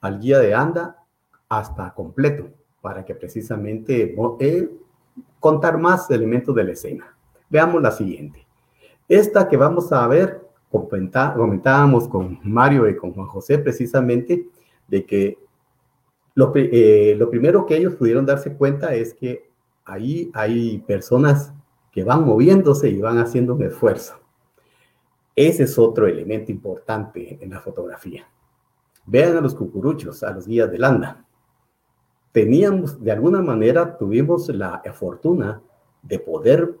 al 0.00 0.20
guía 0.20 0.38
de 0.38 0.54
anda 0.54 1.04
hasta 1.48 1.92
completo 1.92 2.50
para 2.80 3.04
que 3.04 3.16
precisamente 3.16 4.14
contar 5.40 5.76
más 5.76 6.08
elementos 6.12 6.54
de 6.54 6.62
la 6.62 6.70
escena. 6.70 7.16
Veamos 7.50 7.82
la 7.82 7.90
siguiente. 7.90 8.46
Esta 9.08 9.48
que 9.48 9.56
vamos 9.56 9.90
a 9.90 10.06
ver, 10.06 10.40
comentábamos 10.70 12.06
con 12.06 12.38
Mario 12.44 12.88
y 12.88 12.96
con 12.96 13.12
Juan 13.12 13.26
José 13.26 13.58
precisamente 13.58 14.46
de 14.86 15.04
que 15.04 15.38
lo, 16.36 16.52
eh, 16.54 17.16
lo 17.18 17.28
primero 17.28 17.66
que 17.66 17.76
ellos 17.76 17.96
pudieron 17.96 18.24
darse 18.24 18.56
cuenta 18.56 18.94
es 18.94 19.14
que 19.14 19.50
ahí 19.84 20.30
hay 20.32 20.78
personas 20.78 21.52
que 21.90 22.04
van 22.04 22.24
moviéndose 22.24 22.88
y 22.88 23.00
van 23.00 23.18
haciendo 23.18 23.56
un 23.56 23.64
esfuerzo. 23.64 24.23
Ese 25.36 25.64
es 25.64 25.78
otro 25.78 26.06
elemento 26.06 26.52
importante 26.52 27.38
en 27.40 27.50
la 27.50 27.60
fotografía. 27.60 28.28
Vean 29.06 29.36
a 29.36 29.40
los 29.40 29.54
cucuruchos, 29.54 30.22
a 30.22 30.30
los 30.30 30.46
guías 30.46 30.70
de 30.70 30.78
landa. 30.78 31.24
Teníamos, 32.32 33.02
de 33.02 33.12
alguna 33.12 33.42
manera, 33.42 33.96
tuvimos 33.96 34.48
la 34.48 34.82
fortuna 34.94 35.60
de 36.02 36.18
poder 36.18 36.74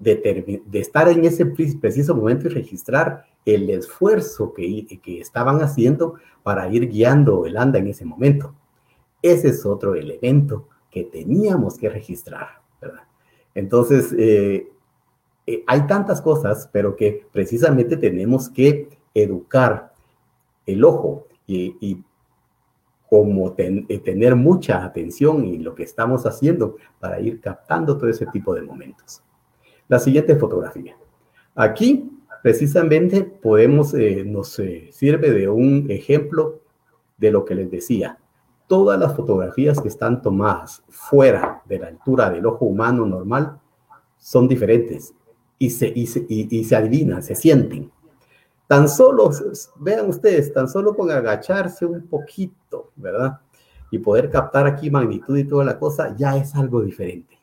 de, 0.00 0.62
estar 0.72 1.08
en 1.08 1.24
ese 1.24 1.46
preciso 1.46 2.16
momento 2.16 2.46
y 2.46 2.50
registrar 2.50 3.26
el 3.44 3.68
esfuerzo 3.70 4.52
que, 4.54 4.86
estaban 5.20 5.60
haciendo 5.62 6.14
para 6.42 6.68
ir 6.72 6.88
guiando 6.88 7.46
el 7.46 7.56
anda 7.56 7.78
en 7.78 7.88
ese 7.88 8.04
momento. 8.04 8.54
Ese 9.22 9.48
es 9.48 9.66
otro 9.66 9.94
elemento 9.94 10.68
que 10.90 11.04
teníamos 11.04 11.76
que 11.76 11.90
registrar. 11.90 12.60
Entonces, 13.54 14.14
eh, 14.18 14.70
eh, 15.50 15.64
hay 15.66 15.84
tantas 15.88 16.22
cosas, 16.22 16.68
pero 16.72 16.94
que 16.94 17.26
precisamente 17.32 17.96
tenemos 17.96 18.48
que 18.48 18.88
educar 19.12 19.92
el 20.64 20.84
ojo 20.84 21.26
y, 21.44 22.04
como 23.08 23.52
eh, 23.58 23.98
tener 23.98 24.36
mucha 24.36 24.84
atención 24.84 25.44
en 25.44 25.64
lo 25.64 25.74
que 25.74 25.82
estamos 25.82 26.24
haciendo 26.24 26.76
para 27.00 27.18
ir 27.18 27.40
captando 27.40 27.98
todo 27.98 28.08
ese 28.08 28.26
tipo 28.26 28.54
de 28.54 28.62
momentos. 28.62 29.20
La 29.88 29.98
siguiente 29.98 30.36
fotografía. 30.36 30.96
Aquí, 31.56 32.08
precisamente, 32.44 33.24
podemos, 33.24 33.92
nos 34.26 34.62
sirve 34.92 35.32
de 35.32 35.48
un 35.48 35.86
ejemplo 35.90 36.60
de 37.18 37.32
lo 37.32 37.44
que 37.44 37.56
les 37.56 37.68
decía. 37.68 38.18
Todas 38.68 39.00
las 39.00 39.16
fotografías 39.16 39.80
que 39.80 39.88
están 39.88 40.22
tomadas 40.22 40.84
fuera 40.88 41.62
de 41.64 41.80
la 41.80 41.88
altura 41.88 42.30
del 42.30 42.46
ojo 42.46 42.66
humano 42.66 43.04
normal 43.04 43.58
son 44.16 44.46
diferentes 44.46 45.14
y 45.62 45.68
se, 45.68 45.92
y 45.94 46.06
se, 46.06 46.24
y, 46.26 46.64
se 46.64 46.74
adivinan, 46.74 47.22
se 47.22 47.34
sienten. 47.34 47.92
Tan 48.66 48.88
solo, 48.88 49.30
vean 49.76 50.08
ustedes, 50.08 50.54
tan 50.54 50.66
solo 50.66 50.96
con 50.96 51.10
agacharse 51.10 51.84
un 51.84 52.06
poquito, 52.06 52.92
¿verdad? 52.96 53.40
Y 53.90 53.98
poder 53.98 54.30
captar 54.30 54.66
aquí 54.66 54.90
magnitud 54.90 55.36
y 55.36 55.44
toda 55.44 55.66
la 55.66 55.78
cosa, 55.78 56.16
ya 56.16 56.34
es 56.38 56.54
algo 56.54 56.80
diferente. 56.80 57.38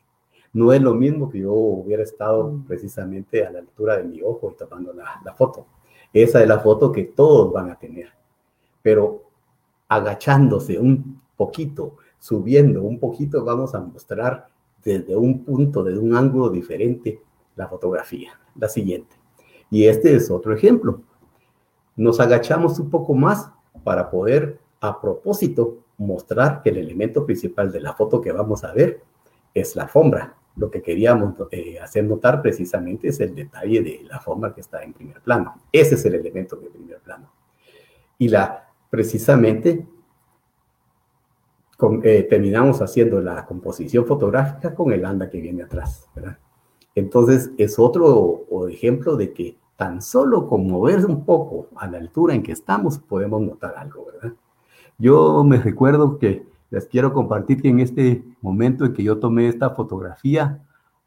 No 0.52 0.72
es 0.72 0.82
lo 0.82 0.94
mismo 0.94 1.30
que 1.30 1.38
yo 1.38 1.52
hubiera 1.52 2.02
estado 2.02 2.48
mm. 2.48 2.64
precisamente 2.64 3.46
a 3.46 3.52
la 3.52 3.60
altura 3.60 3.98
de 3.98 4.04
mi 4.04 4.20
ojo 4.20 4.50
y 4.52 4.56
tomando 4.56 4.92
la, 4.92 5.20
la 5.24 5.32
foto. 5.34 5.66
Esa 6.12 6.42
es 6.42 6.48
la 6.48 6.58
foto 6.58 6.90
que 6.90 7.04
todos 7.04 7.52
van 7.52 7.70
a 7.70 7.78
tener. 7.78 8.08
Pero 8.82 9.30
agachándose 9.86 10.76
un 10.76 11.22
poquito, 11.36 11.98
subiendo 12.18 12.82
un 12.82 12.98
poquito, 12.98 13.44
vamos 13.44 13.76
a 13.76 13.80
mostrar 13.80 14.48
desde 14.82 15.14
un 15.14 15.44
punto, 15.44 15.84
desde 15.84 16.00
un 16.00 16.16
ángulo 16.16 16.50
diferente, 16.50 17.22
la 17.58 17.68
fotografía. 17.68 18.38
La 18.56 18.68
siguiente. 18.68 19.16
Y 19.70 19.86
este 19.86 20.14
es 20.14 20.30
otro 20.30 20.54
ejemplo. 20.54 21.02
Nos 21.96 22.20
agachamos 22.20 22.78
un 22.78 22.88
poco 22.88 23.12
más 23.14 23.50
para 23.84 24.08
poder, 24.08 24.60
a 24.80 25.00
propósito, 25.00 25.78
mostrar 25.98 26.62
que 26.62 26.70
el 26.70 26.78
elemento 26.78 27.26
principal 27.26 27.70
de 27.72 27.80
la 27.80 27.92
foto 27.92 28.20
que 28.20 28.32
vamos 28.32 28.64
a 28.64 28.72
ver 28.72 29.02
es 29.52 29.74
la 29.76 29.82
alfombra. 29.82 30.36
Lo 30.56 30.70
que 30.70 30.80
queríamos 30.80 31.34
eh, 31.50 31.78
hacer 31.80 32.04
notar 32.04 32.40
precisamente 32.40 33.08
es 33.08 33.20
el 33.20 33.34
detalle 33.34 33.82
de 33.82 34.00
la 34.08 34.20
forma 34.20 34.54
que 34.54 34.60
está 34.60 34.82
en 34.82 34.92
primer 34.92 35.20
plano. 35.20 35.60
Ese 35.72 35.96
es 35.96 36.04
el 36.04 36.14
elemento 36.14 36.56
de 36.56 36.70
primer 36.70 37.00
plano. 37.00 37.30
Y 38.18 38.28
la, 38.28 38.68
precisamente, 38.88 39.86
eh, 42.02 42.26
terminamos 42.28 42.80
haciendo 42.80 43.20
la 43.20 43.44
composición 43.44 44.06
fotográfica 44.06 44.74
con 44.74 44.92
el 44.92 45.04
anda 45.04 45.28
que 45.28 45.40
viene 45.40 45.62
atrás, 45.62 46.08
¿verdad? 46.14 46.38
Entonces, 46.98 47.50
es 47.58 47.78
otro 47.78 48.44
ejemplo 48.68 49.16
de 49.16 49.32
que 49.32 49.56
tan 49.76 50.02
solo 50.02 50.48
con 50.48 50.68
moverse 50.68 51.06
un 51.06 51.24
poco 51.24 51.68
a 51.76 51.86
la 51.86 51.98
altura 51.98 52.34
en 52.34 52.42
que 52.42 52.52
estamos, 52.52 52.98
podemos 52.98 53.40
notar 53.40 53.74
algo, 53.76 54.06
¿verdad? 54.06 54.36
Yo 54.98 55.44
me 55.44 55.58
recuerdo 55.58 56.18
que 56.18 56.44
les 56.70 56.86
quiero 56.86 57.12
compartir 57.12 57.62
que 57.62 57.68
en 57.68 57.80
este 57.80 58.24
momento 58.40 58.84
en 58.84 58.92
que 58.92 59.04
yo 59.04 59.18
tomé 59.18 59.48
esta 59.48 59.70
fotografía, 59.70 60.60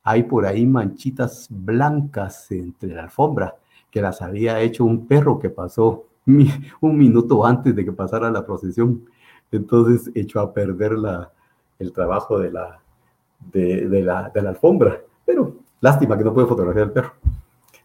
hay 0.03 0.23
por 0.23 0.45
ahí 0.45 0.65
manchitas 0.65 1.47
blancas 1.49 2.49
entre 2.51 2.95
la 2.95 3.03
alfombra 3.03 3.55
que 3.91 4.01
las 4.01 4.21
había 4.21 4.61
hecho 4.61 4.85
un 4.85 5.05
perro 5.05 5.37
que 5.39 5.49
pasó 5.49 6.05
un 6.25 6.97
minuto 6.97 7.45
antes 7.45 7.75
de 7.75 7.83
que 7.83 7.91
pasara 7.91 8.31
la 8.31 8.45
procesión 8.45 9.05
entonces 9.51 10.09
echó 10.15 10.39
a 10.39 10.53
perder 10.53 10.93
la, 10.93 11.31
el 11.77 11.91
trabajo 11.91 12.39
de 12.39 12.51
la, 12.51 12.79
de, 13.51 14.01
la, 14.01 14.31
de 14.33 14.41
la 14.41 14.49
alfombra. 14.49 15.01
Lástima 15.81 16.17
que 16.17 16.23
no 16.23 16.33
puede 16.33 16.47
fotografiar 16.47 16.87
el 16.87 16.93
perro. 16.93 17.11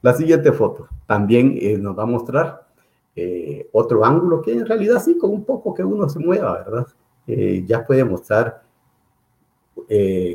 La 0.03 0.15
siguiente 0.15 0.53
foto 0.53 0.89
también 1.07 1.59
eh, 1.61 1.77
nos 1.79 1.99
va 1.99 2.05
a 2.05 2.07
mostrar 2.07 2.67
eh, 3.15 3.69
otro 3.73 4.05
ángulo 4.05 4.43
que 4.43 4.53
en 4.53 4.67
realidad 4.67 5.03
sí, 5.03 5.17
con 5.19 5.31
un 5.31 5.45
poco 5.45 5.75
que 5.75 5.83
uno 5.83 6.09
se 6.09 6.19
mueva, 6.19 6.59
¿verdad? 6.59 6.87
Eh, 7.27 7.65
ya 7.67 7.85
puede 7.85 8.05
mostrar, 8.05 8.63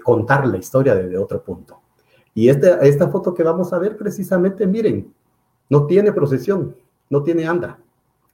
contar 0.03 0.47
la 0.47 0.57
historia 0.57 0.95
desde 0.95 1.17
otro 1.17 1.41
punto. 1.41 1.79
Y 2.33 2.47
esta, 2.49 2.79
esta 2.79 3.09
foto 3.09 3.33
que 3.33 3.43
vamos 3.43 3.73
a 3.73 3.79
ver 3.79 3.97
precisamente, 3.97 4.65
miren, 4.65 5.13
no 5.69 5.85
tiene 5.85 6.11
procesión, 6.11 6.75
no 7.09 7.21
tiene 7.23 7.45
anda, 7.45 7.79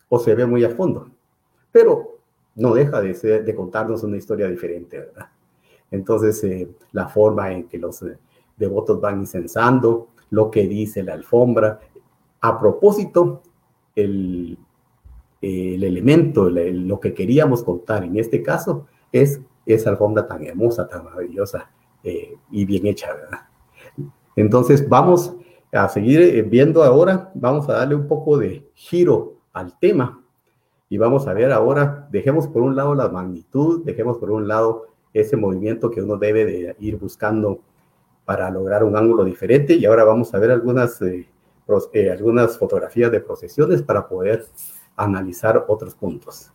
o 0.10 0.20
se 0.20 0.36
ve 0.36 0.46
muy 0.46 0.64
a 0.64 0.70
fondo. 0.70 1.10
Pero 1.72 2.18
no 2.56 2.74
deja 2.74 3.02
de, 3.02 3.14
ser, 3.14 3.46
de 3.46 3.56
contarnos 3.56 4.04
una 4.04 4.18
historia 4.18 4.48
diferente, 4.48 5.00
¿verdad? 5.00 5.30
Entonces, 5.92 6.44
eh, 6.44 6.70
la 6.92 7.08
forma 7.08 7.52
en 7.52 7.68
que 7.68 7.78
los 7.78 8.02
eh, 8.02 8.18
devotos 8.58 9.00
van 9.00 9.22
incensando, 9.22 10.10
lo 10.30 10.52
que 10.52 10.68
dice 10.68 11.04
la 11.04 11.14
alfombra. 11.14 11.80
A 12.42 12.60
propósito, 12.60 13.42
el, 13.96 14.58
el 15.42 15.84
elemento, 15.84 16.50
lo 16.50 17.00
que 17.00 17.14
queríamos 17.14 17.64
contar 17.64 18.04
en 18.04 18.18
este 18.18 18.44
caso 18.44 18.88
es 19.12 19.40
esa 19.66 19.92
alfombra 19.92 20.28
tan 20.28 20.46
hermosa, 20.46 20.88
tan 20.88 21.06
maravillosa 21.06 21.70
eh, 22.04 22.36
y 22.52 22.66
bien 22.66 22.88
hecha, 22.88 23.14
¿verdad? 23.14 23.42
Entonces, 24.36 24.88
vamos 24.88 25.36
a 25.72 25.90
seguir 25.90 26.44
viendo 26.46 26.84
ahora, 26.84 27.32
vamos 27.34 27.68
a 27.70 27.74
darle 27.74 27.96
un 27.96 28.08
poco 28.08 28.38
de 28.38 28.70
giro 28.74 29.36
al 29.54 29.78
tema 29.80 30.24
y 30.90 30.98
vamos 30.98 31.28
a 31.28 31.34
ver 31.34 31.52
ahora, 31.52 32.08
dejemos 32.12 32.48
por 32.48 32.62
un 32.62 32.76
lado 32.76 32.96
la 32.96 33.10
magnitud, 33.10 33.84
dejemos 33.84 34.18
por 34.18 34.32
un 34.32 34.48
lado 34.48 34.88
ese 35.14 35.36
movimiento 35.36 35.90
que 35.92 36.02
uno 36.02 36.18
debe 36.18 36.46
de 36.46 36.76
ir 36.80 36.98
buscando 36.98 37.60
para 38.28 38.52
lograr 38.52 38.84
un 38.84 38.98
ángulo 38.98 39.24
diferente. 39.24 39.76
Y 39.76 39.86
ahora 39.86 40.04
vamos 40.04 40.34
a 40.34 40.40
ver 40.40 40.52
algunas, 40.52 41.02
eh, 41.02 41.30
eh, 41.94 42.12
algunas 42.12 42.58
fotografías 42.58 43.10
de 43.10 43.22
procesiones 43.22 43.82
para 43.82 44.06
poder 44.06 44.46
analizar 44.98 45.64
otros 45.70 45.96
puntos. 45.96 46.52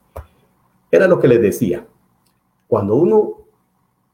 Era 0.91 1.09
lo 1.09 1.19
que 1.19 1.29
les 1.29 1.41
decía. 1.41 1.87
Cuando 2.69 2.97
uno 2.97 3.39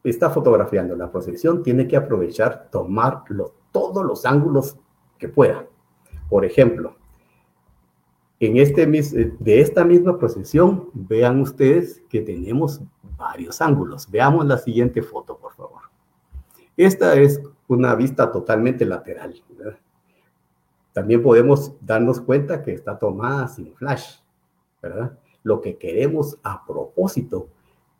está 0.05 0.29
fotografiando 0.29 0.95
la 0.95 1.11
procesión, 1.11 1.61
tiene 1.61 1.85
que 1.85 1.97
aprovechar, 1.97 2.69
tomar 2.71 3.25
todos 3.73 4.05
los 4.05 4.25
ángulos 4.25 4.77
que 5.17 5.27
pueda. 5.27 5.67
Por 6.29 6.45
ejemplo, 6.45 6.95
en 8.39 8.55
este, 8.55 8.83
eh, 8.83 9.33
de 9.37 9.59
esta 9.59 9.83
misma 9.83 10.17
procesión, 10.17 10.91
vean 10.93 11.41
ustedes 11.41 12.01
que 12.07 12.21
tenemos 12.21 12.79
varios 13.17 13.59
ángulos. 13.61 14.09
Veamos 14.09 14.45
la 14.45 14.57
siguiente 14.57 15.01
foto, 15.01 15.37
por 15.37 15.53
favor. 15.55 15.78
Esta 16.79 17.15
es 17.15 17.41
una 17.67 17.93
vista 17.93 18.31
totalmente 18.31 18.85
lateral. 18.85 19.35
También 20.93 21.21
podemos 21.21 21.73
darnos 21.81 22.21
cuenta 22.21 22.63
que 22.63 22.71
está 22.71 22.97
tomada 22.97 23.49
sin 23.49 23.75
flash. 23.75 24.19
Lo 25.43 25.59
que 25.59 25.75
queremos 25.75 26.37
a 26.41 26.65
propósito 26.65 27.49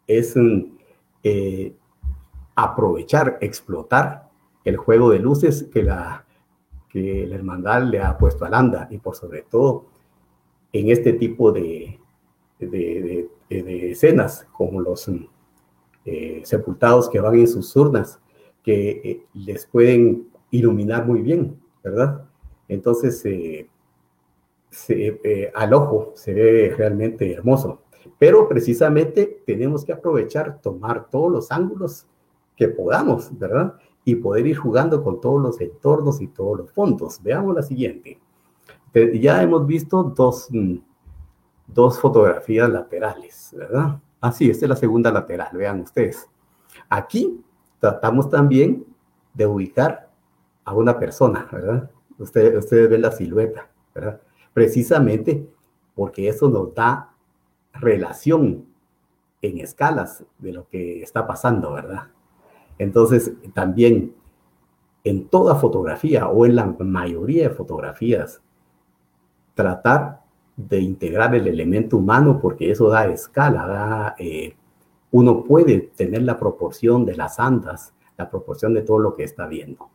es 0.08 0.34
mm, 0.34 0.78
eh, 1.24 1.76
aprovechar, 2.56 3.38
explotar 3.42 4.30
el 4.64 4.78
juego 4.78 5.10
de 5.10 5.20
luces 5.20 5.64
que 5.64 5.84
la, 5.84 6.26
hermandad 6.94 7.84
le 7.84 8.02
ha 8.02 8.18
puesto 8.18 8.46
a 8.46 8.50
Landa 8.50 8.88
y 8.90 8.98
por 8.98 9.14
sobre 9.14 9.42
todo 9.42 9.88
en 10.72 10.90
este 10.90 11.12
tipo 11.12 11.52
de, 11.52 12.00
escenas, 13.50 14.48
como 14.54 14.80
los 14.80 15.12
eh, 16.06 16.42
sepultados 16.46 17.10
que 17.10 17.20
van 17.20 17.36
en 17.36 17.48
sus 17.50 17.76
urnas, 17.76 18.22
que 18.64 18.90
eh, 18.90 19.26
les 19.34 19.66
pueden 19.66 20.30
iluminar 20.52 21.06
muy 21.06 21.22
bien, 21.22 21.60
¿verdad? 21.84 22.26
Entonces, 22.68 23.24
eh, 23.26 23.68
eh, 24.90 25.52
al 25.54 25.74
ojo 25.74 26.14
se 26.16 26.34
ve 26.34 26.74
realmente 26.78 27.32
hermoso. 27.32 27.82
Pero 28.18 28.48
precisamente 28.48 29.44
tenemos 29.46 29.84
que 29.84 29.94
aprovechar, 29.94 30.62
tomar 30.62 31.10
todos 31.10 31.32
los 31.32 31.52
ángulos 31.52 32.06
que 32.56 32.68
podamos, 32.68 33.38
¿verdad? 33.38 33.76
Y 34.06 34.16
poder 34.16 34.48
ir 34.48 34.58
jugando 34.58 35.04
con 35.04 35.22
todos 35.22 35.42
los 35.42 35.62
entornos 35.62 36.22
y 36.22 36.28
todos 36.28 36.60
los 36.60 36.72
fondos. 36.72 37.22
Veamos 37.24 37.56
la 37.56 37.62
siguiente. 37.62 38.20
Ya 38.94 39.42
hemos 39.44 39.66
visto 39.68 40.04
dos, 40.04 40.48
mm, 40.50 40.78
dos 41.68 42.00
fotografías 42.00 42.70
laterales, 42.70 43.54
¿verdad? 43.56 44.00
Ah, 44.22 44.32
sí, 44.32 44.50
esta 44.50 44.66
es 44.66 44.70
la 44.70 44.76
segunda 44.76 45.12
lateral, 45.12 45.56
vean 45.56 45.82
ustedes. 45.82 46.28
Aquí 46.90 47.42
tratamos 47.80 48.30
también 48.30 48.86
de 49.34 49.46
ubicar 49.48 50.10
a 50.66 50.74
una 50.74 51.00
persona, 51.00 51.48
¿verdad? 51.52 51.90
Ustedes, 52.18 52.58
ustedes 52.58 52.90
ven 52.90 53.02
la 53.02 53.12
silueta, 53.12 53.70
¿verdad? 53.96 54.22
Precisamente 54.54 55.48
porque 55.96 56.28
eso 56.28 56.50
nos 56.50 56.74
da 56.74 57.14
relación 57.74 58.66
en 59.42 59.60
escalas 59.60 60.24
de 60.38 60.52
lo 60.52 60.68
que 60.68 61.02
está 61.02 61.26
pasando, 61.26 61.74
¿verdad? 61.74 62.08
Entonces, 62.78 63.34
también 63.54 64.16
en 65.04 65.28
toda 65.28 65.56
fotografía 65.56 66.28
o 66.28 66.46
en 66.46 66.56
la 66.56 66.66
mayoría 66.66 67.50
de 67.50 67.56
fotografías, 67.56 68.42
tratar 69.56 70.22
de 70.56 70.80
integrar 70.80 71.36
el 71.36 71.48
elemento 71.48 71.98
humano 71.98 72.40
porque 72.42 72.72
eso 72.72 72.90
da 72.90 73.08
escala, 73.08 73.66
da, 73.66 74.16
eh, 74.18 74.56
uno 75.12 75.44
puede 75.44 75.92
tener 75.96 76.24
la 76.24 76.38
proporción 76.38 77.06
de 77.06 77.16
las 77.16 77.40
andas, 77.40 77.94
la 78.18 78.30
proporción 78.30 78.74
de 78.74 78.82
todo 78.82 79.00
lo 79.00 79.16
que 79.16 79.24
está 79.24 79.48
viendo. 79.48 79.90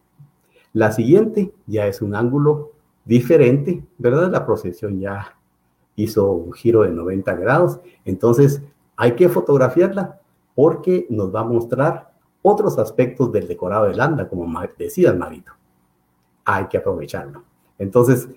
La 0.72 0.92
siguiente 0.92 1.52
ya 1.66 1.86
es 1.86 2.02
un 2.02 2.14
ángulo 2.14 2.72
diferente, 3.04 3.84
¿verdad? 3.98 4.30
La 4.30 4.44
procesión 4.44 4.98
ya 4.98 5.36
hizo 5.96 6.32
un 6.32 6.52
giro 6.52 6.82
de 6.82 6.90
90 6.90 7.34
grados, 7.36 7.80
entonces 8.04 8.60
hay 8.96 9.14
que 9.14 9.28
fotografiarla 9.28 10.20
porque 10.54 11.06
nos 11.10 11.34
va 11.34 11.40
a 11.40 11.44
mostrar 11.44 12.12
otros 12.42 12.78
aspectos 12.78 13.32
del 13.32 13.48
decorado 13.48 13.86
del 13.86 14.00
anda, 14.00 14.28
como 14.28 14.46
decía 14.76 15.10
el 15.10 15.18
marito. 15.18 15.52
Hay 16.44 16.66
que 16.66 16.78
aprovecharlo. 16.78 17.42
Entonces, 17.78 18.28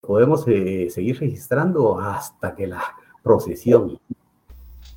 podemos 0.00 0.46
eh, 0.46 0.88
seguir 0.90 1.18
registrando 1.18 1.98
hasta 1.98 2.54
que 2.54 2.66
la 2.66 2.82
procesión 3.22 3.98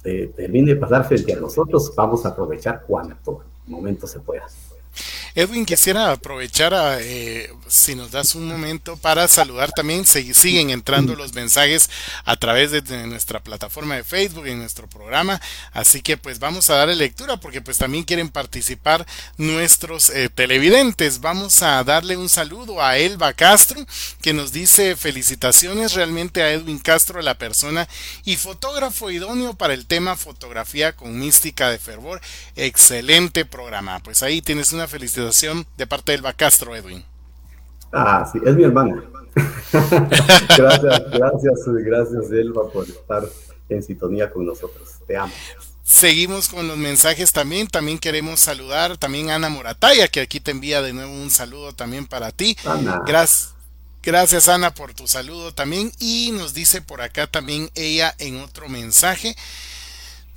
eh, 0.03 0.31
termine 0.35 0.73
de 0.73 0.79
pasar 0.79 1.05
frente 1.07 1.33
a 1.33 1.39
nosotros. 1.39 1.93
Vamos 1.95 2.25
a 2.25 2.29
aprovechar 2.29 2.83
cuanto 2.85 3.41
momento 3.67 4.07
se 4.07 4.19
pueda. 4.19 4.47
Edwin, 5.37 5.67
quisiera 5.67 6.11
aprovechar, 6.11 6.73
a, 6.73 6.99
eh, 6.99 7.53
si 7.67 7.93
nos 7.93 8.09
das 8.09 8.33
un 8.33 8.47
momento, 8.47 8.97
para 8.97 9.27
saludar 9.27 9.71
también. 9.71 10.03
Siguen 10.03 10.71
entrando 10.71 11.15
los 11.15 11.35
mensajes 11.35 11.91
a 12.25 12.37
través 12.37 12.71
de, 12.71 12.81
nuestra 13.05 13.43
plataforma 13.43 13.95
de 13.95 14.03
Facebook, 14.03 14.47
en 14.47 14.57
nuestro 14.57 14.89
programa. 14.89 15.39
Así 15.73 16.01
que 16.01 16.17
pues 16.17 16.39
vamos 16.39 16.71
a 16.71 16.77
darle 16.77 16.95
lectura 16.95 17.37
porque 17.37 17.61
pues 17.61 17.77
también 17.77 18.03
quieren 18.03 18.29
participar 18.29 19.05
nuestros 19.37 20.09
eh, 20.09 20.29
televidentes. 20.29 21.21
Vamos 21.21 21.61
a 21.61 21.83
darle 21.83 22.17
un 22.17 22.29
saludo 22.29 22.81
a 22.81 22.97
Elba 22.97 23.33
Castro, 23.33 23.85
que 24.23 24.33
nos 24.33 24.51
dice 24.51 24.95
felicitaciones 24.95 25.93
realmente 25.93 26.41
a 26.41 26.51
Edwin 26.51 26.79
Castro, 26.79 27.21
la 27.21 27.37
persona 27.37 27.87
y 28.25 28.37
fotógrafo 28.37 29.11
idóneo 29.11 29.53
para 29.53 29.75
el 29.75 29.85
tema 29.85 30.15
fotografía 30.15 30.95
con 30.95 31.19
mística 31.19 31.69
de 31.69 31.77
fervor. 31.77 32.21
Excelente 32.55 33.45
programa. 33.45 34.01
Pues 34.01 34.23
ahí 34.23 34.41
tienes 34.41 34.73
una 34.73 34.87
felicitación 34.87 35.26
de 35.77 35.87
parte 35.87 36.11
del 36.11 36.21
Bacastro, 36.21 36.75
Edwin. 36.75 37.03
Ah, 37.91 38.29
sí, 38.31 38.39
es 38.45 38.55
mi 38.55 38.63
hermano. 38.63 39.01
gracias, 40.57 41.03
gracias, 41.11 41.59
gracias, 41.65 42.31
Elba, 42.31 42.69
por 42.71 42.87
estar 42.87 43.23
en 43.69 43.83
sintonía 43.83 44.31
con 44.31 44.45
nosotros. 44.45 44.89
Te 45.05 45.17
amo. 45.17 45.33
Seguimos 45.83 46.49
con 46.49 46.67
los 46.67 46.77
mensajes 46.77 47.31
también. 47.31 47.67
También 47.67 47.97
queremos 47.97 48.39
saludar 48.39 48.97
también 48.97 49.29
a 49.29 49.35
Ana 49.35 49.49
Morataya, 49.49 50.07
que 50.07 50.21
aquí 50.21 50.39
te 50.39 50.51
envía 50.51 50.81
de 50.81 50.93
nuevo 50.93 51.13
un 51.13 51.29
saludo 51.29 51.73
también 51.73 52.05
para 52.05 52.31
ti. 52.31 52.57
Gracias. 53.05 53.53
Gracias 54.07 54.47
Ana 54.47 54.73
por 54.73 54.93
tu 54.93 55.05
saludo 55.05 55.53
también 55.53 55.91
y 55.99 56.31
nos 56.31 56.53
dice 56.53 56.81
por 56.81 57.01
acá 57.01 57.27
también 57.27 57.69
ella 57.75 58.15
en 58.19 58.39
otro 58.39 58.69
mensaje 58.69 59.35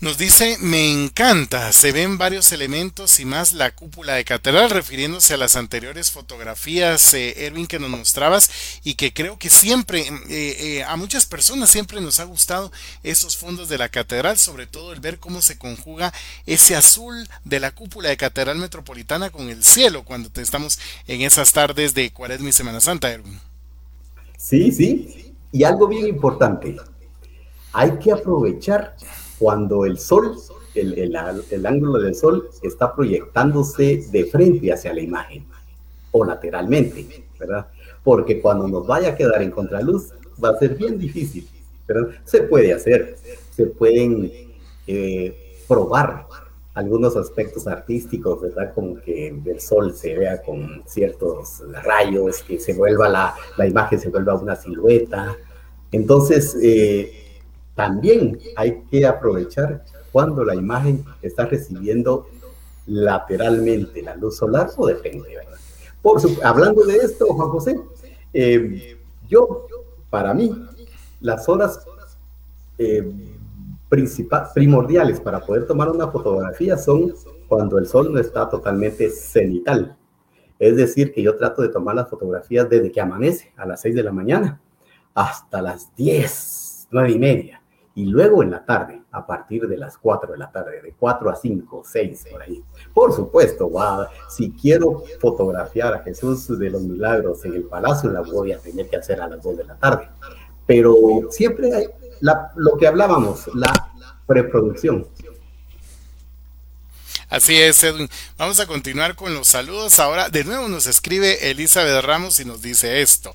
nos 0.01 0.17
dice, 0.17 0.57
me 0.63 0.91
encanta, 0.91 1.73
se 1.73 1.93
ven 1.93 2.17
varios 2.17 2.53
elementos 2.53 3.21
y 3.21 3.27
más 3.27 3.53
la 3.53 3.71
cúpula 3.75 4.15
de 4.15 4.25
catedral, 4.25 4.71
refiriéndose 4.71 5.35
a 5.35 5.37
las 5.37 5.57
anteriores 5.57 6.11
fotografías, 6.11 7.13
eh, 7.13 7.45
Erwin, 7.45 7.67
que 7.67 7.79
nos 7.79 7.91
mostrabas 7.91 8.51
y 8.83 8.95
que 8.95 9.13
creo 9.13 9.39
que 9.39 9.51
siempre, 9.51 10.01
eh, 10.01 10.17
eh, 10.31 10.85
a 10.85 10.97
muchas 10.97 11.27
personas 11.27 11.69
siempre 11.69 12.01
nos 12.01 12.19
ha 12.19 12.25
gustado 12.25 12.73
esos 13.03 13.37
fondos 13.37 13.69
de 13.69 13.77
la 13.77 13.91
catedral, 13.91 14.39
sobre 14.39 14.67
todo 14.67 14.95
el 14.95 15.01
ver 15.01 15.19
cómo 15.19 15.43
se 15.43 15.59
conjuga 15.59 16.15
ese 16.47 16.77
azul 16.77 17.29
de 17.45 17.61
la 17.61 17.73
cúpula 17.73 18.09
de 18.09 18.17
catedral 18.17 18.57
metropolitana 18.57 19.29
con 19.29 19.51
el 19.51 19.63
cielo 19.63 20.05
cuando 20.05 20.31
estamos 20.41 20.79
en 21.09 21.21
esas 21.21 21.53
tardes 21.53 21.93
de 21.93 22.11
Cuaresma 22.11 22.49
y 22.49 22.53
Semana 22.53 22.81
Santa, 22.81 23.13
Erwin. 23.13 23.39
Sí, 24.39 24.73
sí, 24.73 25.35
y 25.53 25.63
algo 25.65 25.87
bien 25.89 26.07
importante, 26.07 26.75
hay 27.75 27.99
que 27.99 28.13
aprovechar 28.13 28.97
cuando 29.41 29.87
el 29.87 29.99
sol, 29.99 30.37
el, 30.75 31.17
ángulo 31.67 31.99
del 31.99 32.15
sol 32.15 32.51
está 32.63 32.95
proyectándose 32.95 34.05
de 34.13 34.27
frente 34.27 34.71
hacia 34.71 34.93
la 34.93 35.01
imagen 35.01 35.47
o 36.13 36.27
lateralmente, 36.27 37.25
¿verdad? 37.39 37.67
Porque 38.05 38.39
cuando 38.43 38.69
nos 38.69 38.87
vaya 38.87 39.09
a 39.09 39.15
quedar 39.17 39.41
en 39.41 39.51
contraluz 39.51 40.11
va 40.45 40.51
a 40.51 40.59
ser 40.59 40.77
bien 40.77 40.99
difícil, 40.99 41.49
pero 41.87 42.11
se 42.25 42.43
puede 42.43 42.75
hacer, 42.75 43.17
se 43.51 43.65
pueden 43.65 44.31
eh, 44.87 45.57
probar 45.67 46.27
algunos 46.75 47.17
aspectos 47.17 47.67
artísticos, 47.67 48.43
¿verdad? 48.43 48.75
Como 48.75 49.01
que 49.01 49.29
el 49.29 49.61
sol 49.61 49.95
se 49.97 50.19
vea 50.19 50.43
con 50.43 50.83
ciertos 50.87 51.63
rayos, 51.83 52.43
que 52.43 52.61
se 52.61 52.75
vuelva 52.75 53.09
la, 53.09 53.35
la 53.57 53.67
imagen, 53.67 53.99
se 53.99 54.11
vuelva 54.11 54.35
una 54.35 54.55
silueta. 54.55 55.35
Entonces, 55.93 56.57
eh, 56.63 57.20
también 57.81 58.39
hay 58.57 58.83
que 58.91 59.07
aprovechar 59.07 59.83
cuando 60.13 60.45
la 60.45 60.55
imagen 60.55 61.03
está 61.23 61.47
recibiendo 61.47 62.27
lateralmente 62.87 64.03
la 64.03 64.17
luz 64.17 64.37
solar 64.37 64.69
o 64.77 64.87
depende, 64.87 65.35
¿verdad? 65.35 65.59
Por 66.03 66.21
hablando 66.43 66.85
de 66.85 66.97
esto, 66.97 67.25
Juan 67.29 67.49
José, 67.49 67.81
eh, 68.35 68.99
yo, 69.27 69.67
para 70.11 70.35
mí, 70.35 70.55
las 71.23 71.49
horas 71.49 71.87
eh, 72.77 73.11
primordiales 73.89 75.19
para 75.21 75.41
poder 75.41 75.67
tomar 75.67 75.89
una 75.89 76.09
fotografía 76.09 76.77
son 76.77 77.15
cuando 77.49 77.79
el 77.79 77.87
sol 77.87 78.13
no 78.13 78.21
está 78.21 78.47
totalmente 78.51 79.09
cenital. 79.09 79.97
Es 80.59 80.77
decir, 80.77 81.15
que 81.15 81.23
yo 81.23 81.35
trato 81.35 81.63
de 81.63 81.71
tomar 81.71 81.95
las 81.95 82.11
fotografías 82.11 82.69
desde 82.69 82.93
que 82.93 83.01
amanece 83.01 83.53
a 83.57 83.65
las 83.65 83.81
6 83.81 83.95
de 83.95 84.03
la 84.03 84.13
mañana 84.13 84.61
hasta 85.15 85.63
las 85.63 85.95
10, 85.97 86.89
9 86.91 87.11
y 87.13 87.19
media 87.19 87.60
y 88.01 88.07
luego 88.07 88.43
en 88.43 88.51
la 88.51 88.65
tarde, 88.65 89.03
a 89.13 89.27
partir 89.27 89.69
de 89.69 89.77
las 89.77 89.99
4 89.99 90.33
de 90.33 90.39
la 90.39 90.51
tarde, 90.51 90.81
de 90.81 90.95
4 90.99 91.29
a 91.29 91.37
5, 91.37 91.83
6 91.85 92.29
por 92.33 92.41
ahí. 92.41 92.65
Por 92.95 93.13
supuesto, 93.13 93.71
si 94.31 94.53
quiero 94.53 95.03
fotografiar 95.21 95.93
a 95.93 95.99
Jesús 95.99 96.59
de 96.59 96.71
los 96.71 96.81
milagros 96.81 97.45
en 97.45 97.53
el 97.53 97.65
palacio, 97.65 98.11
la 98.11 98.23
voy 98.23 98.53
a 98.53 98.59
tener 98.59 98.89
que 98.89 98.97
hacer 98.97 99.21
a 99.21 99.29
las 99.29 99.43
2 99.43 99.59
de 99.59 99.65
la 99.65 99.77
tarde. 99.77 100.09
Pero 100.65 100.97
siempre 101.29 101.91
lo 102.57 102.77
que 102.79 102.87
hablábamos, 102.87 103.51
la 103.55 103.71
preproducción. 104.27 105.07
Así 107.31 107.57
es, 107.57 107.83
Edwin. 107.85 108.11
Vamos 108.37 108.59
a 108.59 108.67
continuar 108.67 109.15
con 109.15 109.33
los 109.33 109.47
saludos. 109.47 110.01
Ahora, 110.01 110.29
de 110.29 110.43
nuevo 110.43 110.67
nos 110.69 110.89
escribe 110.89 111.51
Elizabeth 111.51 112.05
Ramos 112.05 112.41
y 112.41 112.45
nos 112.45 112.61
dice 112.61 113.03
esto. 113.03 113.35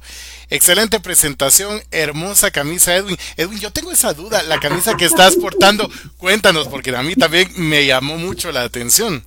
Excelente 0.50 1.00
presentación, 1.00 1.80
hermosa 1.92 2.52
camisa, 2.52 2.94
Edwin. 2.94 3.16
Edwin, 3.38 3.60
yo 3.60 3.72
tengo 3.72 3.94
esa 3.94 4.14
duda, 4.14 4.44
la 4.44 4.60
camisa 4.60 4.98
que 4.98 5.06
estás 5.06 5.38
portando, 5.38 5.90
cuéntanos, 6.18 6.68
porque 6.68 6.94
a 6.94 7.04
mí 7.04 7.16
también 7.16 7.50
me 7.56 7.86
llamó 7.86 8.18
mucho 8.18 8.52
la 8.52 8.64
atención. 8.64 9.24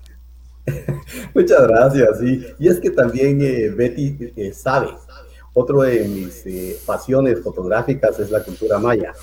Muchas 1.35 1.67
gracias. 1.67 2.19
Y 2.59 2.69
es 2.69 2.79
que 2.79 2.91
también 2.91 3.41
eh, 3.41 3.71
Betty 3.71 4.33
eh, 4.37 4.53
sabe, 4.53 4.89
otro 5.55 5.81
de 5.81 6.07
mis 6.07 6.45
eh, 6.45 6.77
pasiones 6.85 7.41
fotográficas 7.41 8.19
es 8.21 8.31
la 8.31 8.43
cultura 8.43 8.79
maya. 8.79 9.15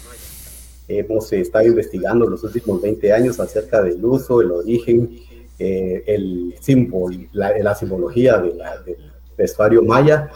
Hemos 0.88 1.32
estado 1.34 1.66
investigando 1.66 2.28
los 2.28 2.44
últimos 2.44 2.82
20 2.82 3.14
años 3.14 3.40
acerca 3.40 3.82
del 3.82 4.04
uso, 4.04 4.42
el 4.42 4.52
origen 4.52 5.20
eh, 5.60 6.03
el 6.07 6.56
símbolo, 6.60 7.18
la, 7.34 7.76
simbología 7.76 8.38
del 8.38 8.98
vestuario 9.38 9.84
maya, 9.84 10.30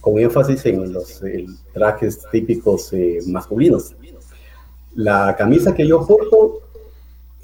con 0.00 0.18
énfasis 0.18 0.66
en 0.66 0.92
los 0.92 1.22
trajes 1.72 2.20
típicos 2.30 2.92
eh, 2.92 3.18
masculinos. 3.26 3.94
La 4.94 5.34
camisa 5.36 5.74
que 5.74 5.86
yo 5.86 6.06
porto 6.06 6.60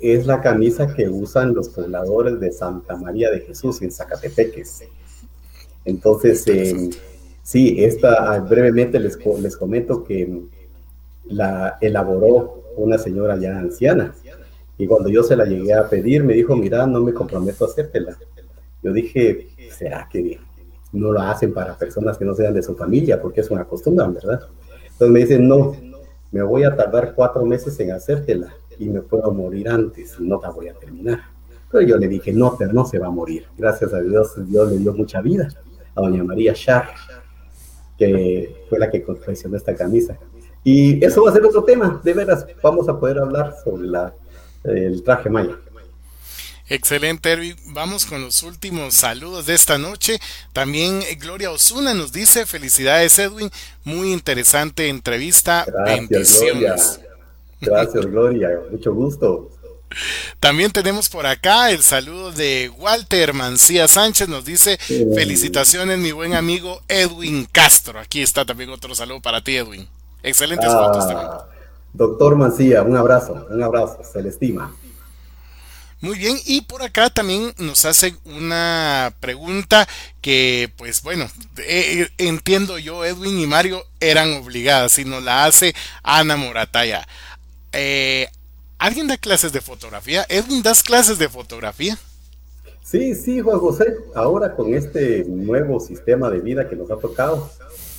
es 0.01 0.27
la 0.27 0.41
camisa 0.41 0.95
que 0.95 1.09
usan 1.09 1.55
los 1.55 1.69
pobladores 1.69 2.41
de 2.41 2.51
Santa 2.51 2.97
María 2.97 3.31
de 3.31 3.41
Jesús 3.41 3.81
en 3.83 3.93
Zacatepeques. 3.93 4.85
Entonces, 5.85 6.47
Sí, 7.43 7.83
esta 7.85 8.39
brevemente 8.39 9.01
les, 9.01 9.19
les 9.41 9.57
comento 9.57 10.05
que 10.05 10.43
la 11.25 11.77
elaboró 11.81 12.63
una 12.77 12.99
señora 12.99 13.37
ya 13.37 13.59
anciana. 13.59 14.15
Y 14.83 14.87
cuando 14.89 15.09
yo 15.09 15.23
se 15.23 15.37
la 15.37 15.45
llegué 15.45 15.73
a 15.75 15.89
pedir, 15.89 16.25
me 16.25 16.35
dijo, 16.35 16.57
mira, 16.57 16.85
no 16.89 17.01
me 17.01 17.15
comprometo 17.15 17.65
a 17.65 17.69
hacértela. 17.69 18.19
Yo 18.83 18.93
dije, 18.93 19.47
¿será 19.71 20.09
que 20.11 20.41
no 20.93 21.13
lo 21.13 21.21
hacen 21.21 21.55
para 21.55 21.79
personas 21.79 22.19
que 22.19 22.25
no 22.25 22.35
sean 22.35 22.53
de 22.53 22.65
su 22.65 22.75
familia? 22.75 23.23
Porque 23.23 23.43
es 23.43 23.51
una 23.53 23.65
costumbre, 23.65 24.05
¿verdad? 24.09 24.41
Entonces 24.91 25.09
me 25.09 25.21
dicen, 25.21 25.47
no, 25.47 25.77
me 26.33 26.43
voy 26.43 26.65
a 26.65 26.75
tardar 26.75 27.15
cuatro 27.15 27.47
meses 27.47 27.79
en 27.79 27.93
hacértela 27.93 28.53
y 28.77 28.89
me 28.89 29.03
puedo 29.03 29.31
morir 29.31 29.69
antes 29.69 30.17
y 30.19 30.25
no 30.25 30.41
la 30.43 30.51
voy 30.51 30.67
a 30.67 30.75
terminar. 30.75 31.21
Pero 31.71 31.87
yo 31.87 31.97
le 31.97 32.09
dije, 32.09 32.33
no, 32.33 32.57
pero 32.59 32.73
no 32.73 32.85
se 32.85 32.99
va 32.99 33.07
a 33.07 33.11
morir. 33.11 33.47
Gracias 33.57 33.95
a 33.95 34.01
Dios, 34.01 34.33
Dios 34.49 34.69
le 34.69 34.79
dio 34.79 34.93
mucha 34.93 35.21
vida 35.21 35.49
a 35.95 36.01
doña 36.01 36.25
María 36.25 36.55
Char, 36.55 36.89
que 37.97 38.65
fue 38.69 38.81
la 38.81 38.91
que 38.91 39.05
confeccionó 39.05 39.57
esta 39.57 39.77
camisa. 39.77 40.19
Y 40.65 41.05
eso 41.05 41.23
va 41.23 41.31
a 41.31 41.35
ser 41.35 41.45
otro 41.45 41.63
tema, 41.63 42.01
de 42.03 42.15
veras, 42.15 42.45
vamos 42.61 42.89
a 42.89 42.99
poder 42.99 43.21
hablar 43.21 43.55
sobre 43.65 43.87
la, 43.87 44.13
el 44.65 45.03
traje 45.03 45.31
maya. 45.31 45.57
Excelente, 46.69 47.31
Erwin. 47.31 47.57
Vamos 47.67 48.07
con 48.07 48.23
los 48.23 48.43
últimos 48.43 48.95
saludos 48.95 49.47
de 49.47 49.55
esta 49.55 49.77
noche. 49.77 50.19
También 50.55 51.03
eh, 51.03 51.17
Gloria 51.17 51.51
Osuna 51.51 51.93
nos 51.93 52.13
dice, 52.13 52.47
felicidades 52.47 53.19
Edwin, 53.19 53.51
muy 53.85 54.13
interesante 54.13 54.89
entrevista. 54.89 55.67
Gracias, 55.67 56.09
Bendiciones. 56.09 57.01
Gloria. 57.61 57.83
Gracias, 57.85 58.07
Gloria. 58.07 58.49
Mucho 58.71 58.95
gusto. 58.95 59.51
También 60.41 60.71
tenemos 60.71 61.11
por 61.11 61.27
acá 61.27 61.71
el 61.71 61.83
saludo 61.83 62.33
de 62.33 62.71
Walter 62.79 63.35
Mancía 63.35 63.87
Sánchez. 63.87 64.29
Nos 64.29 64.45
dice 64.45 64.79
felicitaciones, 65.15 65.99
mi 65.99 66.13
buen 66.13 66.35
amigo 66.35 66.81
Edwin 66.89 67.47
Castro. 67.53 68.01
Aquí 68.01 68.23
está 68.23 68.45
también 68.45 68.71
otro 68.71 68.95
saludo 68.95 69.21
para 69.21 69.45
ti, 69.45 69.57
Edwin. 69.57 69.87
Excelentes 70.23 70.71
ah, 70.71 70.87
fotos 70.87 71.07
también. 71.07 71.52
Doctor 71.93 72.37
Mancía, 72.37 72.83
un 72.83 72.97
abrazo, 72.97 73.47
un 73.51 73.63
abrazo, 73.63 74.01
se 74.11 74.23
le 74.23 74.31
estima. 74.31 74.75
Muy 76.01 76.19
bien, 76.19 76.37
y 76.47 76.63
por 76.63 76.83
acá 76.83 77.11
también 77.11 77.55
nos 77.59 77.85
hace 77.85 78.17
una 78.25 79.15
pregunta 79.21 79.87
que, 80.21 80.73
pues 80.77 81.01
bueno, 81.03 81.29
eh, 81.59 82.09
entiendo 82.19 82.77
yo, 82.79 83.05
Edwin 83.05 83.39
y 83.39 83.47
Mario 83.47 83.85
eran 84.01 84.33
obligadas, 84.33 84.99
y 84.99 85.05
nos 85.05 85.23
la 85.23 85.45
hace 85.45 85.75
Ana 86.03 86.37
Morataya. 86.37 87.07
Eh, 87.73 88.27
¿Alguien 88.79 89.07
da 89.07 89.17
clases 89.17 89.53
de 89.53 89.61
fotografía? 89.61 90.27
¿Edwin 90.29 90.63
das 90.63 90.83
clases 90.83 91.19
de 91.19 91.29
fotografía? 91.29 91.97
Sí, 92.83 93.15
sí, 93.15 93.39
Juan 93.39 93.61
José. 93.61 93.95
Ahora 94.17 94.57
con 94.57 94.75
este 94.75 95.25
nuevo 95.29 95.79
sistema 95.79 96.29
de 96.31 96.41
vida 96.41 96.69
que 96.69 96.75
nos 96.75 96.91
ha 96.91 96.97
tocado, 96.97 97.49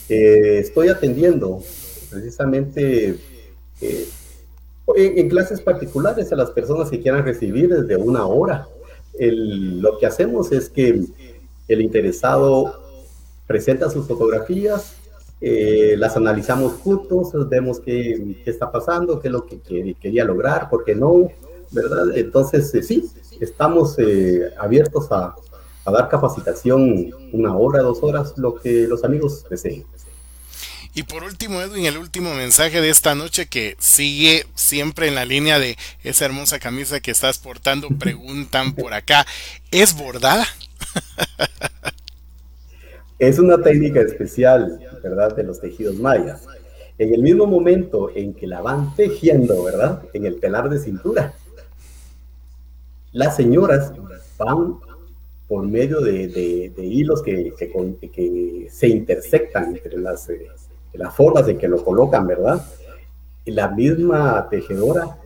eh, 0.10 0.60
estoy 0.60 0.90
atendiendo 0.90 1.64
precisamente 2.10 3.18
eh, 3.84 4.07
en, 4.95 5.30
clases 5.30 5.61
particulares 5.61 6.31
a 6.31 6.35
las 6.35 6.51
personas 6.51 6.89
que 6.89 7.01
quieran 7.01 7.23
recibir 7.23 7.69
desde 7.69 7.95
una 7.95 8.26
hora. 8.26 8.68
lo 9.19 9.97
que 9.97 10.05
hacemos 10.05 10.51
es 10.51 10.69
que 10.69 11.01
el 11.68 11.81
interesado 11.81 12.81
presenta 13.47 13.89
sus 13.89 14.07
fotografías, 14.07 14.95
eh, 15.39 15.95
las 15.97 16.15
analizamos 16.15 16.73
juntos, 16.73 17.31
vemos 17.49 17.80
qué, 17.80 18.38
está 18.45 18.72
pasando, 18.72 19.19
qué 19.19 19.27
es 19.27 19.31
lo 19.31 19.45
que, 19.45 19.95
quería 19.99 20.26
lograr, 20.26 20.69
por 20.69 20.84
qué 20.84 20.95
no, 20.95 21.30
¿verdad? 21.72 22.15
Entonces, 22.15 22.73
eh, 22.76 22.84
sí, 22.84 23.10
estamos 23.39 23.97
abiertos 24.57 25.11
a, 25.11 25.35
dar 25.85 26.07
capacitación 26.07 27.11
una 27.34 27.57
hora, 27.57 27.81
dos 27.81 28.01
horas, 28.03 28.38
lo 28.38 28.55
que 28.55 28.88
los 28.88 29.03
amigos 29.03 29.45
deseen. 29.49 29.85
Y 30.95 31.03
por 31.03 31.24
último, 31.24 31.60
Edwin, 31.60 31.86
el 31.88 31.98
último 31.98 32.36
mensaje 32.36 32.80
de 32.80 32.91
esta 32.91 33.15
noche 33.15 33.48
que 33.48 33.76
sigue 33.80 34.45
siempre 34.53 35.07
en 35.07 35.15
la 35.15 35.26
línea 35.26 35.57
de 35.57 35.76
esa 36.03 36.26
hermosa 36.26 36.60
camisa 36.60 36.99
que 36.99 37.10
estás 37.10 37.40
portando, 37.40 37.88
preguntan 37.90 38.74
por 38.74 38.94
acá, 38.94 39.26
¿es 39.72 39.95
bordada? 39.95 40.45
Es 43.20 43.40
una 43.40 43.61
técnica 43.61 44.02
especial, 44.02 44.82
¿verdad?, 45.02 45.34
de 45.34 45.44
los 45.44 45.61
tejidos 45.61 45.95
mayas. 45.95 46.41
En 46.98 47.14
el 47.14 47.22
mismo 47.22 47.45
momento 47.45 48.11
en 48.14 48.34
que 48.34 48.48
la 48.48 48.60
van 48.60 48.94
tejiendo, 48.98 49.64
¿verdad?, 49.64 50.02
en 50.14 50.26
el 50.26 50.41
telar 50.41 50.70
de 50.70 50.78
cintura, 50.78 51.34
las 53.14 53.38
señoras 53.38 53.94
van 54.38 54.76
por 55.48 55.65
medio 55.65 56.02
de, 56.02 56.74
hilos 56.78 57.24
que, 57.24 57.53
se 58.70 58.88
intersectan 58.90 59.76
entre 59.76 59.99
las, 59.99 60.28
eh, 60.30 60.49
las 60.94 61.14
formas 61.15 61.48
en 61.48 61.57
que 61.57 61.68
lo 61.68 61.84
colocan, 61.84 62.28
¿verdad? 62.28 62.64
La 63.45 63.70
misma 63.70 64.48
tejedora 64.49 65.18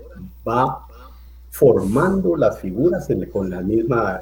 va 0.48 0.86
formando 1.52 2.36
las 2.36 2.60
figuras 2.60 3.08
con 3.32 3.50
la 3.50 3.62
misma 3.62 4.22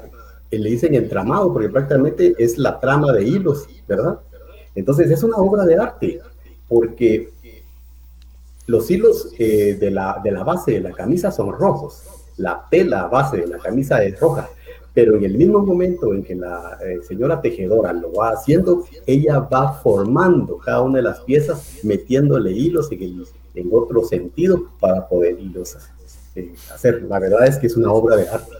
le 0.50 0.70
dicen 0.70 0.94
entramado, 0.94 1.52
porque 1.52 1.68
prácticamente 1.68 2.34
es 2.38 2.58
la 2.58 2.78
trama 2.78 3.12
de 3.12 3.24
hilos, 3.24 3.66
¿verdad? 3.86 4.20
Entonces 4.74 5.10
es 5.10 5.22
una 5.22 5.36
obra 5.36 5.64
de 5.64 5.76
arte, 5.76 6.20
porque 6.68 7.30
los 8.66 8.90
hilos 8.90 9.32
eh, 9.38 9.76
de, 9.78 9.90
la, 9.90 10.20
de 10.22 10.30
la 10.30 10.44
base 10.44 10.72
de 10.72 10.80
la 10.80 10.92
camisa 10.92 11.30
son 11.30 11.52
rojos, 11.52 12.02
la 12.36 12.66
tela 12.70 13.06
base 13.06 13.38
de 13.38 13.46
la 13.46 13.58
camisa 13.58 14.02
es 14.02 14.18
roja, 14.18 14.48
pero 14.96 15.14
en 15.14 15.24
el 15.24 15.34
mismo 15.34 15.58
momento 15.58 16.14
en 16.14 16.24
que 16.24 16.34
la 16.34 16.78
eh, 16.82 17.00
señora 17.06 17.42
tejedora 17.42 17.92
lo 17.92 18.14
va 18.14 18.30
haciendo, 18.30 18.86
ella 19.06 19.40
va 19.40 19.74
formando 19.74 20.56
cada 20.56 20.80
una 20.80 20.96
de 20.96 21.02
las 21.02 21.20
piezas, 21.20 21.80
metiéndole 21.82 22.52
hilos 22.52 22.90
en, 22.90 23.22
en 23.56 23.68
otro 23.72 24.06
sentido 24.06 24.70
para 24.80 25.06
poder 25.06 25.38
hilos 25.38 25.76
eh, 26.34 26.54
hacer. 26.72 27.02
La 27.02 27.18
verdad 27.18 27.46
es 27.46 27.58
que 27.58 27.66
es 27.66 27.76
una 27.76 27.92
obra 27.92 28.16
de 28.16 28.26
arte. 28.26 28.52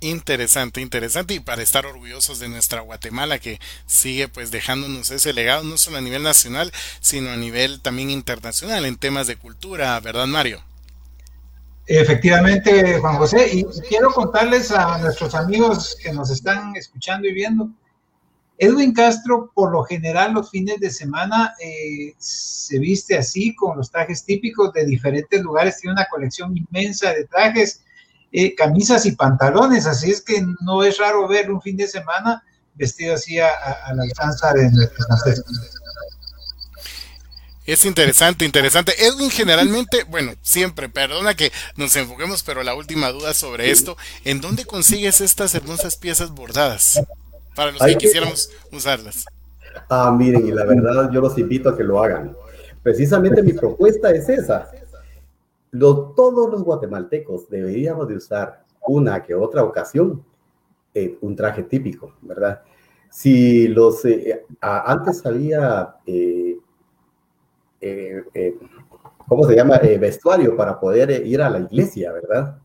Interesante, 0.00 0.80
interesante 0.80 1.34
y 1.34 1.38
para 1.38 1.62
estar 1.62 1.86
orgullosos 1.86 2.40
de 2.40 2.48
nuestra 2.48 2.80
Guatemala 2.80 3.38
que 3.38 3.60
sigue 3.86 4.26
pues 4.26 4.50
dejándonos 4.50 5.12
ese 5.12 5.32
legado 5.32 5.62
no 5.62 5.78
solo 5.78 5.98
a 5.98 6.00
nivel 6.00 6.24
nacional 6.24 6.72
sino 7.00 7.30
a 7.30 7.36
nivel 7.36 7.80
también 7.80 8.10
internacional 8.10 8.84
en 8.86 8.96
temas 8.96 9.28
de 9.28 9.36
cultura, 9.36 10.00
¿verdad 10.00 10.26
Mario? 10.26 10.60
Efectivamente, 11.86 12.98
Juan 12.98 13.16
José, 13.16 13.48
y 13.52 13.64
quiero 13.88 14.12
contarles 14.12 14.70
a 14.70 14.98
nuestros 14.98 15.34
amigos 15.34 15.96
que 16.02 16.12
nos 16.12 16.30
están 16.30 16.76
escuchando 16.76 17.26
y 17.26 17.34
viendo, 17.34 17.70
Edwin 18.56 18.92
Castro 18.92 19.50
por 19.52 19.72
lo 19.72 19.82
general 19.82 20.34
los 20.34 20.50
fines 20.50 20.78
de 20.78 20.90
semana 20.90 21.54
eh, 21.58 22.14
se 22.18 22.78
viste 22.78 23.18
así 23.18 23.56
con 23.56 23.76
los 23.76 23.90
trajes 23.90 24.24
típicos 24.24 24.72
de 24.72 24.84
diferentes 24.84 25.42
lugares, 25.42 25.78
tiene 25.78 25.94
una 25.94 26.06
colección 26.08 26.56
inmensa 26.56 27.12
de 27.12 27.24
trajes 27.24 27.82
eh, 28.30 28.54
camisas 28.54 29.04
y 29.04 29.12
pantalones, 29.12 29.86
así 29.86 30.12
es 30.12 30.22
que 30.22 30.44
no 30.60 30.84
es 30.84 30.98
raro 30.98 31.26
ver 31.26 31.50
un 31.50 31.60
fin 31.60 31.76
de 31.76 31.88
semana 31.88 32.44
vestido 32.74 33.14
así 33.14 33.38
a, 33.38 33.50
la 33.94 34.02
alcanza 34.04 34.52
de 34.52 34.70
nuestros 34.70 35.06
Es 37.72 37.84
interesante, 37.84 38.44
interesante. 38.44 38.92
Edwin, 38.98 39.30
generalmente, 39.30 40.04
bueno, 40.04 40.32
siempre, 40.42 40.88
perdona 40.88 41.34
que 41.34 41.52
nos 41.76 41.94
enfoquemos, 41.96 42.42
pero 42.42 42.62
la 42.62 42.74
última 42.74 43.10
duda 43.10 43.34
sobre 43.34 43.70
esto, 43.70 43.96
¿en 44.24 44.40
dónde 44.40 44.64
consigues 44.64 45.20
estas 45.20 45.54
hermosas 45.54 45.96
piezas 45.96 46.30
bordadas? 46.32 47.02
Para 47.54 47.72
los 47.72 47.82
que 47.82 47.96
quisiéramos 47.96 48.50
usarlas. 48.70 49.24
Ah, 49.88 50.14
miren, 50.16 50.46
y 50.46 50.50
la 50.50 50.64
verdad 50.64 51.10
yo 51.12 51.20
los 51.20 51.38
invito 51.38 51.70
a 51.70 51.76
que 51.76 51.84
lo 51.84 52.02
hagan. 52.02 52.36
Precisamente 52.82 53.42
mi 53.42 53.52
propuesta 53.52 54.10
es 54.10 54.28
esa 54.28 54.70
todos 55.80 56.50
los 56.50 56.62
guatemaltecos 56.62 57.48
deberíamos 57.48 58.08
de 58.08 58.16
usar 58.16 58.62
una 58.86 59.22
que 59.22 59.34
otra 59.34 59.64
ocasión 59.64 60.22
eh, 60.94 61.16
un 61.22 61.34
traje 61.34 61.62
típico, 61.62 62.14
¿verdad? 62.20 62.62
Si 63.10 63.68
los, 63.68 64.04
eh, 64.04 64.44
antes 64.60 65.24
había, 65.24 65.96
eh, 66.06 66.58
¿cómo 69.28 69.44
se 69.44 69.56
llama? 69.56 69.78
vestuario 69.78 70.56
para 70.56 70.78
poder 70.78 71.26
ir 71.26 71.42
a 71.42 71.50
la 71.50 71.60
iglesia, 71.60 72.12
¿verdad? 72.12 72.58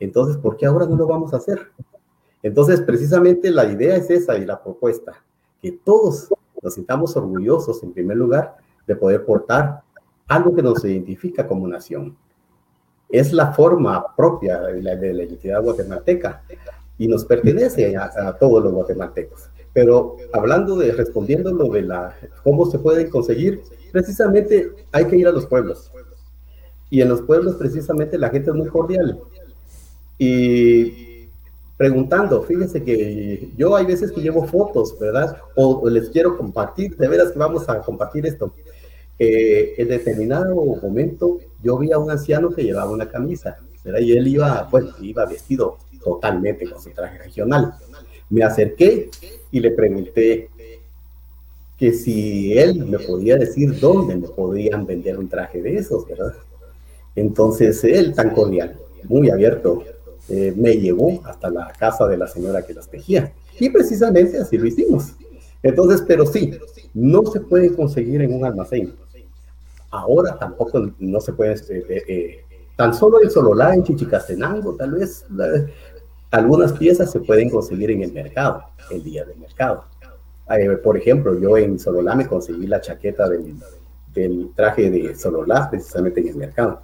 Entonces, 0.00 0.36
¿por 0.36 0.56
qué 0.56 0.66
ahora 0.66 0.86
no 0.86 0.96
lo 0.96 1.06
vamos 1.06 1.32
a 1.32 1.38
hacer? 1.38 1.70
Entonces, 2.42 2.80
precisamente 2.80 3.50
la 3.50 3.64
idea 3.64 3.96
es 3.96 4.10
esa 4.10 4.36
y 4.36 4.44
la 4.44 4.62
propuesta, 4.62 5.12
que 5.62 5.72
todos 5.72 6.28
nos 6.62 6.74
sintamos 6.74 7.16
orgullosos, 7.16 7.82
en 7.82 7.92
primer 7.92 8.16
lugar, 8.16 8.56
de 8.86 8.96
poder 8.96 9.24
portar 9.24 9.82
algo 10.26 10.54
que 10.54 10.62
nos 10.62 10.84
identifica 10.84 11.46
como 11.46 11.66
nación 11.68 12.16
es 13.14 13.32
la 13.32 13.52
forma 13.52 14.14
propia 14.16 14.60
de 14.60 14.82
la, 14.82 14.94
identidad 14.94 15.62
guatemalteca 15.62 16.42
y 16.98 17.06
nos 17.06 17.24
pertenece 17.24 17.96
a, 17.96 18.36
todos 18.38 18.62
los 18.62 18.72
guatemaltecos. 18.72 19.50
Pero 19.72 20.16
hablando 20.32 20.76
de, 20.76 20.92
respondiendo 20.92 21.52
lo 21.52 21.68
de 21.68 21.82
la, 21.82 22.14
cómo 22.42 22.66
se 22.66 22.80
pueden 22.80 23.10
conseguir, 23.10 23.62
precisamente 23.94 24.72
hay 24.90 25.06
que 25.06 25.16
ir 25.16 25.28
a 25.28 25.30
los 25.30 25.46
pueblos. 25.46 25.88
Y 26.90 27.00
en 27.00 27.08
los 27.08 27.22
pueblos 27.22 27.54
precisamente 27.54 28.18
la 28.18 28.28
gente 28.28 28.50
es 28.50 28.56
muy 28.56 28.66
cordial. 28.66 29.20
Y 30.18 31.28
preguntando, 31.76 32.42
fíjense 32.42 32.82
que 32.82 33.50
yo 33.56 33.76
hay 33.76 33.86
veces 33.86 34.10
que 34.10 34.20
llevo 34.20 34.48
fotos, 34.48 34.98
¿verdad? 34.98 35.36
O, 35.54 35.88
les 35.88 36.10
quiero 36.10 36.36
compartir, 36.36 36.96
de 36.96 37.06
veras 37.06 37.30
que 37.30 37.38
vamos 37.38 37.68
a 37.68 37.80
compartir 37.82 38.26
esto. 38.26 38.52
Eh, 39.16 39.74
en 39.78 39.86
determinado 39.86 40.56
momento 40.56 41.38
yo 41.62 41.78
vi 41.78 41.92
a 41.92 41.98
un 41.98 42.10
anciano 42.10 42.50
que 42.50 42.64
llevaba 42.64 42.90
una 42.90 43.08
camisa, 43.08 43.58
¿verdad? 43.84 44.00
Y 44.00 44.16
él 44.16 44.26
iba, 44.26 44.68
bueno, 44.72 44.90
iba 45.00 45.24
vestido 45.24 45.78
totalmente 46.02 46.68
con 46.68 46.82
su 46.82 46.90
traje 46.90 47.18
regional. 47.18 47.74
Me 48.28 48.42
acerqué 48.42 49.08
y 49.52 49.60
le 49.60 49.70
pregunté 49.70 50.50
que 51.84 51.92
si 51.92 52.56
él 52.56 52.86
me 52.86 52.98
podía 52.98 53.36
decir 53.36 53.78
dónde 53.78 54.16
me 54.16 54.26
podían 54.28 54.86
vender 54.86 55.18
un 55.18 55.28
traje 55.28 55.60
de 55.60 55.76
esos, 55.76 56.08
¿verdad? 56.08 56.32
Entonces 57.14 57.84
él, 57.84 58.14
tan 58.14 58.30
cordial, 58.30 58.78
muy 59.06 59.28
abierto, 59.28 59.84
eh, 60.30 60.54
me 60.56 60.78
llevó 60.78 61.20
hasta 61.26 61.50
la 61.50 61.70
casa 61.78 62.06
de 62.06 62.16
la 62.16 62.26
señora 62.26 62.62
que 62.62 62.72
las 62.72 62.88
tejía. 62.88 63.34
Y 63.60 63.68
precisamente 63.68 64.38
así 64.38 64.56
lo 64.56 64.66
hicimos. 64.66 65.12
Entonces, 65.62 66.02
pero 66.08 66.24
sí, 66.24 66.54
no 66.94 67.26
se 67.26 67.40
puede 67.40 67.74
conseguir 67.74 68.22
en 68.22 68.32
un 68.32 68.46
almacén. 68.46 68.94
Ahora 69.90 70.38
tampoco 70.38 70.90
no 70.98 71.20
se 71.20 71.34
puede, 71.34 71.52
eh, 71.52 72.02
eh, 72.08 72.44
tan 72.76 72.94
solo 72.94 73.22
en 73.22 73.30
Sololá, 73.30 73.74
en 73.74 73.84
Chichicastenango, 73.84 74.74
tal 74.74 74.92
vez 74.92 75.26
algunas 76.30 76.72
piezas 76.72 77.12
se 77.12 77.20
pueden 77.20 77.50
conseguir 77.50 77.90
en 77.90 78.04
el 78.04 78.12
mercado, 78.14 78.62
el 78.90 79.04
día 79.04 79.26
del 79.26 79.36
mercado. 79.36 79.84
Por 80.82 80.96
ejemplo, 80.96 81.38
yo 81.38 81.56
en 81.56 81.78
Sololá 81.78 82.14
me 82.14 82.26
conseguí 82.26 82.66
la 82.66 82.80
chaqueta 82.80 83.28
del, 83.28 83.54
del 84.14 84.50
traje 84.54 84.90
de 84.90 85.14
Sololá 85.14 85.68
precisamente 85.70 86.20
en 86.20 86.28
el 86.28 86.36
mercado. 86.36 86.80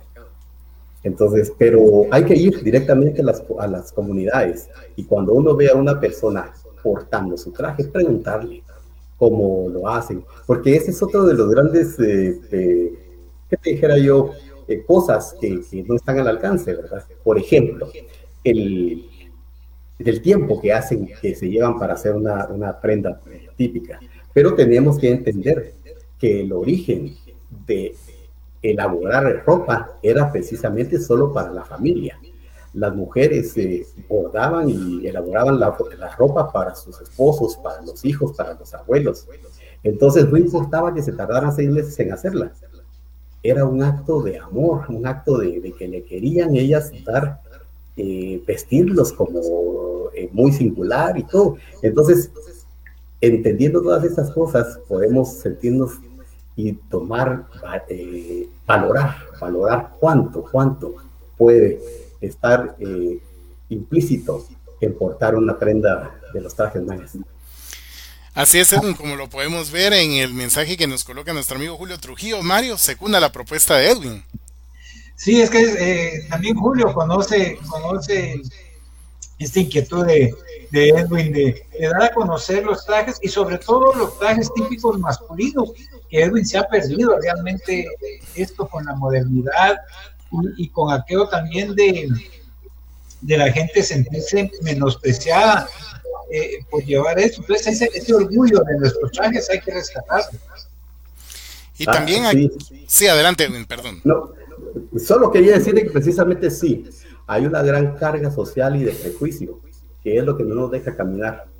Entonces, 1.02 1.52
pero 1.56 2.06
hay 2.10 2.24
que 2.24 2.34
ir 2.34 2.62
directamente 2.62 3.22
a 3.22 3.24
las, 3.24 3.42
a 3.58 3.66
las 3.66 3.92
comunidades 3.92 4.68
y 4.96 5.04
cuando 5.04 5.32
uno 5.32 5.56
ve 5.56 5.70
a 5.70 5.74
una 5.74 5.98
persona 5.98 6.52
portando 6.82 7.36
su 7.36 7.52
traje, 7.52 7.84
preguntarle 7.84 8.62
cómo 9.16 9.68
lo 9.68 9.86
hacen, 9.88 10.24
porque 10.46 10.76
ese 10.76 10.90
es 10.90 11.02
otro 11.02 11.26
de 11.26 11.34
los 11.34 11.50
grandes, 11.50 11.98
eh, 12.00 12.40
eh, 12.50 12.92
¿qué 13.48 13.56
te 13.56 13.70
dijera 13.70 13.98
yo? 13.98 14.30
Eh, 14.66 14.82
cosas 14.86 15.36
que, 15.40 15.60
que, 15.70 15.82
no 15.82 15.96
están 15.96 16.18
al 16.18 16.28
alcance, 16.28 16.74
¿verdad? 16.74 17.04
Por 17.22 17.36
ejemplo, 17.36 17.88
el, 18.44 19.04
del 19.98 20.22
tiempo 20.22 20.60
que 20.60 20.72
hacen, 20.72 21.10
que 21.20 21.34
se 21.34 21.48
llevan 21.48 21.78
para 21.78 21.94
hacer 21.94 22.14
una, 22.14 22.46
una 22.46 22.80
prenda 22.80 23.20
típica, 23.60 24.00
pero 24.32 24.54
tenemos 24.54 24.98
que 24.98 25.10
entender 25.10 25.74
que 26.18 26.40
el 26.40 26.50
origen 26.50 27.14
de 27.66 27.94
elaborar 28.62 29.44
ropa 29.44 29.98
era 30.02 30.32
precisamente 30.32 30.98
solo 30.98 31.30
para 31.30 31.50
la 31.52 31.62
familia. 31.62 32.18
Las 32.72 32.94
mujeres 32.96 33.54
eh, 33.58 33.86
bordaban 34.08 34.70
y 34.70 35.06
elaboraban 35.06 35.60
la, 35.60 35.76
ropa 36.16 36.50
para 36.50 36.74
sus 36.74 36.98
esposos, 37.02 37.58
para 37.58 37.82
los 37.82 38.02
hijos, 38.02 38.34
para 38.34 38.54
los 38.54 38.72
abuelos. 38.72 39.26
Entonces 39.82 40.26
no 40.30 40.38
importaba 40.38 40.94
que 40.94 41.02
se 41.02 41.12
tardaran 41.12 41.54
seis 41.54 41.68
meses 41.68 41.98
en 42.00 42.14
hacerla. 42.14 42.52
Era 43.42 43.66
un 43.66 43.82
acto 43.82 44.22
de 44.22 44.38
amor, 44.38 44.86
un 44.88 45.06
acto 45.06 45.36
de, 45.36 45.74
que 45.78 45.86
le 45.86 46.02
querían 46.04 46.56
ellas 46.56 46.92
dar, 47.04 47.42
eh, 47.98 48.42
vestirlos 48.46 49.12
como 49.12 49.40
eh, 50.14 50.30
muy 50.32 50.50
singular 50.50 51.18
y 51.18 51.24
todo. 51.24 51.56
Entonces, 51.82 52.30
entendiendo 53.20 53.82
todas 53.82 54.04
esas 54.04 54.30
cosas, 54.30 54.78
podemos 54.88 55.34
sentirnos 55.34 55.92
y 56.56 56.72
tomar, 56.72 57.46
eh, 57.88 58.48
valorar, 58.66 59.16
valorar 59.40 59.92
cuánto, 59.98 60.42
cuánto 60.42 60.94
puede 61.36 61.80
estar 62.20 62.76
eh, 62.78 63.18
implícito 63.68 64.46
en 64.80 64.96
portar 64.96 65.36
una 65.36 65.58
prenda 65.58 66.20
de 66.32 66.40
los 66.40 66.54
trajes 66.54 66.82
mayas. 66.82 67.16
Así 68.34 68.58
es, 68.58 68.72
Edwin, 68.72 68.94
como 68.94 69.16
lo 69.16 69.28
podemos 69.28 69.70
ver 69.70 69.92
en 69.92 70.12
el 70.12 70.32
mensaje 70.32 70.76
que 70.76 70.86
nos 70.86 71.04
coloca 71.04 71.32
nuestro 71.32 71.56
amigo 71.56 71.76
Julio 71.76 71.98
Trujillo. 71.98 72.42
Mario 72.42 72.78
secunda 72.78 73.20
la 73.20 73.32
propuesta 73.32 73.76
de 73.76 73.90
Edwin. 73.90 74.24
Sí, 75.16 75.40
es 75.40 75.50
que 75.50 75.60
eh, 75.60 76.26
también 76.30 76.56
Julio 76.56 76.94
conoce, 76.94 77.58
conoce 77.68 78.40
esta 79.38 79.60
inquietud 79.60 80.06
de, 80.06 80.34
de 80.70 80.88
Edwin 80.90 81.32
de, 81.32 81.64
dar 81.80 82.04
a 82.04 82.14
conocer 82.14 82.64
los 82.64 82.84
trajes 82.84 83.18
y 83.22 83.28
sobre 83.28 83.58
todo 83.58 83.92
los 83.94 84.18
trajes 84.18 84.52
típicos 84.54 84.98
masculinos, 84.98 85.70
que 86.08 86.22
Edwin 86.22 86.46
se 86.46 86.58
ha 86.58 86.68
perdido 86.68 87.18
realmente 87.18 87.86
esto 88.34 88.68
con 88.68 88.84
la 88.84 88.94
modernidad 88.94 89.78
y, 90.56 90.68
con 90.68 90.92
aquello 90.92 91.28
también 91.28 91.74
de, 91.74 92.08
de 93.20 93.36
la 93.36 93.50
gente 93.52 93.82
sentirse 93.82 94.50
menospreciada 94.62 95.68
eh, 96.32 96.64
por 96.70 96.84
llevar 96.84 97.18
eso. 97.18 97.40
Entonces 97.40 97.82
ese, 97.82 98.14
orgullo 98.14 98.60
de 98.60 98.78
nuestros 98.78 99.10
trajes 99.10 99.50
hay 99.50 99.60
que 99.60 99.72
rescatarlo. 99.72 100.38
Y 101.76 101.84
también 101.86 102.24
ah, 102.24 102.28
hay... 102.28 102.50
Sí. 102.86 103.08
adelante, 103.08 103.44
Edwin, 103.44 103.64
perdón. 103.64 104.00
No, 104.04 104.32
solo 104.96 105.32
quería 105.32 105.54
decir 105.54 105.74
que 105.74 105.90
precisamente 105.90 106.50
sí, 106.50 106.88
hay 107.26 107.46
una 107.46 107.62
gran 107.62 107.96
carga 107.96 108.30
social 108.30 108.76
y 108.76 108.84
de 108.84 108.92
prejuicio, 108.92 109.58
que 110.02 110.18
es 110.18 110.24
lo 110.24 110.36
que 110.36 110.44
no 110.44 110.54
nos 110.54 110.70
deja 110.70 110.96
caminar. 110.96 111.50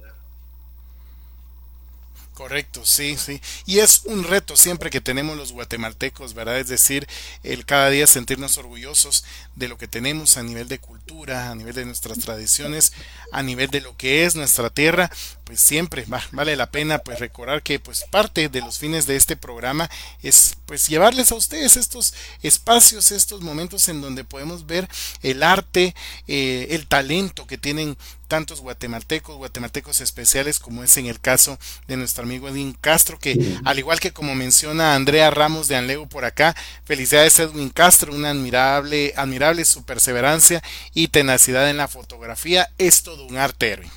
Correcto, 2.41 2.87
sí, 2.87 3.19
sí. 3.19 3.39
Y 3.67 3.81
es 3.81 4.01
un 4.07 4.25
reto 4.25 4.57
siempre 4.57 4.89
que 4.89 5.03
tenemos 5.03 5.37
los 5.37 5.53
guatemaltecos, 5.53 6.33
¿verdad? 6.33 6.59
Es 6.59 6.69
decir, 6.69 7.07
el 7.43 7.67
cada 7.67 7.91
día 7.91 8.07
sentirnos 8.07 8.57
orgullosos 8.57 9.27
de 9.57 9.69
lo 9.69 9.77
que 9.77 9.89
tenemos 9.89 10.39
a 10.39 10.43
nivel 10.43 10.67
de 10.67 10.79
cultura, 10.79 11.51
a 11.51 11.55
nivel 11.55 11.75
de 11.75 11.85
nuestras 11.85 12.19
tradiciones, 12.21 12.95
a 13.31 13.43
nivel 13.43 13.69
de 13.69 13.83
lo 13.83 13.95
que 13.95 14.25
es 14.25 14.37
nuestra 14.37 14.71
tierra, 14.71 15.11
pues 15.45 15.61
siempre 15.61 16.07
vale 16.33 16.57
la 16.57 16.71
pena 16.71 17.01
pues 17.01 17.19
recordar 17.19 17.63
que 17.63 17.79
pues 17.79 18.05
parte 18.11 18.49
de 18.49 18.61
los 18.63 18.79
fines 18.79 19.07
de 19.07 19.17
este 19.17 19.37
programa 19.37 19.91
es 20.23 20.57
pues 20.65 20.89
llevarles 20.89 21.33
a 21.33 21.35
ustedes 21.35 21.77
estos 21.77 22.15
espacios, 22.43 23.13
estos 23.13 23.43
momentos 23.43 23.87
en 23.91 24.01
donde 24.01 24.25
podemos 24.25 24.65
ver 24.65 24.89
el 25.23 25.43
arte, 25.43 25.95
eh, 26.27 26.69
el 26.71 26.87
talento 26.87 27.47
que 27.47 27.59
tienen 27.59 27.99
tantos 28.31 28.61
guatemaltecos, 28.61 29.37
guatemaltecos 29.37 30.01
especiales, 30.01 30.61
como 30.61 30.85
es 30.85 30.97
en 30.97 31.07
el 31.07 31.19
caso 31.19 31.59
de 31.89 31.97
nuestro 31.97 32.23
amigo 32.23 32.49
Edwin 32.49 32.77
Castro, 32.81 33.19
que 33.19 33.59
al 33.65 33.81
igual 33.81 33.99
que 33.99 34.13
como 34.13 34.37
menciona 34.37 34.95
Andrea 34.95 35.33
Ramos 35.33 35.67
de 35.67 35.75
Anleo 35.75 36.07
por 36.07 36.25
acá, 36.25 36.55
felicidades 36.85 37.41
Edwin 37.41 37.71
Castro, 37.71 38.15
una 38.15 38.31
admirable, 38.31 39.13
admirable 39.17 39.65
su 39.65 39.85
perseverancia 39.85 40.63
y 40.95 41.09
tenacidad 41.09 41.69
en 41.69 41.77
la 41.77 41.89
fotografía, 41.89 42.69
es 42.79 43.03
todo 43.03 43.27
un 43.27 43.37
arte, 43.37 43.73
Edwin. 43.73 43.91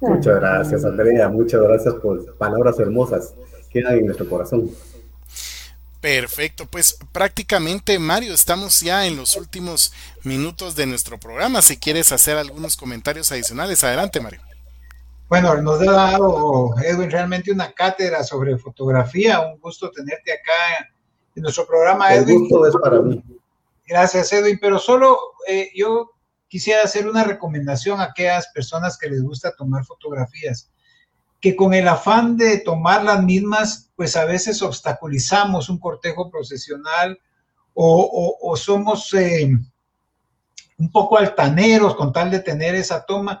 Muchas 0.00 0.36
gracias, 0.36 0.84
Andrea. 0.84 1.28
Muchas 1.28 1.60
gracias 1.60 1.94
por 1.94 2.36
palabras 2.36 2.78
hermosas. 2.78 3.34
Quedan 3.70 3.98
en 3.98 4.06
nuestro 4.06 4.28
corazón. 4.28 4.70
Perfecto, 6.00 6.66
pues 6.66 6.96
prácticamente 7.12 7.98
Mario, 7.98 8.32
estamos 8.32 8.80
ya 8.80 9.06
en 9.06 9.16
los 9.16 9.36
últimos 9.36 9.92
minutos 10.22 10.76
de 10.76 10.86
nuestro 10.86 11.18
programa. 11.18 11.60
Si 11.60 11.76
quieres 11.76 12.12
hacer 12.12 12.36
algunos 12.36 12.76
comentarios 12.76 13.32
adicionales, 13.32 13.82
adelante 13.82 14.20
Mario. 14.20 14.40
Bueno, 15.28 15.60
nos 15.60 15.80
ha 15.82 15.92
dado 15.92 16.74
Edwin 16.82 17.10
realmente 17.10 17.52
una 17.52 17.72
cátedra 17.72 18.22
sobre 18.24 18.56
fotografía. 18.56 19.40
Un 19.40 19.58
gusto 19.60 19.90
tenerte 19.90 20.32
acá 20.32 20.88
en 21.34 21.42
nuestro 21.42 21.66
programa, 21.66 22.14
Edwin. 22.14 22.36
El 22.36 22.40
gusto 22.42 22.66
es 22.66 22.74
para 22.80 23.02
mí. 23.02 23.22
Gracias, 23.86 24.32
Edwin. 24.32 24.58
Pero 24.60 24.78
solo 24.78 25.18
eh, 25.46 25.70
yo 25.74 26.12
quisiera 26.48 26.82
hacer 26.82 27.06
una 27.06 27.24
recomendación 27.24 28.00
a 28.00 28.04
aquellas 28.04 28.48
personas 28.54 28.96
que 28.96 29.10
les 29.10 29.22
gusta 29.22 29.54
tomar 29.54 29.84
fotografías, 29.84 30.70
que 31.40 31.54
con 31.54 31.74
el 31.74 31.86
afán 31.86 32.36
de 32.36 32.58
tomar 32.58 33.04
las 33.04 33.22
mismas, 33.22 33.90
pues 33.96 34.16
a 34.16 34.24
veces 34.24 34.62
obstaculizamos 34.62 35.68
un 35.68 35.78
cortejo 35.78 36.30
procesional 36.30 37.18
o, 37.74 38.56
somos 38.56 39.14
eh, 39.14 39.48
un 40.78 40.90
poco 40.90 41.16
altaneros 41.16 41.94
con 41.94 42.12
tal 42.12 42.30
de 42.30 42.40
tener 42.40 42.74
esa 42.74 43.04
toma. 43.04 43.40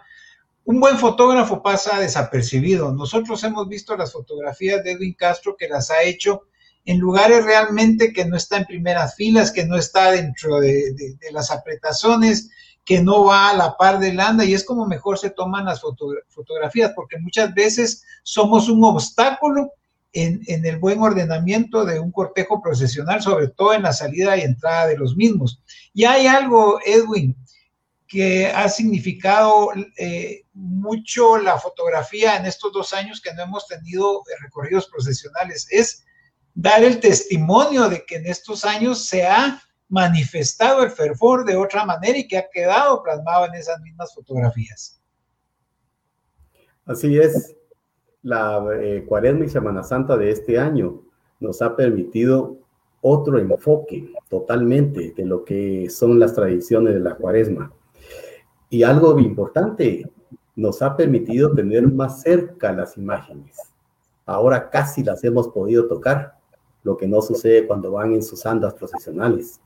Un 0.64 0.78
buen 0.78 0.96
fotógrafo 0.98 1.60
pasa 1.60 1.98
desapercibido. 1.98 2.92
Nosotros 2.92 3.42
hemos 3.42 3.68
visto 3.68 3.96
las 3.96 4.12
fotografías 4.12 4.84
de 4.84 4.92
Edwin 4.92 5.14
Castro 5.14 5.56
que 5.56 5.68
las 5.68 5.90
ha 5.90 6.02
hecho 6.02 6.42
en 6.84 6.98
lugares 6.98 7.44
realmente 7.44 8.12
que 8.12 8.24
no 8.24 8.36
está 8.36 8.56
en 8.56 8.64
primeras 8.64 9.14
filas, 9.14 9.52
que 9.52 9.66
no 9.66 9.76
está 9.76 10.10
dentro 10.12 10.58
de, 10.58 11.18
las 11.32 11.50
apretazones, 11.50 12.50
que 12.88 13.02
no 13.02 13.26
va 13.26 13.50
a 13.50 13.54
la 13.54 13.76
par 13.76 13.98
del 13.98 14.18
anda 14.18 14.46
y 14.46 14.54
es 14.54 14.64
como 14.64 14.86
mejor 14.86 15.18
se 15.18 15.28
toman 15.28 15.66
las 15.66 15.82
fotografías, 15.82 16.92
porque 16.96 17.18
muchas 17.18 17.52
veces 17.52 18.02
somos 18.22 18.70
un 18.70 18.82
obstáculo 18.82 19.74
en, 20.14 20.40
el 20.64 20.78
buen 20.78 21.02
ordenamiento 21.02 21.84
de 21.84 22.00
un 22.00 22.10
cortejo 22.10 22.62
procesional, 22.62 23.20
sobre 23.20 23.48
todo 23.48 23.74
en 23.74 23.82
la 23.82 23.92
salida 23.92 24.38
y 24.38 24.40
entrada 24.40 24.86
de 24.86 24.96
los 24.96 25.16
mismos. 25.16 25.60
Y 25.92 26.06
hay 26.06 26.28
algo, 26.28 26.80
Edwin, 26.82 27.36
que 28.06 28.46
ha 28.46 28.70
significado 28.70 29.68
eh, 29.98 30.44
mucho 30.54 31.36
la 31.36 31.58
fotografía 31.58 32.38
en 32.38 32.46
estos 32.46 32.72
dos 32.72 32.94
años 32.94 33.20
que 33.20 33.34
no 33.34 33.42
hemos 33.42 33.66
tenido 33.66 34.22
recorridos 34.40 34.88
procesionales, 34.88 35.66
es 35.70 36.06
dar 36.54 36.82
el 36.82 37.00
testimonio 37.00 37.90
de 37.90 38.06
que 38.06 38.16
en 38.16 38.28
estos 38.28 38.64
años 38.64 39.04
se 39.04 39.26
ha 39.26 39.62
manifestado 39.88 40.82
el 40.82 40.90
fervor 40.90 41.44
de 41.44 41.56
otra 41.56 41.84
manera 41.84 42.18
y 42.18 42.28
que 42.28 42.38
ha 42.38 42.48
quedado 42.50 43.02
plasmado 43.02 43.46
en 43.46 43.54
esas 43.54 43.80
mismas 43.80 44.14
fotografías. 44.14 45.00
Así 46.84 47.18
es. 47.18 47.54
La 48.22 48.64
eh, 48.80 49.04
Cuaresma 49.06 49.44
y 49.44 49.48
Semana 49.48 49.82
Santa 49.82 50.16
de 50.16 50.30
este 50.30 50.58
año 50.58 51.02
nos 51.40 51.62
ha 51.62 51.76
permitido 51.76 52.58
otro 53.00 53.38
enfoque 53.38 54.12
totalmente 54.28 55.12
de 55.16 55.24
lo 55.24 55.44
que 55.44 55.88
son 55.88 56.18
las 56.18 56.34
tradiciones 56.34 56.94
de 56.94 57.00
la 57.00 57.14
Cuaresma. 57.14 57.72
Y 58.70 58.82
algo 58.82 59.18
importante, 59.18 60.10
nos 60.58 60.82
ha 60.82 60.96
permitido 60.96 61.54
tener 61.54 61.86
más 61.86 62.22
cerca 62.22 62.72
las 62.72 62.96
imágenes. 62.96 63.56
Ahora 64.26 64.68
casi 64.70 65.04
las 65.04 65.22
hemos 65.22 65.48
podido 65.48 65.86
tocar, 65.86 66.37
lo 66.88 66.96
que 66.96 67.06
no 67.06 67.20
sucede 67.20 67.66
cuando 67.66 67.92
van 67.92 68.14
en 68.14 68.22
sus 68.22 68.46
andas 68.46 68.72
procesionales. 68.72 69.60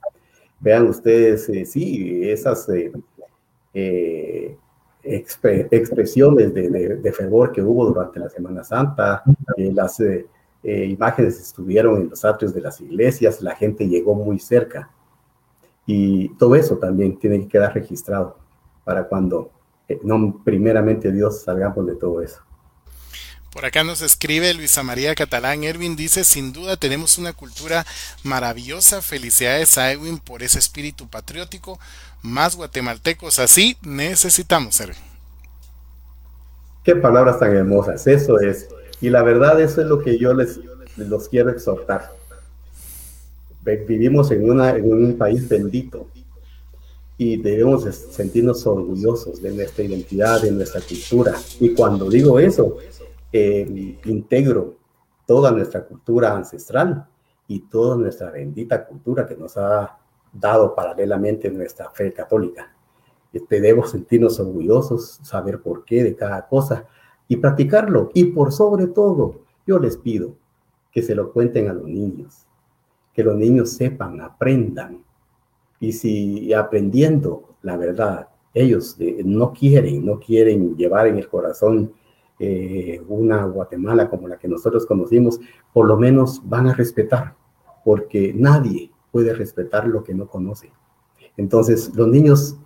Vean 0.59 0.89
ustedes, 0.89 1.49
eh, 1.49 1.65
sí, 1.65 2.29
esas 2.29 2.69
eh, 2.69 2.93
eh, 3.73 4.57
expresiones 5.05 6.53
de, 6.53 6.69
de, 6.97 7.13
fervor 7.13 7.53
que 7.53 7.63
hubo 7.63 7.87
durante 7.87 8.19
la 8.19 8.29
Semana 8.29 8.65
Santa, 8.65 9.23
las 9.57 10.03
imágenes 10.65 11.41
estuvieron 11.41 12.01
en 12.01 12.11
los 12.11 12.25
atrios 12.25 12.53
de 12.55 12.61
las 12.61 12.81
iglesias, 12.81 13.41
la 13.41 13.55
gente 13.55 13.89
llegó 13.89 14.15
muy 14.15 14.41
cerca. 14.41 14.91
Y 15.87 16.29
todo 16.37 16.57
eso 16.57 16.77
también 16.77 17.19
tiene 17.19 17.41
que 17.41 17.49
quedar 17.49 17.73
registrado 17.75 18.37
para 18.85 19.07
cuando 19.09 19.51
no 20.03 20.41
primeramente 20.45 21.13
Dios 21.13 21.43
salgamos 21.43 21.87
de 21.87 21.95
todo 21.95 22.21
eso. 22.21 22.43
Por 23.53 23.67
acá 23.67 23.85
nos 23.85 24.01
escribe 24.01 24.55
Luisa 24.55 24.83
María 24.83 25.15
Catalán. 25.15 25.63
Erwin 25.63 25.95
dice, 25.95 26.25
sin 26.25 26.55
duda 26.55 26.79
tenemos 26.79 27.19
una 27.19 27.35
cultura 27.35 27.85
maravillosa. 28.25 29.03
Felicidades 29.03 29.77
a 29.77 29.93
Erwin 29.93 30.19
por 30.19 30.43
ese 30.43 30.59
espíritu 30.59 31.07
patriótico. 31.07 31.79
Más 32.23 32.57
guatemaltecos 32.57 33.39
así 33.39 33.77
necesitamos, 33.83 34.81
Erwin. 34.81 34.97
Qué 36.83 36.97
palabras 36.97 37.39
tan 37.39 37.55
hermosas. 37.55 38.07
Eso 38.07 38.41
es. 38.41 38.69
Y 39.03 39.11
la 39.11 39.23
verdad, 39.23 39.61
eso 39.61 39.83
es 39.83 39.87
lo 39.87 40.03
que 40.03 40.19
yo 40.19 40.33
les 40.33 40.59
los 40.97 41.29
quiero 41.29 41.51
exhortar. 41.51 42.11
Vivimos 43.63 44.31
en, 44.31 44.49
una, 44.49 44.71
en 44.71 44.91
un 44.91 45.19
país 45.19 45.47
bendito 45.47 46.07
y 47.19 47.37
debemos 47.37 47.85
sentirnos 47.85 48.67
orgullosos 48.67 49.43
de 49.43 49.53
nuestra 49.53 49.85
identidad, 49.85 50.41
de 50.41 50.51
nuestra 50.51 50.81
cultura. 50.81 51.35
Y 51.61 51.75
cuando 51.75 52.09
digo 52.09 52.41
eso, 52.41 52.79
eh, 53.33 53.99
integro 54.05 54.77
toda 55.27 55.51
nuestra 55.51 55.87
cultura 55.87 56.37
ancestral 56.37 57.09
y 57.47 57.61
toda 57.61 57.97
nuestra 57.97 58.31
bendita 58.31 58.87
cultura 58.87 59.27
que 59.27 59.37
nos 59.37 59.57
ha 59.57 59.99
dado 60.33 60.75
paralelamente 60.75 61.51
nuestra 61.51 61.91
fe 61.91 62.13
católica. 62.13 62.75
Debemos 63.49 63.91
sentirnos 63.91 64.39
orgullosos, 64.41 65.21
saber 65.23 65.61
por 65.61 65.85
qué 65.85 66.03
de 66.03 66.15
cada 66.15 66.47
cosa 66.47 66.87
y 67.29 67.37
practicarlo. 67.37 68.11
Y 68.15 68.27
por 68.27 68.53
sobre 68.53 68.89
todo, 68.89 69.41
yo 69.67 69.79
les 69.79 69.97
pido 69.97 70.35
que 70.91 71.03
se 71.03 71.15
lo 71.15 71.33
cuenten 71.33 71.69
a 71.69 71.73
los 71.73 71.87
niños, 71.87 72.47
que 73.15 73.25
los 73.25 73.37
niños 73.37 73.71
sepan, 73.71 74.21
aprendan. 74.21 75.03
Y 75.81 75.93
si 75.93 76.53
aprendiendo 76.53 77.57
la 77.63 77.77
verdad, 77.77 78.29
ellos 78.53 78.97
no 79.25 79.53
quieren, 79.53 80.05
no 80.05 80.21
quieren 80.21 80.77
llevar 80.77 81.07
en 81.07 81.17
el 81.17 81.29
corazón 81.29 81.95
eh, 82.45 83.01
una 83.07 83.45
Guatemala 83.45 84.11
como 84.11 84.27
la 84.27 84.37
que 84.37 84.49
nosotros 84.49 84.85
conocimos, 84.85 85.39
por 85.73 85.87
lo 85.87 85.97
menos 85.97 86.43
van 86.45 86.67
a 86.67 86.75
respetar, 86.75 87.37
porque 87.85 88.35
nadie 88.35 88.91
puede 89.13 89.33
respetar 89.33 89.87
lo 89.87 90.03
que 90.03 90.13
no 90.13 90.27
conoce. 90.27 90.73
Entonces, 91.37 91.95
los 91.95 92.09
niños 92.09 92.59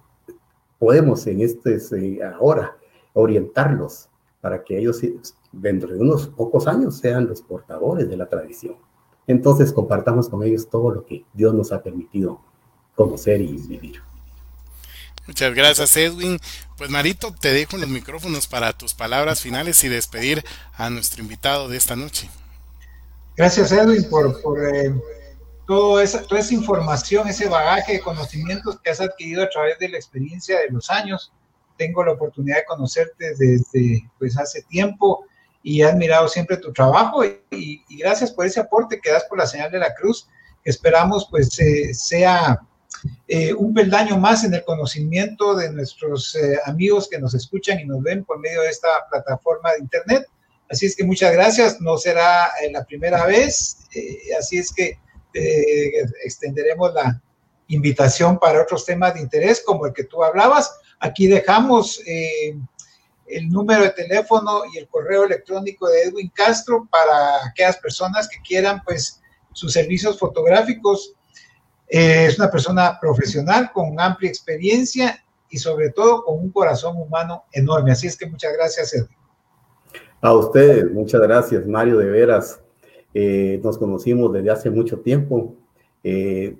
podemos 0.78 1.26
en 1.26 1.42
este 1.42 1.76
eh, 1.92 2.24
ahora 2.24 2.78
orientarlos 3.12 4.08
para 4.40 4.64
que 4.64 4.78
ellos 4.78 5.02
dentro 5.52 5.92
de 5.92 6.00
unos 6.00 6.28
pocos 6.28 6.66
años 6.66 6.96
sean 6.96 7.26
los 7.26 7.42
portadores 7.42 8.08
de 8.08 8.16
la 8.16 8.30
tradición. 8.30 8.76
Entonces 9.26 9.74
compartamos 9.74 10.30
con 10.30 10.42
ellos 10.42 10.70
todo 10.70 10.90
lo 10.90 11.04
que 11.04 11.26
Dios 11.34 11.52
nos 11.52 11.70
ha 11.70 11.82
permitido 11.82 12.40
conocer 12.94 13.42
y 13.42 13.58
vivir. 13.66 14.05
Muchas 15.26 15.54
gracias 15.54 15.96
Edwin. 15.96 16.38
Pues 16.76 16.90
Marito, 16.90 17.34
te 17.34 17.52
dejo 17.52 17.76
los 17.76 17.88
micrófonos 17.88 18.46
para 18.46 18.72
tus 18.72 18.94
palabras 18.94 19.40
finales 19.40 19.82
y 19.84 19.88
despedir 19.88 20.44
a 20.74 20.90
nuestro 20.90 21.22
invitado 21.22 21.68
de 21.68 21.76
esta 21.76 21.96
noche. 21.96 22.30
Gracias 23.36 23.72
Edwin 23.72 24.08
por, 24.08 24.40
por 24.40 24.64
eh, 24.64 24.94
toda, 25.66 26.02
esa, 26.02 26.22
toda 26.22 26.40
esa 26.40 26.54
información, 26.54 27.28
ese 27.28 27.48
bagaje 27.48 27.94
de 27.94 28.00
conocimientos 28.00 28.78
que 28.80 28.90
has 28.90 29.00
adquirido 29.00 29.42
a 29.42 29.48
través 29.48 29.78
de 29.78 29.88
la 29.88 29.96
experiencia 29.96 30.60
de 30.60 30.70
los 30.70 30.90
años. 30.90 31.32
Tengo 31.76 32.04
la 32.04 32.12
oportunidad 32.12 32.58
de 32.58 32.64
conocerte 32.64 33.34
desde 33.36 34.08
pues, 34.18 34.38
hace 34.38 34.62
tiempo 34.62 35.26
y 35.62 35.82
he 35.82 35.84
admirado 35.84 36.28
siempre 36.28 36.56
tu 36.56 36.72
trabajo 36.72 37.24
y, 37.24 37.84
gracias 37.98 38.30
por 38.30 38.46
ese 38.46 38.60
aporte 38.60 39.00
que 39.00 39.10
das 39.10 39.24
por 39.24 39.38
la 39.38 39.46
señal 39.46 39.72
de 39.72 39.80
la 39.80 39.94
cruz. 39.94 40.28
Esperamos 40.64 41.26
pues 41.30 41.58
eh, 41.58 41.92
sea 41.92 42.60
eh, 43.28 43.52
un 43.52 43.74
peldaño 43.74 44.18
más 44.18 44.44
en 44.44 44.54
el 44.54 44.64
conocimiento 44.64 45.54
de 45.54 45.72
nuestros 45.72 46.34
eh, 46.36 46.58
amigos 46.64 47.08
que 47.08 47.18
nos 47.18 47.34
escuchan 47.34 47.80
y 47.80 47.84
nos 47.84 48.02
ven 48.02 48.24
por 48.24 48.38
medio 48.38 48.62
de 48.62 48.68
esta 48.68 48.88
plataforma 49.10 49.72
de 49.72 49.80
Internet. 49.80 50.26
Así 50.70 50.86
es 50.86 50.96
que 50.96 51.04
muchas 51.04 51.32
gracias, 51.32 51.80
no 51.80 51.96
será 51.96 52.46
eh, 52.62 52.70
la 52.72 52.84
primera 52.84 53.24
vez, 53.26 53.78
así 54.38 54.58
es 54.58 54.72
que 54.72 54.98
extenderemos 56.24 56.94
la 56.94 57.20
invitación 57.68 58.38
para 58.38 58.62
otros 58.62 58.86
temas 58.86 59.12
de 59.12 59.20
interés 59.20 59.62
como 59.64 59.84
el 59.84 59.92
que 59.92 60.04
tú 60.04 60.24
hablabas. 60.24 60.74
Aquí 60.98 61.26
dejamos 61.26 62.00
el 63.26 63.48
número 63.50 63.82
de 63.82 63.90
teléfono 63.90 64.62
y 64.72 64.78
el 64.78 64.88
correo 64.88 65.24
electrónico 65.24 65.88
de 65.88 66.04
Edwin 66.04 66.30
Castro 66.34 66.88
para 66.90 67.46
aquellas 67.46 67.76
personas 67.76 68.28
que 68.28 68.40
quieran 68.40 68.82
pues 68.82 69.20
sus 69.52 69.74
servicios 69.74 70.18
fotográficos 70.18 71.15
eh, 71.88 72.26
es 72.26 72.38
una 72.38 72.50
persona 72.50 72.98
profesional 73.00 73.70
con 73.72 73.98
amplia 74.00 74.28
experiencia 74.28 75.22
y 75.48 75.58
sobre 75.58 75.90
todo 75.90 76.24
con 76.24 76.38
un 76.38 76.50
corazón 76.50 76.96
humano 76.96 77.44
enorme. 77.52 77.92
Así 77.92 78.06
es 78.06 78.16
que 78.16 78.26
muchas 78.26 78.52
gracias, 78.52 78.94
Edwin. 78.94 79.16
A 80.20 80.32
ustedes, 80.32 80.90
muchas 80.90 81.20
gracias, 81.20 81.66
Mario, 81.66 81.98
de 81.98 82.06
veras. 82.06 82.60
Eh, 83.14 83.60
nos 83.62 83.78
conocimos 83.78 84.32
desde 84.32 84.50
hace 84.50 84.70
mucho 84.70 85.00
tiempo, 85.00 85.54
eh, 86.02 86.56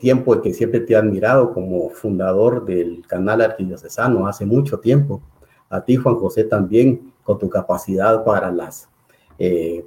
tiempo 0.00 0.34
en 0.34 0.42
que 0.42 0.54
siempre 0.54 0.80
te 0.80 0.92
he 0.92 0.96
admirado 0.96 1.52
como 1.52 1.90
fundador 1.90 2.64
del 2.64 3.04
canal 3.06 3.40
arquidiocesano, 3.40 4.26
hace 4.26 4.46
mucho 4.46 4.78
tiempo. 4.78 5.20
A 5.68 5.84
ti, 5.84 5.96
Juan 5.96 6.14
José, 6.14 6.44
también, 6.44 7.12
con 7.24 7.38
tu 7.38 7.48
capacidad 7.50 8.24
para 8.24 8.50
las 8.52 8.88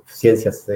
ciencias 0.06 0.68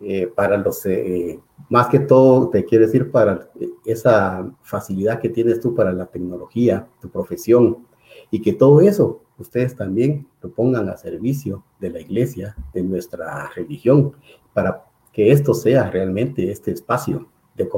eh, 0.00 0.26
para 0.34 0.56
los, 0.56 0.84
eh, 0.86 1.38
más 1.68 1.88
que 1.88 2.00
todo, 2.00 2.48
te 2.48 2.64
quiero 2.64 2.86
decir, 2.86 3.10
para 3.10 3.50
esa 3.84 4.50
facilidad 4.62 5.20
que 5.20 5.28
tienes 5.28 5.60
tú 5.60 5.74
para 5.74 5.92
la 5.92 6.06
tecnología, 6.06 6.88
tu 7.00 7.10
profesión, 7.10 7.86
y 8.30 8.40
que 8.40 8.52
todo 8.52 8.80
eso 8.80 9.22
ustedes 9.38 9.74
también 9.74 10.26
lo 10.42 10.50
pongan 10.50 10.88
a 10.88 10.96
servicio 10.96 11.64
de 11.80 11.90
la 11.90 12.00
iglesia, 12.00 12.56
de 12.72 12.82
nuestra 12.82 13.50
religión, 13.54 14.12
para 14.52 14.84
que 15.12 15.32
esto 15.32 15.54
sea 15.54 15.90
realmente 15.90 16.50
este 16.50 16.72
espacio 16.72 17.28
de, 17.54 17.68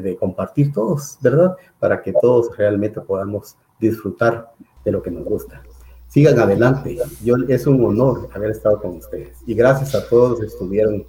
de 0.00 0.16
compartir 0.16 0.72
todos, 0.72 1.18
¿verdad? 1.20 1.56
Para 1.78 2.02
que 2.02 2.12
todos 2.12 2.56
realmente 2.56 3.00
podamos 3.00 3.56
disfrutar 3.80 4.52
de 4.84 4.92
lo 4.92 5.02
que 5.02 5.10
nos 5.10 5.24
gusta 5.24 5.62
sigan 6.08 6.38
adelante. 6.38 6.96
Yo, 7.22 7.36
es 7.48 7.66
un 7.66 7.84
honor 7.84 8.28
haber 8.34 8.50
estado 8.50 8.80
con 8.80 8.96
ustedes. 8.96 9.38
Y 9.46 9.54
gracias 9.54 9.94
a 9.94 10.08
todos 10.08 10.40
que 10.40 10.46
estuvieron 10.46 11.06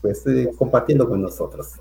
pues 0.00 0.26
eh, 0.26 0.50
compartiendo 0.56 1.08
con 1.08 1.20
nosotros. 1.20 1.72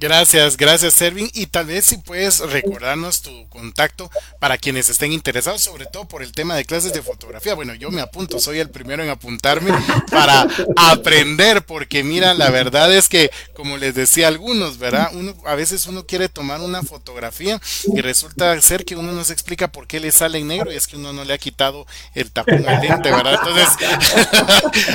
Gracias, 0.00 0.56
gracias 0.56 0.94
Servin. 0.94 1.30
Y 1.34 1.44
tal 1.44 1.66
vez 1.66 1.84
si 1.84 1.98
puedes 1.98 2.38
recordarnos 2.38 3.20
tu 3.20 3.46
contacto 3.50 4.10
para 4.38 4.56
quienes 4.56 4.88
estén 4.88 5.12
interesados, 5.12 5.60
sobre 5.60 5.84
todo 5.84 6.08
por 6.08 6.22
el 6.22 6.32
tema 6.32 6.56
de 6.56 6.64
clases 6.64 6.94
de 6.94 7.02
fotografía. 7.02 7.54
Bueno, 7.54 7.74
yo 7.74 7.90
me 7.90 8.00
apunto, 8.00 8.40
soy 8.40 8.60
el 8.60 8.70
primero 8.70 9.02
en 9.02 9.10
apuntarme 9.10 9.72
para 10.10 10.46
aprender, 10.76 11.66
porque 11.66 12.02
mira, 12.02 12.32
la 12.32 12.48
verdad 12.48 12.90
es 12.94 13.10
que, 13.10 13.30
como 13.52 13.76
les 13.76 13.94
decía 13.94 14.28
algunos, 14.28 14.78
¿verdad? 14.78 15.10
Uno, 15.12 15.34
a 15.44 15.54
veces 15.54 15.84
uno 15.86 16.06
quiere 16.06 16.30
tomar 16.30 16.62
una 16.62 16.82
fotografía 16.82 17.60
y 17.94 18.00
resulta 18.00 18.58
ser 18.62 18.86
que 18.86 18.96
uno 18.96 19.12
no 19.12 19.22
se 19.24 19.34
explica 19.34 19.70
por 19.70 19.86
qué 19.86 20.00
le 20.00 20.12
sale 20.12 20.38
en 20.38 20.48
negro 20.48 20.72
y 20.72 20.76
es 20.76 20.86
que 20.86 20.96
uno 20.96 21.12
no 21.12 21.26
le 21.26 21.34
ha 21.34 21.38
quitado 21.38 21.86
el 22.14 22.32
tapón 22.32 22.66
al 22.66 22.80
lente, 22.80 23.10
¿verdad? 23.10 23.38
Entonces, 23.38 23.68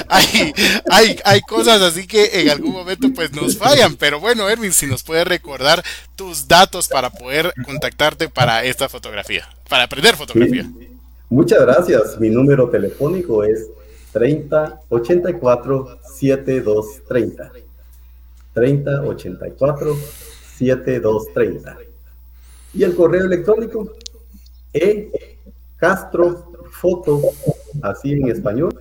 hay, 0.10 0.54
hay, 0.90 1.20
hay 1.24 1.42
cosas 1.42 1.80
así 1.84 2.08
que 2.08 2.42
en 2.42 2.50
algún 2.50 2.72
momento 2.72 3.08
pues 3.14 3.32
nos 3.34 3.56
fallan, 3.56 3.98
pero 3.98 4.20
bueno, 4.20 4.50
Erwin, 4.50 4.74
si 4.74 4.88
nos 4.88 4.95
puedes 5.04 5.28
recordar 5.28 5.84
tus 6.16 6.48
datos 6.48 6.88
para 6.88 7.10
poder 7.10 7.54
contactarte 7.66 8.30
para 8.30 8.64
esta 8.64 8.90
fotografía, 8.90 9.48
para 9.70 9.84
aprender 9.84 10.16
fotografía. 10.16 10.70
Muchas 11.30 11.62
gracias. 11.62 12.20
Mi 12.20 12.30
número 12.30 12.70
telefónico 12.70 13.44
es 13.44 13.68
30 14.14 14.82
84 14.90 16.00
7230. 16.18 17.52
30 18.54 19.02
84 19.02 19.96
7230. 20.58 21.78
Y 22.74 22.84
el 22.84 22.96
correo 22.96 23.26
electrónico 23.26 23.92
e 24.74 25.38
castro 25.78 26.52
foto 26.72 27.22
así 27.82 28.14
en 28.14 28.30
español, 28.30 28.74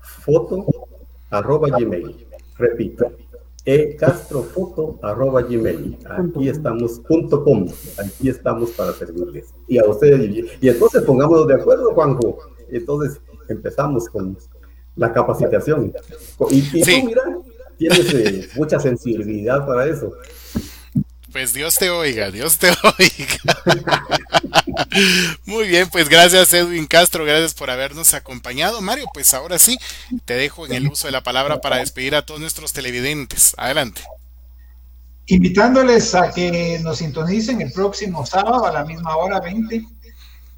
foto 0.00 0.66
arroba 1.30 1.68
gmail. 1.68 2.26
Repito, 2.58 3.12
ecastrofoto 3.64 4.98
arroba 5.02 5.42
gmail. 5.42 5.98
Aquí 6.06 6.48
estamos, 6.48 7.00
punto 7.00 7.44
com. 7.44 7.66
Aquí 7.98 8.28
estamos 8.28 8.70
para 8.70 8.92
servirles. 8.92 9.54
Y 9.68 9.78
a 9.78 9.84
ustedes, 9.84 10.48
y 10.60 10.68
entonces 10.68 11.02
pongámonos 11.02 11.46
de 11.46 11.54
acuerdo, 11.54 11.92
Juanjo. 11.94 12.38
Entonces 12.70 13.20
empezamos 13.48 14.08
con 14.08 14.36
la 14.96 15.12
capacitación. 15.12 15.92
Y, 16.50 16.62
tú, 16.62 17.06
mira, 17.06 17.22
tienes 17.78 18.14
eh, 18.14 18.48
mucha 18.56 18.78
sensibilidad 18.78 19.66
para 19.66 19.86
eso. 19.86 20.12
Pues 21.32 21.54
Dios 21.54 21.76
te 21.76 21.88
oiga, 21.88 22.30
Dios 22.30 22.58
te 22.58 22.68
oiga. 22.98 23.96
Muy 25.46 25.68
bien, 25.68 25.88
pues 25.90 26.08
gracias 26.08 26.52
Edwin 26.52 26.86
Castro, 26.86 27.24
gracias 27.24 27.54
por 27.54 27.70
habernos 27.70 28.14
acompañado. 28.14 28.80
Mario, 28.80 29.06
pues 29.12 29.34
ahora 29.34 29.58
sí, 29.58 29.78
te 30.24 30.34
dejo 30.34 30.66
en 30.66 30.72
el 30.72 30.88
uso 30.88 31.08
de 31.08 31.12
la 31.12 31.22
palabra 31.22 31.60
para 31.60 31.76
despedir 31.76 32.14
a 32.14 32.24
todos 32.24 32.40
nuestros 32.40 32.72
televidentes. 32.72 33.54
Adelante. 33.56 34.02
Invitándoles 35.26 36.14
a 36.14 36.32
que 36.32 36.80
nos 36.82 36.98
sintonicen 36.98 37.60
el 37.62 37.72
próximo 37.72 38.26
sábado 38.26 38.66
a 38.66 38.72
la 38.72 38.84
misma 38.84 39.16
hora 39.16 39.40
20. 39.40 39.84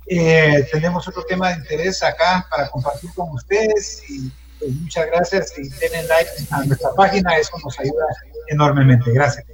Eh, 0.06 0.68
tenemos 0.72 1.06
otro 1.08 1.22
tema 1.24 1.50
de 1.50 1.56
interés 1.56 2.02
acá 2.02 2.46
para 2.50 2.68
compartir 2.68 3.10
con 3.14 3.30
ustedes 3.30 4.02
y 4.08 4.30
pues, 4.58 4.72
muchas 4.72 5.06
gracias 5.06 5.52
y 5.58 5.68
denle 5.68 6.08
like 6.08 6.30
a 6.50 6.64
nuestra 6.64 6.90
página, 6.94 7.36
eso 7.36 7.56
nos 7.62 7.78
ayuda 7.78 8.04
enormemente. 8.48 9.10
Gracias. 9.12 9.44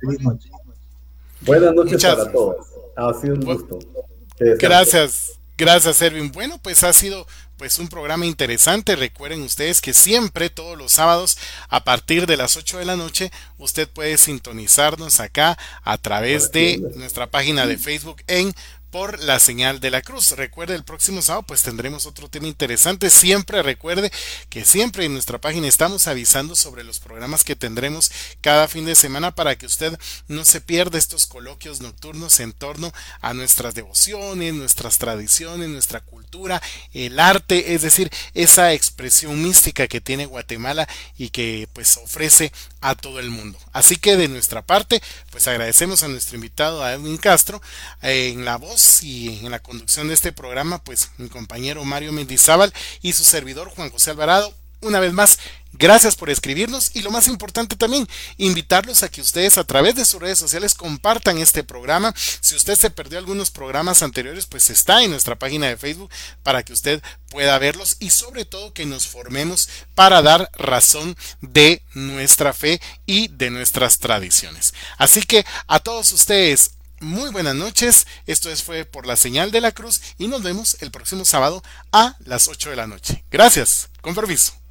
Feliz 0.00 0.20
noche. 0.20 0.50
Buenas 1.42 1.74
noches 1.74 2.04
para 2.04 2.30
todos. 2.30 2.71
Ha 2.96 3.14
sido 3.14 3.34
un 3.34 3.40
gusto. 3.40 3.78
Gracias. 4.38 5.32
Gracias, 5.56 6.00
Erwin. 6.02 6.32
Bueno, 6.32 6.58
pues 6.58 6.82
ha 6.82 6.92
sido 6.92 7.26
pues 7.56 7.78
un 7.78 7.86
programa 7.86 8.26
interesante. 8.26 8.96
Recuerden 8.96 9.42
ustedes 9.42 9.80
que 9.80 9.94
siempre, 9.94 10.50
todos 10.50 10.76
los 10.76 10.92
sábados, 10.92 11.38
a 11.68 11.84
partir 11.84 12.26
de 12.26 12.36
las 12.36 12.56
8 12.56 12.78
de 12.78 12.84
la 12.84 12.96
noche, 12.96 13.30
usted 13.58 13.88
puede 13.88 14.18
sintonizarnos 14.18 15.20
acá 15.20 15.56
a 15.84 15.98
través 15.98 16.50
de 16.50 16.78
nuestra 16.96 17.30
página 17.30 17.66
de 17.66 17.78
Facebook 17.78 18.22
en 18.26 18.52
por 18.92 19.24
la 19.24 19.40
señal 19.40 19.80
de 19.80 19.90
la 19.90 20.02
cruz. 20.02 20.32
Recuerde, 20.32 20.74
el 20.74 20.84
próximo 20.84 21.22
sábado 21.22 21.44
pues 21.44 21.62
tendremos 21.62 22.04
otro 22.04 22.28
tema 22.28 22.46
interesante. 22.46 23.08
Siempre 23.08 23.62
recuerde 23.62 24.12
que 24.50 24.66
siempre 24.66 25.06
en 25.06 25.14
nuestra 25.14 25.40
página 25.40 25.66
estamos 25.66 26.06
avisando 26.06 26.54
sobre 26.54 26.84
los 26.84 27.00
programas 27.00 27.42
que 27.42 27.56
tendremos 27.56 28.12
cada 28.42 28.68
fin 28.68 28.84
de 28.84 28.94
semana 28.94 29.34
para 29.34 29.56
que 29.56 29.64
usted 29.64 29.98
no 30.28 30.44
se 30.44 30.60
pierda 30.60 30.98
estos 30.98 31.24
coloquios 31.24 31.80
nocturnos 31.80 32.38
en 32.40 32.52
torno 32.52 32.92
a 33.22 33.32
nuestras 33.32 33.74
devociones, 33.74 34.52
nuestras 34.52 34.98
tradiciones, 34.98 35.70
nuestra 35.70 36.00
cultura, 36.00 36.60
el 36.92 37.18
arte, 37.18 37.74
es 37.74 37.80
decir, 37.80 38.10
esa 38.34 38.74
expresión 38.74 39.42
mística 39.42 39.88
que 39.88 40.02
tiene 40.02 40.26
Guatemala 40.26 40.86
y 41.16 41.30
que 41.30 41.66
pues 41.72 41.96
ofrece 41.96 42.52
a 42.82 42.94
todo 42.94 43.20
el 43.20 43.30
mundo. 43.30 43.58
Así 43.72 43.96
que 43.96 44.16
de 44.16 44.28
nuestra 44.28 44.60
parte, 44.60 45.02
pues 45.30 45.48
agradecemos 45.48 46.02
a 46.02 46.08
nuestro 46.08 46.34
invitado 46.34 46.84
a 46.84 46.92
Edwin 46.92 47.16
Castro 47.16 47.62
en 48.02 48.44
la 48.44 48.56
voz 48.56 48.81
y 49.02 49.40
en 49.44 49.50
la 49.50 49.62
conducción 49.62 50.08
de 50.08 50.14
este 50.14 50.32
programa, 50.32 50.82
pues 50.82 51.10
mi 51.18 51.28
compañero 51.28 51.84
Mario 51.84 52.12
Mendizábal 52.12 52.72
y 53.00 53.12
su 53.12 53.24
servidor 53.24 53.68
Juan 53.70 53.90
José 53.90 54.10
Alvarado. 54.10 54.52
Una 54.80 54.98
vez 54.98 55.12
más, 55.12 55.38
gracias 55.72 56.16
por 56.16 56.28
escribirnos 56.28 56.90
y 56.94 57.02
lo 57.02 57.12
más 57.12 57.28
importante 57.28 57.76
también, 57.76 58.08
invitarlos 58.36 59.04
a 59.04 59.08
que 59.08 59.20
ustedes 59.20 59.56
a 59.56 59.62
través 59.62 59.94
de 59.94 60.04
sus 60.04 60.20
redes 60.20 60.38
sociales 60.38 60.74
compartan 60.74 61.38
este 61.38 61.62
programa. 61.62 62.12
Si 62.16 62.56
usted 62.56 62.74
se 62.74 62.90
perdió 62.90 63.18
algunos 63.18 63.52
programas 63.52 64.02
anteriores, 64.02 64.46
pues 64.46 64.70
está 64.70 65.04
en 65.04 65.12
nuestra 65.12 65.38
página 65.38 65.68
de 65.68 65.76
Facebook 65.76 66.10
para 66.42 66.64
que 66.64 66.72
usted 66.72 67.00
pueda 67.30 67.56
verlos 67.58 67.96
y 68.00 68.10
sobre 68.10 68.44
todo 68.44 68.74
que 68.74 68.84
nos 68.84 69.06
formemos 69.06 69.68
para 69.94 70.20
dar 70.20 70.50
razón 70.54 71.16
de 71.40 71.82
nuestra 71.94 72.52
fe 72.52 72.80
y 73.06 73.28
de 73.28 73.50
nuestras 73.50 74.00
tradiciones. 74.00 74.74
Así 74.98 75.22
que 75.22 75.46
a 75.68 75.78
todos 75.78 76.12
ustedes, 76.12 76.72
muy 77.02 77.30
buenas 77.30 77.54
noches. 77.54 78.06
Esto 78.26 78.50
es 78.50 78.62
fue 78.62 78.84
por 78.84 79.06
la 79.06 79.16
señal 79.16 79.50
de 79.50 79.60
la 79.60 79.72
cruz 79.72 80.00
y 80.18 80.28
nos 80.28 80.42
vemos 80.42 80.76
el 80.80 80.90
próximo 80.90 81.24
sábado 81.24 81.62
a 81.92 82.16
las 82.24 82.48
8 82.48 82.70
de 82.70 82.76
la 82.76 82.86
noche. 82.86 83.24
Gracias. 83.30 83.90
Con 84.00 84.14
permiso. 84.14 84.61